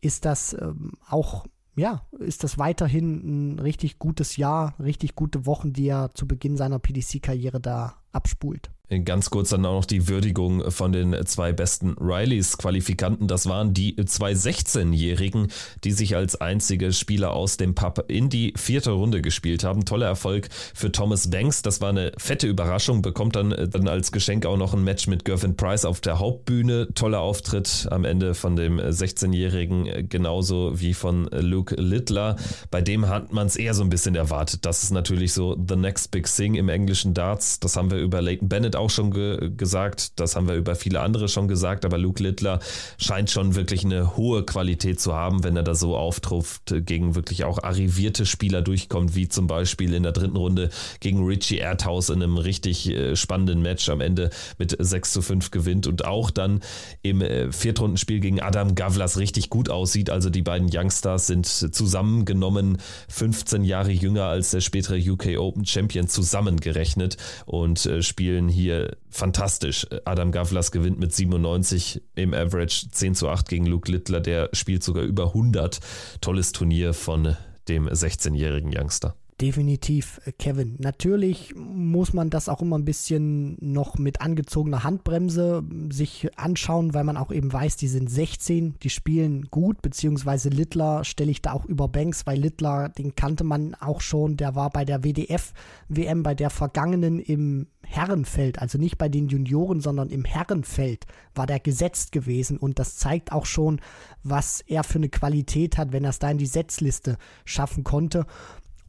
ist 0.00 0.24
das 0.24 0.54
ähm, 0.54 0.92
auch 1.08 1.44
ja, 1.76 2.06
ist 2.18 2.44
das 2.44 2.58
weiterhin 2.58 3.54
ein 3.54 3.58
richtig 3.58 3.98
gutes 3.98 4.36
Jahr, 4.36 4.74
richtig 4.78 5.14
gute 5.14 5.46
Wochen, 5.46 5.72
die 5.72 5.88
er 5.88 6.10
zu 6.14 6.26
Beginn 6.26 6.56
seiner 6.56 6.78
PDC-Karriere 6.78 7.60
da 7.60 7.96
abspult. 8.12 8.70
Ganz 9.04 9.30
kurz 9.30 9.48
dann 9.48 9.64
auch 9.64 9.72
noch 9.72 9.84
die 9.86 10.08
Würdigung 10.08 10.70
von 10.70 10.92
den 10.92 11.16
zwei 11.24 11.54
besten 11.54 11.96
Rileys-Qualifikanten. 11.98 13.26
Das 13.26 13.46
waren 13.46 13.72
die 13.72 13.96
zwei 14.04 14.32
16-Jährigen, 14.32 15.48
die 15.84 15.92
sich 15.92 16.16
als 16.16 16.38
einzige 16.38 16.92
Spieler 16.92 17.32
aus 17.32 17.56
dem 17.56 17.74
Pub 17.74 18.04
in 18.08 18.28
die 18.28 18.52
vierte 18.58 18.90
Runde 18.90 19.22
gespielt 19.22 19.64
haben. 19.64 19.86
Toller 19.86 20.08
Erfolg 20.08 20.50
für 20.74 20.92
Thomas 20.92 21.30
Banks. 21.30 21.62
Das 21.62 21.80
war 21.80 21.88
eine 21.88 22.12
fette 22.18 22.46
Überraschung. 22.46 23.00
Bekommt 23.00 23.36
dann, 23.36 23.54
dann 23.70 23.88
als 23.88 24.12
Geschenk 24.12 24.44
auch 24.44 24.58
noch 24.58 24.74
ein 24.74 24.84
Match 24.84 25.06
mit 25.06 25.24
Gervin 25.24 25.56
Price 25.56 25.86
auf 25.86 26.02
der 26.02 26.18
Hauptbühne. 26.18 26.88
Toller 26.94 27.20
Auftritt 27.20 27.88
am 27.90 28.04
Ende 28.04 28.34
von 28.34 28.54
dem 28.54 28.78
16-Jährigen, 28.78 30.10
genauso 30.10 30.78
wie 30.78 30.92
von 30.92 31.24
Luke 31.32 31.74
Littler. 31.76 32.36
Bei 32.70 32.82
dem 32.82 33.08
hat 33.08 33.32
man 33.32 33.46
es 33.46 33.56
eher 33.56 33.72
so 33.72 33.82
ein 33.82 33.88
bisschen 33.88 34.14
erwartet. 34.14 34.66
Das 34.66 34.82
ist 34.82 34.90
natürlich 34.90 35.32
so 35.32 35.56
the 35.56 35.76
next 35.76 36.10
big 36.10 36.26
thing 36.26 36.54
im 36.54 36.68
englischen 36.68 37.14
Darts. 37.14 37.58
Das 37.60 37.76
haben 37.76 37.90
wir 37.90 37.98
über 37.98 38.20
Leighton 38.20 38.50
Bennett 38.50 38.73
auch 38.74 38.90
schon 38.90 39.10
ge 39.10 39.50
gesagt, 39.56 40.18
das 40.20 40.36
haben 40.36 40.48
wir 40.48 40.54
über 40.54 40.74
viele 40.74 41.00
andere 41.00 41.28
schon 41.28 41.48
gesagt, 41.48 41.84
aber 41.84 41.98
Luke 41.98 42.22
Littler 42.22 42.60
scheint 42.98 43.30
schon 43.30 43.54
wirklich 43.54 43.84
eine 43.84 44.16
hohe 44.16 44.44
Qualität 44.44 45.00
zu 45.00 45.14
haben, 45.14 45.44
wenn 45.44 45.56
er 45.56 45.62
da 45.62 45.74
so 45.74 45.96
auftruft, 45.96 46.74
gegen 46.86 47.14
wirklich 47.14 47.44
auch 47.44 47.62
arrivierte 47.62 48.26
Spieler 48.26 48.62
durchkommt, 48.62 49.14
wie 49.14 49.28
zum 49.28 49.46
Beispiel 49.46 49.94
in 49.94 50.02
der 50.02 50.12
dritten 50.12 50.36
Runde 50.36 50.70
gegen 51.00 51.24
Richie 51.24 51.58
Erdhaus 51.58 52.08
in 52.08 52.22
einem 52.22 52.36
richtig 52.36 52.88
äh, 52.88 53.16
spannenden 53.16 53.62
Match 53.62 53.88
am 53.88 54.00
Ende 54.00 54.30
mit 54.58 54.76
6 54.78 55.12
zu 55.12 55.22
5 55.22 55.50
gewinnt 55.50 55.86
und 55.86 56.04
auch 56.04 56.30
dann 56.30 56.60
im 57.02 57.20
äh, 57.20 57.52
Viertrundenspiel 57.52 58.20
gegen 58.20 58.40
Adam 58.40 58.74
Gavlas 58.74 59.18
richtig 59.18 59.50
gut 59.50 59.70
aussieht. 59.70 60.10
Also 60.10 60.30
die 60.30 60.42
beiden 60.42 60.68
Youngstars 60.72 61.26
sind 61.26 61.46
zusammengenommen 61.46 62.78
15 63.08 63.64
Jahre 63.64 63.90
jünger 63.90 64.24
als 64.24 64.50
der 64.50 64.60
spätere 64.60 64.98
UK 64.98 65.38
Open 65.38 65.64
Champion 65.66 66.08
zusammengerechnet 66.08 67.16
und 67.46 67.86
äh, 67.86 68.02
spielen 68.02 68.48
hier 68.48 68.63
hier 68.64 68.96
fantastisch. 69.10 69.86
Adam 70.04 70.32
Gavlas 70.32 70.72
gewinnt 70.72 70.98
mit 70.98 71.14
97 71.14 72.02
im 72.14 72.34
Average 72.34 72.88
10 72.90 73.14
zu 73.14 73.28
8 73.28 73.48
gegen 73.48 73.66
Luke 73.66 73.90
Littler. 73.90 74.20
Der 74.20 74.48
spielt 74.52 74.82
sogar 74.82 75.04
über 75.04 75.28
100. 75.28 75.80
Tolles 76.20 76.52
Turnier 76.52 76.94
von 76.94 77.36
dem 77.68 77.88
16-jährigen 77.88 78.72
Youngster. 78.76 79.14
Definitiv, 79.40 80.20
äh, 80.26 80.32
Kevin. 80.32 80.76
Natürlich 80.78 81.54
muss 81.56 82.12
man 82.12 82.30
das 82.30 82.48
auch 82.48 82.62
immer 82.62 82.78
ein 82.78 82.84
bisschen 82.84 83.56
noch 83.60 83.98
mit 83.98 84.20
angezogener 84.20 84.84
Handbremse 84.84 85.64
sich 85.90 86.28
anschauen, 86.36 86.94
weil 86.94 87.02
man 87.02 87.16
auch 87.16 87.32
eben 87.32 87.52
weiß, 87.52 87.76
die 87.76 87.88
sind 87.88 88.08
16, 88.08 88.76
die 88.80 88.90
spielen 88.90 89.48
gut, 89.50 89.82
beziehungsweise 89.82 90.50
Littler 90.50 91.02
stelle 91.02 91.32
ich 91.32 91.42
da 91.42 91.52
auch 91.52 91.64
über 91.64 91.88
Banks, 91.88 92.26
weil 92.26 92.38
Littler, 92.38 92.90
den 92.90 93.16
kannte 93.16 93.42
man 93.42 93.74
auch 93.74 94.00
schon, 94.00 94.36
der 94.36 94.54
war 94.54 94.70
bei 94.70 94.84
der 94.84 95.02
WDF-WM, 95.02 96.22
bei 96.22 96.36
der 96.36 96.50
vergangenen 96.50 97.18
im 97.18 97.66
Herrenfeld, 97.82 98.60
also 98.60 98.78
nicht 98.78 98.98
bei 98.98 99.08
den 99.08 99.28
Junioren, 99.28 99.80
sondern 99.80 100.10
im 100.10 100.24
Herrenfeld 100.24 101.06
war 101.34 101.46
der 101.46 101.60
gesetzt 101.60 102.12
gewesen 102.12 102.56
und 102.56 102.78
das 102.78 102.96
zeigt 102.96 103.32
auch 103.32 103.46
schon, 103.46 103.80
was 104.22 104.60
er 104.60 104.84
für 104.84 104.98
eine 104.98 105.08
Qualität 105.08 105.76
hat, 105.76 105.92
wenn 105.92 106.04
er 106.04 106.10
es 106.10 106.18
da 106.18 106.30
in 106.30 106.38
die 106.38 106.46
Setzliste 106.46 107.18
schaffen 107.44 107.84
konnte. 107.84 108.26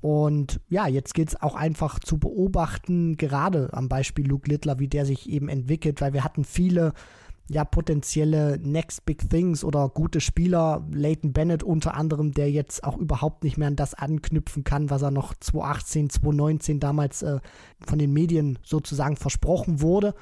Und 0.06 0.62
ja, 0.70 0.86
jetzt 0.88 1.16
gilt 1.16 1.30
es 1.30 1.42
auch 1.42 1.56
einfach 1.56 1.98
zu 1.98 2.20
beobachten, 2.20 3.18
gerade 3.18 3.70
am 3.72 3.90
Beispiel 3.90 4.28
Luke 4.28 4.48
Littler, 4.48 4.78
wie 4.78 4.88
der 4.88 5.04
sich 5.04 5.28
eben 5.28 5.50
entwickelt, 5.50 6.00
weil 6.00 6.14
wir 6.14 6.24
hatten 6.24 6.44
viele 6.44 6.94
ja, 7.50 7.66
potenzielle 7.66 8.60
Next 8.60 9.08
Big 9.08 9.28
Things 9.32 9.64
oder 9.64 9.90
gute 9.90 10.22
Spieler, 10.22 10.86
Leighton 10.92 11.34
Bennett 11.34 11.64
unter 11.64 11.96
anderem, 11.96 12.34
der 12.34 12.52
jetzt 12.52 12.84
auch 12.84 12.98
überhaupt 12.98 13.44
nicht 13.44 13.58
mehr 13.58 13.68
an 13.68 13.76
das 13.76 13.96
anknüpfen 13.96 14.64
kann, 14.64 14.92
was 14.92 15.02
er 15.02 15.10
noch 15.10 15.34
2018, 15.40 16.12
2019 16.12 16.80
damals 16.80 17.24
äh, 17.24 17.40
von 17.84 17.98
den 17.98 18.14
Medien 18.14 18.60
sozusagen 18.62 19.16
versprochen 19.16 19.82
wurde 19.82 20.14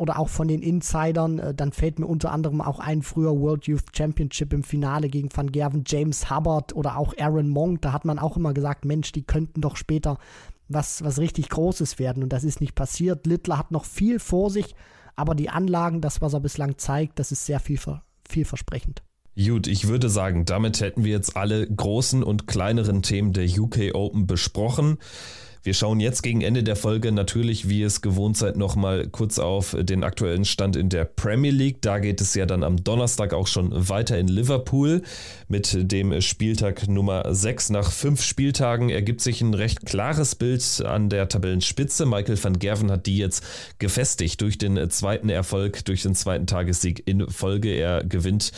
oder 0.00 0.18
auch 0.18 0.30
von 0.30 0.48
den 0.48 0.62
Insidern. 0.62 1.38
Äh, 1.38 1.54
dann 1.54 1.72
fällt 1.72 1.98
mir 1.98 2.06
unter 2.06 2.32
anderem 2.32 2.62
auch 2.62 2.80
ein 2.80 3.02
früher 3.02 3.38
World 3.38 3.66
Youth 3.66 3.94
Championship 3.94 4.52
im 4.54 4.62
Finale 4.62 5.08
gegen 5.08 5.28
Van 5.32 5.52
Gerven, 5.52 5.84
James 5.86 6.30
Hubbard 6.30 6.74
oder 6.74 6.96
auch 6.96 7.14
Aaron 7.18 7.50
Monk. 7.50 7.82
Da 7.82 7.92
hat 7.92 8.06
man 8.06 8.18
auch 8.18 8.38
immer 8.38 8.54
gesagt, 8.54 8.86
Mensch, 8.86 9.12
die 9.12 9.22
könnten 9.22 9.60
doch 9.60 9.76
später 9.76 10.16
was, 10.68 11.04
was 11.04 11.18
richtig 11.18 11.50
Großes 11.50 11.98
werden. 11.98 12.22
Und 12.22 12.32
das 12.32 12.44
ist 12.44 12.62
nicht 12.62 12.74
passiert. 12.74 13.26
Littler 13.26 13.58
hat 13.58 13.72
noch 13.72 13.84
viel 13.84 14.18
vor 14.18 14.50
sich, 14.50 14.74
aber 15.16 15.34
die 15.34 15.50
Anlagen, 15.50 16.00
das, 16.00 16.22
was 16.22 16.32
er 16.32 16.40
bislang 16.40 16.78
zeigt, 16.78 17.18
das 17.18 17.30
ist 17.30 17.44
sehr 17.44 17.60
viel, 17.60 17.78
vielversprechend. 18.26 19.02
Gut, 19.36 19.66
ich 19.66 19.86
würde 19.86 20.08
sagen, 20.08 20.46
damit 20.46 20.80
hätten 20.80 21.04
wir 21.04 21.12
jetzt 21.12 21.36
alle 21.36 21.66
großen 21.66 22.22
und 22.22 22.46
kleineren 22.46 23.02
Themen 23.02 23.32
der 23.32 23.46
UK 23.46 23.94
Open 23.94 24.26
besprochen. 24.26 24.96
Wir 25.62 25.74
schauen 25.74 26.00
jetzt 26.00 26.22
gegen 26.22 26.40
Ende 26.40 26.62
der 26.62 26.74
Folge 26.74 27.12
natürlich, 27.12 27.68
wie 27.68 27.82
es 27.82 28.00
gewohnt 28.00 28.36
seid, 28.36 28.56
nochmal 28.56 29.08
kurz 29.08 29.38
auf 29.38 29.76
den 29.78 30.04
aktuellen 30.04 30.46
Stand 30.46 30.74
in 30.74 30.88
der 30.88 31.04
Premier 31.04 31.50
League. 31.50 31.82
Da 31.82 31.98
geht 31.98 32.22
es 32.22 32.34
ja 32.34 32.46
dann 32.46 32.62
am 32.62 32.82
Donnerstag 32.82 33.34
auch 33.34 33.46
schon 33.46 33.70
weiter 33.88 34.18
in 34.18 34.28
Liverpool 34.28 35.02
mit 35.48 35.76
dem 35.92 36.18
Spieltag 36.22 36.88
Nummer 36.88 37.24
6. 37.28 37.70
Nach 37.70 37.92
fünf 37.92 38.22
Spieltagen 38.22 38.88
ergibt 38.88 39.20
sich 39.20 39.42
ein 39.42 39.52
recht 39.52 39.84
klares 39.84 40.34
Bild 40.34 40.82
an 40.82 41.10
der 41.10 41.28
Tabellenspitze. 41.28 42.06
Michael 42.06 42.42
van 42.42 42.58
Gerven 42.58 42.90
hat 42.90 43.04
die 43.04 43.18
jetzt 43.18 43.44
gefestigt 43.78 44.40
durch 44.40 44.56
den 44.56 44.88
zweiten 44.88 45.28
Erfolg, 45.28 45.84
durch 45.84 46.02
den 46.02 46.14
zweiten 46.14 46.46
Tagessieg 46.46 47.06
in 47.06 47.28
Folge. 47.28 47.68
Er 47.68 48.02
gewinnt 48.02 48.52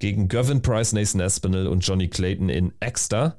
gegen 0.00 0.26
Gavin 0.26 0.60
Price, 0.60 0.92
Nathan 0.92 1.20
Aspinall 1.20 1.68
und 1.68 1.86
Johnny 1.86 2.08
Clayton 2.08 2.48
in 2.48 2.72
Exeter 2.80 3.36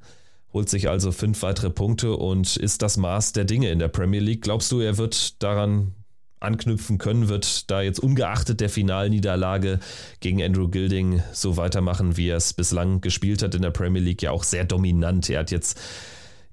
holt 0.53 0.69
sich 0.69 0.89
also 0.89 1.11
fünf 1.11 1.41
weitere 1.41 1.69
Punkte 1.69 2.15
und 2.15 2.57
ist 2.57 2.81
das 2.81 2.97
Maß 2.97 3.33
der 3.33 3.45
Dinge 3.45 3.69
in 3.69 3.79
der 3.79 3.87
Premier 3.87 4.19
League. 4.19 4.41
Glaubst 4.41 4.71
du, 4.71 4.79
er 4.79 4.97
wird 4.97 5.41
daran 5.43 5.93
anknüpfen 6.39 6.97
können, 6.97 7.27
wird 7.27 7.69
da 7.69 7.81
jetzt 7.81 7.99
ungeachtet 7.99 8.61
der 8.61 8.69
Finalniederlage 8.69 9.79
gegen 10.19 10.41
Andrew 10.41 10.69
Gilding 10.69 11.21
so 11.33 11.57
weitermachen, 11.57 12.17
wie 12.17 12.29
er 12.29 12.37
es 12.37 12.53
bislang 12.53 13.01
gespielt 13.01 13.43
hat 13.43 13.55
in 13.55 13.61
der 13.61 13.71
Premier 13.71 14.01
League, 14.01 14.21
ja 14.21 14.31
auch 14.31 14.43
sehr 14.43 14.63
dominant. 14.63 15.29
Er 15.29 15.39
hat 15.39 15.51
jetzt 15.51 15.79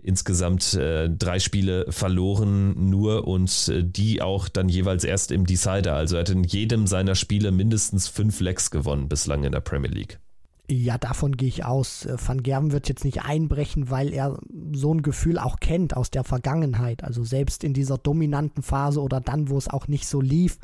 insgesamt 0.03 0.75
äh, 0.75 1.09
drei 1.11 1.39
Spiele 1.39 1.87
verloren 1.91 2.91
nur 2.91 3.27
und 3.27 3.69
äh, 3.69 3.83
die 3.83 4.23
auch 4.23 4.49
dann 4.49 4.69
jeweils 4.69 5.05
erst 5.05 5.33
im 5.33 5.47
Decider. 5.47 5.95
Also 5.95 6.17
er 6.17 6.21
hat 6.21 6.31
in 6.31 6.45
jedem 6.45 6.87
seiner 6.87 7.15
Spiele 7.15 7.51
mindestens 7.51 8.07
fünf 8.07 8.41
Lecks 8.41 8.71
gewonnen 8.71 9.09
bislang 9.09 9.45
in 9.45 9.53
der 9.53 9.61
Premier 9.61 9.91
League. 9.91 10.19
Ja, 10.69 10.99
davon 10.99 11.37
gehe 11.37 11.49
ich 11.49 11.65
aus. 11.65 12.09
Van 12.27 12.43
Gerven 12.43 12.73
wird 12.73 12.89
jetzt 12.89 13.05
nicht 13.05 13.23
einbrechen, 13.23 13.89
weil 13.89 14.13
er 14.13 14.37
so 14.73 14.93
ein 14.93 15.03
Gefühl 15.03 15.39
auch 15.39 15.61
kennt 15.61 15.97
aus 15.97 16.11
der 16.11 16.25
Vergangenheit. 16.25 17.05
Also 17.05 17.23
selbst 17.23 17.63
in 17.63 17.73
dieser 17.73 17.99
dominanten 17.99 18.65
Phase 18.65 19.01
oder 19.01 19.21
dann, 19.21 19.49
wo 19.49 19.59
es 19.59 19.69
auch 19.69 19.87
nicht 19.87 20.09
so 20.09 20.21
lief, 20.21 20.59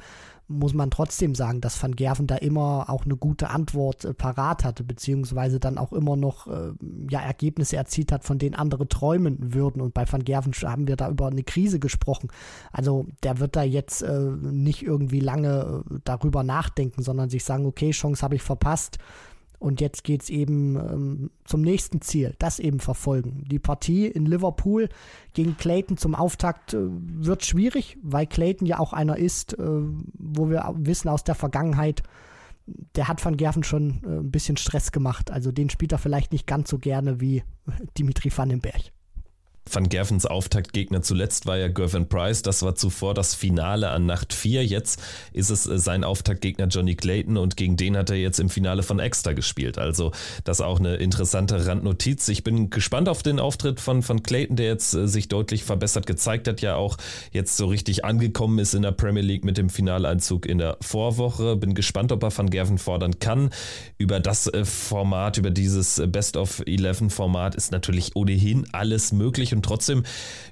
muss 0.48 0.74
man 0.74 0.90
trotzdem 0.90 1.34
sagen, 1.34 1.60
dass 1.60 1.80
Van 1.82 1.96
Gerven 1.96 2.26
da 2.26 2.36
immer 2.36 2.90
auch 2.90 3.04
eine 3.04 3.16
gute 3.16 3.50
Antwort 3.50 4.04
äh, 4.04 4.12
parat 4.12 4.64
hatte, 4.64 4.84
beziehungsweise 4.84 5.60
dann 5.60 5.78
auch 5.78 5.92
immer 5.92 6.16
noch 6.16 6.46
äh, 6.46 6.72
ja, 7.08 7.20
Ergebnisse 7.20 7.76
erzielt 7.76 8.12
hat, 8.12 8.24
von 8.24 8.38
denen 8.38 8.54
andere 8.54 8.88
träumen 8.88 9.54
würden. 9.54 9.80
Und 9.80 9.94
bei 9.94 10.04
Van 10.10 10.24
Gerven 10.24 10.52
haben 10.52 10.88
wir 10.88 10.96
da 10.96 11.08
über 11.08 11.28
eine 11.28 11.44
Krise 11.44 11.78
gesprochen. 11.78 12.28
Also 12.72 13.06
der 13.22 13.38
wird 13.38 13.56
da 13.56 13.62
jetzt 13.62 14.02
äh, 14.02 14.18
nicht 14.18 14.82
irgendwie 14.82 15.20
lange 15.20 15.84
äh, 15.90 15.98
darüber 16.04 16.42
nachdenken, 16.42 17.02
sondern 17.02 17.30
sich 17.30 17.44
sagen, 17.44 17.66
okay, 17.66 17.90
Chance 17.90 18.22
habe 18.22 18.34
ich 18.34 18.42
verpasst 18.42 18.98
und 19.62 19.80
jetzt 19.80 20.02
geht 20.02 20.22
es 20.22 20.30
eben 20.30 20.76
ähm, 20.76 21.30
zum 21.44 21.62
nächsten 21.62 22.00
Ziel, 22.00 22.34
das 22.38 22.58
eben 22.58 22.80
verfolgen. 22.80 23.44
Die 23.48 23.60
Partie 23.60 24.06
in 24.06 24.26
Liverpool 24.26 24.88
gegen 25.34 25.56
Clayton 25.56 25.96
zum 25.96 26.14
Auftakt 26.14 26.74
äh, 26.74 26.78
wird 26.80 27.44
schwierig, 27.44 27.96
weil 28.02 28.26
Clayton 28.26 28.66
ja 28.66 28.80
auch 28.80 28.92
einer 28.92 29.16
ist, 29.16 29.58
äh, 29.58 29.62
wo 29.62 30.50
wir 30.50 30.74
wissen 30.78 31.08
aus 31.08 31.22
der 31.22 31.36
Vergangenheit, 31.36 32.02
der 32.96 33.08
hat 33.08 33.24
Van 33.24 33.36
Gerven 33.36 33.62
schon 33.62 34.02
äh, 34.04 34.18
ein 34.18 34.30
bisschen 34.32 34.56
Stress 34.56 34.90
gemacht. 34.90 35.30
Also 35.30 35.52
den 35.52 35.70
spielt 35.70 35.92
er 35.92 35.98
vielleicht 35.98 36.32
nicht 36.32 36.46
ganz 36.46 36.68
so 36.68 36.78
gerne 36.78 37.20
wie 37.20 37.44
Dimitri 37.96 38.36
Vandenberg. 38.36 38.90
Van 39.70 39.88
Gervens 39.88 40.26
Auftaktgegner 40.26 41.02
zuletzt 41.02 41.46
war 41.46 41.56
ja 41.56 41.68
Gervin 41.68 42.08
Price. 42.08 42.42
Das 42.42 42.62
war 42.62 42.74
zuvor 42.74 43.14
das 43.14 43.34
Finale 43.34 43.90
an 43.90 44.06
Nacht 44.06 44.32
4. 44.32 44.66
Jetzt 44.66 45.00
ist 45.32 45.50
es 45.50 45.66
äh, 45.66 45.78
sein 45.78 46.04
Auftaktgegner 46.04 46.66
Johnny 46.66 46.96
Clayton 46.96 47.36
und 47.36 47.56
gegen 47.56 47.76
den 47.76 47.96
hat 47.96 48.10
er 48.10 48.16
jetzt 48.16 48.40
im 48.40 48.50
Finale 48.50 48.82
von 48.82 48.98
Extra 48.98 49.32
gespielt. 49.32 49.78
Also 49.78 50.12
das 50.44 50.60
auch 50.60 50.80
eine 50.80 50.96
interessante 50.96 51.66
Randnotiz. 51.66 52.28
Ich 52.28 52.42
bin 52.42 52.70
gespannt 52.70 53.08
auf 53.08 53.22
den 53.22 53.38
Auftritt 53.38 53.80
von, 53.80 54.02
von 54.02 54.22
Clayton, 54.22 54.56
der 54.56 54.66
jetzt 54.66 54.94
äh, 54.94 55.06
sich 55.06 55.28
deutlich 55.28 55.62
verbessert 55.62 56.06
gezeigt 56.06 56.48
hat, 56.48 56.60
ja 56.60 56.74
auch 56.74 56.96
jetzt 57.30 57.56
so 57.56 57.66
richtig 57.66 58.04
angekommen 58.04 58.58
ist 58.58 58.74
in 58.74 58.82
der 58.82 58.92
Premier 58.92 59.22
League 59.22 59.44
mit 59.44 59.58
dem 59.58 59.70
Finaleinzug 59.70 60.44
in 60.46 60.58
der 60.58 60.76
Vorwoche. 60.80 61.56
Bin 61.56 61.74
gespannt, 61.74 62.10
ob 62.10 62.22
er 62.24 62.36
Van 62.36 62.50
Gerven 62.50 62.78
fordern 62.78 63.20
kann. 63.20 63.50
Über 63.96 64.18
das 64.18 64.48
äh, 64.48 64.64
Format, 64.64 65.38
über 65.38 65.50
dieses 65.50 66.02
Best 66.08 66.36
of 66.36 66.62
11 66.66 67.12
Format 67.12 67.54
ist 67.54 67.70
natürlich 67.70 68.16
ohnehin 68.16 68.66
alles 68.72 69.12
möglich 69.12 69.51
und 69.52 69.64
trotzdem, 69.64 70.02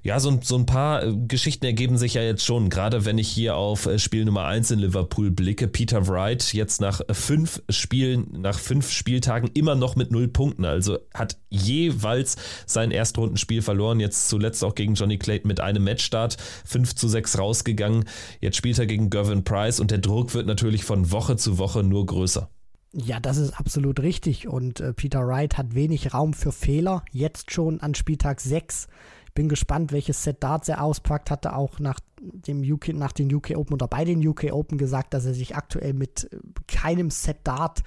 ja, 0.03 0.21
so, 0.21 0.39
so 0.43 0.57
ein 0.57 0.67
paar 0.67 1.05
äh, 1.05 1.15
Geschichten 1.27 1.65
ergeben 1.65 1.99
sich 1.99 2.15
ja 2.15 2.23
jetzt 2.23 2.45
schon, 2.45 2.71
gerade 2.71 3.05
wenn 3.05 3.19
ich 3.19 3.29
hier 3.29 3.57
auf 3.57 3.87
äh, 3.87 3.99
Spiel 3.99 4.25
Nummer 4.25 4.45
1 4.45 4.71
in 4.71 4.79
Liverpool 4.79 5.31
blicke. 5.31 5.69
Peter 5.69 6.07
Wright 6.09 6.53
jetzt 6.53 6.81
nach 6.81 7.01
fünf 7.11 7.63
Spielen, 7.69 8.41
nach 8.41 8.59
fünf 8.59 8.91
Spieltagen 8.91 9.51
immer 9.55 9.75
noch 9.75 9.97
mit 9.97 10.11
null 10.11 10.29
Punkten, 10.29 10.65
also 10.65 10.99
hat 11.15 11.37
jeweils 11.49 12.37
sein 12.67 12.91
Erstrundenspiel 12.91 13.63
verloren, 13.63 14.01
jetzt 14.01 14.29
zuletzt 14.29 14.65
auch 14.65 14.75
gegen 14.75 14.95
Johnny 14.95 15.19
Clayton 15.19 15.49
mit 15.49 15.61
einem 15.61 15.85
Matchstart, 15.85 16.37
5 16.65 16.95
zu 16.95 17.09
6 17.09 17.39
rausgegangen. 17.39 18.05
Jetzt 18.41 18.57
spielt 18.57 18.79
er 18.79 18.87
gegen 18.87 19.11
Gervin 19.11 19.45
Price 19.45 19.81
und 19.81 19.91
der 19.91 19.99
Druck 19.99 20.35
wird 20.35 20.47
natürlich 20.47 20.85
von 20.85 21.11
Woche 21.11 21.37
zu 21.37 21.59
Woche 21.59 21.83
nur 21.83 22.07
größer. 22.07 22.51
Ja, 22.93 23.21
das 23.21 23.37
ist 23.37 23.53
absolut 23.53 24.01
richtig. 24.01 24.49
Und 24.49 24.81
äh, 24.81 24.93
Peter 24.93 25.27
Wright 25.27 25.57
hat 25.57 25.75
wenig 25.75 26.13
Raum 26.13 26.35
für 26.35 26.51
Fehler. 26.51 27.05
Jetzt 27.13 27.53
schon 27.53 27.81
an 27.81 27.95
Spieltag 27.95 28.41
6. 28.41 28.89
Ich 29.27 29.35
bin 29.35 29.49
gespannt, 29.49 29.93
welches 29.93 30.25
Set 30.25 30.43
Darts 30.43 30.69
er 30.69 30.83
auspackt. 30.83 31.31
Hatte 31.31 31.55
auch 31.55 31.79
nach, 31.79 32.01
dem 32.21 32.61
UK, 32.61 32.89
nach 32.89 33.13
den 33.13 33.33
UK 33.33 33.53
Open 33.55 33.75
oder 33.75 33.87
bei 33.87 34.05
den 34.05 34.27
UK 34.27 34.53
Open 34.53 34.77
gesagt, 34.77 35.15
dass 35.15 35.25
er 35.25 35.35
sich 35.35 35.55
aktuell 35.55 35.93
mit 35.93 36.33
äh, 36.33 36.39
keinem 36.67 37.11
Set 37.11 37.39
Dart 37.45 37.81
äh, 37.81 37.83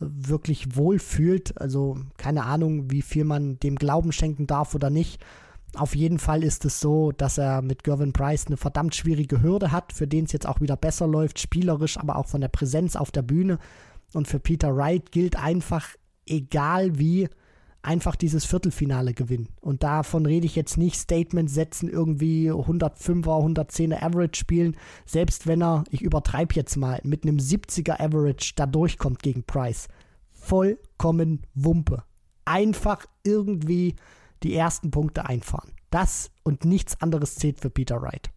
wirklich 0.00 0.74
wohl 0.74 0.98
fühlt. 0.98 1.60
Also 1.60 1.98
keine 2.16 2.44
Ahnung, 2.44 2.90
wie 2.90 3.02
viel 3.02 3.24
man 3.24 3.60
dem 3.60 3.76
Glauben 3.76 4.10
schenken 4.10 4.46
darf 4.46 4.74
oder 4.74 4.88
nicht. 4.88 5.22
Auf 5.74 5.94
jeden 5.94 6.18
Fall 6.18 6.42
ist 6.42 6.64
es 6.64 6.80
so, 6.80 7.12
dass 7.12 7.36
er 7.36 7.60
mit 7.60 7.84
Gervin 7.84 8.14
Price 8.14 8.46
eine 8.46 8.56
verdammt 8.56 8.94
schwierige 8.94 9.42
Hürde 9.42 9.72
hat, 9.72 9.92
für 9.92 10.06
den 10.06 10.24
es 10.24 10.32
jetzt 10.32 10.48
auch 10.48 10.62
wieder 10.62 10.76
besser 10.76 11.06
läuft, 11.06 11.38
spielerisch, 11.38 11.98
aber 11.98 12.16
auch 12.16 12.26
von 12.26 12.40
der 12.40 12.48
Präsenz 12.48 12.96
auf 12.96 13.10
der 13.10 13.20
Bühne. 13.20 13.58
Und 14.16 14.28
für 14.28 14.40
Peter 14.40 14.74
Wright 14.74 15.12
gilt 15.12 15.36
einfach, 15.36 15.88
egal 16.26 16.98
wie, 16.98 17.28
einfach 17.82 18.16
dieses 18.16 18.46
Viertelfinale 18.46 19.12
gewinnen. 19.12 19.48
Und 19.60 19.82
davon 19.82 20.24
rede 20.24 20.46
ich 20.46 20.56
jetzt 20.56 20.78
nicht 20.78 20.96
Statement 20.96 21.50
setzen, 21.50 21.90
irgendwie 21.90 22.50
105er, 22.50 23.26
110er 23.26 24.02
Average 24.02 24.40
spielen, 24.40 24.76
selbst 25.04 25.46
wenn 25.46 25.62
er, 25.62 25.84
ich 25.90 26.00
übertreibe 26.00 26.54
jetzt 26.54 26.76
mal, 26.76 26.98
mit 27.04 27.24
einem 27.24 27.36
70er 27.36 28.00
Average 28.00 28.54
da 28.56 28.64
durchkommt 28.64 29.22
gegen 29.22 29.44
Price. 29.44 29.86
Vollkommen 30.32 31.42
Wumpe. 31.54 32.02
Einfach 32.46 33.04
irgendwie 33.22 33.96
die 34.42 34.54
ersten 34.54 34.90
Punkte 34.90 35.26
einfahren. 35.26 35.72
Das 35.90 36.30
und 36.42 36.64
nichts 36.64 37.02
anderes 37.02 37.34
zählt 37.34 37.60
für 37.60 37.68
Peter 37.70 38.00
Wright. 38.00 38.30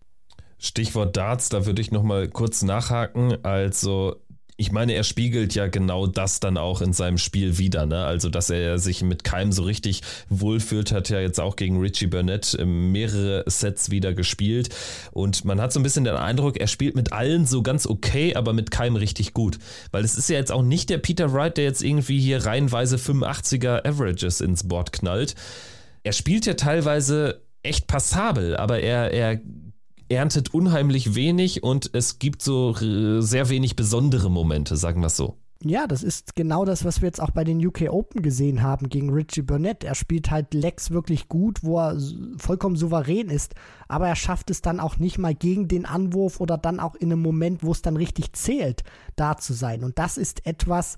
Stichwort 0.57 1.15
Darts, 1.15 1.47
da 1.47 1.65
würde 1.65 1.81
ich 1.81 1.91
nochmal 1.91 2.27
kurz 2.27 2.63
nachhaken. 2.63 3.43
Also 3.45 4.17
ich 4.59 4.73
meine, 4.73 4.91
er 4.91 5.05
spiegelt 5.05 5.55
ja 5.55 5.67
genau 5.67 6.05
das 6.05 6.41
dann 6.41 6.57
auch 6.57 6.81
in 6.81 6.91
seinem 6.91 7.17
Spiel 7.17 7.57
wieder. 7.57 7.85
Ne? 7.85 8.03
Also, 8.03 8.29
dass 8.29 8.49
er 8.49 8.77
sich 8.77 9.01
mit 9.01 9.23
keinem 9.23 9.53
so 9.53 9.63
richtig 9.63 10.01
wohlfühlt, 10.27 10.91
hat 10.91 11.07
ja 11.07 11.21
jetzt 11.21 11.39
auch 11.39 11.55
gegen 11.55 11.79
Richie 11.79 12.07
Burnett 12.07 12.57
mehrere 12.65 13.45
Sets 13.47 13.89
wieder 13.89 14.13
gespielt. 14.13 14.67
Und 15.11 15.45
man 15.45 15.61
hat 15.61 15.71
so 15.71 15.79
ein 15.79 15.83
bisschen 15.83 16.03
den 16.03 16.15
Eindruck, 16.15 16.59
er 16.59 16.67
spielt 16.67 16.97
mit 16.97 17.13
allen 17.13 17.45
so 17.45 17.63
ganz 17.63 17.87
okay, 17.87 18.35
aber 18.35 18.51
mit 18.51 18.69
keinem 18.69 18.97
richtig 18.97 19.33
gut. 19.33 19.59
Weil 19.91 20.03
es 20.03 20.17
ist 20.17 20.29
ja 20.29 20.35
jetzt 20.35 20.51
auch 20.51 20.61
nicht 20.61 20.89
der 20.89 20.97
Peter 20.97 21.31
Wright, 21.31 21.55
der 21.55 21.63
jetzt 21.63 21.81
irgendwie 21.81 22.19
hier 22.19 22.45
reihenweise 22.45 22.97
85er 22.97 23.87
Averages 23.87 24.41
ins 24.41 24.67
Board 24.67 24.91
knallt. 24.91 25.35
Er 26.03 26.11
spielt 26.11 26.45
ja 26.45 26.55
teilweise 26.55 27.41
echt 27.63 27.87
passabel, 27.87 28.57
aber 28.57 28.81
er, 28.81 29.11
er 29.11 29.39
erntet 30.09 30.53
unheimlich 30.53 31.15
wenig 31.15 31.63
und 31.63 31.91
es 31.93 32.19
gibt 32.19 32.41
so 32.41 32.75
äh, 32.75 33.21
sehr 33.21 33.49
wenig 33.49 33.75
besondere 33.75 34.29
Momente, 34.29 34.75
sagen 34.75 35.01
wir 35.01 35.07
es 35.07 35.15
so. 35.15 35.37
Ja, 35.61 35.87
das 35.87 36.03
ist 36.03 36.35
genau 36.35 36.63
das, 36.63 36.85
was 36.85 37.01
wir 37.01 37.07
jetzt 37.07 37.21
auch 37.21 37.31
bei 37.31 37.43
den 37.43 37.65
UK 37.65 37.89
Open 37.89 38.21
gesehen 38.21 38.63
haben 38.63 38.87
gegen 38.87 39.09
Richie 39.11 39.41
Burnett. 39.41 39.83
Er 39.83 39.93
spielt 39.93 40.31
halt 40.31 40.53
Lex 40.53 40.91
wirklich 40.91 41.27
gut, 41.27 41.63
wo 41.63 41.79
er 41.79 41.99
vollkommen 42.37 42.77
souverän 42.77 43.29
ist, 43.29 43.55
aber 43.89 44.07
er 44.07 44.15
schafft 44.15 44.51
es 44.51 44.61
dann 44.61 44.79
auch 44.79 44.99
nicht 44.99 45.17
mal 45.17 45.35
gegen 45.35 45.67
den 45.67 45.85
Anwurf 45.85 46.39
oder 46.39 46.57
dann 46.57 46.79
auch 46.79 46.95
in 46.95 47.11
einem 47.11 47.21
Moment, 47.21 47.61
wo 47.61 47.73
es 47.73 47.81
dann 47.81 47.97
richtig 47.97 48.31
zählt, 48.31 48.83
da 49.17 49.35
zu 49.35 49.51
sein. 49.51 49.83
Und 49.83 49.99
das 49.99 50.17
ist 50.17 50.45
etwas, 50.47 50.95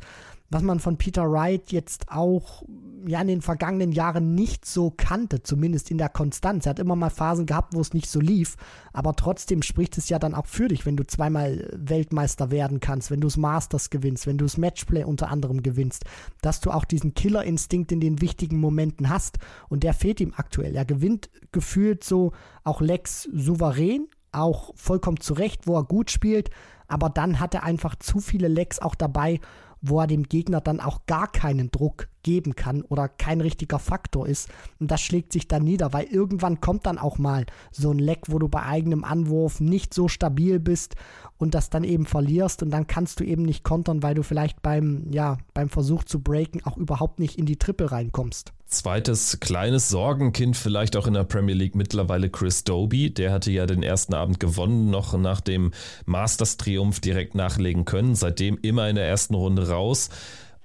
was 0.52 0.62
man 0.62 0.80
von 0.80 0.98
Peter 0.98 1.32
Wright 1.32 1.72
jetzt 1.72 2.12
auch 2.12 2.62
ja 3.08 3.22
in 3.22 3.28
den 3.28 3.42
vergangenen 3.42 3.92
Jahren 3.92 4.36
nicht 4.36 4.66
so 4.66 4.92
kannte, 4.96 5.44
zumindest 5.44 5.92
in 5.92 5.98
der 5.98 6.10
Konstanz. 6.10 6.66
Er 6.66 6.72
hat 6.72 6.80
immer 6.80 6.96
mal 6.96 7.10
Phasen 7.10 7.46
gehabt, 7.46 7.74
wo 7.74 7.82
es 7.82 7.94
nicht 7.94 8.10
so 8.10 8.20
lief, 8.20 8.56
aber 8.94 9.16
trotzdem 9.16 9.62
spricht 9.62 9.98
es 9.98 10.10
ja 10.10 10.20
dann 10.20 10.36
auch 10.36 10.46
für 10.46 10.68
dich, 10.68 10.86
wenn 10.86 10.98
du 10.98 11.06
zweimal 11.06 11.70
Weltmeister 11.76 12.52
werden 12.52 12.80
kannst, 12.80 13.12
wenn 13.12 13.22
du 13.22 13.28
es 13.28 13.38
Masters 13.38 13.90
gewinnst, 13.90 14.28
wenn 14.28 14.38
du 14.38 14.46
das 14.46 14.58
Matchplay 14.58 15.04
unter 15.04 15.30
anderem 15.30 15.64
gewinnst, 15.64 16.06
dass 16.42 16.60
du 16.60 16.72
auch 16.72 16.86
diesen 16.86 17.14
Killerinstinkt 17.14 17.92
in 17.92 18.00
den 18.00 18.22
wichtigen 18.22 18.60
Momenten 18.60 19.10
hast 19.10 19.40
und 19.70 19.84
der 19.84 19.94
fehlt 19.94 20.20
ihm 20.20 20.34
aktuell. 20.36 20.76
Er 20.76 20.86
gewinnt 20.86 21.30
gefühlt 21.52 22.04
so 22.04 22.32
auch 22.64 22.82
Lex 22.82 23.24
souverän, 23.34 24.08
auch 24.32 24.72
vollkommen 24.76 25.20
zurecht, 25.20 25.68
wo 25.68 25.76
er 25.76 25.84
gut 25.84 26.12
spielt, 26.12 26.50
aber 26.88 27.10
dann 27.10 27.40
hat 27.40 27.54
er 27.54 27.64
einfach 27.64 27.96
zu 27.96 28.20
viele 28.20 28.48
Lecks 28.48 28.80
auch 28.80 28.96
dabei, 28.96 29.40
wo 29.82 30.00
er 30.00 30.08
dem 30.08 30.24
Gegner 30.24 30.62
dann 30.62 30.80
auch 30.80 31.06
gar 31.06 31.32
keinen 31.32 31.72
Druck 31.72 32.08
geben 32.24 32.56
kann 32.56 32.84
oder 32.84 33.10
kein 33.10 33.42
richtiger 33.42 33.80
Faktor 33.80 34.28
ist. 34.28 34.50
Und 34.80 34.92
das 34.92 35.02
schlägt 35.02 35.34
sich 35.34 35.48
dann 35.48 35.64
nieder, 35.64 35.92
weil 35.94 36.06
irgendwann 36.06 36.62
kommt 36.62 36.86
dann 36.86 36.98
auch 36.98 37.18
mal 37.18 37.46
so 37.72 37.92
ein 37.92 38.00
Leck, 38.00 38.26
wo 38.28 38.40
du 38.40 38.48
bei 38.48 38.64
eigenem 38.64 39.04
Anwurf 39.04 39.60
nicht 39.60 39.94
so 39.94 40.08
stabil 40.08 40.60
bist 40.60 40.96
und 41.42 41.56
das 41.56 41.72
dann 41.72 41.84
eben 41.84 42.06
verlierst 42.06 42.62
und 42.62 42.70
dann 42.70 42.86
kannst 42.86 43.20
du 43.20 43.24
eben 43.24 43.42
nicht 43.42 43.64
kontern, 43.64 44.04
weil 44.04 44.14
du 44.14 44.22
vielleicht 44.22 44.62
beim, 44.62 45.08
ja, 45.12 45.40
beim 45.56 45.70
Versuch 45.70 46.04
zu 46.04 46.22
breaken 46.22 46.64
auch 46.66 46.78
überhaupt 46.78 47.20
nicht 47.20 47.40
in 47.40 47.48
die 47.48 47.58
Triple 47.58 47.92
reinkommst. 47.92 48.54
Zweites 48.68 49.40
kleines 49.40 49.90
Sorgenkind 49.90 50.56
vielleicht 50.56 50.96
auch 50.96 51.08
in 51.08 51.16
der 51.16 51.24
Premier 51.24 51.56
League 51.56 51.76
mittlerweile 51.76 52.30
Chris 52.30 52.64
Doby. 52.64 53.12
Der 53.12 53.34
hatte 53.34 53.52
ja 53.52 53.66
den 53.66 53.82
ersten 53.82 54.14
Abend 54.14 54.40
gewonnen, 54.40 54.92
noch 54.92 55.18
nach 55.18 55.42
dem 55.42 55.72
Masters-Triumph 56.06 57.00
direkt 57.00 57.34
nachlegen 57.34 57.86
können. 57.86 58.16
Seitdem 58.16 58.58
immer 58.62 58.88
in 58.88 58.96
der 58.96 59.08
ersten 59.08 59.34
Runde 59.34 59.68
raus 59.68 60.10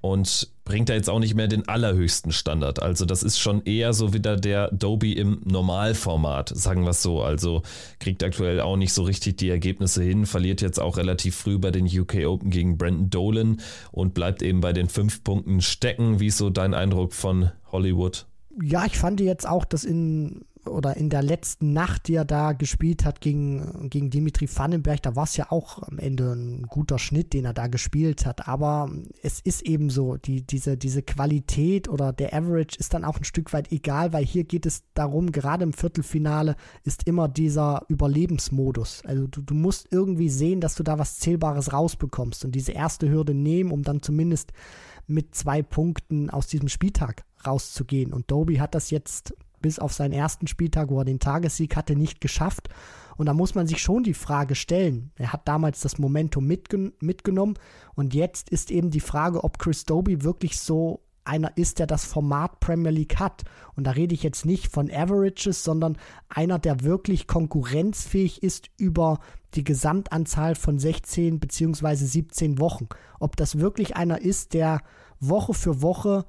und 0.02 0.50
bringt 0.66 0.90
er 0.90 0.96
jetzt 0.96 1.08
auch 1.08 1.20
nicht 1.20 1.34
mehr 1.34 1.46
den 1.46 1.66
allerhöchsten 1.68 2.32
Standard. 2.32 2.82
Also 2.82 3.06
das 3.06 3.22
ist 3.22 3.38
schon 3.38 3.64
eher 3.64 3.94
so 3.94 4.12
wieder 4.12 4.36
der 4.36 4.70
Doby 4.72 5.12
im 5.12 5.40
Normalformat, 5.44 6.50
sagen 6.54 6.82
wir 6.82 6.90
es 6.90 7.02
so. 7.02 7.22
Also 7.22 7.62
kriegt 8.00 8.22
aktuell 8.24 8.60
auch 8.60 8.76
nicht 8.76 8.92
so 8.92 9.04
richtig 9.04 9.36
die 9.36 9.48
Ergebnisse 9.48 10.02
hin, 10.02 10.26
verliert 10.26 10.60
jetzt 10.60 10.80
auch 10.80 10.96
relativ 10.98 11.36
früh 11.36 11.58
bei 11.58 11.70
den 11.70 11.86
UK 11.86 12.26
Open 12.26 12.50
gegen 12.50 12.76
Brandon 12.76 13.08
Dolan 13.08 13.60
und 13.92 14.12
bleibt 14.12 14.42
eben 14.42 14.60
bei 14.60 14.72
den 14.72 14.88
fünf 14.88 15.22
Punkten 15.22 15.60
stecken. 15.60 16.18
Wie 16.18 16.26
ist 16.26 16.38
so 16.38 16.50
dein 16.50 16.74
Eindruck 16.74 17.14
von 17.14 17.52
Hollywood? 17.70 18.26
Ja, 18.60 18.86
ich 18.86 18.98
fand 18.98 19.20
jetzt 19.20 19.48
auch, 19.48 19.64
dass 19.64 19.84
in 19.84 20.44
oder 20.68 20.96
in 20.96 21.10
der 21.10 21.22
letzten 21.22 21.72
Nacht, 21.72 22.08
die 22.08 22.14
er 22.14 22.24
da 22.24 22.52
gespielt 22.52 23.04
hat 23.04 23.20
gegen, 23.20 23.88
gegen 23.90 24.10
Dimitri 24.10 24.48
Vandenberg, 24.48 25.02
da 25.02 25.16
war 25.16 25.24
es 25.24 25.36
ja 25.36 25.50
auch 25.50 25.82
am 25.82 25.98
Ende 25.98 26.32
ein 26.32 26.62
guter 26.62 26.98
Schnitt, 26.98 27.32
den 27.32 27.44
er 27.44 27.54
da 27.54 27.66
gespielt 27.66 28.26
hat. 28.26 28.48
Aber 28.48 28.90
es 29.22 29.40
ist 29.40 29.62
eben 29.62 29.90
so, 29.90 30.16
die, 30.16 30.42
diese, 30.42 30.76
diese 30.76 31.02
Qualität 31.02 31.88
oder 31.88 32.12
der 32.12 32.34
Average 32.34 32.76
ist 32.78 32.94
dann 32.94 33.04
auch 33.04 33.18
ein 33.18 33.24
Stück 33.24 33.52
weit 33.52 33.72
egal, 33.72 34.12
weil 34.12 34.24
hier 34.24 34.44
geht 34.44 34.66
es 34.66 34.82
darum, 34.94 35.32
gerade 35.32 35.64
im 35.64 35.72
Viertelfinale 35.72 36.56
ist 36.84 37.06
immer 37.06 37.28
dieser 37.28 37.84
Überlebensmodus. 37.88 39.02
Also 39.04 39.26
du, 39.26 39.42
du 39.42 39.54
musst 39.54 39.88
irgendwie 39.90 40.28
sehen, 40.28 40.60
dass 40.60 40.74
du 40.74 40.82
da 40.82 40.98
was 40.98 41.18
Zählbares 41.18 41.72
rausbekommst 41.72 42.44
und 42.44 42.54
diese 42.54 42.72
erste 42.72 43.10
Hürde 43.10 43.34
nehmen, 43.34 43.70
um 43.70 43.82
dann 43.82 44.02
zumindest 44.02 44.52
mit 45.06 45.34
zwei 45.34 45.62
Punkten 45.62 46.30
aus 46.30 46.46
diesem 46.48 46.68
Spieltag 46.68 47.24
rauszugehen. 47.46 48.12
Und 48.12 48.30
Doby 48.30 48.56
hat 48.56 48.74
das 48.74 48.90
jetzt 48.90 49.34
bis 49.60 49.78
auf 49.78 49.92
seinen 49.92 50.12
ersten 50.12 50.46
Spieltag, 50.46 50.90
wo 50.90 50.98
er 51.00 51.04
den 51.04 51.20
Tagessieg 51.20 51.76
hatte, 51.76 51.96
nicht 51.96 52.20
geschafft. 52.20 52.68
Und 53.16 53.26
da 53.26 53.34
muss 53.34 53.54
man 53.54 53.66
sich 53.66 53.80
schon 53.80 54.02
die 54.02 54.14
Frage 54.14 54.54
stellen. 54.54 55.10
Er 55.16 55.32
hat 55.32 55.48
damals 55.48 55.80
das 55.80 55.98
Momentum 55.98 56.46
mitgen 56.46 56.92
mitgenommen 57.00 57.54
und 57.94 58.14
jetzt 58.14 58.50
ist 58.50 58.70
eben 58.70 58.90
die 58.90 59.00
Frage, 59.00 59.42
ob 59.42 59.58
Chris 59.58 59.84
Doby 59.84 60.22
wirklich 60.22 60.60
so 60.60 61.00
einer 61.26 61.56
ist, 61.56 61.78
der 61.78 61.86
das 61.86 62.04
Format 62.04 62.60
Premier 62.60 62.90
League 62.90 63.18
hat. 63.18 63.42
Und 63.74 63.84
da 63.84 63.92
rede 63.92 64.14
ich 64.14 64.22
jetzt 64.22 64.46
nicht 64.46 64.72
von 64.72 64.90
Averages, 64.90 65.64
sondern 65.64 65.98
einer, 66.28 66.58
der 66.58 66.82
wirklich 66.82 67.26
konkurrenzfähig 67.26 68.42
ist 68.42 68.70
über 68.76 69.18
die 69.54 69.64
Gesamtanzahl 69.64 70.54
von 70.54 70.78
16 70.78 71.40
bzw. 71.40 71.94
17 71.96 72.58
Wochen. 72.58 72.88
Ob 73.18 73.36
das 73.36 73.58
wirklich 73.58 73.96
einer 73.96 74.20
ist, 74.20 74.54
der 74.54 74.82
Woche 75.18 75.54
für 75.54 75.82
Woche 75.82 76.26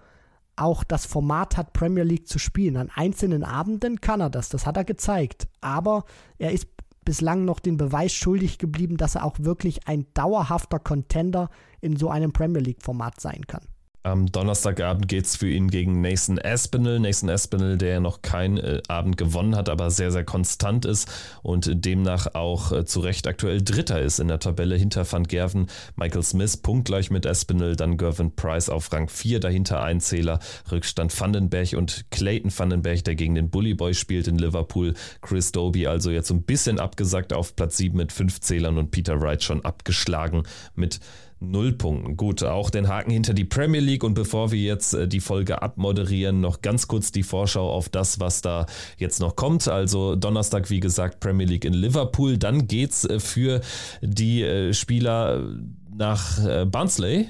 auch 0.58 0.84
das 0.84 1.06
Format 1.06 1.58
hat, 1.58 1.74
Premier 1.74 2.04
League 2.04 2.28
zu 2.28 2.40
spielen. 2.40 2.78
An 2.78 2.92
einzelnen 2.94 3.44
Abenden 3.44 4.02
kann 4.02 4.22
er 4.22 4.30
das, 4.30 4.50
das 4.50 4.66
hat 4.66 4.78
er 4.78 4.84
gezeigt. 4.84 5.48
Aber 5.62 6.06
er 6.38 6.52
ist 6.52 6.68
bislang 7.06 7.46
noch 7.46 7.60
den 7.60 7.78
Beweis 7.78 8.12
schuldig 8.12 8.58
geblieben, 8.58 8.98
dass 8.98 9.16
er 9.16 9.24
auch 9.24 9.38
wirklich 9.40 9.88
ein 9.88 10.08
dauerhafter 10.14 10.80
Contender 10.80 11.50
in 11.80 11.96
so 11.96 12.10
einem 12.10 12.34
Premier 12.34 12.62
League-Format 12.62 13.22
sein 13.22 13.48
kann. 13.48 13.64
Am 14.08 14.32
Donnerstagabend 14.32 15.10
geht 15.10 15.26
es 15.26 15.36
für 15.36 15.50
ihn 15.50 15.70
gegen 15.70 16.00
Nathan 16.00 16.40
Aspinall. 16.40 16.98
Nathan 16.98 17.30
Aspinall, 17.30 17.78
der 17.78 18.00
noch 18.00 18.22
keinen 18.22 18.58
äh, 18.58 18.82
Abend 18.88 19.18
gewonnen 19.18 19.54
hat, 19.54 19.68
aber 19.68 19.92
sehr, 19.92 20.14
sehr 20.14 20.24
konstant 20.24 20.86
ist 20.86 21.12
und 21.44 21.70
demnach 21.84 22.34
auch 22.34 22.72
äh, 22.72 22.86
zu 22.86 23.02
Recht 23.02 23.28
aktuell 23.28 23.62
Dritter 23.62 24.00
ist 24.00 24.22
in 24.22 24.30
der 24.30 24.40
Tabelle 24.40 24.78
hinter 24.78 25.12
Van 25.12 25.26
Gerven. 25.26 25.68
Michael 25.98 26.24
Smith 26.24 26.56
punktgleich 26.56 27.12
mit 27.12 27.28
Aspinall, 27.28 27.76
dann 27.76 27.98
Gervin 27.98 28.34
Price 28.34 28.70
auf 28.70 28.94
Rang 28.94 29.10
4, 29.10 29.42
dahinter 29.42 29.84
ein 29.84 30.00
Zähler, 30.00 30.40
Rückstand 30.72 31.20
Vandenberg 31.20 31.74
und 31.74 32.06
Clayton 32.10 32.58
Vandenberg, 32.58 33.04
der 33.04 33.16
gegen 33.16 33.36
den 33.36 33.50
Bully 33.50 33.74
Boy 33.74 33.94
spielt 33.94 34.30
in 34.30 34.38
Liverpool. 34.38 34.94
Chris 35.20 35.52
Doby 35.52 35.86
also 35.86 36.12
jetzt 36.12 36.32
ein 36.32 36.44
bisschen 36.44 36.80
abgesagt 36.80 37.34
auf 37.34 37.58
Platz 37.58 37.76
7 37.76 37.98
mit 37.98 38.14
5 38.14 38.40
Zählern 38.40 38.78
und 38.78 38.92
Peter 38.92 39.20
Wright 39.20 39.44
schon 39.44 39.66
abgeschlagen 39.66 40.44
mit 40.76 41.02
Null 41.40 41.74
Punkten. 41.74 42.18
Gut, 42.18 42.44
auch 42.44 42.70
den 42.70 42.88
Haken 42.88 43.12
hinter 43.12 43.34
die 43.34 43.46
Premier 43.46 43.82
League. 43.82 44.04
Und 44.04 44.16
bevor 44.16 44.52
wir 44.52 44.60
jetzt 44.60 44.94
äh, 44.94 45.08
die 45.08 45.20
Folge 45.20 45.62
abmoderieren, 45.62 46.42
noch 46.42 46.62
ganz 46.62 46.88
kurz 46.88 47.12
die 47.12 47.24
Vorschau 47.24 47.72
auf 47.72 47.90
das, 47.90 48.20
was 48.20 48.42
da 48.42 48.66
jetzt 48.98 49.20
noch 49.20 49.36
kommt. 49.36 49.68
Also 49.68 50.16
Donnerstag, 50.16 50.70
wie 50.70 50.80
gesagt, 50.80 51.20
Premier 51.20 51.46
League 51.46 51.66
in 51.66 51.74
Liverpool. 51.74 52.38
Dann 52.38 52.68
geht's 52.68 53.06
äh, 53.06 53.20
für 53.20 53.62
die 54.02 54.42
äh, 54.44 54.74
Spieler 54.74 55.44
nach 55.96 56.68
Barnsley 56.68 57.28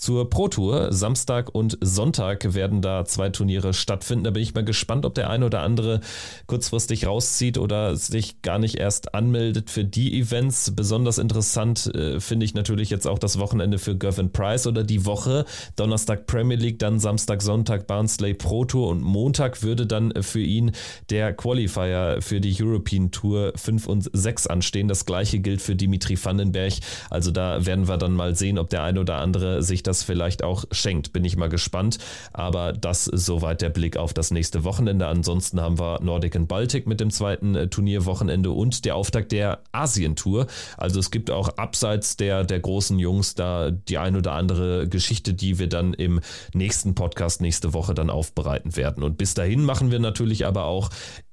zur 0.00 0.30
Pro 0.30 0.48
Tour. 0.48 0.92
Samstag 0.92 1.54
und 1.54 1.76
Sonntag 1.82 2.54
werden 2.54 2.80
da 2.80 3.04
zwei 3.04 3.28
Turniere 3.28 3.74
stattfinden. 3.74 4.24
Da 4.24 4.30
bin 4.30 4.42
ich 4.42 4.54
mal 4.54 4.64
gespannt, 4.64 5.04
ob 5.04 5.14
der 5.14 5.28
eine 5.28 5.44
oder 5.44 5.60
andere 5.60 6.00
kurzfristig 6.46 7.06
rauszieht 7.06 7.58
oder 7.58 7.94
sich 7.96 8.40
gar 8.40 8.58
nicht 8.58 8.76
erst 8.76 9.14
anmeldet 9.14 9.68
für 9.68 9.84
die 9.84 10.18
Events. 10.18 10.74
Besonders 10.74 11.18
interessant 11.18 11.94
äh, 11.94 12.18
finde 12.18 12.46
ich 12.46 12.54
natürlich 12.54 12.88
jetzt 12.88 13.06
auch 13.06 13.18
das 13.18 13.38
Wochenende 13.38 13.78
für 13.78 13.94
Gervin 13.94 14.32
Price 14.32 14.66
oder 14.66 14.84
die 14.84 15.04
Woche. 15.04 15.44
Donnerstag 15.76 16.26
Premier 16.26 16.56
League, 16.56 16.78
dann 16.78 16.98
Samstag, 16.98 17.42
Sonntag 17.42 17.86
Barnsley 17.86 18.32
Pro 18.32 18.64
Tour 18.64 18.88
und 18.88 19.02
Montag 19.02 19.62
würde 19.62 19.86
dann 19.86 20.14
für 20.22 20.40
ihn 20.40 20.72
der 21.10 21.34
Qualifier 21.34 22.18
für 22.20 22.40
die 22.40 22.56
European 22.58 23.10
Tour 23.10 23.52
5 23.54 23.86
und 23.86 24.10
6 24.10 24.46
anstehen. 24.46 24.88
Das 24.88 25.04
gleiche 25.04 25.40
gilt 25.40 25.60
für 25.60 25.76
Dimitri 25.76 26.16
Vandenberg. 26.22 26.72
Also 27.10 27.30
da 27.30 27.66
werden 27.66 27.86
wir 27.86 27.98
dann 27.98 28.14
mal 28.14 28.34
sehen, 28.34 28.58
ob 28.58 28.70
der 28.70 28.82
eine 28.82 29.00
oder 29.00 29.16
andere 29.16 29.62
sich 29.62 29.82
das 29.82 29.89
das 29.90 30.02
vielleicht 30.02 30.42
auch 30.42 30.64
schenkt. 30.70 31.12
Bin 31.12 31.24
ich 31.24 31.36
mal 31.36 31.48
gespannt. 31.48 31.98
Aber 32.32 32.72
das 32.72 33.04
soweit 33.04 33.60
der 33.60 33.70
Blick 33.70 33.96
auf 33.96 34.14
das 34.14 34.30
nächste 34.30 34.64
Wochenende. 34.64 35.06
Ansonsten 35.06 35.60
haben 35.60 35.78
wir 35.78 36.00
Nordic 36.00 36.36
and 36.36 36.48
Baltic 36.48 36.86
mit 36.86 37.00
dem 37.00 37.10
zweiten 37.10 37.54
äh, 37.54 37.68
Turnierwochenende 37.68 38.50
und 38.52 38.84
der 38.84 38.96
Auftakt 38.96 39.32
der 39.32 39.62
Asien-Tour. 39.72 40.46
Also 40.76 41.00
es 41.00 41.10
gibt 41.10 41.30
auch 41.30 41.48
abseits 41.56 42.16
der, 42.16 42.44
der 42.44 42.60
großen 42.60 42.98
Jungs 42.98 43.34
da 43.34 43.70
die 43.70 43.98
ein 43.98 44.16
oder 44.16 44.32
andere 44.32 44.88
Geschichte, 44.88 45.34
die 45.34 45.58
wir 45.58 45.68
dann 45.68 45.92
im 45.92 46.20
nächsten 46.54 46.94
Podcast 46.94 47.40
nächste 47.40 47.72
Woche 47.72 47.94
dann 47.94 48.10
aufbereiten 48.10 48.76
werden. 48.76 49.02
Und 49.02 49.18
bis 49.18 49.34
dahin 49.34 49.64
machen 49.64 49.90
wir 49.90 49.98
natürlich 49.98 50.46
aber 50.46 50.64
auch 50.64 50.90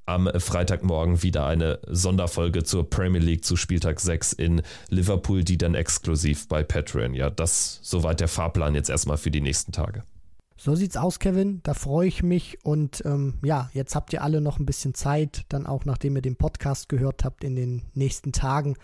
am 0.08 0.30
Freitagmorgen 0.40 1.22
wieder 1.22 1.46
eine 1.46 1.80
Sonderfolge 1.86 2.64
zur 2.64 2.90
Premier 2.90 3.22
League 3.22 3.46
zu 3.46 3.56
Spieltag 3.56 4.00
6 4.00 4.34
in 4.34 4.62
Liverpool, 4.90 5.44
die 5.44 5.58
dann 5.58 5.76
exklusiv 5.76 6.48
bei 6.48 6.64
Patreon. 6.64 7.14
Ja, 7.14 7.30
das 7.30 7.80
soweit 7.84 8.22
der 8.22 8.30
Fahrplan 8.30 8.74
jetzt 8.74 8.90
erstmal 8.90 9.18
für 9.18 9.32
die 9.32 9.42
nächsten 9.42 9.74
Tage. 9.74 10.04
So 10.56 10.76
sieht's 10.76 10.98
aus, 10.98 11.20
Kevin. 11.20 11.60
Da 11.64 11.74
freue 11.74 12.08
ich 12.08 12.24
mich. 12.24 12.58
Und 12.64 13.04
ähm, 13.06 13.36
ja, 13.44 13.70
jetzt 13.74 13.96
habt 13.96 14.12
ihr 14.14 14.24
alle 14.24 14.42
noch 14.42 14.60
ein 14.60 14.66
bisschen 14.66 14.94
Zeit, 14.94 15.46
dann 15.50 15.68
auch 15.68 15.86
nachdem 15.86 16.16
ihr 16.16 16.22
den 16.22 16.38
Podcast 16.38 16.90
gehört 16.90 17.24
habt 17.24 17.44
in 17.44 17.56
den 17.56 17.84
nächsten 17.94 18.32
Tagen, 18.32 18.76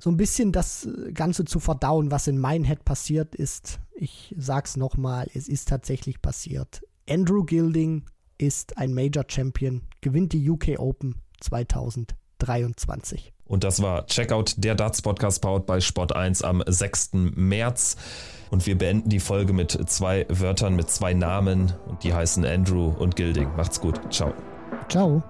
so 0.00 0.10
ein 0.10 0.16
bisschen 0.16 0.50
das 0.50 0.88
Ganze 1.12 1.44
zu 1.44 1.60
verdauen, 1.60 2.10
was 2.10 2.26
in 2.26 2.40
Minehead 2.40 2.84
passiert 2.84 3.34
ist. 3.34 3.78
Ich 3.94 4.34
sag's 4.36 4.76
nochmal, 4.76 5.28
es 5.34 5.46
ist 5.46 5.68
tatsächlich 5.68 6.20
passiert. 6.20 6.82
Andrew 7.08 7.44
Gilding 7.44 8.04
ist 8.38 8.76
ein 8.76 8.92
Major 8.92 9.24
Champion, 9.26 9.82
gewinnt 10.04 10.32
die 10.32 10.48
UK 10.48 10.78
Open 10.78 11.16
2023. 11.40 13.32
Und 13.46 13.64
das 13.64 13.82
war 13.82 14.06
Checkout, 14.06 14.54
der 14.58 14.74
Darts 14.74 15.02
Podcast 15.02 15.42
powered 15.42 15.66
bei 15.66 15.80
Sport 15.80 16.14
1 16.14 16.42
am 16.42 16.62
6. 16.64 17.10
März. 17.34 17.96
Und 18.50 18.66
wir 18.66 18.78
beenden 18.78 19.08
die 19.08 19.20
Folge 19.20 19.52
mit 19.52 19.72
zwei 19.90 20.26
Wörtern, 20.28 20.76
mit 20.76 20.88
zwei 20.90 21.12
Namen. 21.14 21.72
Und 21.86 22.04
die 22.04 22.14
heißen 22.14 22.44
Andrew 22.44 22.90
und 22.90 23.16
Gilding. 23.16 23.48
Macht's 23.56 23.80
gut. 23.80 24.00
Ciao. 24.12 24.32
Ciao. 24.88 25.22